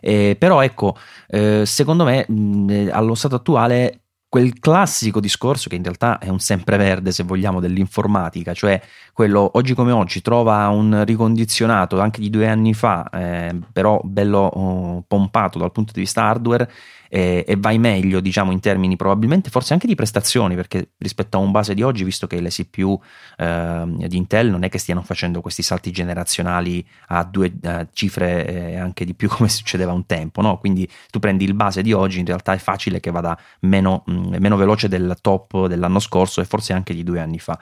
Eh, 0.00 0.36
però 0.38 0.62
ecco, 0.62 0.96
eh, 1.28 1.64
secondo 1.64 2.04
me 2.04 2.26
mh, 2.28 2.90
allo 2.92 3.14
stato 3.14 3.36
attuale 3.36 4.00
quel 4.28 4.58
classico 4.58 5.20
discorso 5.20 5.68
che 5.68 5.76
in 5.76 5.82
realtà 5.82 6.18
è 6.18 6.28
un 6.28 6.40
sempreverde, 6.40 7.12
se 7.12 7.22
vogliamo, 7.22 7.60
dell'informatica, 7.60 8.52
cioè 8.52 8.80
quello 9.16 9.52
oggi 9.54 9.72
come 9.72 9.92
oggi 9.92 10.20
trova 10.20 10.68
un 10.68 11.02
ricondizionato 11.06 11.98
anche 12.00 12.20
di 12.20 12.28
due 12.28 12.48
anni 12.48 12.74
fa, 12.74 13.08
eh, 13.08 13.58
però 13.72 13.98
bello 14.04 14.40
oh, 14.40 15.04
pompato 15.08 15.58
dal 15.58 15.72
punto 15.72 15.94
di 15.94 16.00
vista 16.00 16.24
hardware 16.24 16.70
e, 17.08 17.42
e, 17.48 17.56
vai 17.56 17.78
meglio, 17.78 18.20
diciamo, 18.20 18.52
in 18.52 18.60
termini 18.60 18.94
probabilmente 18.96 19.48
forse 19.48 19.72
anche 19.72 19.86
di 19.86 19.94
prestazioni, 19.94 20.54
perché 20.54 20.90
rispetto 20.98 21.38
a 21.38 21.40
un 21.40 21.50
base 21.50 21.72
di 21.72 21.80
oggi, 21.80 22.04
visto 22.04 22.26
che 22.26 22.40
le 22.40 22.50
CPU 22.50 23.00
eh, 23.38 23.84
di 24.06 24.16
Intel 24.18 24.50
non 24.50 24.64
è 24.64 24.68
che 24.68 24.76
stiano 24.76 25.00
facendo 25.00 25.40
questi 25.40 25.62
salti 25.62 25.90
generazionali 25.92 26.86
a 27.08 27.24
due 27.24 27.56
uh, 27.62 27.86
cifre 27.94 28.46
eh, 28.46 28.76
anche 28.76 29.06
di 29.06 29.14
più 29.14 29.28
come 29.32 29.48
succedeva 29.48 29.92
un 29.92 30.04
tempo, 30.04 30.42
no? 30.42 30.58
Quindi 30.58 30.86
tu 31.10 31.20
prendi 31.20 31.44
il 31.44 31.54
base 31.54 31.80
di 31.80 31.94
oggi, 31.94 32.18
in 32.18 32.26
realtà 32.26 32.52
è 32.52 32.58
facile 32.58 33.00
che 33.00 33.10
vada 33.10 33.38
meno, 33.60 34.02
mh, 34.04 34.12
mm, 34.12 34.34
meno 34.38 34.56
veloce 34.56 34.88
del 34.88 35.16
top 35.22 35.68
dell'anno 35.68 36.00
scorso 36.00 36.42
e 36.42 36.44
forse 36.44 36.74
anche 36.74 36.92
di 36.92 37.02
due 37.02 37.20
anni 37.20 37.38
fa. 37.38 37.58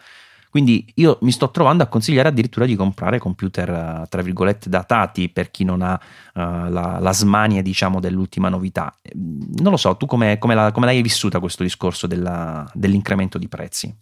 Quindi 0.55 0.89
io 0.95 1.19
mi 1.23 1.33
sto 1.33 1.51
trovando 1.51 1.83
a 1.83 1.89
consigliare 1.89 2.29
addirittura 2.29 2.65
di 2.65 2.77
comprare 2.77 3.19
computer, 3.19 3.69
eh, 3.69 4.07
tra 4.09 4.23
virgolette, 4.23 4.69
datati 4.69 5.29
per 5.29 5.51
chi 5.51 5.65
non 5.65 5.83
ha 5.83 5.95
uh, 5.95 6.71
la, 6.71 6.99
la, 7.01 7.13
smania, 7.13 7.61
diciamo, 7.61 7.99
dell'ultima 7.99 8.49
novità. 8.49 8.97
Non 9.15 9.73
lo 9.73 9.77
so, 9.77 9.97
tu 9.97 10.07
come, 10.07 10.39
la, 10.41 10.73
l'hai 10.73 11.03
vissuta 11.03 11.41
questo 11.41 11.65
discorso 11.65 12.07
della, 12.07 12.71
dell'incremento 12.73 13.37
di 13.37 13.49
prezzi? 13.49 13.93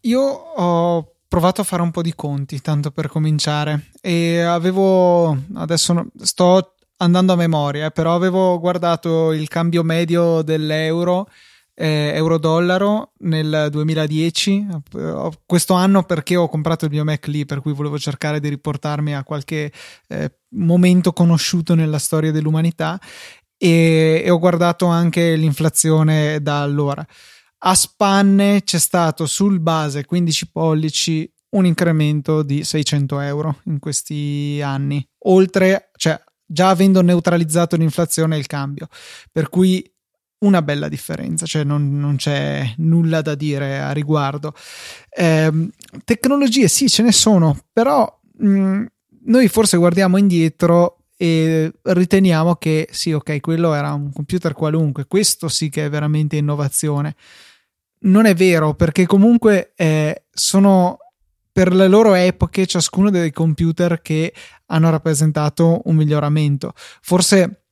Io 0.00 0.20
ho 0.20 1.12
provato 1.26 1.62
a 1.62 1.64
fare 1.64 1.80
un 1.80 1.90
po' 1.90 2.02
di 2.02 2.14
conti, 2.14 2.60
tanto 2.60 2.90
per 2.90 3.08
cominciare, 3.08 3.92
e 4.02 4.42
avevo, 4.42 5.34
adesso 5.54 6.08
sto 6.20 6.74
andando 6.98 7.32
a 7.32 7.36
memoria, 7.36 7.90
però 7.90 8.14
avevo 8.14 8.60
guardato 8.60 9.32
il 9.32 9.48
cambio 9.48 9.82
medio 9.82 10.42
dell'euro 10.42 11.28
eh, 11.78 12.12
euro-dollaro 12.14 13.12
nel 13.18 13.68
2010, 13.70 14.66
questo 15.44 15.74
anno 15.74 16.04
perché 16.04 16.34
ho 16.34 16.48
comprato 16.48 16.86
il 16.86 16.90
mio 16.90 17.04
Mac 17.04 17.26
lì, 17.26 17.44
per 17.44 17.60
cui 17.60 17.74
volevo 17.74 17.98
cercare 17.98 18.40
di 18.40 18.48
riportarmi 18.48 19.14
a 19.14 19.22
qualche 19.22 19.70
eh, 20.08 20.38
momento 20.56 21.12
conosciuto 21.12 21.74
nella 21.74 21.98
storia 21.98 22.32
dell'umanità. 22.32 22.98
E, 23.58 24.22
e 24.24 24.30
ho 24.30 24.38
guardato 24.38 24.86
anche 24.86 25.36
l'inflazione 25.36 26.40
da 26.40 26.62
allora. 26.62 27.06
A 27.58 27.74
spanne 27.74 28.62
c'è 28.64 28.78
stato 28.78 29.26
sul 29.26 29.60
base 29.60 30.04
15 30.04 30.50
pollici 30.50 31.30
un 31.50 31.66
incremento 31.66 32.42
di 32.42 32.64
600 32.64 33.20
euro 33.20 33.60
in 33.64 33.78
questi 33.78 34.60
anni, 34.62 35.06
oltre, 35.24 35.90
cioè 35.96 36.20
già 36.46 36.68
avendo 36.68 37.02
neutralizzato 37.02 37.76
l'inflazione 37.76 38.36
e 38.36 38.38
il 38.38 38.46
cambio, 38.46 38.88
per 39.32 39.48
cui 39.48 39.82
una 40.38 40.62
bella 40.62 40.88
differenza, 40.88 41.46
cioè 41.46 41.64
non, 41.64 41.98
non 41.98 42.16
c'è 42.16 42.74
nulla 42.78 43.22
da 43.22 43.34
dire 43.34 43.80
a 43.80 43.92
riguardo. 43.92 44.54
Eh, 45.08 45.70
tecnologie 46.04 46.68
sì, 46.68 46.88
ce 46.88 47.02
ne 47.02 47.12
sono, 47.12 47.58
però 47.72 48.20
mh, 48.38 48.48
mm, 48.48 48.84
noi 49.26 49.48
forse 49.48 49.76
guardiamo 49.76 50.16
indietro 50.18 50.98
e 51.16 51.72
riteniamo 51.82 52.56
che 52.56 52.88
sì, 52.90 53.12
ok, 53.12 53.40
quello 53.40 53.72
era 53.72 53.92
un 53.94 54.12
computer 54.12 54.52
qualunque, 54.52 55.06
questo 55.06 55.48
sì 55.48 55.70
che 55.70 55.86
è 55.86 55.90
veramente 55.90 56.36
innovazione. 56.36 57.16
Non 58.00 58.26
è 58.26 58.34
vero, 58.34 58.74
perché 58.74 59.06
comunque 59.06 59.72
eh, 59.74 60.24
sono 60.30 60.98
per 61.50 61.72
le 61.74 61.88
loro 61.88 62.12
epoche 62.12 62.66
ciascuno 62.66 63.08
dei 63.08 63.32
computer 63.32 64.02
che 64.02 64.34
hanno 64.66 64.90
rappresentato 64.90 65.80
un 65.86 65.96
miglioramento. 65.96 66.74
Forse 67.00 67.65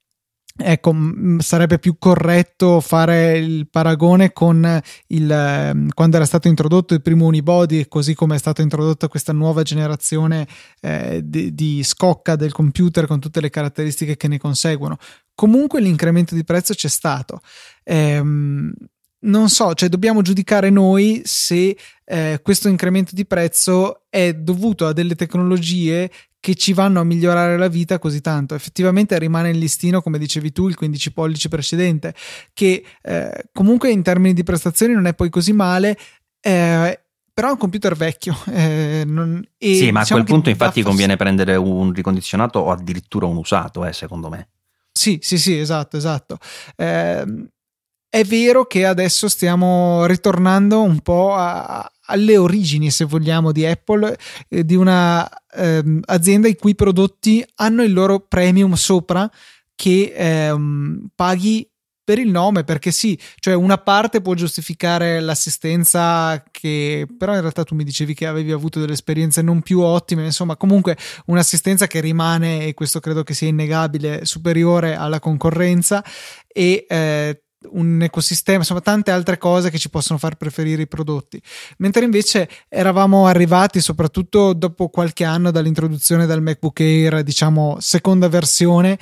Ecco, 0.57 0.95
sarebbe 1.39 1.81
più 1.81 1.97
corretto 1.99 2.81
fare 2.81 3.37
il 3.39 3.69
paragone 3.69 4.33
con 4.33 4.81
il, 5.09 5.29
ehm, 5.29 5.89
quando 5.93 6.15
era 6.15 6.25
stato 6.25 6.47
introdotto 6.47 6.95
il 6.95 7.03
primo 7.03 7.27
unibody, 7.27 7.89
così 7.89 8.15
come 8.15 8.37
è 8.37 8.39
stata 8.39 8.63
introdotta 8.63 9.09
questa 9.09 9.33
nuova 9.33 9.63
generazione 9.63 10.47
eh, 10.81 11.23
di, 11.25 11.53
di, 11.55 11.83
scocca 11.83 12.37
del 12.37 12.53
computer 12.53 13.09
con 13.09 13.19
tutte 13.19 13.41
le 13.41 13.51
caratteristiche 13.51 14.17
che 14.17 14.29
ne 14.29 14.39
conseguono. 14.39 14.97
Comunque 15.35 15.81
l'incremento 15.81 16.37
di 16.37 16.45
prezzo 16.45 16.73
c'è 16.73 16.89
stato. 16.89 17.41
Ehm, 17.83 18.73
non 19.25 19.49
so, 19.49 19.75
cioè 19.75 19.89
dobbiamo 19.89 20.23
giudicare 20.23 20.71
noi 20.71 21.23
se 21.25 21.77
eh, 22.05 22.41
questo 22.43 22.69
incremento 22.69 23.15
di 23.15 23.27
prezzo 23.27 24.03
è 24.09 24.33
dovuto 24.35 24.87
a 24.87 24.93
delle 24.93 25.15
tecnologie 25.15 26.11
che 26.45 26.55
ci 26.57 26.75
vanno 26.75 27.01
a 27.01 27.05
migliorare 27.05 27.57
la 27.57 27.69
vita 27.69 27.99
così 27.99 28.21
tanto. 28.21 28.55
Effettivamente 28.55 29.19
rimane 29.19 29.49
il 29.49 29.57
listino, 29.57 30.03
come 30.03 30.19
dicevi 30.19 30.53
tu, 30.53 30.69
il 30.69 30.77
15 30.77 31.13
pollici 31.13 31.49
precedente, 31.49 32.15
che 32.53 32.85
eh, 33.01 33.45
comunque 33.53 33.91
in 33.91 34.03
termini 34.03 34.35
di 34.35 34.43
prestazioni 34.43 34.93
non 34.93 35.07
è 35.07 35.15
poi 35.15 35.31
così 35.31 35.55
male. 35.55 35.97
Eh, 36.41 37.01
però 37.33 37.49
è 37.49 37.53
un 37.53 37.57
computer 37.57 37.97
vecchio. 37.97 38.37
Eh, 38.55 39.05
non, 39.07 39.43
sì, 39.59 39.91
ma 39.91 40.01
diciamo 40.01 40.21
a 40.21 40.23
quel 40.23 40.35
punto 40.35 40.51
infatti 40.51 40.83
conviene 40.83 41.17
prendere 41.17 41.57
un 41.57 41.93
ricondizionato 41.93 42.59
o 42.59 42.71
addirittura 42.71 43.27
un 43.27 43.39
usato, 43.39 43.85
eh, 43.87 43.93
secondo 43.95 44.29
me. 44.29 44.49
Sì, 44.93 45.19
sì, 45.23 45.39
sì, 45.39 45.59
esatto, 45.59 45.97
esatto. 45.97 46.39
Eh, 46.77 47.25
è 48.15 48.23
vero 48.23 48.65
che 48.67 48.87
adesso 48.87 49.29
stiamo 49.29 50.07
ritornando 50.07 50.81
un 50.83 51.01
po' 51.01 51.35
a, 51.35 51.85
alle 52.07 52.37
origini, 52.37 52.93
se 52.93 53.05
vogliamo, 53.07 53.51
di 53.51 53.67
Apple, 53.67 54.17
eh, 54.49 54.65
di 54.65 54.77
una 54.77 55.29
ehm, 55.53 56.01
azienda 56.05 56.47
i 56.47 56.55
cui 56.55 56.77
prodotti 56.77 57.45
hanno 57.57 57.83
il 57.83 57.93
loro 57.93 58.21
premium 58.21 58.75
sopra 58.75 59.29
che 59.75 60.13
ehm, 60.15 61.09
paghi 61.13 61.69
per 62.05 62.19
il 62.21 62.31
nome, 62.31 62.63
perché 62.63 62.93
sì, 62.93 63.19
cioè 63.41 63.55
una 63.55 63.79
parte 63.79 64.21
può 64.21 64.35
giustificare 64.35 65.19
l'assistenza 65.19 66.41
che 66.53 67.09
però 67.19 67.35
in 67.35 67.41
realtà 67.41 67.65
tu 67.65 67.75
mi 67.75 67.83
dicevi 67.83 68.15
che 68.15 68.29
avevi 68.29 68.53
avuto 68.53 68.79
delle 68.79 68.93
esperienze 68.93 69.43
non 69.43 69.61
più 69.63 69.81
ottime, 69.81 70.25
insomma 70.25 70.57
comunque 70.57 70.97
un'assistenza 71.27 71.89
che 71.89 72.01
rimane, 72.01 72.67
e 72.67 72.75
questo 72.75 73.01
credo 73.01 73.25
che 73.25 73.35
sia 73.35 73.49
innegabile, 73.49 74.25
superiore 74.25 74.95
alla 74.95 75.19
concorrenza 75.19 76.05
e 76.47 76.87
eh, 76.89 77.44
un 77.71 78.03
ecosistema, 78.03 78.59
insomma 78.59 78.81
tante 78.81 79.11
altre 79.11 79.39
cose 79.39 79.71
che 79.71 79.79
ci 79.79 79.91
possono 79.91 80.19
far 80.19 80.37
preferire 80.37 80.83
i 80.83 80.89
prodotti. 80.89 81.41
Mentre 81.79 82.05
invece 82.05 82.49
eravamo 82.69 83.27
arrivati, 83.27 83.81
soprattutto 83.81 84.53
dopo 84.53 84.89
qualche 84.89 85.25
anno 85.25 85.51
dall'introduzione 85.51 86.27
del 86.27 86.43
MacBook 86.43 86.81
Air, 86.81 87.23
diciamo 87.23 87.77
seconda 87.81 88.29
versione, 88.29 88.99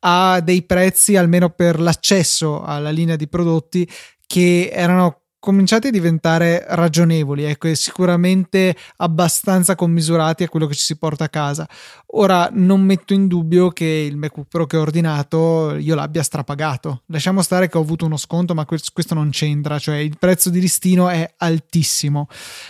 a 0.00 0.40
dei 0.40 0.62
prezzi 0.62 1.16
almeno 1.16 1.50
per 1.50 1.80
l'accesso 1.80 2.62
alla 2.62 2.90
linea 2.90 3.16
di 3.16 3.28
prodotti 3.28 3.88
che 4.26 4.70
erano 4.72 5.22
cominciati 5.40 5.88
a 5.88 5.90
diventare 5.90 6.64
ragionevoli, 6.68 7.44
ecco, 7.44 7.68
e 7.68 7.74
sicuramente 7.76 8.76
abbastanza 8.96 9.74
commisurati 9.74 10.42
a 10.42 10.48
quello 10.48 10.66
che 10.66 10.74
ci 10.74 10.84
si 10.84 10.96
porta 10.96 11.24
a 11.24 11.28
casa. 11.28 11.68
Ora 12.12 12.48
non 12.52 12.82
metto 12.82 13.12
in 13.12 13.28
dubbio 13.28 13.70
che 13.70 13.84
il 13.84 14.16
MacBook 14.16 14.48
Pro 14.48 14.66
che 14.66 14.76
ho 14.76 14.80
ordinato 14.80 15.76
io 15.76 15.94
l'abbia 15.94 16.22
strapagato. 16.22 17.02
Lasciamo 17.06 17.42
stare 17.42 17.68
che 17.68 17.78
ho 17.78 17.82
avuto 17.82 18.04
uno 18.04 18.16
sconto, 18.16 18.54
ma 18.54 18.64
questo 18.64 19.14
non 19.14 19.30
c'entra, 19.30 19.78
cioè 19.78 19.96
il 19.96 20.16
prezzo 20.18 20.50
di 20.50 20.60
listino 20.60 21.08
è 21.08 21.34
altissimo. 21.36 22.28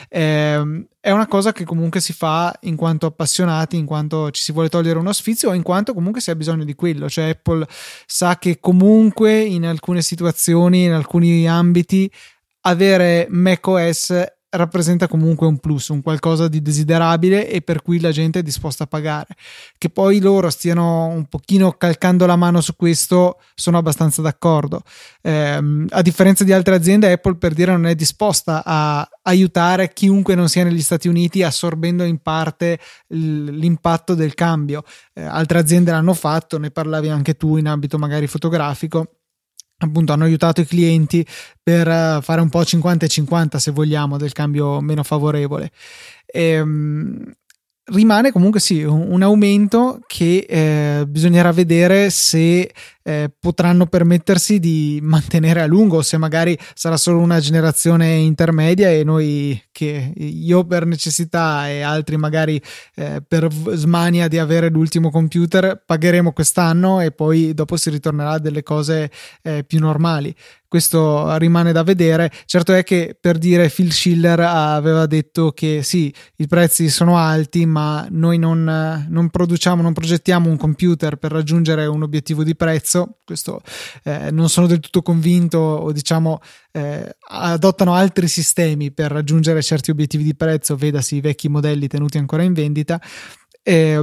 Eh, 0.08 0.86
è 1.00 1.10
una 1.10 1.26
cosa 1.26 1.52
che 1.52 1.64
comunque 1.64 2.00
si 2.00 2.12
fa 2.12 2.54
in 2.62 2.76
quanto 2.76 3.06
appassionati, 3.06 3.76
in 3.76 3.86
quanto 3.86 4.30
ci 4.30 4.42
si 4.42 4.52
vuole 4.52 4.68
togliere 4.68 4.98
uno 4.98 5.12
sfizio 5.12 5.50
o 5.50 5.54
in 5.54 5.62
quanto 5.62 5.94
comunque 5.94 6.20
si 6.20 6.30
ha 6.30 6.36
bisogno 6.36 6.64
di 6.64 6.74
quello. 6.74 7.08
Cioè 7.08 7.30
Apple 7.30 7.66
sa 8.04 8.36
che 8.36 8.58
comunque 8.60 9.40
in 9.40 9.64
alcune 9.64 10.02
situazioni, 10.02 10.84
in 10.84 10.92
alcuni 10.92 11.48
ambiti, 11.48 12.10
avere 12.68 13.26
macOS 13.30 14.36
rappresenta 14.50 15.08
comunque 15.08 15.46
un 15.46 15.58
plus, 15.58 15.88
un 15.88 16.00
qualcosa 16.00 16.48
di 16.48 16.62
desiderabile 16.62 17.48
e 17.48 17.60
per 17.60 17.82
cui 17.82 18.00
la 18.00 18.10
gente 18.10 18.38
è 18.38 18.42
disposta 18.42 18.84
a 18.84 18.86
pagare. 18.86 19.34
Che 19.76 19.90
poi 19.90 20.20
loro 20.20 20.48
stiano 20.48 21.06
un 21.06 21.26
pochino 21.26 21.72
calcando 21.72 22.24
la 22.24 22.36
mano 22.36 22.60
su 22.60 22.74
questo, 22.74 23.40
sono 23.54 23.78
abbastanza 23.78 24.22
d'accordo. 24.22 24.82
Eh, 25.20 25.86
a 25.90 26.02
differenza 26.02 26.44
di 26.44 26.52
altre 26.52 26.74
aziende, 26.74 27.12
Apple 27.12 27.36
per 27.36 27.52
dire 27.52 27.72
non 27.72 27.86
è 27.86 27.94
disposta 27.94 28.62
a 28.64 29.06
aiutare 29.22 29.92
chiunque 29.92 30.34
non 30.34 30.48
sia 30.48 30.64
negli 30.64 30.80
Stati 30.80 31.08
Uniti 31.08 31.42
assorbendo 31.42 32.04
in 32.04 32.18
parte 32.18 32.78
l'impatto 33.08 34.14
del 34.14 34.32
cambio. 34.34 34.82
Eh, 35.12 35.22
altre 35.22 35.58
aziende 35.58 35.90
l'hanno 35.90 36.14
fatto, 36.14 36.58
ne 36.58 36.70
parlavi 36.70 37.10
anche 37.10 37.34
tu 37.34 37.56
in 37.56 37.66
ambito 37.66 37.98
magari 37.98 38.26
fotografico 38.26 39.17
appunto 39.78 40.12
hanno 40.12 40.24
aiutato 40.24 40.60
i 40.60 40.66
clienti 40.66 41.26
per 41.62 41.88
eh, 41.88 42.18
fare 42.22 42.40
un 42.40 42.48
po' 42.48 42.64
50 42.64 43.06
e 43.06 43.08
50 43.08 43.58
se 43.58 43.70
vogliamo 43.70 44.16
del 44.16 44.32
cambio 44.32 44.80
meno 44.80 45.02
favorevole. 45.02 45.70
E, 46.26 46.42
ehm, 46.42 47.32
rimane 47.90 48.32
comunque 48.32 48.60
sì 48.60 48.82
un, 48.82 49.22
aumento 49.22 50.00
che 50.06 50.46
eh, 50.48 51.06
bisognerà 51.06 51.52
vedere 51.52 52.10
se 52.10 52.72
eh, 53.02 53.30
potranno 53.38 53.86
permettersi 53.86 54.58
di 54.58 54.98
mantenere 55.02 55.62
a 55.62 55.66
lungo, 55.66 56.02
se 56.02 56.18
magari 56.18 56.58
sarà 56.74 56.96
solo 56.96 57.18
una 57.18 57.40
generazione 57.40 58.14
intermedia 58.14 58.90
e 58.90 59.04
noi 59.04 59.60
che 59.72 60.12
io 60.16 60.64
per 60.64 60.84
necessità 60.86 61.68
e 61.68 61.82
altri 61.82 62.16
magari 62.16 62.60
eh, 62.96 63.22
per 63.26 63.48
smania 63.72 64.28
di 64.28 64.38
avere 64.38 64.68
l'ultimo 64.68 65.10
computer 65.10 65.82
pagheremo 65.84 66.32
quest'anno 66.32 67.00
e 67.00 67.12
poi 67.12 67.54
dopo 67.54 67.76
si 67.76 67.90
ritornerà 67.90 68.32
a 68.32 68.38
delle 68.38 68.62
cose 68.62 69.10
eh, 69.42 69.64
più 69.64 69.78
normali 69.78 70.34
questo 70.68 71.36
rimane 71.38 71.72
da 71.72 71.82
vedere. 71.82 72.30
Certo 72.44 72.74
è 72.74 72.84
che 72.84 73.16
per 73.18 73.38
dire 73.38 73.70
Phil 73.70 73.90
Schiller 73.90 74.38
aveva 74.40 75.06
detto 75.06 75.52
che 75.52 75.82
sì, 75.82 76.14
i 76.36 76.46
prezzi 76.46 76.90
sono 76.90 77.16
alti, 77.16 77.64
ma 77.64 78.06
noi 78.10 78.38
non, 78.38 79.06
non 79.08 79.30
produciamo, 79.30 79.82
non 79.82 79.94
progettiamo 79.94 80.50
un 80.50 80.58
computer 80.58 81.16
per 81.16 81.32
raggiungere 81.32 81.86
un 81.86 82.02
obiettivo 82.02 82.44
di 82.44 82.54
prezzo. 82.54 83.16
Questo 83.24 83.62
eh, 84.04 84.30
non 84.30 84.50
sono 84.50 84.66
del 84.66 84.80
tutto 84.80 85.00
convinto, 85.00 85.58
o 85.58 85.90
diciamo 85.90 86.40
eh, 86.72 87.16
adottano 87.30 87.94
altri 87.94 88.28
sistemi 88.28 88.92
per 88.92 89.10
raggiungere 89.10 89.62
certi 89.62 89.90
obiettivi 89.90 90.22
di 90.22 90.36
prezzo, 90.36 90.76
vedasi 90.76 91.16
i 91.16 91.20
vecchi 91.20 91.48
modelli 91.48 91.88
tenuti 91.88 92.18
ancora 92.18 92.42
in 92.42 92.52
vendita. 92.52 93.00
Eh, 93.62 94.02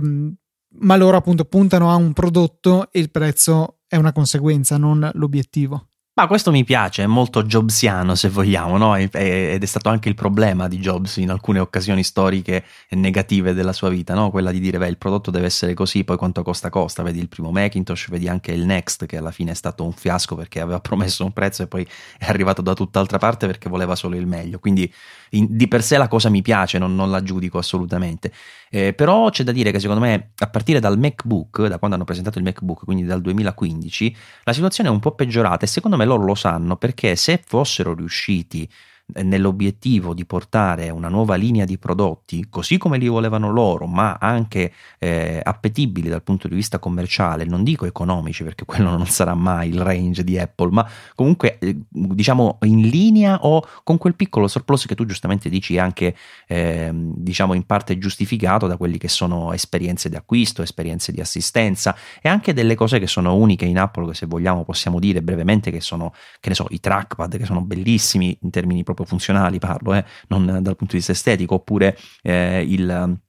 ma 0.78 0.96
loro 0.98 1.16
appunto 1.16 1.46
puntano 1.46 1.92
a 1.92 1.96
un 1.96 2.12
prodotto 2.12 2.90
e 2.92 3.00
il 3.00 3.12
prezzo 3.12 3.80
è 3.88 3.96
una 3.96 4.12
conseguenza, 4.12 4.78
non 4.78 5.10
l'obiettivo. 5.14 5.88
Ma 6.18 6.28
questo 6.28 6.50
mi 6.50 6.64
piace, 6.64 7.04
è 7.04 7.08
molto 7.08 7.44
jobsiano 7.44 8.16
se 8.16 8.30
vogliamo, 8.30 8.78
no? 8.78 8.96
ed 8.96 9.12
è 9.14 9.66
stato 9.66 9.90
anche 9.90 10.08
il 10.08 10.16
problema 10.16 10.70
di 10.70 10.80
Jobs 10.80 11.18
in 11.18 11.30
alcune 11.30 11.60
occasioni 11.60 12.04
storiche 12.04 12.64
negative 12.92 13.54
della 13.54 13.74
sua 13.74 13.90
vita, 13.90 14.14
no? 14.14 14.30
quella 14.30 14.52
di 14.52 14.62
dire 14.62 14.78
beh 14.78 14.88
il 14.88 14.98
prodotto 14.98 15.30
deve 15.30 15.48
essere 15.48 15.74
così, 15.74 16.06
poi 16.06 16.16
quanto 16.16 16.42
costa 16.42 16.70
costa, 16.70 17.04
vedi 17.04 17.20
il 17.20 17.28
primo 17.28 17.52
Macintosh, 17.52 18.08
vedi 18.08 18.30
anche 18.30 18.54
il 18.54 18.66
Next 18.66 19.06
che 19.08 19.18
alla 19.18 19.32
fine 19.32 19.52
è 19.52 19.56
stato 19.56 19.84
un 19.84 19.92
fiasco 19.92 20.36
perché 20.38 20.62
aveva 20.62 20.80
promesso 20.80 21.26
un 21.26 21.34
prezzo 21.34 21.64
e 21.64 21.68
poi 21.68 21.86
è 22.18 22.30
arrivato 22.30 22.62
da 22.62 22.74
tutt'altra 22.74 23.18
parte 23.18 23.46
perché 23.46 23.68
voleva 23.68 23.98
solo 23.98 24.16
il 24.16 24.26
meglio, 24.26 24.58
quindi 24.60 24.90
in, 25.32 25.48
di 25.50 25.68
per 25.68 25.84
sé 25.84 25.98
la 25.98 26.08
cosa 26.08 26.30
mi 26.30 26.42
piace, 26.42 26.78
non, 26.78 26.96
non 26.96 27.12
la 27.12 27.22
giudico 27.24 27.58
assolutamente. 27.58 28.32
Eh, 28.70 28.94
però 28.94 29.30
c'è 29.30 29.44
da 29.44 29.52
dire 29.52 29.72
che 29.72 29.80
secondo 29.80 30.02
me 30.02 30.32
a 30.38 30.48
partire 30.48 30.80
dal 30.80 30.98
MacBook, 30.98 31.68
da 31.68 31.78
quando 31.78 31.96
hanno 31.96 32.06
presentato 32.06 32.38
il 32.38 32.44
MacBook, 32.44 32.84
quindi 32.86 33.04
dal 33.04 33.22
2015, 33.22 34.16
la 34.44 34.54
situazione 34.54 34.90
è 34.90 34.92
un 34.92 35.00
po' 35.00 35.12
peggiorata 35.12 35.66
e 35.66 35.68
secondo 35.68 35.98
me 35.98 36.05
loro 36.06 36.24
lo 36.24 36.36
sanno 36.36 36.78
perché 36.78 37.16
se 37.16 37.42
fossero 37.44 37.94
riusciti 37.94 38.70
nell'obiettivo 39.14 40.14
di 40.14 40.26
portare 40.26 40.90
una 40.90 41.10
nuova 41.10 41.36
linea 41.36 41.66
di 41.66 41.78
prodotti 41.78 42.48
così 42.50 42.78
come 42.78 42.98
li 42.98 43.08
volevano 43.08 43.52
loro, 43.52 43.86
ma 43.86 44.18
anche 44.20 44.74
eh, 44.98 45.40
appetibili 45.44 46.10
dal 46.10 46.24
punto 46.24 46.48
di 46.48 46.56
vista 46.56 46.80
commerciale, 46.80 47.46
non 47.46 47.64
dico 47.64 47.86
economici 47.86 48.44
perché 48.44 48.66
quello 48.66 48.90
non 48.90 49.06
sarà 49.06 49.36
mai 49.36 49.70
il 49.70 49.82
range 49.82 50.24
di 50.24 50.38
Apple, 50.40 50.72
ma 50.72 50.90
comunque 51.14 51.60
eh, 51.60 51.78
diciamo 51.90 52.58
in 52.64 52.82
linea 52.82 53.46
o 53.46 53.66
con 53.84 53.98
quel 53.98 54.16
piccolo 54.16 54.48
surplus 54.48 54.86
che 54.86 54.96
tu 54.96 55.06
giustamente 55.06 55.50
dici 55.50 55.78
anche 55.78 56.16
eh, 56.48 56.90
diciamo 56.94 57.54
in 57.54 57.66
parte 57.66 57.98
giustificato 57.98 58.68
da 58.68 58.78
quelli 58.78 58.98
che 58.98 59.08
sono 59.08 59.54
esperienze 59.54 60.10
di 60.10 60.16
acquisto, 60.16 60.62
esperienze 60.62 61.12
di 61.12 61.22
assistenza 61.22 61.96
e 62.22 62.28
anche 62.28 62.54
delle 62.54 62.76
cose 62.76 63.00
che 63.00 63.08
sono 63.08 63.36
uniche 63.36 63.66
in 63.66 63.78
Apple 63.78 64.08
che 64.08 64.14
se 64.16 64.26
vogliamo 64.26 64.64
possiamo 64.64 65.00
dire 65.00 65.22
brevemente 65.22 65.72
che 65.72 65.82
sono 65.82 66.14
che 66.40 66.50
ne 66.50 66.56
so 66.56 66.66
i 66.70 66.80
trackpad 66.80 67.38
che 67.38 67.46
sono 67.46 67.62
bellissimi 67.62 68.38
in 68.42 68.50
termini 68.50 68.84
proprio 68.84 68.95
proprio 68.96 69.06
funzionali 69.06 69.60
parlo, 69.60 69.94
eh, 69.94 70.04
non 70.28 70.46
dal 70.46 70.76
punto 70.76 70.94
di 70.94 70.98
vista 70.98 71.12
estetico, 71.12 71.56
oppure 71.56 71.96
eh, 72.24 72.66
il, 72.68 73.20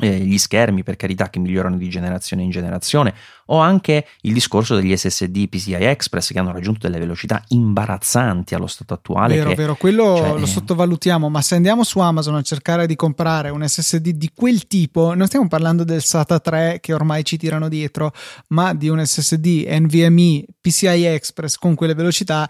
eh, 0.00 0.18
gli 0.18 0.38
schermi 0.38 0.82
per 0.82 0.96
carità 0.96 1.28
che 1.28 1.38
migliorano 1.38 1.76
di 1.76 1.88
generazione 1.88 2.42
in 2.42 2.50
generazione 2.50 3.14
o 3.46 3.58
anche 3.58 4.06
il 4.22 4.32
discorso 4.32 4.74
degli 4.74 4.96
SSD 4.96 5.48
PCI 5.48 5.74
Express 5.74 6.32
che 6.32 6.38
hanno 6.38 6.52
raggiunto 6.52 6.86
delle 6.86 6.98
velocità 6.98 7.42
imbarazzanti 7.48 8.54
allo 8.54 8.66
stato 8.66 8.94
attuale 8.94 9.34
vero 9.34 9.50
che, 9.50 9.54
vero 9.56 9.74
quello 9.76 10.16
cioè, 10.16 10.38
lo 10.38 10.46
sottovalutiamo 10.46 11.28
ma 11.28 11.42
se 11.42 11.56
andiamo 11.56 11.84
su 11.84 11.98
Amazon 11.98 12.36
a 12.36 12.42
cercare 12.42 12.86
di 12.86 12.96
comprare 12.96 13.50
un 13.50 13.66
SSD 13.66 14.10
di 14.10 14.30
quel 14.34 14.66
tipo 14.66 15.14
non 15.14 15.26
stiamo 15.26 15.48
parlando 15.48 15.84
del 15.84 16.02
SATA 16.02 16.40
3 16.40 16.78
che 16.80 16.94
ormai 16.94 17.24
ci 17.24 17.36
tirano 17.36 17.68
dietro 17.68 18.12
ma 18.48 18.72
di 18.72 18.88
un 18.88 19.04
SSD 19.04 19.66
NVMe 19.68 20.44
PCI 20.60 21.04
Express 21.04 21.56
con 21.56 21.74
quelle 21.74 21.94
velocità 21.94 22.48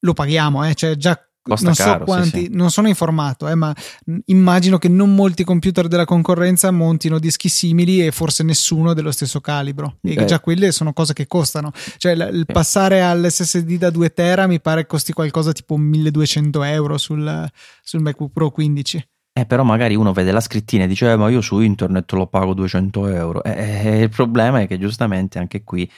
lo 0.00 0.12
paghiamo, 0.12 0.66
eh? 0.66 0.74
cioè 0.74 0.96
già 0.96 1.18
Costa 1.48 1.66
non 1.66 1.74
caro, 1.74 1.98
so 1.98 2.04
quanti, 2.04 2.28
sì, 2.28 2.44
sì. 2.44 2.50
non 2.52 2.70
sono 2.70 2.88
informato, 2.88 3.48
eh, 3.48 3.54
ma 3.54 3.74
immagino 4.26 4.78
che 4.78 4.88
non 4.88 5.14
molti 5.14 5.44
computer 5.44 5.86
della 5.86 6.04
concorrenza 6.04 6.72
montino 6.72 7.20
dischi 7.20 7.48
simili 7.48 8.04
e 8.04 8.10
forse 8.10 8.42
nessuno 8.42 8.94
dello 8.94 9.12
stesso 9.12 9.40
calibro. 9.40 9.98
E 10.02 10.14
Beh. 10.14 10.24
già 10.24 10.40
quelle 10.40 10.72
sono 10.72 10.92
cose 10.92 11.12
che 11.12 11.26
costano. 11.28 11.70
Cioè, 11.98 12.12
il, 12.12 12.30
il 12.32 12.46
passare 12.46 13.02
all'SSD 13.02 13.78
da 13.78 13.90
2 13.90 14.12
tera 14.12 14.46
mi 14.46 14.60
pare 14.60 14.86
costi 14.86 15.12
qualcosa 15.12 15.52
tipo 15.52 15.76
1200 15.76 16.62
euro 16.64 16.98
sul, 16.98 17.48
sul 17.82 18.00
MacBook 18.00 18.32
Pro 18.32 18.50
15. 18.50 19.08
Eh, 19.38 19.44
però 19.44 19.64
magari 19.64 19.94
uno 19.94 20.14
vede 20.14 20.32
la 20.32 20.40
scrittina 20.40 20.84
e 20.84 20.86
dice, 20.86 21.12
eh, 21.12 21.16
ma 21.16 21.28
io 21.28 21.42
su 21.42 21.60
internet 21.60 22.10
lo 22.12 22.26
pago 22.26 22.54
200 22.54 23.06
euro. 23.08 23.44
Eh, 23.44 23.52
eh, 23.52 24.00
il 24.00 24.08
problema 24.08 24.62
è 24.62 24.66
che 24.66 24.78
giustamente 24.78 25.38
anche 25.38 25.62
qui 25.62 25.88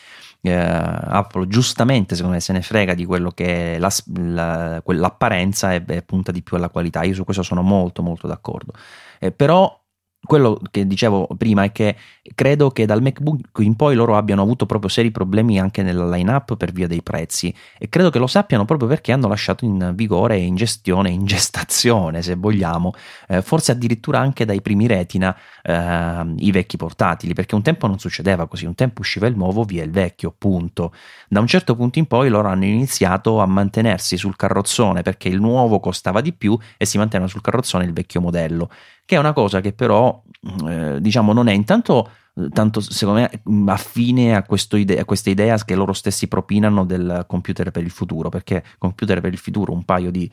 eh, 0.40 0.54
Apple 0.54 1.46
giustamente 1.48 2.14
secondo 2.14 2.36
me 2.36 2.40
se 2.40 2.52
ne 2.52 2.62
frega 2.62 2.94
di 2.94 3.04
quello 3.04 3.30
che 3.30 3.74
è 3.74 3.78
la, 3.78 3.90
la, 4.16 4.80
quell'apparenza 4.84 5.74
e, 5.74 5.82
e 5.86 6.02
punta 6.02 6.32
di 6.32 6.42
più 6.42 6.56
alla 6.56 6.68
qualità. 6.68 7.02
Io 7.02 7.14
su 7.14 7.24
questo 7.24 7.42
sono 7.42 7.62
molto 7.62 8.02
molto 8.02 8.26
d'accordo. 8.26 8.72
Eh, 9.18 9.32
però 9.32 9.78
quello 10.20 10.60
che 10.70 10.86
dicevo 10.86 11.28
prima 11.36 11.64
è 11.64 11.72
che 11.72 11.96
credo 12.34 12.70
che 12.70 12.86
dal 12.86 13.02
MacBook 13.02 13.58
in 13.58 13.76
poi 13.76 13.94
loro 13.94 14.16
abbiano 14.16 14.42
avuto 14.42 14.66
proprio 14.66 14.90
seri 14.90 15.10
problemi 15.10 15.58
anche 15.58 15.82
nella 15.82 16.08
line-up 16.08 16.56
per 16.56 16.72
via 16.72 16.86
dei 16.86 17.02
prezzi 17.02 17.54
e 17.78 17.88
credo 17.88 18.10
che 18.10 18.18
lo 18.18 18.26
sappiano 18.26 18.64
proprio 18.64 18.88
perché 18.88 19.12
hanno 19.12 19.28
lasciato 19.28 19.64
in 19.64 19.92
vigore, 19.94 20.38
in 20.38 20.54
gestione, 20.54 21.10
in 21.10 21.24
gestazione 21.26 22.22
se 22.22 22.34
vogliamo, 22.34 22.92
eh, 23.28 23.42
forse 23.42 23.72
addirittura 23.72 24.18
anche 24.18 24.44
dai 24.44 24.60
primi 24.60 24.86
retina 24.86 25.36
eh, 25.62 26.34
i 26.38 26.50
vecchi 26.50 26.76
portatili, 26.76 27.34
perché 27.34 27.54
un 27.54 27.62
tempo 27.62 27.86
non 27.86 27.98
succedeva 27.98 28.46
così, 28.46 28.66
un 28.66 28.74
tempo 28.74 29.00
usciva 29.00 29.26
il 29.26 29.36
nuovo 29.36 29.64
via 29.64 29.82
il 29.84 29.90
vecchio, 29.90 30.34
punto. 30.36 30.92
Da 31.28 31.40
un 31.40 31.46
certo 31.46 31.76
punto 31.76 31.98
in 31.98 32.06
poi 32.06 32.28
loro 32.28 32.48
hanno 32.48 32.64
iniziato 32.64 33.40
a 33.40 33.46
mantenersi 33.46 34.16
sul 34.16 34.36
carrozzone 34.36 35.02
perché 35.02 35.28
il 35.28 35.40
nuovo 35.40 35.80
costava 35.80 36.20
di 36.20 36.32
più 36.32 36.58
e 36.76 36.84
si 36.84 36.98
manteneva 36.98 37.28
sul 37.28 37.40
carrozzone 37.40 37.84
il 37.84 37.92
vecchio 37.92 38.20
modello 38.20 38.70
che 39.08 39.16
è 39.16 39.18
una 39.18 39.32
cosa 39.32 39.62
che 39.62 39.72
però 39.72 40.22
eh, 40.68 41.00
diciamo 41.00 41.32
non 41.32 41.48
è 41.48 41.52
intanto 41.52 42.10
tanto 42.52 42.80
secondo 42.80 43.20
me 43.20 43.70
affine 43.70 44.36
a, 44.36 44.44
ide- 44.72 45.00
a, 45.00 45.04
questa 45.04 45.30
idea 45.30 45.56
che 45.58 45.74
loro 45.74 45.92
stessi 45.92 46.28
propinano 46.28 46.84
del 46.84 47.24
computer 47.26 47.70
per 47.70 47.82
il 47.82 47.90
futuro 47.90 48.28
perché 48.28 48.62
computer 48.78 49.20
per 49.20 49.32
il 49.32 49.38
futuro 49.38 49.72
un 49.72 49.84
paio 49.84 50.10
di 50.10 50.30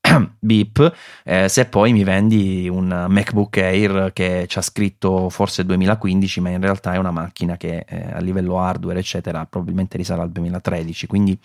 beep 0.38 0.94
eh, 1.24 1.48
se 1.48 1.64
poi 1.66 1.92
mi 1.92 2.04
vendi 2.04 2.68
un 2.68 3.06
MacBook 3.08 3.56
Air 3.56 4.12
che 4.12 4.44
ci 4.46 4.58
ha 4.58 4.62
scritto 4.62 5.28
forse 5.28 5.64
2015 5.64 6.40
ma 6.40 6.50
in 6.50 6.60
realtà 6.60 6.94
è 6.94 6.98
una 6.98 7.10
macchina 7.10 7.56
che 7.56 7.84
eh, 7.88 8.12
a 8.12 8.20
livello 8.20 8.60
hardware 8.60 8.98
eccetera 8.98 9.44
probabilmente 9.46 9.96
risale 9.96 10.22
al 10.22 10.30
2013 10.30 11.06
quindi 11.06 11.38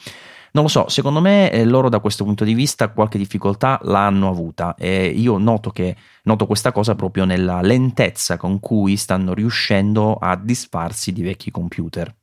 non 0.52 0.64
lo 0.64 0.70
so, 0.70 0.90
secondo 0.90 1.22
me 1.22 1.52
eh, 1.52 1.66
loro 1.66 1.90
da 1.90 2.00
questo 2.00 2.24
punto 2.24 2.44
di 2.44 2.54
vista 2.54 2.90
qualche 2.90 3.18
difficoltà 3.18 3.80
l'hanno 3.84 4.30
avuta 4.30 4.76
e 4.76 5.08
io 5.08 5.38
noto, 5.38 5.70
che, 5.72 5.96
noto 6.24 6.46
questa 6.46 6.72
cosa 6.72 6.96
proprio 6.96 7.26
nella 7.26 7.62
lentezza 7.62 8.38
con 8.38 8.60
cui 8.60 8.98
stanno 8.98 9.34
riuscendo 9.34 10.16
a 10.16 10.36
disfarsi 10.36 11.12
di 11.12 11.22
vecchi 11.22 11.52
computer. 11.52 12.14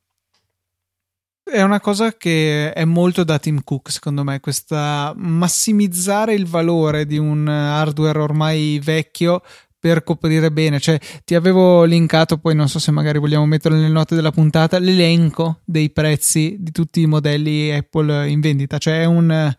È 1.48 1.62
una 1.62 1.78
cosa 1.78 2.16
che 2.16 2.72
è 2.72 2.84
molto 2.84 3.22
da 3.22 3.38
Tim 3.38 3.62
Cook, 3.62 3.92
secondo 3.92 4.24
me, 4.24 4.40
questa 4.40 5.12
massimizzare 5.14 6.34
il 6.34 6.44
valore 6.44 7.06
di 7.06 7.18
un 7.18 7.46
hardware 7.46 8.18
ormai 8.18 8.80
vecchio 8.82 9.42
per 9.86 10.02
coprire 10.02 10.50
bene. 10.50 10.80
Cioè, 10.80 10.98
ti 11.24 11.36
avevo 11.36 11.84
linkato, 11.84 12.38
poi 12.38 12.56
non 12.56 12.68
so 12.68 12.80
se 12.80 12.90
magari 12.90 13.20
vogliamo 13.20 13.46
metterlo 13.46 13.78
nelle 13.78 13.92
note 13.92 14.16
della 14.16 14.32
puntata, 14.32 14.80
l'elenco 14.80 15.60
dei 15.64 15.90
prezzi 15.90 16.56
di 16.58 16.72
tutti 16.72 17.02
i 17.02 17.06
modelli 17.06 17.72
Apple 17.72 18.28
in 18.28 18.40
vendita. 18.40 18.78
Cioè, 18.78 19.04
un 19.04 19.54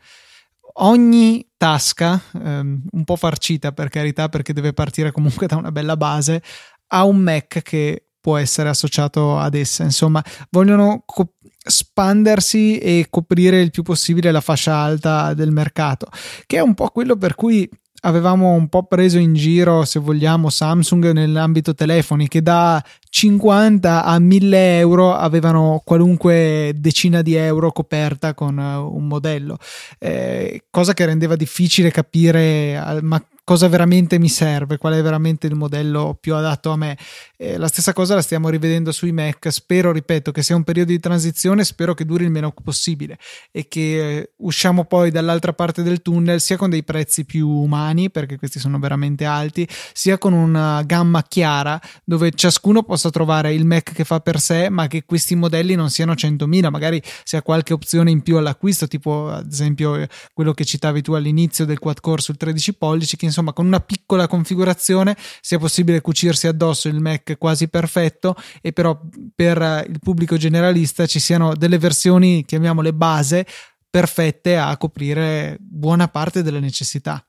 ogni 0.80 1.48
tasca, 1.56 2.22
um, 2.34 2.84
un 2.92 3.04
po' 3.06 3.16
farcita 3.16 3.72
per 3.72 3.88
carità, 3.88 4.28
perché 4.28 4.52
deve 4.52 4.74
partire 4.74 5.14
comunque 5.14 5.48
da 5.48 5.56
una 5.56 5.72
bella 5.72 5.96
base, 5.96 6.44
ha 6.88 7.06
un 7.06 7.18
Mac 7.18 7.62
che 7.64 8.10
può 8.20 8.36
essere 8.36 8.68
associato 8.68 9.40
ad 9.40 9.56
essa. 9.56 9.84
Insomma, 9.84 10.22
vogliono 10.50 11.04
co- 11.06 11.36
spandersi 11.66 12.78
e 12.80 13.08
coprire 13.10 13.62
il 13.62 13.72
più 13.72 13.82
possibile 13.82 14.32
la 14.32 14.42
fascia 14.42 14.76
alta 14.76 15.34
del 15.34 15.52
mercato, 15.52 16.08
che 16.46 16.58
è 16.58 16.62
un 16.62 16.74
po' 16.74 16.90
quello 16.90 17.16
per 17.16 17.36
cui 17.36 17.68
avevamo 18.02 18.52
un 18.52 18.68
po' 18.68 18.84
preso 18.84 19.18
in 19.18 19.34
giro, 19.34 19.84
se 19.86 20.00
vogliamo, 20.00 20.50
Samsung 20.50 21.12
nell'ambito 21.12 21.74
telefoni 21.74 22.28
che 22.28 22.42
da 22.42 22.84
50 23.10 24.04
a 24.04 24.20
1000 24.20 24.78
euro 24.80 25.14
avevano 25.16 25.82
qualunque 25.84 26.74
decina 26.76 27.22
di 27.22 27.36
euro 27.36 27.72
coperta 27.72 28.34
con 28.34 28.58
uh, 28.58 28.96
un 28.96 29.08
modello, 29.08 29.58
eh, 30.00 30.64
cosa 30.70 30.94
che 30.94 31.06
rendeva 31.06 31.36
difficile 31.36 31.92
capire, 31.92 33.00
ma 33.02 33.22
cosa 33.48 33.70
veramente 33.70 34.20
mi 34.20 34.28
serve, 34.28 34.78
qual 34.78 34.96
è 34.96 35.02
veramente 35.02 35.48
il 35.48 35.56
modello 35.56 36.18
più 36.20 36.36
adatto 36.36 36.72
a 36.72 36.76
me. 36.76 36.98
Eh, 37.38 37.56
la 37.56 37.70
stessa 37.70 37.94
cosa 37.94 38.14
la 38.14 38.22
stiamo 38.22 38.50
rivedendo 38.50 38.92
sui 38.92 39.14
Mac. 39.14 39.50
Spero, 39.54 39.94
ripeto, 39.94 40.34
che 40.34 40.44
sia 40.44 40.54
un 40.54 40.66
periodo 40.66 40.92
di 40.92 41.00
transizione, 41.00 41.64
spero 41.64 41.94
che 41.94 42.04
duri 42.04 42.26
il 42.26 42.30
meno 42.30 42.52
possibile 42.52 43.18
e 43.54 43.70
che 43.70 44.18
eh, 44.18 44.32
usciamo 44.40 44.84
poi 44.84 45.12
dall'altra 45.12 45.54
parte 45.54 45.82
del 45.82 46.02
tunnel 46.02 46.42
sia 46.42 46.58
con 46.58 46.70
dei 46.70 46.84
prezzi 46.84 47.24
più 47.24 47.48
umani, 47.48 48.12
perché 48.12 48.38
questi 48.38 48.60
sono 48.60 48.80
veramente 48.80 49.24
alti, 49.24 49.66
sia 49.94 50.18
con 50.18 50.34
una 50.34 50.84
gamma 50.84 51.24
chiara 51.24 51.80
dove 52.04 52.32
ciascuno 52.32 52.84
possa 52.84 53.10
trovare 53.12 53.54
il 53.54 53.64
Mac 53.64 53.94
che 53.94 54.04
fa 54.04 54.20
per 54.20 54.42
sé, 54.42 54.68
ma 54.68 54.88
che 54.88 55.06
questi 55.06 55.36
modelli 55.36 55.76
non 55.76 55.90
siano 55.90 56.12
100.000, 56.12 56.70
magari 56.70 57.02
sia 57.24 57.42
qualche 57.42 57.72
opzione 57.72 58.12
in 58.12 58.24
più 58.24 58.36
all'acquisto, 58.36 58.88
tipo 58.88 59.30
ad 59.30 59.50
esempio 59.50 59.96
eh, 59.96 60.10
quello 60.34 60.54
che 60.54 60.66
citavi 60.66 61.02
tu 61.02 61.14
all'inizio 61.14 61.64
del 61.64 61.80
quad 61.80 62.02
core 62.02 62.22
sul 62.22 62.36
13 62.36 62.74
pollici, 62.74 63.16
che 63.16 63.37
insomma 63.38 63.54
con 63.54 63.66
una 63.66 63.80
piccola 63.80 64.28
configurazione 64.28 65.16
sia 65.42 65.60
possibile 65.60 66.02
cucirsi 66.02 66.48
addosso 66.48 66.88
il 66.88 67.00
Mac 67.00 67.38
quasi 67.38 67.70
perfetto 67.70 68.36
e 68.62 68.74
però 68.74 69.00
per 69.36 69.86
il 69.88 70.00
pubblico 70.00 70.38
generalista 70.38 71.06
ci 71.06 71.20
siano 71.20 71.56
delle 71.56 71.78
versioni, 71.78 72.44
chiamiamole 72.46 72.94
base, 72.94 73.46
perfette 73.90 74.58
a 74.58 74.76
coprire 74.78 75.58
buona 75.60 76.08
parte 76.08 76.42
delle 76.42 76.60
necessità. 76.60 77.22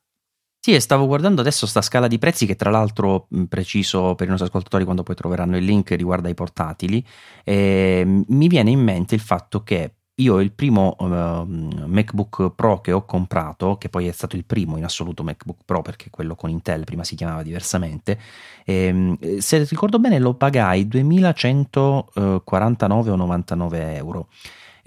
Sì, 0.60 0.74
e 0.74 0.80
stavo 0.80 1.06
guardando 1.06 1.40
adesso 1.40 1.66
sta 1.66 1.80
scala 1.80 2.08
di 2.08 2.18
prezzi 2.18 2.44
che 2.44 2.56
tra 2.56 2.70
l'altro 2.70 3.28
preciso 3.48 4.14
per 4.16 4.26
i 4.26 4.30
nostri 4.30 4.48
ascoltatori 4.48 4.84
quando 4.84 5.04
poi 5.04 5.14
troveranno 5.14 5.56
il 5.56 5.64
link 5.64 5.92
riguarda 5.92 6.28
i 6.28 6.34
portatili. 6.34 7.04
E 7.44 8.04
mi 8.26 8.48
viene 8.48 8.70
in 8.70 8.80
mente 8.80 9.14
il 9.14 9.20
fatto 9.20 9.62
che 9.62 9.97
io 10.18 10.40
il 10.40 10.52
primo 10.52 10.96
uh, 10.98 11.06
MacBook 11.06 12.50
Pro 12.54 12.80
che 12.80 12.92
ho 12.92 13.04
comprato, 13.04 13.76
che 13.76 13.88
poi 13.88 14.08
è 14.08 14.12
stato 14.12 14.36
il 14.36 14.44
primo 14.44 14.76
in 14.76 14.84
assoluto 14.84 15.22
MacBook 15.22 15.60
Pro 15.64 15.82
perché 15.82 16.10
quello 16.10 16.34
con 16.34 16.50
Intel 16.50 16.84
prima 16.84 17.04
si 17.04 17.14
chiamava 17.14 17.42
diversamente, 17.42 18.18
ehm, 18.64 19.38
se 19.38 19.64
ricordo 19.64 19.98
bene 19.98 20.18
lo 20.18 20.34
pagai 20.34 20.88
2149 20.88 23.10
o 23.10 23.16
99 23.16 23.96
euro. 23.96 24.28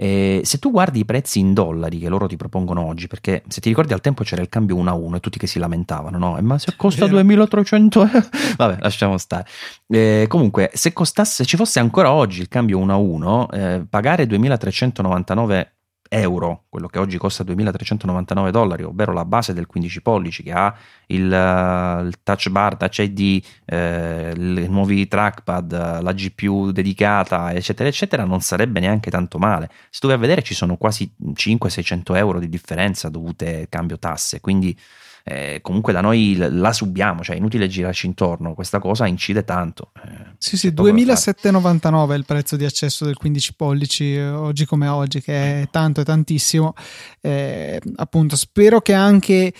Eh, 0.03 0.41
se 0.43 0.57
tu 0.57 0.71
guardi 0.71 1.01
i 1.01 1.05
prezzi 1.05 1.37
in 1.37 1.53
dollari 1.53 1.99
che 1.99 2.09
loro 2.09 2.25
ti 2.25 2.35
propongono 2.35 2.83
oggi, 2.83 3.05
perché 3.05 3.43
se 3.47 3.61
ti 3.61 3.69
ricordi 3.69 3.93
al 3.93 4.01
tempo 4.01 4.23
c'era 4.23 4.41
il 4.41 4.49
cambio 4.49 4.75
1 4.77 4.89
a 4.89 4.93
1 4.93 5.17
e 5.17 5.19
tutti 5.19 5.37
che 5.37 5.45
si 5.45 5.59
lamentavano, 5.59 6.17
no? 6.17 6.37
Eh, 6.39 6.41
ma 6.41 6.57
se 6.57 6.73
costa 6.75 7.05
2300 7.05 8.01
euro, 8.01 8.27
vabbè, 8.57 8.77
lasciamo 8.81 9.19
stare. 9.19 9.45
Eh, 9.87 10.25
comunque, 10.27 10.71
se 10.73 10.91
costasse, 10.91 11.43
se 11.43 11.45
ci 11.45 11.55
fosse 11.55 11.77
ancora 11.77 12.11
oggi 12.11 12.41
il 12.41 12.47
cambio 12.47 12.79
1 12.79 12.91
a 12.91 12.95
1, 12.95 13.51
eh, 13.51 13.85
pagare 13.87 14.25
2399 14.25 15.80
euro, 16.13 16.65
quello 16.67 16.87
che 16.87 16.99
oggi 16.99 17.17
costa 17.17 17.45
2.399 17.45 18.49
dollari, 18.49 18.83
ovvero 18.83 19.13
la 19.13 19.23
base 19.23 19.53
del 19.53 19.65
15 19.65 20.01
pollici 20.01 20.43
che 20.43 20.51
ha 20.51 20.75
il, 21.07 21.23
uh, 21.23 22.05
il 22.05 22.15
touch 22.21 22.49
bar, 22.49 22.75
touch 22.75 22.97
ID, 22.97 23.41
eh, 23.63 24.33
i 24.35 24.67
nuovi 24.67 25.07
trackpad, 25.07 26.01
la 26.01 26.11
GPU 26.11 26.71
dedicata, 26.71 27.53
eccetera, 27.53 27.87
eccetera, 27.87 28.25
non 28.25 28.41
sarebbe 28.41 28.81
neanche 28.81 29.09
tanto 29.09 29.37
male. 29.37 29.69
Se 29.89 30.01
tu 30.01 30.07
vai 30.07 30.17
a 30.17 30.19
vedere 30.19 30.41
ci 30.41 30.53
sono 30.53 30.75
quasi 30.75 31.09
500-600 31.33 32.15
euro 32.17 32.39
di 32.39 32.49
differenza 32.49 33.07
dovute 33.07 33.61
al 33.61 33.69
cambio 33.69 33.97
tasse, 33.97 34.41
quindi 34.41 34.77
eh, 35.23 35.59
comunque 35.61 35.93
da 35.93 36.01
noi 36.01 36.35
la 36.35 36.73
subiamo, 36.73 37.23
cioè 37.23 37.35
è 37.35 37.37
inutile 37.39 37.67
girarci 37.67 38.07
intorno, 38.07 38.53
questa 38.53 38.79
cosa 38.79 39.07
incide 39.07 39.43
tanto. 39.43 39.91
Eh, 40.03 40.33
sì, 40.37 40.57
sì, 40.57 40.73
2799 40.73 42.13
è 42.13 42.17
il 42.17 42.25
prezzo 42.25 42.55
di 42.55 42.65
accesso 42.65 43.05
del 43.05 43.17
15 43.17 43.55
pollici 43.55 44.15
eh, 44.15 44.29
oggi 44.29 44.65
come 44.65 44.87
oggi, 44.87 45.21
che 45.21 45.61
è 45.61 45.67
tanto 45.69 46.01
e 46.01 46.03
tantissimo. 46.03 46.73
Eh, 47.19 47.81
appunto, 47.95 48.35
spero 48.35 48.81
che 48.81 48.93
anche 48.93 49.33
eh, 49.33 49.53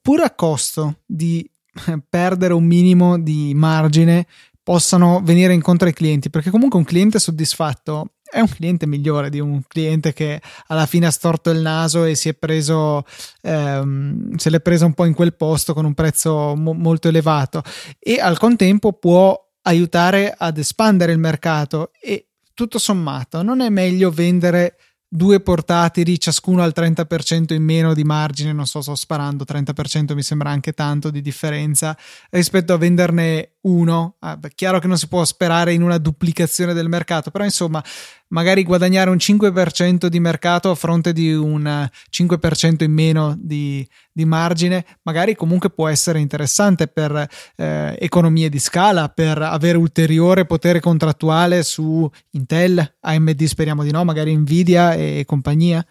pur 0.00 0.20
a 0.20 0.30
costo 0.30 1.00
di 1.04 1.48
perdere 2.08 2.52
un 2.52 2.64
minimo 2.64 3.18
di 3.18 3.52
margine 3.54 4.26
possano 4.62 5.20
venire 5.22 5.52
incontro 5.52 5.86
ai 5.86 5.92
clienti, 5.92 6.30
perché 6.30 6.50
comunque 6.50 6.78
un 6.78 6.84
cliente 6.84 7.18
soddisfatto 7.18 8.13
è 8.34 8.40
un 8.40 8.48
cliente 8.48 8.84
migliore 8.84 9.30
di 9.30 9.38
un 9.38 9.62
cliente 9.68 10.12
che 10.12 10.42
alla 10.66 10.86
fine 10.86 11.06
ha 11.06 11.12
storto 11.12 11.50
il 11.50 11.60
naso 11.60 12.02
e 12.02 12.16
si 12.16 12.28
è 12.28 12.34
preso 12.34 13.04
ehm, 13.42 14.34
se 14.34 14.50
l'è 14.50 14.58
preso 14.58 14.86
un 14.86 14.92
po' 14.92 15.04
in 15.04 15.14
quel 15.14 15.36
posto 15.36 15.72
con 15.72 15.84
un 15.84 15.94
prezzo 15.94 16.56
mo- 16.56 16.72
molto 16.72 17.06
elevato. 17.06 17.62
E 18.00 18.18
al 18.18 18.36
contempo 18.36 18.94
può 18.94 19.40
aiutare 19.62 20.34
ad 20.36 20.58
espandere 20.58 21.12
il 21.12 21.18
mercato 21.18 21.92
e 22.00 22.30
tutto 22.54 22.78
sommato 22.78 23.42
non 23.42 23.60
è 23.60 23.68
meglio 23.68 24.10
vendere 24.10 24.78
due 25.14 25.38
portatili, 25.38 26.18
ciascuno 26.18 26.64
al 26.64 26.72
30% 26.74 27.54
in 27.54 27.62
meno 27.62 27.94
di 27.94 28.02
margine, 28.02 28.52
non 28.52 28.66
so, 28.66 28.80
sto 28.80 28.96
sparando, 28.96 29.44
30% 29.44 30.12
mi 30.12 30.22
sembra 30.22 30.50
anche 30.50 30.72
tanto 30.72 31.08
di 31.10 31.20
differenza 31.20 31.96
rispetto 32.30 32.72
a 32.72 32.78
venderne 32.78 33.52
uno. 33.64 34.16
Ah, 34.18 34.36
beh, 34.36 34.50
chiaro 34.56 34.80
che 34.80 34.88
non 34.88 34.98
si 34.98 35.06
può 35.06 35.24
sperare 35.24 35.72
in 35.72 35.82
una 35.82 35.98
duplicazione 35.98 36.72
del 36.72 36.88
mercato, 36.88 37.30
però 37.30 37.44
insomma, 37.44 37.82
magari 38.28 38.64
guadagnare 38.64 39.10
un 39.10 39.16
5% 39.16 40.06
di 40.06 40.20
mercato 40.20 40.70
a 40.70 40.74
fronte 40.74 41.12
di 41.12 41.32
un 41.32 41.88
5% 42.10 42.82
in 42.82 42.92
meno 42.92 43.36
di, 43.38 43.86
di 44.12 44.24
margine, 44.24 44.84
magari 45.02 45.36
comunque 45.36 45.70
può 45.70 45.88
essere 45.88 46.18
interessante 46.18 46.88
per 46.88 47.26
eh, 47.56 47.96
economie 48.00 48.48
di 48.48 48.58
scala, 48.58 49.08
per 49.08 49.40
avere 49.40 49.78
ulteriore 49.78 50.44
potere 50.44 50.80
contrattuale 50.80 51.62
su 51.62 52.10
Intel, 52.30 52.96
AMD 53.00 53.44
speriamo 53.44 53.84
di 53.84 53.92
no, 53.92 54.04
magari 54.04 54.36
Nvidia 54.36 54.94
e 55.20 55.24
compagnia. 55.24 55.84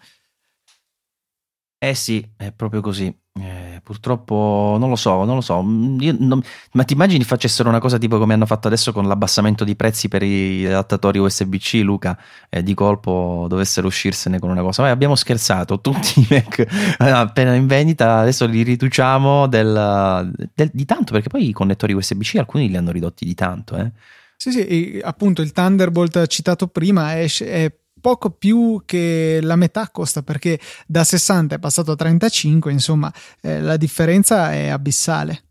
Eh 1.78 1.94
sì, 1.94 2.26
è 2.36 2.50
proprio 2.52 2.80
così. 2.80 3.14
Eh, 3.36 3.80
purtroppo 3.82 4.76
non 4.78 4.88
lo 4.88 4.96
so, 4.96 5.24
non 5.24 5.34
lo 5.34 5.40
so. 5.40 5.60
Non, 5.60 6.40
ma 6.72 6.84
ti 6.84 6.92
immagini 6.92 7.24
facessero 7.24 7.68
una 7.68 7.80
cosa 7.80 7.98
tipo 7.98 8.16
come 8.18 8.32
hanno 8.32 8.46
fatto 8.46 8.68
adesso 8.68 8.92
con 8.92 9.08
l'abbassamento 9.08 9.64
di 9.64 9.74
prezzi 9.74 10.08
per 10.08 10.22
gli 10.22 10.64
adattatori 10.64 11.18
USB-C, 11.18 11.80
Luca, 11.82 12.18
e 12.48 12.62
di 12.62 12.72
colpo 12.74 13.46
dovessero 13.48 13.88
uscirsene 13.88 14.38
con 14.38 14.50
una 14.50 14.62
cosa. 14.62 14.82
Vai, 14.82 14.92
abbiamo 14.92 15.14
scherzato, 15.14 15.80
tutti 15.80 16.20
i 16.20 16.26
Mac 16.30 16.58
eh, 16.58 17.10
appena 17.10 17.54
in 17.54 17.66
vendita, 17.66 18.18
adesso 18.18 18.46
li 18.46 18.62
riduciamo 18.62 19.46
del, 19.48 20.32
del, 20.54 20.70
di 20.72 20.84
tanto, 20.84 21.12
perché 21.12 21.28
poi 21.28 21.48
i 21.48 21.52
connettori 21.52 21.92
USB-C 21.92 22.36
alcuni 22.36 22.68
li 22.68 22.76
hanno 22.76 22.92
ridotti 22.92 23.26
di 23.26 23.34
tanto. 23.34 23.76
Eh. 23.76 23.90
Sì, 24.36 24.52
sì, 24.52 25.00
appunto 25.02 25.42
il 25.42 25.52
Thunderbolt 25.52 26.26
citato 26.28 26.68
prima 26.68 27.14
è, 27.14 27.26
è 27.40 27.72
poco 28.04 28.28
più 28.28 28.82
che 28.84 29.38
la 29.40 29.56
metà 29.56 29.88
costa 29.88 30.22
perché 30.22 30.60
da 30.86 31.04
60 31.04 31.54
è 31.54 31.58
passato 31.58 31.92
a 31.92 31.96
35, 31.96 32.70
insomma 32.70 33.10
eh, 33.40 33.62
la 33.62 33.78
differenza 33.78 34.52
è 34.52 34.68
abissale. 34.68 35.44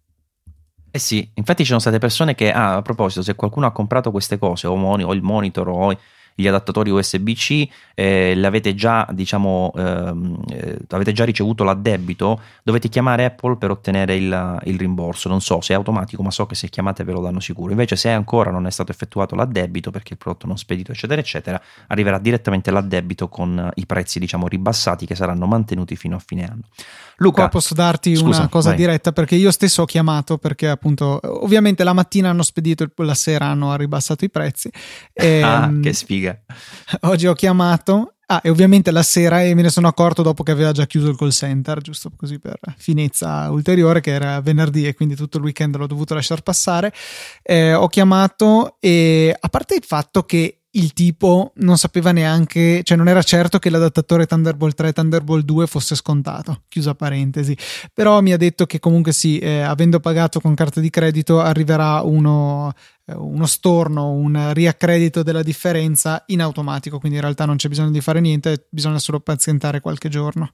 Eh 0.92 1.00
sì, 1.00 1.28
infatti 1.34 1.64
ci 1.64 1.70
sono 1.70 1.80
state 1.80 1.98
persone 1.98 2.36
che, 2.36 2.52
ah, 2.52 2.76
a 2.76 2.82
proposito, 2.84 3.24
se 3.24 3.34
qualcuno 3.34 3.66
ha 3.66 3.72
comprato 3.72 4.12
queste 4.12 4.38
cose, 4.38 4.68
o, 4.68 4.76
moni, 4.76 5.02
o 5.02 5.16
il 5.16 5.24
monitor 5.24 5.68
o 5.68 5.98
gli 6.36 6.48
adattatori 6.48 6.90
USB-C 6.90 7.68
eh, 7.96 8.36
l'avete 8.36 8.74
già, 8.74 9.08
diciamo, 9.12 9.72
ehm, 9.76 10.44
eh, 10.50 10.78
avete 10.90 11.12
già 11.12 11.26
ricevuto 11.26 11.64
l'addebito, 11.64 12.42
dovete 12.64 12.90
chiamare 12.90 13.26
Apple 13.26 13.58
per 13.58 13.72
ottenere 13.72 14.16
il, 14.16 14.60
il, 14.66 14.78
rimborso. 14.78 15.30
Non 15.30 15.42
so 15.42 15.62
se 15.62 15.74
è 15.74 15.76
automatico, 15.76 16.24
ma 16.24 16.32
so 16.32 16.46
che 16.46 16.56
se 16.56 16.70
chiamate 16.70 17.04
ve 17.04 17.12
lo 17.12 17.22
danno 17.22 17.40
sicuro. 17.40 17.72
Invece, 17.72 17.96
se 17.96 18.10
ancora 18.10 18.52
non 18.52 18.66
è 18.66 18.72
stato 18.72 18.92
effettuato 18.92 19.36
l'addebito 19.36 19.92
perché 19.92 20.14
il 20.14 20.20
prodotto 20.20 20.48
non 20.48 20.58
spedito, 20.58 20.92
eccetera, 20.92 21.22
eccetera, 21.22 21.62
arriverà 21.88 22.18
direttamente 22.18 22.72
l'addebito 22.72 23.30
con 23.30 23.70
i 23.76 23.86
prezzi, 23.86 24.20
diciamo, 24.20 24.48
ribassati 24.48 25.06
che 25.06 25.16
saranno 25.16 25.46
mantenuti 25.46 25.96
fino 25.96 26.16
a 26.16 26.20
fine 26.20 26.46
anno. 26.46 26.64
Luca, 27.18 27.42
Qua 27.42 27.50
posso 27.50 27.74
darti 27.74 28.16
scusa, 28.16 28.40
una 28.40 28.50
cosa 28.50 28.70
vai. 28.70 28.78
diretta 28.78 29.12
perché 29.12 29.36
io 29.36 29.52
stesso 29.52 29.84
ho 29.84 29.86
chiamato 29.86 30.38
perché 30.38 30.68
appunto 30.68 31.20
ovviamente 31.24 31.84
la 31.84 31.94
mattina 31.94 32.30
hanno 32.30 32.42
spedito 32.42 32.84
e 32.84 32.90
la 32.96 33.14
sera 33.14 33.46
hanno 33.46 33.76
ribassato 33.76 34.26
i 34.26 34.30
prezzi. 34.30 34.70
E, 35.14 35.42
ah, 35.44 35.66
ehm, 35.66 35.82
che 35.82 35.94
sfiga. 35.94 36.23
Oggi 37.02 37.28
ho 37.28 37.34
chiamato 37.34 38.14
Ah, 38.34 38.40
e 38.42 38.50
ovviamente 38.50 38.90
la 38.92 39.04
sera 39.04 39.44
e 39.44 39.54
me 39.54 39.62
ne 39.62 39.70
sono 39.70 39.88
accorto 39.88 40.22
dopo 40.22 40.44
che 40.44 40.52
aveva 40.52 40.72
già 40.72 40.88
chiuso 40.88 41.10
il 41.10 41.18
call 41.18 41.30
center, 41.30 41.82
giusto 41.82 42.10
così 42.16 42.40
per 42.40 42.58
finezza 42.78 43.52
ulteriore, 43.52 44.00
che 44.00 44.12
era 44.12 44.40
venerdì 44.40 44.88
e 44.88 44.94
quindi 44.94 45.16
tutto 45.16 45.38
il 45.38 45.44
weekend 45.44 45.76
l'ho 45.76 45.88
dovuto 45.88 46.14
lasciare 46.14 46.42
passare. 46.42 46.94
Eh, 47.44 47.74
ho 47.74 47.88
chiamato 47.88 48.78
e 48.80 49.36
a 49.38 49.50
parte 49.50 49.76
il 49.76 49.84
fatto 49.86 50.24
che 50.24 50.64
il 50.76 50.94
tipo 50.94 51.52
non 51.58 51.78
sapeva 51.78 52.12
neanche, 52.12 52.82
cioè 52.84 52.98
non 52.98 53.08
era 53.08 53.22
certo 53.22 53.60
che 53.60 53.70
l'adattatore 53.70 54.26
Thunderbolt 54.26 54.76
3 54.76 54.88
e 54.88 54.94
Thunderbolt 54.94 55.46
2 55.46 55.68
fosse 55.68 55.94
scontato, 55.96 56.64
chiusa 56.68 56.96
parentesi, 56.96 57.56
però 57.94 58.22
mi 58.22 58.34
ha 58.34 58.38
detto 58.38 58.66
che 58.66 58.80
comunque 58.80 59.12
sì, 59.12 59.38
eh, 59.38 59.60
avendo 59.60 60.00
pagato 60.00 60.40
con 60.40 60.56
carta 60.56 60.80
di 60.80 60.90
credito 60.90 61.40
arriverà 61.40 62.02
uno, 62.02 62.74
uno 63.06 63.46
storno, 63.46 64.12
un 64.12 64.54
riaccredito 64.54 65.24
della 65.24 65.44
differenza 65.44 66.24
in 66.28 66.42
automatico, 66.42 67.00
quindi 67.00 67.18
in 67.18 67.24
realtà 67.24 67.46
non 67.46 67.58
c'è 67.58 67.68
bisogno 67.68 67.92
di 67.92 68.02
fare 68.02 68.20
niente, 68.22 68.68
bisogna 68.70 69.00
solo 69.00 69.20
pazientare 69.20 69.82
qualche 69.82 70.10
giorno. 70.10 70.54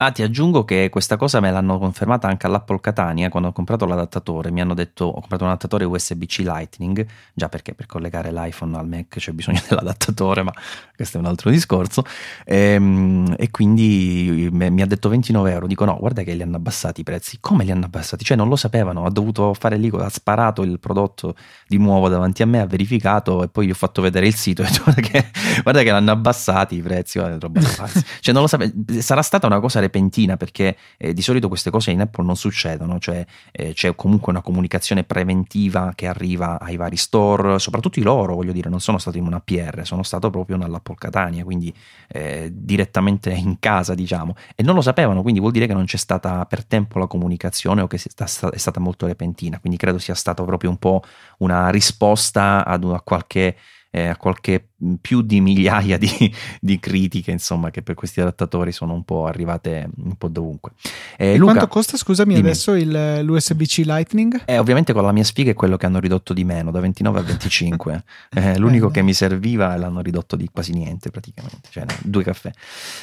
Ah, 0.00 0.12
ti 0.12 0.22
aggiungo 0.22 0.64
che 0.64 0.90
questa 0.90 1.16
cosa 1.16 1.40
me 1.40 1.50
l'hanno 1.50 1.76
confermata 1.76 2.28
anche 2.28 2.46
all'Apple 2.46 2.78
Catania 2.78 3.28
quando 3.28 3.48
ho 3.48 3.52
comprato 3.52 3.84
l'adattatore. 3.84 4.52
Mi 4.52 4.60
hanno 4.60 4.74
detto 4.74 5.06
ho 5.06 5.18
comprato 5.18 5.42
un 5.42 5.50
adattatore 5.50 5.84
USB-C 5.86 6.38
Lightning, 6.44 7.04
già 7.34 7.48
perché 7.48 7.74
per 7.74 7.86
collegare 7.86 8.30
l'iPhone 8.30 8.76
al 8.76 8.86
Mac 8.86 9.16
c'è 9.18 9.32
bisogno 9.32 9.60
dell'adattatore, 9.68 10.44
ma 10.44 10.52
questo 10.94 11.16
è 11.16 11.20
un 11.20 11.26
altro 11.26 11.50
discorso. 11.50 12.04
E, 12.44 12.74
ehm, 12.74 13.34
e 13.36 13.50
quindi 13.50 14.48
mi 14.52 14.80
ha 14.80 14.86
detto 14.86 15.08
29 15.08 15.50
euro. 15.50 15.66
Dico 15.66 15.84
no, 15.84 15.96
guarda 15.98 16.22
che 16.22 16.32
li 16.32 16.42
hanno 16.42 16.54
abbassati 16.54 17.00
i 17.00 17.04
prezzi. 17.04 17.38
Come 17.40 17.64
li 17.64 17.72
hanno 17.72 17.86
abbassati? 17.86 18.22
Cioè 18.22 18.36
non 18.36 18.48
lo 18.48 18.54
sapevano, 18.54 19.04
ha 19.04 19.10
dovuto 19.10 19.52
fare 19.52 19.78
lì, 19.78 19.90
ha 19.92 20.08
sparato 20.08 20.62
il 20.62 20.78
prodotto 20.78 21.34
di 21.66 21.76
nuovo 21.76 22.08
davanti 22.08 22.42
a 22.42 22.46
me, 22.46 22.60
ha 22.60 22.66
verificato 22.66 23.42
e 23.42 23.48
poi 23.48 23.66
gli 23.66 23.70
ho 23.70 23.74
fatto 23.74 24.00
vedere 24.00 24.28
il 24.28 24.36
sito 24.36 24.62
e 24.62 24.68
guarda 24.84 25.00
che, 25.00 25.30
guarda 25.64 25.82
che 25.82 25.90
l'hanno 25.90 26.12
abbassati 26.12 26.76
i 26.76 26.82
prezzi. 26.82 27.18
Guarda, 27.18 27.50
cioè 28.20 28.32
non 28.32 28.42
lo 28.42 28.48
sapevo, 28.48 28.72
sarà 29.00 29.22
stata 29.22 29.48
una 29.48 29.58
cosa 29.58 29.86
repentina 29.88 30.36
perché 30.36 30.76
eh, 30.96 31.12
di 31.12 31.22
solito 31.22 31.48
queste 31.48 31.70
cose 31.70 31.90
in 31.90 32.00
Apple 32.00 32.24
non 32.24 32.36
succedono, 32.36 32.98
cioè 32.98 33.24
eh, 33.50 33.72
c'è 33.72 33.94
comunque 33.94 34.30
una 34.30 34.42
comunicazione 34.42 35.04
preventiva 35.04 35.92
che 35.94 36.06
arriva 36.06 36.60
ai 36.60 36.76
vari 36.76 36.96
store, 36.96 37.58
soprattutto 37.58 37.98
i 37.98 38.02
loro, 38.02 38.34
voglio 38.34 38.52
dire, 38.52 38.68
non 38.68 38.80
sono 38.80 38.98
stato 38.98 39.18
in 39.18 39.26
una 39.26 39.40
PR, 39.40 39.84
sono 39.84 40.02
stato 40.02 40.30
proprio 40.30 40.56
nell'Apple 40.56 40.94
Catania, 40.96 41.42
quindi 41.44 41.74
eh, 42.08 42.50
direttamente 42.52 43.30
in 43.30 43.58
casa, 43.58 43.94
diciamo, 43.94 44.34
e 44.54 44.62
non 44.62 44.74
lo 44.74 44.80
sapevano, 44.80 45.22
quindi 45.22 45.40
vuol 45.40 45.52
dire 45.52 45.66
che 45.66 45.74
non 45.74 45.86
c'è 45.86 45.96
stata 45.96 46.44
per 46.44 46.64
tempo 46.64 46.98
la 46.98 47.06
comunicazione 47.06 47.80
o 47.80 47.86
che 47.86 47.96
è 47.96 48.58
stata 48.58 48.80
molto 48.80 49.06
repentina, 49.06 49.58
quindi 49.58 49.78
credo 49.78 49.98
sia 49.98 50.14
stato 50.14 50.44
proprio 50.44 50.70
un 50.70 50.76
po' 50.76 51.02
una 51.38 51.70
risposta 51.70 52.64
ad, 52.64 52.84
a 52.84 53.00
qualche 53.00 53.56
eh, 53.98 54.08
a 54.08 54.16
qualche 54.16 54.68
più 55.00 55.22
di 55.22 55.40
migliaia 55.40 55.98
di, 55.98 56.08
di, 56.60 56.78
critiche, 56.78 57.30
insomma, 57.30 57.70
che 57.70 57.82
per 57.82 57.94
questi 57.94 58.20
adattatori 58.20 58.72
sono 58.72 58.92
un 58.92 59.04
po' 59.04 59.26
arrivate 59.26 59.88
un 60.04 60.16
po' 60.16 60.28
dovunque. 60.28 60.72
Eh, 61.16 61.36
Luca, 61.36 61.52
quanto 61.52 61.68
costa, 61.68 61.96
scusami, 61.96 62.34
dimmi. 62.34 62.46
adesso 62.46 62.74
il, 62.74 63.20
l'USB-C 63.22 63.82
Lightning? 63.84 64.42
Eh, 64.44 64.58
ovviamente 64.58 64.92
con 64.92 65.02
la 65.02 65.12
mia 65.12 65.24
sfiga 65.24 65.50
è 65.50 65.54
quello 65.54 65.76
che 65.76 65.86
hanno 65.86 65.98
ridotto 65.98 66.32
di 66.32 66.44
meno, 66.44 66.70
da 66.70 66.80
29 66.80 67.18
a 67.18 67.22
25. 67.22 68.04
eh, 68.34 68.58
l'unico 68.58 68.90
che 68.90 69.02
mi 69.02 69.12
serviva 69.12 69.76
l'hanno 69.76 70.00
ridotto 70.00 70.36
di 70.36 70.48
quasi 70.52 70.72
niente 70.72 71.10
praticamente, 71.10 71.68
cioè 71.70 71.84
no, 71.84 71.94
due 72.04 72.22
caffè. 72.22 72.50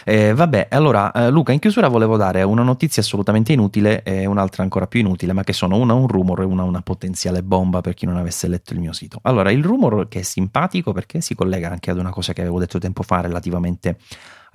Eh, 0.05 0.33
vabbè, 0.33 0.67
allora 0.71 1.11
eh, 1.11 1.29
Luca, 1.29 1.51
in 1.51 1.59
chiusura 1.59 1.87
volevo 1.87 2.17
dare 2.17 2.43
una 2.43 2.63
notizia 2.63 3.01
assolutamente 3.01 3.51
inutile 3.51 4.03
e 4.03 4.25
un'altra 4.25 4.63
ancora 4.63 4.87
più 4.87 5.01
inutile, 5.01 5.33
ma 5.33 5.43
che 5.43 5.53
sono 5.53 5.77
una 5.77 5.93
un 5.93 6.07
rumor 6.07 6.41
e 6.41 6.45
una 6.45 6.63
una 6.63 6.81
potenziale 6.81 7.43
bomba 7.43 7.81
per 7.81 7.93
chi 7.93 8.05
non 8.05 8.17
avesse 8.17 8.47
letto 8.47 8.73
il 8.73 8.79
mio 8.79 8.93
sito. 8.93 9.19
Allora, 9.23 9.51
il 9.51 9.63
rumor 9.63 10.07
che 10.07 10.19
è 10.19 10.23
simpatico 10.23 10.84
perché 10.93 11.21
si 11.21 11.35
collega 11.35 11.69
anche 11.69 11.91
ad 11.91 11.97
una 11.97 12.11
cosa 12.11 12.33
che 12.33 12.41
avevo 12.41 12.59
detto 12.59 12.79
tempo 12.79 13.03
fa 13.03 13.21
relativamente 13.21 13.97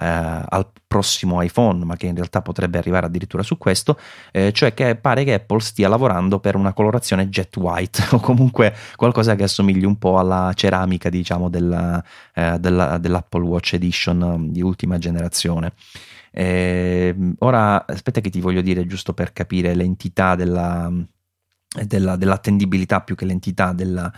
eh, 0.01 0.07
al 0.49 0.67
prossimo 0.87 1.43
iPhone, 1.43 1.85
ma 1.85 1.97
che 1.97 2.07
in 2.07 2.15
realtà 2.15 2.41
potrebbe 2.43 2.79
arrivare 2.79 3.07
addirittura 3.07 3.43
su 3.43 3.59
questo, 3.59 3.99
eh, 4.33 4.51
cioè 4.53 4.73
che 4.75 4.97
pare 4.97 5.25
che 5.25 5.35
Apple 5.35 5.61
stia 5.61 5.89
lavorando 5.89 6.41
per 6.41 6.57
una 6.57 6.73
colorazione 6.73 7.29
jet 7.29 7.55
white 7.57 8.09
o 8.17 8.21
comunque 8.21 8.75
qualcosa 8.97 9.35
che 9.35 9.45
assomigli 9.45 9.85
un 9.85 9.99
po' 9.99 10.19
alla 10.19 10.53
ceramica, 10.55 11.11
diciamo, 11.11 11.49
della, 11.49 12.03
eh, 12.35 12.59
della, 12.59 12.99
dell'Apple 12.99 13.43
Watch 13.43 13.75
Edition 13.75 14.49
di 14.51 14.63
ultima 14.63 14.99
generazione. 14.99 15.73
Eh, 16.33 17.15
ora 17.41 17.85
aspetta 17.87 18.21
che 18.21 18.31
ti 18.31 18.41
voglio 18.41 18.63
dire 18.63 18.87
giusto 18.87 19.13
per 19.13 19.33
capire 19.33 19.75
l'entità 19.75 20.37
della, 20.37 20.91
della, 21.85 22.17
dell'attendibilità 22.17 23.01
più 23.01 23.17
che 23.17 23.25
l'entità 23.25 23.73
della, 23.73 24.11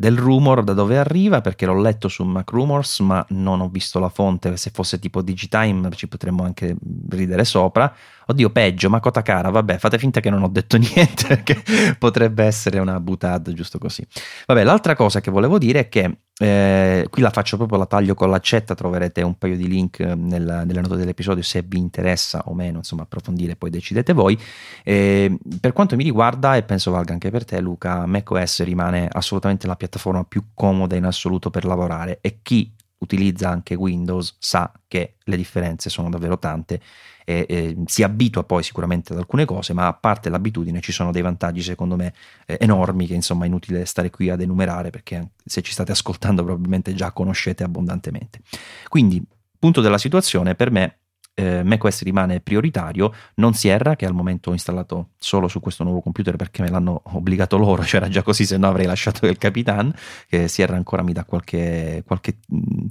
del 0.00 0.16
rumor 0.16 0.62
da 0.62 0.74
dove 0.74 0.96
arriva 0.96 1.40
perché 1.40 1.66
l'ho 1.66 1.80
letto 1.80 2.06
su 2.06 2.22
Mac 2.22 2.50
Rumors 2.50 3.00
ma 3.00 3.26
non 3.30 3.60
ho 3.60 3.68
visto 3.68 3.98
la 3.98 4.08
fonte. 4.08 4.56
Se 4.56 4.70
fosse 4.70 5.00
tipo 5.00 5.22
Digitime 5.22 5.90
ci 5.90 6.06
potremmo 6.06 6.44
anche 6.44 6.76
ridere 7.08 7.44
sopra 7.44 7.92
oddio 8.30 8.50
peggio 8.50 8.90
ma 8.90 9.00
Kotakara 9.00 9.50
vabbè 9.50 9.78
fate 9.78 9.98
finta 9.98 10.20
che 10.20 10.30
non 10.30 10.42
ho 10.42 10.48
detto 10.48 10.76
niente 10.78 11.26
perché 11.26 11.62
potrebbe 11.98 12.44
essere 12.44 12.78
una 12.78 13.00
butad 13.00 13.52
giusto 13.52 13.78
così. 13.78 14.06
Vabbè 14.46 14.64
l'altra 14.64 14.94
cosa 14.94 15.20
che 15.20 15.30
volevo 15.30 15.58
dire 15.58 15.80
è 15.80 15.88
che 15.88 16.18
eh, 16.40 17.06
qui 17.10 17.22
la 17.22 17.30
faccio 17.30 17.56
proprio 17.56 17.78
la 17.78 17.86
taglio 17.86 18.14
con 18.14 18.30
l'accetta 18.30 18.74
troverete 18.74 19.22
un 19.22 19.36
paio 19.36 19.56
di 19.56 19.66
link 19.66 19.98
nella, 20.00 20.62
nelle 20.64 20.80
note 20.80 20.96
dell'episodio 20.96 21.42
se 21.42 21.62
vi 21.66 21.78
interessa 21.78 22.42
o 22.46 22.54
meno 22.54 22.78
insomma 22.78 23.02
approfondire 23.02 23.56
poi 23.56 23.70
decidete 23.70 24.12
voi. 24.12 24.38
Eh, 24.84 25.36
per 25.60 25.72
quanto 25.72 25.96
mi 25.96 26.04
riguarda 26.04 26.56
e 26.56 26.62
penso 26.62 26.90
valga 26.90 27.12
anche 27.12 27.30
per 27.30 27.44
te 27.44 27.60
Luca 27.60 28.06
macOS 28.06 28.62
rimane 28.62 29.08
assolutamente 29.10 29.66
la 29.66 29.76
piattaforma 29.76 30.24
più 30.24 30.48
comoda 30.54 30.96
in 30.96 31.04
assoluto 31.04 31.50
per 31.50 31.64
lavorare 31.64 32.18
e 32.20 32.40
chi 32.42 32.72
utilizza 32.98 33.48
anche 33.48 33.74
Windows 33.74 34.36
sa 34.38 34.72
che 34.86 35.16
le 35.24 35.36
differenze 35.36 35.88
sono 35.88 36.10
davvero 36.10 36.38
tante 36.38 36.80
e, 37.28 37.44
e, 37.46 37.76
si 37.84 38.02
abitua 38.02 38.42
poi 38.44 38.62
sicuramente 38.62 39.12
ad 39.12 39.18
alcune 39.18 39.44
cose, 39.44 39.74
ma 39.74 39.86
a 39.86 39.92
parte 39.92 40.30
l'abitudine 40.30 40.80
ci 40.80 40.92
sono 40.92 41.12
dei 41.12 41.20
vantaggi 41.20 41.60
secondo 41.60 41.94
me 41.94 42.14
eh, 42.46 42.56
enormi 42.58 43.06
che 43.06 43.12
insomma 43.12 43.44
è 43.44 43.48
inutile 43.48 43.84
stare 43.84 44.08
qui 44.08 44.30
ad 44.30 44.40
enumerare 44.40 44.88
perché 44.88 45.32
se 45.44 45.60
ci 45.60 45.72
state 45.72 45.92
ascoltando 45.92 46.42
probabilmente 46.42 46.94
già 46.94 47.12
conoscete 47.12 47.64
abbondantemente. 47.64 48.40
Quindi, 48.88 49.22
punto 49.58 49.82
della 49.82 49.98
situazione, 49.98 50.54
per 50.54 50.70
me 50.70 51.00
eh, 51.34 51.62
macOS 51.62 52.02
rimane 52.02 52.40
prioritario, 52.40 53.12
non 53.34 53.52
Sierra 53.52 53.94
che 53.94 54.06
al 54.06 54.14
momento 54.14 54.48
ho 54.48 54.54
installato 54.54 55.10
solo 55.18 55.48
su 55.48 55.60
questo 55.60 55.84
nuovo 55.84 56.00
computer 56.00 56.34
perché 56.36 56.62
me 56.62 56.70
l'hanno 56.70 57.02
obbligato 57.04 57.58
loro, 57.58 57.84
cioè 57.86 58.08
già 58.08 58.22
così 58.22 58.46
se 58.46 58.56
no 58.56 58.68
avrei 58.68 58.86
lasciato 58.86 59.26
il 59.26 59.36
Capitan, 59.36 59.94
che 60.26 60.48
Sierra 60.48 60.76
ancora 60.76 61.02
mi 61.02 61.12
dà 61.12 61.24
qualche, 61.24 62.02
qualche 62.06 62.38
mh, 62.48 62.86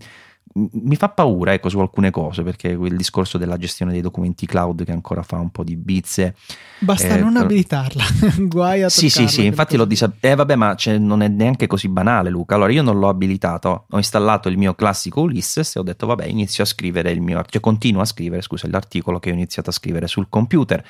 mi 0.72 0.96
fa 0.96 1.10
paura 1.10 1.54
ecco, 1.54 1.70
su 1.70 1.80
alcune 1.80 2.10
cose 2.10 2.44
perché 2.44 2.70
il 2.70 2.96
discorso 2.96 3.38
della 3.38 3.58
gestione 3.58 3.92
dei 3.92 4.02
documenti 4.02 4.46
cloud 4.46 4.84
che 4.84 4.92
ancora 4.92 5.22
fa 5.22 5.38
un 5.38 5.52
po' 5.52 5.64
di 5.64 5.76
bizze 5.76 6.36
basta 6.80 7.16
eh, 7.16 7.20
non 7.20 7.34
per... 7.34 7.44
abilitarla 7.44 8.04
guai 8.48 8.84
a 8.84 8.90
sì 8.90 9.10
sì 9.10 9.28
sì 9.28 9.46
infatti 9.46 9.78
l'ho 9.78 9.86
disabilitato 9.86 10.34
eh 10.34 10.36
vabbè 10.36 10.56
ma 10.56 10.76
cioè, 10.76 10.98
non 10.98 11.22
è 11.22 11.28
neanche 11.28 11.68
così 11.68 11.88
banale 11.88 12.30
Luca. 12.30 12.56
Allora 12.56 12.72
io 12.72 12.82
non 12.82 12.98
l'ho 13.00 13.10
abilitato 13.10 13.86
ho 13.90 13.98
installato 13.98 14.50
il 14.50 14.58
mio 14.58 14.74
classico 14.74 15.22
Ulysses 15.22 15.76
e 15.76 15.80
ho 15.80 15.84
detto 15.84 16.08
vabbè 16.08 16.26
inizio 16.26 16.64
a 16.64 16.68
scrivere 16.68 17.12
il 17.12 17.22
mio 17.22 17.44
cioè 17.48 17.62
continuo 17.62 18.02
a 18.02 18.06
scrivere 18.06 18.42
scusa 18.42 18.68
l'articolo 18.70 19.20
che 19.20 19.30
ho 19.30 19.34
iniziato 19.34 19.70
a 19.70 19.74
scrivere 19.74 20.08
sul 20.08 20.28
computer 20.30 20.84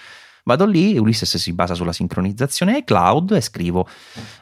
Vado 0.48 0.65
lì, 0.65 0.98
Ulysses 0.98 1.36
si 1.36 1.52
basa 1.52 1.74
sulla 1.74 1.91
sincronizzazione 1.91 2.86
cloud 2.86 3.32
e 3.32 3.41
scrivo. 3.41 3.86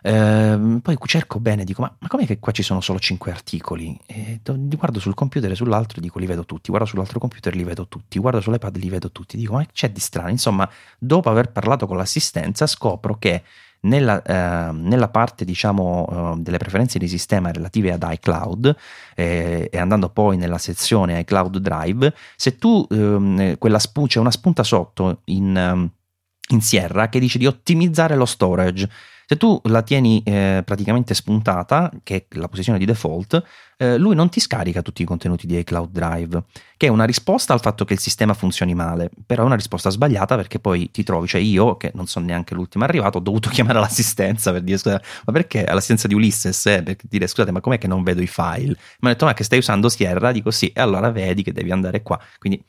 Eh, 0.03 0.79
poi 0.79 0.97
cerco 1.05 1.39
bene, 1.39 1.63
dico, 1.63 1.81
ma, 1.81 1.91
ma 1.97 2.07
com'è 2.07 2.27
che 2.27 2.37
qua 2.37 2.51
ci 2.51 2.61
sono 2.61 2.79
solo 2.79 2.99
5 2.99 3.31
articoli? 3.31 3.99
E 4.05 4.39
guardo 4.43 4.99
sul 4.99 5.15
computer 5.15 5.49
e 5.49 5.55
sull'altro 5.55 5.99
dico, 5.99 6.19
li 6.19 6.27
vedo 6.27 6.45
tutti. 6.45 6.69
Guardo 6.69 6.87
sull'altro 6.87 7.17
computer, 7.17 7.55
li 7.55 7.63
vedo 7.63 7.87
tutti. 7.87 8.19
Guardo 8.19 8.39
sull'iPad, 8.39 8.75
li 8.77 8.89
vedo 8.89 9.11
tutti. 9.11 9.35
Dico, 9.35 9.53
ma 9.53 9.65
c'è 9.65 9.89
di 9.89 9.99
strano? 9.99 10.29
Insomma, 10.29 10.69
dopo 10.99 11.31
aver 11.31 11.51
parlato 11.51 11.87
con 11.87 11.97
l'assistenza, 11.97 12.67
scopro 12.67 13.17
che 13.17 13.41
nella, 13.85 14.21
eh, 14.21 14.71
nella, 14.73 15.07
parte 15.09 15.45
diciamo, 15.45 16.35
eh, 16.37 16.41
delle 16.41 16.57
preferenze 16.57 16.99
di 16.99 17.07
sistema 17.07 17.51
relative 17.51 17.91
ad 17.91 18.05
iCloud 18.07 18.75
eh, 19.15 19.69
e 19.71 19.77
andando 19.77 20.09
poi 20.09 20.37
nella 20.37 20.57
sezione 20.57 21.19
iCloud 21.19 21.57
Drive, 21.57 22.13
se 22.35 22.57
tu 22.57 22.85
ehm, 22.89 23.57
quella 23.57 23.79
spu- 23.79 24.07
c'è 24.07 24.19
una 24.19 24.31
spunta 24.31 24.63
sotto 24.63 25.21
in, 25.25 25.55
ehm, 25.55 25.89
in 26.49 26.61
Sierra 26.61 27.09
che 27.09 27.19
dice 27.19 27.37
di 27.37 27.47
ottimizzare 27.47 28.15
lo 28.15 28.25
storage. 28.25 28.89
Se 29.27 29.37
tu 29.37 29.59
la 29.65 29.81
tieni 29.81 30.21
eh, 30.23 30.61
praticamente 30.63 31.15
spuntata, 31.15 31.91
che 32.03 32.27
è 32.29 32.37
la 32.37 32.47
posizione 32.47 32.77
di 32.77 32.85
default, 32.85 33.43
eh, 33.77 33.97
lui 33.97 34.13
non 34.15 34.29
ti 34.29 34.39
scarica 34.39 34.81
tutti 34.81 35.01
i 35.01 35.05
contenuti 35.05 35.47
di 35.47 35.57
iCloud 35.57 35.91
Drive, 35.91 36.43
che 36.77 36.87
è 36.87 36.89
una 36.89 37.05
risposta 37.05 37.51
al 37.51 37.59
fatto 37.59 37.85
che 37.85 37.93
il 37.93 37.99
sistema 37.99 38.33
funzioni 38.33 38.75
male, 38.75 39.09
però 39.25 39.41
è 39.41 39.45
una 39.45 39.55
risposta 39.55 39.89
sbagliata 39.89 40.35
perché 40.35 40.59
poi 40.59 40.91
ti 40.91 41.03
trovi, 41.03 41.27
cioè 41.27 41.41
io, 41.41 41.75
che 41.75 41.91
non 41.95 42.05
sono 42.05 42.25
neanche 42.25 42.53
l'ultimo 42.53 42.83
arrivato, 42.83 43.17
ho 43.17 43.21
dovuto 43.21 43.49
chiamare 43.51 43.79
l'assistenza 43.79 44.51
per 44.51 44.61
dire 44.61 44.77
scusa, 44.77 45.01
ma 45.25 45.33
perché 45.33 45.63
l'assistenza 45.65 46.07
di 46.07 46.13
Ulysses, 46.13 46.65
eh, 46.67 46.83
per 46.83 46.95
dire 47.01 47.27
scusate, 47.27 47.51
ma 47.51 47.61
com'è 47.61 47.79
che 47.79 47.87
non 47.87 48.03
vedo 48.03 48.21
i 48.21 48.27
file? 48.27 48.67
Mi 48.67 48.75
hanno 49.01 49.13
detto, 49.13 49.25
ma 49.25 49.33
che 49.33 49.43
stai 49.43 49.57
usando 49.57 49.89
Sierra? 49.89 50.31
Dico 50.31 50.51
sì, 50.51 50.67
e 50.67 50.81
allora 50.81 51.09
vedi 51.09 51.41
che 51.41 51.51
devi 51.51 51.71
andare 51.71 52.03
qua. 52.03 52.19
Quindi 52.37 52.63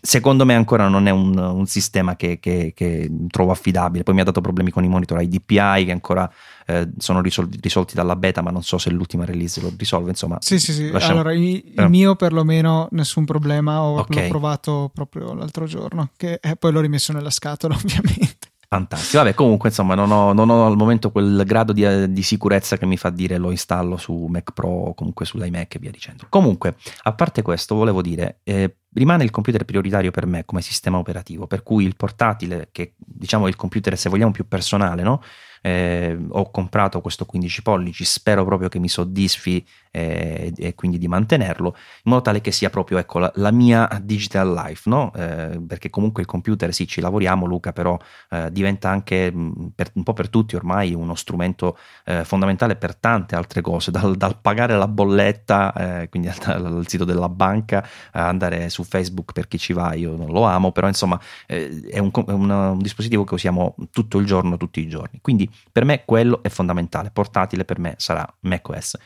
secondo 0.00 0.44
me 0.44 0.54
ancora 0.54 0.88
non 0.88 1.06
è 1.06 1.10
un, 1.10 1.36
un 1.36 1.66
sistema 1.66 2.16
che, 2.16 2.38
che, 2.40 2.72
che, 2.74 3.10
trovo 3.28 3.50
affidabile. 3.50 4.04
Poi 4.04 4.14
mi 4.14 4.20
ha 4.20 4.24
dato 4.24 4.40
problemi 4.40 4.70
con 4.70 4.84
i 4.84 4.88
monitor 4.88 5.18
ai 5.18 5.28
DPI 5.28 5.84
che 5.84 5.90
ancora 5.90 6.30
eh, 6.66 6.88
sono 6.98 7.20
risolti, 7.20 7.58
risolti, 7.60 7.94
dalla 7.94 8.16
beta, 8.16 8.42
ma 8.42 8.50
non 8.50 8.62
so 8.62 8.78
se 8.78 8.90
l'ultima 8.90 9.24
release 9.24 9.60
lo 9.60 9.72
risolve. 9.76 10.10
Insomma, 10.10 10.38
sì, 10.40 10.58
sì, 10.58 10.72
sì. 10.72 10.90
Lasciamo... 10.90 11.20
Allora, 11.20 11.34
il, 11.34 11.42
il 11.42 11.72
eh. 11.74 11.88
mio 11.88 12.14
perlomeno 12.14 12.88
nessun 12.92 13.24
problema. 13.24 13.82
Ho, 13.82 13.98
okay. 13.98 14.24
L'ho 14.24 14.28
provato 14.28 14.90
proprio 14.92 15.34
l'altro 15.34 15.66
giorno, 15.66 16.10
che 16.16 16.38
eh, 16.42 16.56
poi 16.56 16.72
l'ho 16.72 16.80
rimesso 16.80 17.12
nella 17.12 17.30
scatola, 17.30 17.74
ovviamente. 17.80 18.37
Fantastico, 18.70 19.22
vabbè 19.22 19.32
comunque 19.32 19.70
insomma 19.70 19.94
non 19.94 20.10
ho, 20.10 20.34
non 20.34 20.50
ho, 20.50 20.66
al 20.66 20.76
momento 20.76 21.10
quel 21.10 21.42
grado 21.46 21.72
di, 21.72 22.12
di, 22.12 22.22
sicurezza 22.22 22.76
che 22.76 22.84
mi 22.84 22.98
fa 22.98 23.08
dire 23.08 23.38
lo 23.38 23.50
installo 23.50 23.96
su 23.96 24.26
Mac 24.28 24.52
Pro 24.52 24.68
o 24.68 24.94
comunque 24.94 25.24
sull'iMac 25.24 25.76
e 25.76 25.78
via 25.78 25.90
dicendo. 25.90 26.26
Comunque, 26.28 26.76
a 27.04 27.14
parte 27.14 27.40
questo, 27.40 27.74
volevo 27.74 28.02
dire, 28.02 28.40
eh, 28.44 28.76
rimane 28.92 29.24
il 29.24 29.30
computer 29.30 29.64
prioritario 29.64 30.10
per 30.10 30.26
me 30.26 30.44
come 30.44 30.60
sistema 30.60 30.98
operativo, 30.98 31.46
per 31.46 31.62
cui 31.62 31.84
il 31.84 31.96
portatile, 31.96 32.68
che 32.70 32.92
diciamo 32.98 33.48
il 33.48 33.56
computer 33.56 33.96
se 33.96 34.10
vogliamo 34.10 34.32
più 34.32 34.46
personale, 34.46 35.02
no? 35.02 35.22
eh, 35.62 36.16
ho 36.28 36.50
comprato 36.50 37.00
questo 37.00 37.24
15 37.24 37.62
pollici, 37.62 38.04
spero 38.04 38.44
proprio 38.44 38.68
che 38.68 38.78
mi 38.78 38.88
soddisfi 38.88 39.66
eh, 39.90 40.52
e 40.56 40.74
quindi 40.74 40.98
di 40.98 41.08
mantenerlo, 41.08 41.74
in 42.04 42.10
modo 42.10 42.22
tale 42.22 42.40
che 42.40 42.52
sia 42.52 42.70
proprio 42.70 42.98
ecco, 42.98 43.18
la, 43.18 43.32
la 43.36 43.50
mia 43.50 43.88
digital 44.02 44.52
life, 44.52 44.88
no? 44.88 45.12
Eh, 45.14 45.60
perché 45.66 45.90
comunque 45.90 46.22
il 46.22 46.28
computer 46.28 46.72
sì 46.72 46.86
ci 46.86 47.00
lavoriamo 47.00 47.46
Luca, 47.46 47.72
però 47.72 47.98
eh, 48.30 48.50
diventa 48.52 48.88
anche 48.88 49.32
per, 49.74 49.90
un 49.94 50.02
po' 50.02 50.12
per 50.12 50.28
tutti 50.28 50.56
ormai 50.56 50.94
uno 50.94 51.14
strumento 51.14 51.78
eh, 52.04 52.24
fondamentale 52.24 52.76
per 52.76 52.94
tante 52.96 53.34
altre 53.34 53.60
cose, 53.60 53.90
dal, 53.90 54.16
dal 54.16 54.38
pagare 54.40 54.76
la 54.76 54.88
bolletta, 54.88 55.72
eh, 56.02 56.08
quindi 56.08 56.28
al, 56.28 56.36
al, 56.64 56.84
sito 56.86 57.04
della 57.04 57.28
banca, 57.28 57.86
andare 58.12 58.68
su 58.70 58.84
Facebook 58.84 59.32
per 59.32 59.48
chi 59.48 59.58
ci 59.58 59.72
va, 59.72 59.94
io 59.94 60.16
non 60.16 60.30
lo 60.30 60.44
amo, 60.44 60.72
però 60.72 60.86
insomma 60.86 61.20
è, 61.46 61.98
un, 61.98 62.10
è 62.10 62.32
un, 62.32 62.50
un 62.50 62.78
dispositivo 62.78 63.24
che 63.24 63.34
usiamo 63.34 63.74
tutto 63.90 64.18
il 64.18 64.26
giorno, 64.26 64.56
tutti 64.56 64.80
i 64.80 64.88
giorni. 64.88 65.18
Quindi 65.20 65.50
per 65.70 65.84
me 65.84 66.04
quello 66.04 66.42
è 66.42 66.48
fondamentale, 66.48 67.10
portatile 67.10 67.64
per 67.64 67.78
me 67.78 67.94
sarà 67.98 68.26
macOS. 68.40 68.96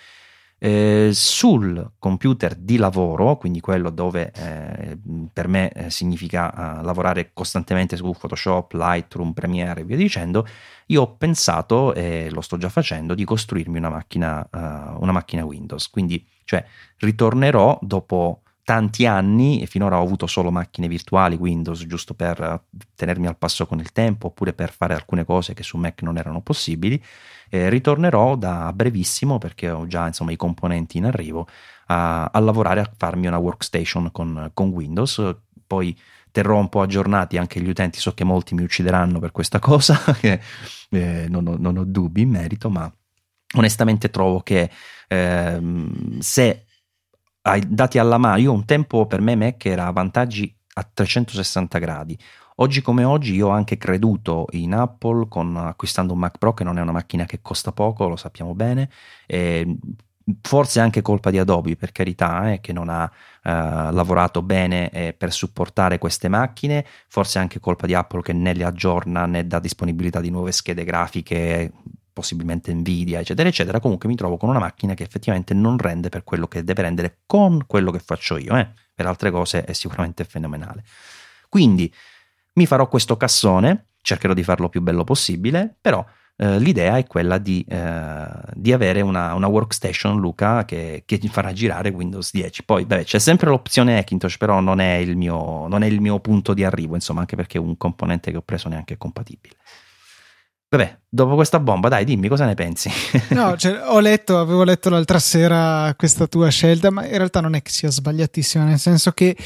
Eh, 0.65 1.11
sul 1.13 1.95
computer 1.99 2.55
di 2.55 2.77
lavoro, 2.77 3.37
quindi 3.37 3.59
quello 3.59 3.91
dove 3.91 4.31
eh, 4.31 4.97
per 5.33 5.49
me 5.49 5.73
eh, 5.73 5.91
significa 5.91 6.79
uh, 6.79 6.85
lavorare 6.85 7.33
costantemente 7.33 7.97
su 7.97 8.09
Photoshop, 8.17 8.71
Lightroom, 8.75 9.33
Premiere 9.33 9.81
e 9.81 9.85
via 9.85 9.97
dicendo, 9.97 10.47
io 10.87 11.03
ho 11.03 11.17
pensato, 11.17 11.93
e 11.95 12.29
lo 12.31 12.41
sto 12.43 12.59
già 12.59 12.69
facendo, 12.69 13.15
di 13.15 13.25
costruirmi 13.25 13.77
una 13.77 13.89
macchina, 13.89 14.49
uh, 14.53 15.03
una 15.03 15.11
macchina 15.11 15.45
Windows. 15.45 15.91
Quindi, 15.91 16.25
cioè, 16.45 16.65
ritornerò 16.99 17.77
dopo 17.83 18.43
tanti 18.63 19.05
anni 19.05 19.61
e 19.61 19.67
finora 19.67 19.99
ho 19.99 20.05
avuto 20.05 20.29
solo 20.29 20.53
macchine 20.53 20.87
virtuali 20.87 21.35
Windows 21.35 21.85
giusto 21.87 22.15
per 22.15 22.67
tenermi 22.95 23.27
al 23.27 23.37
passo 23.37 23.67
con 23.67 23.81
il 23.81 23.91
tempo 23.91 24.29
oppure 24.29 24.53
per 24.53 24.71
fare 24.73 24.95
alcune 24.95 25.25
cose 25.25 25.53
che 25.53 25.65
su 25.65 25.77
Mac 25.77 26.03
non 26.03 26.17
erano 26.17 26.41
possibili 26.41 27.03
eh, 27.55 27.69
ritornerò 27.69 28.35
da 28.37 28.73
brevissimo 28.73 29.37
perché 29.37 29.69
ho 29.69 29.87
già 29.87 30.07
insomma 30.07 30.33
i 30.33 30.37
componenti 30.37 30.97
in 30.97 31.05
arrivo 31.05 31.47
a, 31.89 32.25
a 32.25 32.39
lavorare 32.39 32.81
a 32.81 32.91
farmi 32.97 33.27
una 33.27 33.37
workstation 33.37 34.11
con, 34.11 34.51
con 34.55 34.71
Windows 34.71 35.37
poi 35.67 35.95
terrò 36.31 36.57
un 36.59 36.71
po' 36.71 36.81
aggiornati 36.81 37.37
anche 37.37 37.61
gli 37.61 37.69
utenti 37.69 38.01
so 38.01 38.15
che 38.15 38.25
molti 38.25 38.55
mi 38.55 38.63
uccideranno 38.63 39.19
per 39.19 39.33
questa 39.33 39.59
cosa 39.61 40.01
eh, 40.23 41.27
non, 41.29 41.47
ho, 41.47 41.57
non 41.59 41.77
ho 41.77 41.85
dubbi 41.85 42.23
in 42.23 42.31
merito 42.31 42.71
ma 42.71 42.91
onestamente 43.57 44.09
trovo 44.09 44.41
che 44.41 44.71
ehm, 45.09 46.21
se 46.21 46.65
dati 47.67 47.99
alla 47.99 48.19
mano, 48.19 48.39
io 48.39 48.53
un 48.53 48.65
tempo 48.65 49.07
per 49.07 49.21
me 49.21 49.35
Mac 49.35 49.67
era 49.67 49.91
vantaggi 49.91 50.55
a 50.75 50.89
360 50.91 51.79
gradi. 51.79 52.19
Oggi 52.57 52.83
come 52.83 53.05
oggi 53.05 53.35
io 53.35 53.49
ho 53.49 53.51
anche 53.51 53.79
creduto 53.79 54.47
in 54.53 54.75
Apple 54.75 55.27
con, 55.29 55.57
acquistando 55.57 56.13
un 56.13 56.19
Mac 56.19 56.39
Pro 56.39 56.53
che 56.53 56.65
non 56.65 56.79
è 56.79 56.83
una 56.83 56.93
macchina 56.93 57.25
che 57.25 57.41
costa 57.41 57.73
poco, 57.73 58.09
lo 58.09 58.17
sappiamo 58.17 58.55
bene, 58.55 58.91
forse 60.41 60.81
anche 60.81 61.03
colpa 61.03 61.31
di 61.31 61.39
Adobe 61.39 61.77
per 61.77 61.93
carità, 61.93 62.53
eh, 62.53 62.61
che 62.61 62.73
non 62.73 62.89
ha 62.89 63.11
eh, 63.43 63.51
lavorato 63.93 64.43
bene 64.43 64.91
eh, 64.91 65.13
per 65.13 65.33
supportare 65.33 65.99
queste 65.99 66.29
macchine, 66.29 66.85
forse 67.09 67.39
anche 67.39 67.59
colpa 67.59 67.87
di 67.87 67.95
Apple 67.95 68.23
che 68.23 68.33
né 68.33 68.53
le 68.55 68.65
aggiorna 68.65 69.27
né 69.27 69.47
dà 69.47 69.59
disponibilità 69.59 70.21
di 70.21 70.31
nuove 70.31 70.53
schede 70.53 70.85
grafiche 70.85 71.73
possibilmente 72.13 72.73
Nvidia, 72.75 73.21
eccetera, 73.21 73.49
eccetera. 73.49 73.81
Comunque 73.81 74.09
mi 74.09 74.17
trovo 74.17 74.37
con 74.37 74.51
una 74.51 74.59
macchina 74.59 74.95
che 74.95 75.03
effettivamente 75.03 75.55
non 75.55 75.79
rende 75.79 76.11
per 76.11 76.25
quello 76.25 76.47
che 76.47 76.63
deve 76.63 76.83
rendere 76.83 77.21
con 77.27 77.65
quello 77.67 77.91
che 77.91 78.01
faccio 78.01 78.37
io. 78.37 78.57
Eh. 78.57 78.69
Per 78.95 79.07
altre 79.07 79.31
cose 79.31 79.65
è 79.65 79.73
sicuramente 79.73 80.25
fenomenale. 80.25 80.85
Quindi 81.49 81.93
mi 82.55 82.67
farò 82.67 82.89
questo 82.89 83.17
cassone, 83.17 83.87
cercherò 84.01 84.35
di 84.35 84.43
farlo 84.43 84.69
più 84.69 84.81
bello 84.81 85.05
possibile, 85.05 85.75
però 85.81 86.05
eh, 86.37 86.59
l'idea 86.59 86.97
è 86.97 87.07
quella 87.07 87.39
di, 87.39 87.65
eh, 87.69 88.27
di 88.55 88.73
avere 88.73 89.01
una, 89.01 89.35
una, 89.35 89.47
workstation, 89.47 90.19
Luca, 90.19 90.65
che, 90.65 91.03
che 91.07 91.21
farà 91.29 91.53
girare 91.53 91.91
Windows 91.91 92.33
10. 92.33 92.65
Poi, 92.65 92.85
beh, 92.85 93.05
c'è 93.05 93.19
sempre 93.19 93.49
l'opzione 93.49 93.99
Hackintosh, 93.99 94.39
però 94.39 94.61
non 94.61 94.81
è, 94.81 94.95
il 94.95 95.17
mio, 95.17 95.67
non 95.69 95.83
è 95.83 95.87
il 95.87 96.01
mio 96.01 96.19
punto 96.21 96.55
di 96.55 96.65
arrivo, 96.65 96.95
insomma, 96.95 97.21
anche 97.21 97.37
perché 97.37 97.59
un 97.59 97.77
componente 97.77 98.31
che 98.31 98.39
ho 98.39 98.43
preso 98.43 98.69
neanche 98.69 98.95
è 98.95 98.97
compatibile. 98.97 99.55
Vabbè, 100.69 101.01
dopo 101.07 101.35
questa 101.35 101.61
bomba, 101.61 101.89
dai, 101.89 102.05
dimmi 102.05 102.29
cosa 102.29 102.47
ne 102.47 102.55
pensi. 102.55 102.91
no, 103.31 103.57
cioè, 103.59 103.79
ho 103.87 104.01
letto, 104.01 104.39
avevo 104.39 104.65
letto 104.65 104.89
l'altra 104.89 105.19
sera 105.19 105.95
questa 105.97 106.27
tua 106.27 106.49
scelta, 106.49 106.91
ma 106.91 107.05
in 107.05 107.19
realtà 107.19 107.41
non 107.41 107.55
è 107.55 107.61
che 107.61 107.71
sia 107.71 107.91
sbagliatissima, 107.91 108.65
nel 108.65 108.79
senso 108.79 109.13
che 109.13 109.37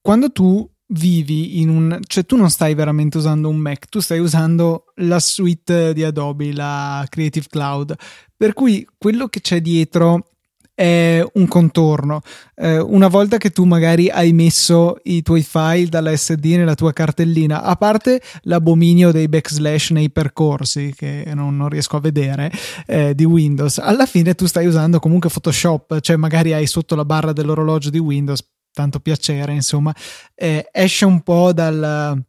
quando 0.00 0.32
tu 0.32 0.66
vivi 0.88 1.60
in 1.60 1.68
un... 1.68 2.00
cioè 2.06 2.24
tu 2.24 2.36
non 2.36 2.50
stai 2.50 2.74
veramente 2.74 3.16
usando 3.16 3.48
un 3.48 3.56
Mac, 3.56 3.88
tu 3.88 4.00
stai 4.00 4.18
usando 4.18 4.84
la 4.96 5.18
suite 5.18 5.92
di 5.92 6.04
Adobe, 6.04 6.52
la 6.52 7.04
Creative 7.08 7.46
Cloud, 7.48 7.94
per 8.36 8.52
cui 8.52 8.86
quello 8.96 9.28
che 9.28 9.40
c'è 9.40 9.60
dietro 9.60 10.30
è 10.76 11.24
un 11.32 11.48
contorno. 11.48 12.20
Eh, 12.54 12.78
una 12.78 13.08
volta 13.08 13.38
che 13.38 13.50
tu 13.50 13.64
magari 13.64 14.10
hai 14.10 14.34
messo 14.34 14.98
i 15.04 15.22
tuoi 15.22 15.42
file 15.42 15.86
dalla 15.86 16.14
SD 16.14 16.44
nella 16.44 16.74
tua 16.74 16.92
cartellina, 16.92 17.62
a 17.62 17.74
parte 17.76 18.20
l'abominio 18.42 19.10
dei 19.10 19.26
backslash 19.26 19.90
nei 19.90 20.10
percorsi 20.10 20.92
che 20.94 21.32
non, 21.34 21.56
non 21.56 21.70
riesco 21.70 21.96
a 21.96 22.00
vedere 22.00 22.52
eh, 22.86 23.14
di 23.14 23.24
Windows, 23.24 23.78
alla 23.78 24.04
fine 24.04 24.34
tu 24.34 24.44
stai 24.44 24.66
usando 24.66 24.98
comunque 24.98 25.30
Photoshop, 25.30 26.00
cioè 26.00 26.16
magari 26.16 26.52
hai 26.52 26.66
sotto 26.66 26.94
la 26.94 27.06
barra 27.06 27.32
dell'orologio 27.32 27.88
di 27.88 27.98
Windows, 27.98 28.46
tanto 28.76 29.00
piacere, 29.00 29.54
insomma, 29.54 29.94
eh, 30.34 30.68
esce 30.70 31.06
un 31.06 31.22
po' 31.22 31.54
dal 31.54 32.22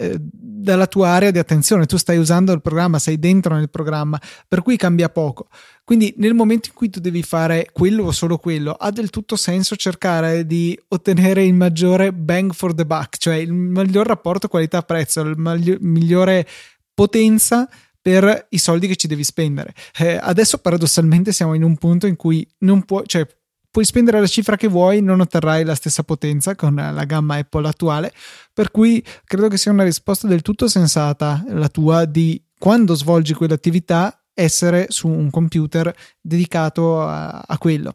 eh, 0.00 0.16
dalla 0.20 0.86
tua 0.86 1.08
area 1.08 1.32
di 1.32 1.40
attenzione, 1.40 1.86
tu 1.86 1.96
stai 1.96 2.18
usando 2.18 2.52
il 2.52 2.60
programma, 2.60 3.00
sei 3.00 3.18
dentro 3.18 3.56
nel 3.56 3.68
programma, 3.68 4.16
per 4.46 4.62
cui 4.62 4.76
cambia 4.76 5.08
poco. 5.08 5.48
Quindi 5.82 6.14
nel 6.18 6.34
momento 6.34 6.68
in 6.68 6.74
cui 6.74 6.88
tu 6.88 7.00
devi 7.00 7.24
fare 7.24 7.68
quello 7.72 8.04
o 8.04 8.12
solo 8.12 8.38
quello, 8.38 8.74
ha 8.74 8.92
del 8.92 9.10
tutto 9.10 9.34
senso 9.34 9.74
cercare 9.74 10.46
di 10.46 10.78
ottenere 10.88 11.42
il 11.44 11.54
maggiore 11.54 12.12
bang 12.12 12.52
for 12.52 12.74
the 12.74 12.86
buck, 12.86 13.16
cioè 13.16 13.34
il 13.34 13.52
miglior 13.52 14.06
rapporto 14.06 14.46
qualità-prezzo, 14.46 15.20
il 15.22 15.78
migliore 15.80 16.46
potenza 16.94 17.68
per 18.00 18.46
i 18.50 18.58
soldi 18.58 18.86
che 18.86 18.94
ci 18.94 19.08
devi 19.08 19.24
spendere. 19.24 19.74
Eh, 19.98 20.16
adesso 20.22 20.58
paradossalmente 20.58 21.32
siamo 21.32 21.54
in 21.54 21.64
un 21.64 21.76
punto 21.76 22.06
in 22.06 22.14
cui 22.14 22.46
non 22.58 22.84
puoi, 22.84 23.02
cioè 23.06 23.26
puoi 23.70 23.84
spendere 23.84 24.20
la 24.20 24.26
cifra 24.26 24.56
che 24.56 24.68
vuoi, 24.68 25.00
non 25.00 25.20
otterrai 25.20 25.64
la 25.64 25.74
stessa 25.74 26.02
potenza 26.02 26.54
con 26.54 26.74
la 26.74 27.04
gamma 27.04 27.36
Apple 27.36 27.68
attuale, 27.68 28.12
per 28.52 28.70
cui 28.70 29.04
credo 29.24 29.48
che 29.48 29.56
sia 29.56 29.72
una 29.72 29.84
risposta 29.84 30.26
del 30.26 30.42
tutto 30.42 30.68
sensata 30.68 31.44
la 31.48 31.68
tua 31.68 32.04
di 32.04 32.42
quando 32.58 32.94
svolgi 32.94 33.34
quell'attività 33.34 34.20
essere 34.34 34.86
su 34.88 35.08
un 35.08 35.30
computer 35.30 35.94
dedicato 36.20 37.02
a, 37.02 37.42
a 37.46 37.58
quello. 37.58 37.94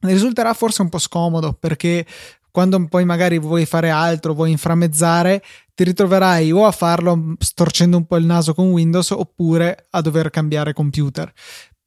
Risulterà 0.00 0.54
forse 0.54 0.82
un 0.82 0.88
po' 0.88 0.98
scomodo 0.98 1.52
perché 1.52 2.06
quando 2.50 2.84
poi 2.86 3.04
magari 3.04 3.38
vuoi 3.38 3.64
fare 3.64 3.90
altro, 3.90 4.34
vuoi 4.34 4.50
inframmezzare, 4.50 5.42
ti 5.74 5.84
ritroverai 5.84 6.50
o 6.50 6.66
a 6.66 6.72
farlo 6.72 7.34
storcendo 7.38 7.96
un 7.96 8.06
po' 8.06 8.16
il 8.16 8.24
naso 8.24 8.54
con 8.54 8.70
Windows 8.70 9.10
oppure 9.10 9.86
a 9.90 10.00
dover 10.00 10.30
cambiare 10.30 10.72
computer 10.72 11.32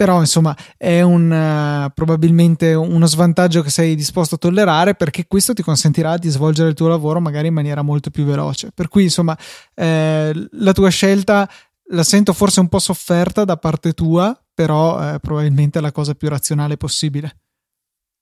però 0.04 0.20
insomma 0.20 0.54
è 0.76 1.00
un, 1.00 1.32
uh, 1.32 1.90
probabilmente 1.94 2.74
uno 2.74 3.06
svantaggio 3.06 3.62
che 3.62 3.70
sei 3.70 3.96
disposto 3.96 4.36
a 4.36 4.38
tollerare 4.38 4.96
perché 4.96 5.28
questo 5.28 5.54
ti 5.54 5.64
consentirà 5.64 6.18
di 6.18 6.28
svolgere 6.28 6.68
il 6.68 6.76
tuo 6.76 6.90
lavoro 6.90 7.22
magari 7.22 7.48
in 7.48 7.54
maniera 7.54 7.82
molto 7.84 8.10
più 8.10 8.26
veloce. 8.26 8.72
Per 8.76 8.90
cui 8.90 9.04
insomma 9.04 9.38
eh, 9.74 10.48
la 10.52 10.74
tua 10.74 10.90
scelta 10.90 11.50
la 11.92 12.04
sento 12.04 12.34
forse 12.34 12.60
un 12.60 12.68
po' 12.68 12.80
sofferta 12.80 13.46
da 13.46 13.56
parte 13.56 13.94
tua, 13.94 14.38
però 14.54 15.14
eh, 15.14 15.20
probabilmente 15.20 15.80
è 15.80 15.82
la 15.82 15.94
cosa 15.94 16.16
più 16.16 16.28
razionale 16.28 16.76
possibile 16.76 17.38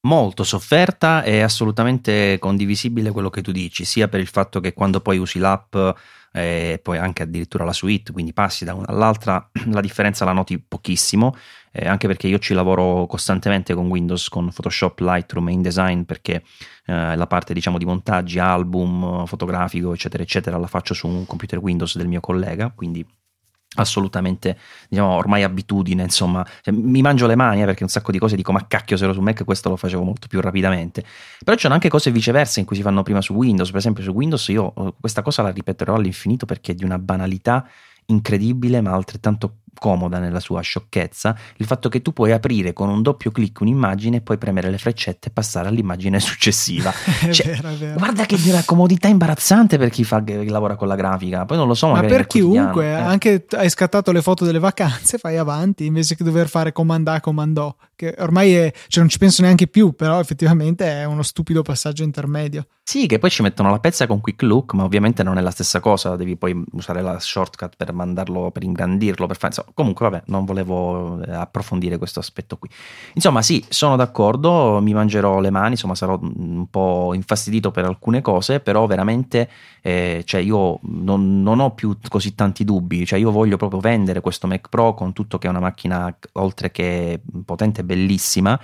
molto 0.03 0.43
sofferta 0.43 1.21
e 1.23 1.41
assolutamente 1.41 2.37
condivisibile 2.39 3.11
quello 3.11 3.29
che 3.29 3.41
tu 3.41 3.51
dici, 3.51 3.85
sia 3.85 4.07
per 4.07 4.19
il 4.19 4.27
fatto 4.27 4.59
che 4.59 4.73
quando 4.73 4.99
poi 4.99 5.17
usi 5.17 5.37
l'app 5.37 5.75
e 6.33 6.79
poi 6.81 6.97
anche 6.97 7.23
addirittura 7.23 7.65
la 7.65 7.73
suite, 7.73 8.11
quindi 8.11 8.33
passi 8.33 8.63
da 8.63 8.73
una 8.73 8.87
all'altra, 8.87 9.49
la 9.69 9.81
differenza 9.81 10.25
la 10.25 10.31
noti 10.31 10.59
pochissimo, 10.59 11.35
eh, 11.71 11.87
anche 11.87 12.07
perché 12.07 12.27
io 12.27 12.39
ci 12.39 12.53
lavoro 12.53 13.05
costantemente 13.07 13.73
con 13.73 13.87
Windows, 13.87 14.27
con 14.29 14.51
Photoshop, 14.51 14.99
Lightroom 14.99 15.49
e 15.49 15.51
InDesign, 15.53 16.01
perché 16.01 16.43
eh, 16.85 17.15
la 17.15 17.27
parte 17.27 17.53
diciamo 17.53 17.77
di 17.77 17.85
montaggi, 17.85 18.39
album, 18.39 19.25
fotografico, 19.25 19.93
eccetera, 19.93 20.23
eccetera, 20.23 20.57
la 20.57 20.67
faccio 20.67 20.93
su 20.93 21.07
un 21.07 21.25
computer 21.25 21.59
Windows 21.59 21.97
del 21.97 22.07
mio 22.07 22.19
collega, 22.19 22.71
quindi 22.75 23.05
assolutamente 23.75 24.57
diciamo 24.89 25.09
ormai 25.11 25.43
abitudine 25.43 26.03
insomma. 26.03 26.45
Cioè, 26.61 26.73
mi 26.73 27.01
mangio 27.01 27.27
le 27.27 27.35
mani 27.35 27.61
eh, 27.61 27.65
perché 27.65 27.83
un 27.83 27.89
sacco 27.89 28.11
di 28.11 28.19
cose 28.19 28.35
dico 28.35 28.51
ma 28.51 28.65
cacchio 28.67 28.97
se 28.97 29.05
ero 29.05 29.13
su 29.13 29.21
Mac 29.21 29.43
questo 29.45 29.69
lo 29.69 29.77
facevo 29.77 30.03
molto 30.03 30.27
più 30.27 30.41
rapidamente. 30.41 31.03
Però 31.43 31.55
c'è 31.55 31.69
anche 31.69 31.89
cose 31.89 32.11
viceverse 32.11 32.59
in 32.59 32.65
cui 32.65 32.75
si 32.75 32.81
fanno 32.81 33.03
prima 33.03 33.21
su 33.21 33.33
Windows. 33.33 33.69
Per 33.69 33.79
esempio 33.79 34.03
su 34.03 34.11
Windows 34.11 34.47
io 34.49 34.73
eh, 34.75 34.93
questa 34.99 35.21
cosa 35.21 35.41
la 35.41 35.51
ripeterò 35.51 35.95
all'infinito 35.95 36.45
perché 36.45 36.73
è 36.73 36.75
di 36.75 36.83
una 36.83 36.99
banalità 36.99 37.67
incredibile 38.07 38.81
ma 38.81 38.91
altrettanto 38.91 39.60
comoda 39.73 40.19
nella 40.19 40.39
sua 40.39 40.61
sciocchezza 40.61 41.35
il 41.57 41.65
fatto 41.65 41.89
che 41.89 42.01
tu 42.01 42.13
puoi 42.13 42.31
aprire 42.31 42.73
con 42.73 42.89
un 42.89 43.01
doppio 43.01 43.31
clic 43.31 43.61
un'immagine 43.61 44.17
e 44.17 44.21
poi 44.21 44.37
premere 44.37 44.69
le 44.69 44.77
freccette 44.77 45.29
e 45.29 45.31
passare 45.31 45.67
all'immagine 45.67 46.19
successiva. 46.21 46.91
è 47.21 47.29
Cioè, 47.29 47.47
vero, 47.47 47.69
è 47.69 47.73
vero. 47.73 47.97
Guarda 47.97 48.25
che 48.25 48.37
una 48.45 48.63
comodità 48.65 49.07
imbarazzante 49.07 49.77
per 49.77 49.89
chi, 49.89 50.03
fa, 50.03 50.23
chi 50.23 50.47
lavora 50.47 50.75
con 50.75 50.87
la 50.87 50.95
grafica. 50.95 51.45
Poi 51.45 51.57
non 51.57 51.67
lo 51.67 51.73
so, 51.73 51.87
Ma 51.87 52.01
per 52.01 52.27
chiunque, 52.27 52.85
eh. 52.85 52.93
anche 52.93 53.45
hai 53.51 53.69
scattato 53.69 54.11
le 54.11 54.21
foto 54.21 54.45
delle 54.45 54.59
vacanze, 54.59 55.17
fai 55.17 55.37
avanti 55.37 55.85
invece 55.85 56.15
che 56.15 56.23
dover 56.23 56.47
fare 56.47 56.71
comanda 56.71 57.19
comandò, 57.19 57.73
che 57.95 58.15
ormai 58.19 58.53
è, 58.53 58.71
cioè 58.87 59.01
non 59.01 59.09
ci 59.09 59.17
penso 59.17 59.41
neanche 59.41 59.67
più, 59.67 59.93
però 59.93 60.19
effettivamente 60.19 60.85
è 60.85 61.05
uno 61.05 61.23
stupido 61.23 61.61
passaggio 61.61 62.03
intermedio. 62.03 62.65
Sì, 62.83 63.05
che 63.05 63.19
poi 63.19 63.29
ci 63.29 63.41
mettono 63.41 63.69
la 63.69 63.79
pezza 63.79 64.05
con 64.05 64.19
Quick 64.19 64.41
Look, 64.41 64.73
ma 64.73 64.83
ovviamente 64.83 65.23
non 65.23 65.37
è 65.37 65.41
la 65.41 65.51
stessa 65.51 65.79
cosa. 65.79 66.17
Devi 66.17 66.35
poi 66.35 66.61
usare 66.71 67.01
la 67.01 67.19
shortcut 67.19 67.75
per 67.77 67.93
mandarlo, 67.93 68.51
per 68.51 68.63
ingrandirlo. 68.63 69.27
Per 69.27 69.37
fare... 69.37 69.53
insomma, 69.61 69.73
comunque, 69.73 70.09
vabbè, 70.09 70.23
non 70.27 70.45
volevo 70.45 71.21
eh, 71.21 71.33
approfondire 71.33 71.97
questo 71.97 72.19
aspetto 72.19 72.57
qui. 72.57 72.69
Insomma, 73.13 73.41
sì, 73.41 73.63
sono 73.69 73.95
d'accordo. 73.95 74.79
Mi 74.81 74.93
mangerò 74.93 75.39
le 75.39 75.49
mani. 75.49 75.71
Insomma, 75.71 75.95
sarò 75.95 76.19
un 76.21 76.67
po' 76.69 77.13
infastidito 77.13 77.71
per 77.71 77.85
alcune 77.85 78.21
cose, 78.21 78.59
però 78.59 78.85
veramente, 78.85 79.49
eh, 79.81 80.23
cioè, 80.25 80.41
io 80.41 80.79
non, 80.83 81.41
non 81.41 81.59
ho 81.59 81.71
più 81.71 81.97
così 82.07 82.35
tanti 82.35 82.63
dubbi. 82.63 83.05
Cioè, 83.05 83.19
io 83.19 83.31
voglio 83.31 83.57
proprio 83.57 83.79
vendere 83.79 84.21
questo 84.21 84.47
Mac 84.47 84.69
Pro 84.69 84.93
con 84.93 85.13
tutto 85.13 85.37
che 85.37 85.47
è 85.47 85.49
una 85.49 85.59
macchina, 85.59 86.15
oltre 86.33 86.71
che 86.71 87.21
potente, 87.45 87.83
bellissima. 87.83 88.59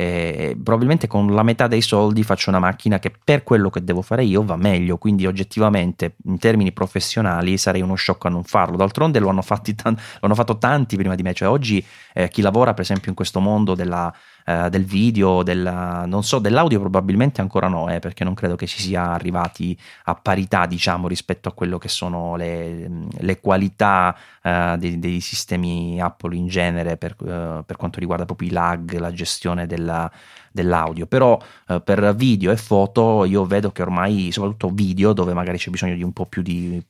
Eh, 0.00 0.56
probabilmente 0.62 1.08
con 1.08 1.34
la 1.34 1.42
metà 1.42 1.66
dei 1.66 1.80
soldi 1.80 2.22
faccio 2.22 2.50
una 2.50 2.60
macchina 2.60 3.00
che 3.00 3.10
per 3.10 3.42
quello 3.42 3.68
che 3.68 3.82
devo 3.82 4.00
fare 4.00 4.22
io 4.22 4.44
va 4.44 4.54
meglio 4.54 4.96
quindi 4.96 5.26
oggettivamente 5.26 6.14
in 6.26 6.38
termini 6.38 6.70
professionali 6.70 7.58
sarei 7.58 7.82
uno 7.82 7.96
sciocco 7.96 8.28
a 8.28 8.30
non 8.30 8.44
farlo. 8.44 8.76
D'altronde 8.76 9.18
lo 9.18 9.28
hanno, 9.28 9.42
tan- 9.42 9.94
lo 9.96 10.20
hanno 10.20 10.36
fatto 10.36 10.56
tanti 10.56 10.94
prima 10.94 11.16
di 11.16 11.22
me 11.24 11.34
cioè 11.34 11.48
oggi 11.48 11.84
eh, 12.14 12.28
chi 12.28 12.42
lavora 12.42 12.74
per 12.74 12.82
esempio 12.82 13.08
in 13.08 13.16
questo 13.16 13.40
mondo 13.40 13.74
della, 13.74 14.14
eh, 14.48 14.70
del 14.70 14.84
video 14.86 15.42
della, 15.42 16.06
non 16.06 16.24
so 16.24 16.38
dell'audio 16.38 16.80
probabilmente 16.80 17.42
ancora 17.42 17.68
no 17.68 17.90
eh, 17.90 17.98
perché 17.98 18.24
non 18.24 18.32
credo 18.32 18.56
che 18.56 18.66
si 18.66 18.80
sia 18.80 19.10
arrivati 19.10 19.78
a 20.04 20.14
parità 20.14 20.64
diciamo 20.64 21.06
rispetto 21.06 21.50
a 21.50 21.52
quello 21.52 21.76
che 21.76 21.88
sono 21.88 22.34
le, 22.36 22.88
le 23.10 23.40
qualità 23.40 24.16
eh, 24.42 24.76
dei, 24.78 24.98
dei, 24.98 25.20
sistemi 25.20 26.00
Apple 26.00 26.34
in 26.34 26.46
genere 26.46 26.96
per, 26.96 27.14
eh, 27.20 27.62
per, 27.66 27.76
quanto 27.76 28.00
riguarda 28.00 28.24
proprio 28.24 28.48
i 28.48 28.52
lag, 28.52 28.96
la 28.96 29.12
gestione 29.12 29.66
della, 29.66 30.10
dell'audio. 30.50 31.06
Però 31.06 31.38
eh, 31.68 31.80
per 31.82 32.14
video 32.14 32.50
e 32.50 32.56
foto 32.56 33.24
io 33.24 33.44
vedo 33.44 33.70
che 33.70 33.82
ormai, 33.82 34.30
soprattutto 34.32 34.70
video, 34.70 35.12
dove 35.12 35.34
magari 35.34 35.58
c'è 35.58 35.70
bisogno 35.70 35.94
di 35.94 36.02
un 36.02 36.12
po' 36.12 36.24
più 36.26 36.42
di 36.42 36.82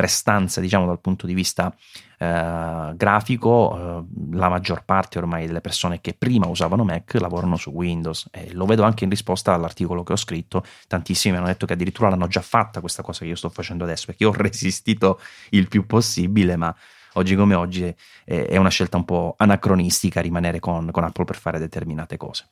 prestanza, 0.00 0.62
diciamo, 0.62 0.86
dal 0.86 0.98
punto 0.98 1.26
di 1.26 1.34
vista 1.34 1.76
eh, 2.16 2.92
grafico, 2.96 3.76
eh, 3.76 4.34
la 4.34 4.48
maggior 4.48 4.82
parte 4.86 5.18
ormai 5.18 5.46
delle 5.46 5.60
persone 5.60 6.00
che 6.00 6.14
prima 6.14 6.46
usavano 6.46 6.84
Mac 6.84 7.12
lavorano 7.20 7.56
su 7.56 7.68
Windows 7.68 8.26
e 8.30 8.50
lo 8.54 8.64
vedo 8.64 8.82
anche 8.82 9.04
in 9.04 9.10
risposta 9.10 9.52
all'articolo 9.52 10.02
che 10.02 10.14
ho 10.14 10.16
scritto. 10.16 10.64
Tantissimi 10.88 11.36
hanno 11.36 11.48
detto 11.48 11.66
che 11.66 11.74
addirittura 11.74 12.08
l'hanno 12.08 12.28
già 12.28 12.40
fatta 12.40 12.80
questa 12.80 13.02
cosa 13.02 13.20
che 13.20 13.26
io 13.26 13.36
sto 13.36 13.50
facendo 13.50 13.84
adesso, 13.84 14.06
perché 14.06 14.22
io 14.22 14.30
ho 14.30 14.34
resistito 14.34 15.20
il 15.50 15.68
più 15.68 15.84
possibile, 15.84 16.56
ma 16.56 16.74
oggi 17.14 17.36
come 17.36 17.54
oggi 17.54 17.84
è, 17.84 17.94
è 18.24 18.56
una 18.56 18.70
scelta 18.70 18.96
un 18.96 19.04
po' 19.04 19.34
anacronistica 19.36 20.22
rimanere 20.22 20.60
con, 20.60 20.90
con 20.90 21.04
Apple 21.04 21.24
per 21.24 21.36
fare 21.36 21.58
determinate 21.58 22.16
cose. 22.16 22.48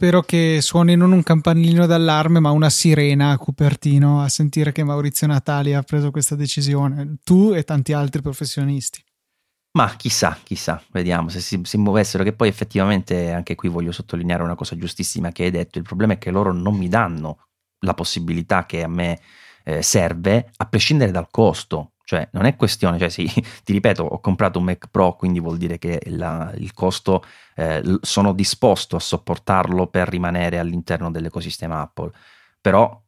Spero 0.00 0.22
che 0.22 0.60
suoni 0.62 0.94
non 0.94 1.10
un 1.10 1.24
campanellino 1.24 1.84
d'allarme, 1.84 2.38
ma 2.38 2.52
una 2.52 2.70
sirena 2.70 3.32
a 3.32 3.36
Cupertino 3.36 4.22
a 4.22 4.28
sentire 4.28 4.70
che 4.70 4.84
Maurizio 4.84 5.26
Natali 5.26 5.74
ha 5.74 5.82
preso 5.82 6.12
questa 6.12 6.36
decisione. 6.36 7.16
Tu 7.24 7.52
e 7.52 7.64
tanti 7.64 7.92
altri 7.92 8.22
professionisti. 8.22 9.02
Ma 9.72 9.96
chissà, 9.96 10.38
chissà, 10.44 10.80
vediamo 10.92 11.30
se 11.30 11.40
si, 11.40 11.60
si, 11.64 11.78
muovessero, 11.78 12.22
che 12.22 12.32
poi 12.32 12.46
effettivamente 12.46 13.32
anche 13.32 13.56
qui 13.56 13.68
voglio 13.68 13.90
sottolineare 13.90 14.44
una 14.44 14.54
cosa 14.54 14.76
giustissima 14.76 15.32
che 15.32 15.42
hai 15.42 15.50
detto, 15.50 15.78
il 15.78 15.84
problema 15.84 16.12
è 16.12 16.18
che 16.18 16.30
loro 16.30 16.52
non 16.52 16.76
mi 16.76 16.86
danno 16.86 17.46
la 17.80 17.94
possibilità 17.94 18.66
che 18.66 18.84
a 18.84 18.88
me 18.88 19.18
eh, 19.64 19.82
serve, 19.82 20.52
a 20.58 20.66
prescindere 20.66 21.10
dal 21.10 21.26
costo, 21.28 21.94
cioè, 22.08 22.26
non 22.32 22.46
è 22.46 22.56
questione, 22.56 22.98
cioè, 22.98 23.10
sì, 23.10 23.26
ti 23.62 23.74
ripeto, 23.74 24.02
ho 24.02 24.18
comprato 24.20 24.58
un 24.58 24.64
Mac 24.64 24.88
Pro, 24.90 25.14
quindi 25.14 25.40
vuol 25.40 25.58
dire 25.58 25.76
che 25.76 26.00
la, 26.06 26.50
il 26.56 26.72
costo 26.72 27.22
eh, 27.54 27.82
sono 28.00 28.32
disposto 28.32 28.96
a 28.96 28.98
sopportarlo 28.98 29.88
per 29.88 30.08
rimanere 30.08 30.58
all'interno 30.58 31.10
dell'ecosistema 31.10 31.82
Apple. 31.82 32.10
Però 32.62 32.98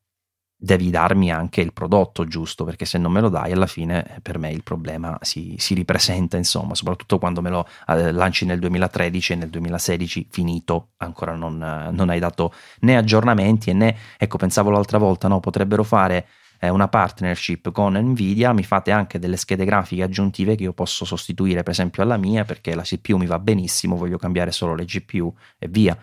devi 0.54 0.90
darmi 0.90 1.32
anche 1.32 1.62
il 1.62 1.72
prodotto 1.72 2.26
giusto, 2.26 2.64
perché 2.64 2.84
se 2.84 2.98
non 2.98 3.10
me 3.10 3.22
lo 3.22 3.30
dai, 3.30 3.52
alla 3.52 3.66
fine 3.66 4.16
eh, 4.16 4.20
per 4.20 4.36
me 4.36 4.52
il 4.52 4.62
problema 4.62 5.16
si, 5.22 5.54
si 5.56 5.72
ripresenta, 5.72 6.36
insomma, 6.36 6.74
soprattutto 6.74 7.18
quando 7.18 7.40
me 7.40 7.48
lo 7.48 7.66
eh, 7.88 8.12
lanci 8.12 8.44
nel 8.44 8.58
2013 8.58 9.32
e 9.32 9.36
nel 9.36 9.48
2016 9.48 10.26
finito, 10.30 10.90
ancora 10.98 11.34
non, 11.34 11.54
eh, 11.62 11.90
non 11.90 12.10
hai 12.10 12.18
dato 12.18 12.52
né 12.80 12.98
aggiornamenti 12.98 13.70
e 13.70 13.72
né, 13.72 13.96
ecco, 14.18 14.36
pensavo 14.36 14.68
l'altra 14.68 14.98
volta, 14.98 15.26
no, 15.26 15.40
potrebbero 15.40 15.84
fare 15.84 16.26
una 16.68 16.88
partnership 16.88 17.70
con 17.72 17.96
Nvidia, 17.96 18.52
mi 18.52 18.62
fate 18.62 18.90
anche 18.90 19.18
delle 19.18 19.36
schede 19.36 19.64
grafiche 19.64 20.02
aggiuntive 20.02 20.56
che 20.56 20.64
io 20.64 20.72
posso 20.72 21.04
sostituire 21.04 21.62
per 21.62 21.72
esempio 21.72 22.02
alla 22.02 22.16
mia 22.16 22.44
perché 22.44 22.74
la 22.74 22.82
CPU 22.82 23.16
mi 23.16 23.26
va 23.26 23.38
benissimo, 23.38 23.96
voglio 23.96 24.18
cambiare 24.18 24.52
solo 24.52 24.74
le 24.74 24.84
GPU 24.84 25.34
e 25.58 25.68
via. 25.68 25.96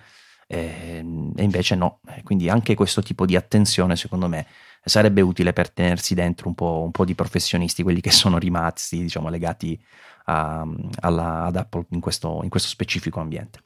E, 0.48 1.04
e 1.36 1.44
invece 1.44 1.76
no, 1.76 2.00
quindi 2.24 2.50
anche 2.50 2.74
questo 2.74 3.02
tipo 3.02 3.26
di 3.26 3.36
attenzione 3.36 3.96
secondo 3.96 4.28
me 4.28 4.48
sarebbe 4.84 5.22
utile 5.22 5.54
per 5.54 5.70
tenersi 5.70 6.16
dentro 6.16 6.48
un 6.48 6.56
po', 6.56 6.82
un 6.84 6.92
po 6.92 7.06
di 7.06 7.14
professionisti, 7.14 7.84
quelli 7.84 8.02
che 8.02 8.12
sono 8.12 8.38
rimasti 8.38 9.00
diciamo 9.02 9.30
legati 9.30 9.80
a, 10.26 10.66
alla, 11.02 11.44
ad 11.44 11.56
Apple 11.56 11.86
in 11.92 12.00
questo, 12.00 12.40
in 12.44 12.50
questo 12.50 12.70
specifico 12.70 13.20
ambiente. 13.20 13.60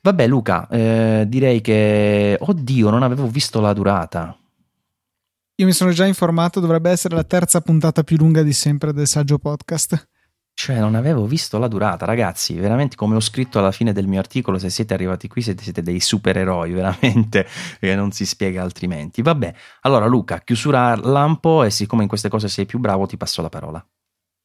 Vabbè 0.00 0.26
Luca, 0.26 0.68
eh, 0.68 1.24
direi 1.26 1.60
che, 1.60 2.36
oddio, 2.38 2.90
non 2.90 3.02
avevo 3.02 3.26
visto 3.26 3.60
la 3.60 3.72
durata. 3.72 4.36
Io 5.56 5.66
mi 5.66 5.72
sono 5.72 5.92
già 5.92 6.04
informato, 6.04 6.58
dovrebbe 6.58 6.90
essere 6.90 7.14
la 7.14 7.22
terza 7.22 7.60
puntata 7.60 8.02
più 8.02 8.16
lunga 8.16 8.42
di 8.42 8.52
sempre 8.52 8.92
del 8.92 9.06
saggio 9.06 9.38
podcast. 9.38 10.08
Cioè, 10.52 10.80
non 10.80 10.96
avevo 10.96 11.26
visto 11.26 11.58
la 11.58 11.68
durata, 11.68 12.04
ragazzi. 12.04 12.54
Veramente, 12.54 12.96
come 12.96 13.14
ho 13.14 13.20
scritto 13.20 13.60
alla 13.60 13.70
fine 13.70 13.92
del 13.92 14.08
mio 14.08 14.18
articolo, 14.18 14.58
se 14.58 14.68
siete 14.68 14.94
arrivati 14.94 15.28
qui 15.28 15.42
siete, 15.42 15.62
siete 15.62 15.80
dei 15.82 16.00
supereroi, 16.00 16.70
veramente, 16.74 17.46
che 17.78 17.94
non 17.94 18.10
si 18.10 18.26
spiega 18.26 18.62
altrimenti. 18.62 19.22
Vabbè, 19.22 19.54
allora 19.82 20.06
Luca, 20.06 20.40
chiusura 20.40 20.96
lampo 20.96 21.62
e 21.62 21.70
siccome 21.70 22.02
in 22.02 22.08
queste 22.08 22.28
cose 22.28 22.48
sei 22.48 22.66
più 22.66 22.80
bravo, 22.80 23.06
ti 23.06 23.16
passo 23.16 23.40
la 23.40 23.48
parola. 23.48 23.86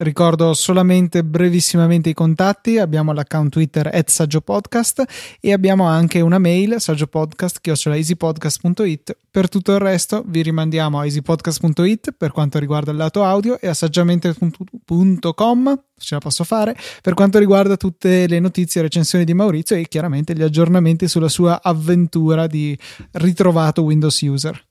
Ricordo 0.01 0.53
solamente 0.53 1.25
brevissimamente 1.25 2.07
i 2.07 2.13
contatti, 2.13 2.77
abbiamo 2.77 3.11
l'account 3.11 3.51
Twitter 3.51 3.89
at 3.93 4.07
saggiopodcast 4.07 5.03
e 5.41 5.51
abbiamo 5.51 5.87
anche 5.87 6.21
una 6.21 6.37
mail 6.37 6.79
saggiopodcast.easypodcast.it 6.79 9.17
per 9.29 9.49
tutto 9.49 9.73
il 9.73 9.79
resto 9.79 10.23
vi 10.25 10.41
rimandiamo 10.41 10.99
a 10.99 11.03
easypodcast.it 11.03 12.13
per 12.13 12.31
quanto 12.31 12.59
riguarda 12.59 12.91
il 12.91 12.97
lato 12.97 13.25
audio 13.25 13.59
e 13.59 13.67
a 13.67 13.73
saggiamente.com 13.73 15.83
ce 15.97 16.15
la 16.15 16.21
posso 16.21 16.45
fare 16.45 16.77
per 17.01 17.13
quanto 17.13 17.37
riguarda 17.37 17.75
tutte 17.75 18.25
le 18.25 18.39
notizie 18.39 18.79
e 18.79 18.83
recensioni 18.83 19.25
di 19.25 19.33
Maurizio 19.33 19.75
e 19.75 19.85
chiaramente 19.89 20.33
gli 20.33 20.43
aggiornamenti 20.43 21.09
sulla 21.09 21.27
sua 21.27 21.61
avventura 21.61 22.47
di 22.47 22.79
ritrovato 23.11 23.83
Windows 23.83 24.21
user. 24.21 24.65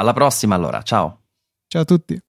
Alla 0.00 0.12
prossima 0.12 0.56
allora, 0.56 0.82
ciao. 0.82 1.20
Ciao 1.68 1.82
a 1.82 1.84
tutti. 1.84 2.20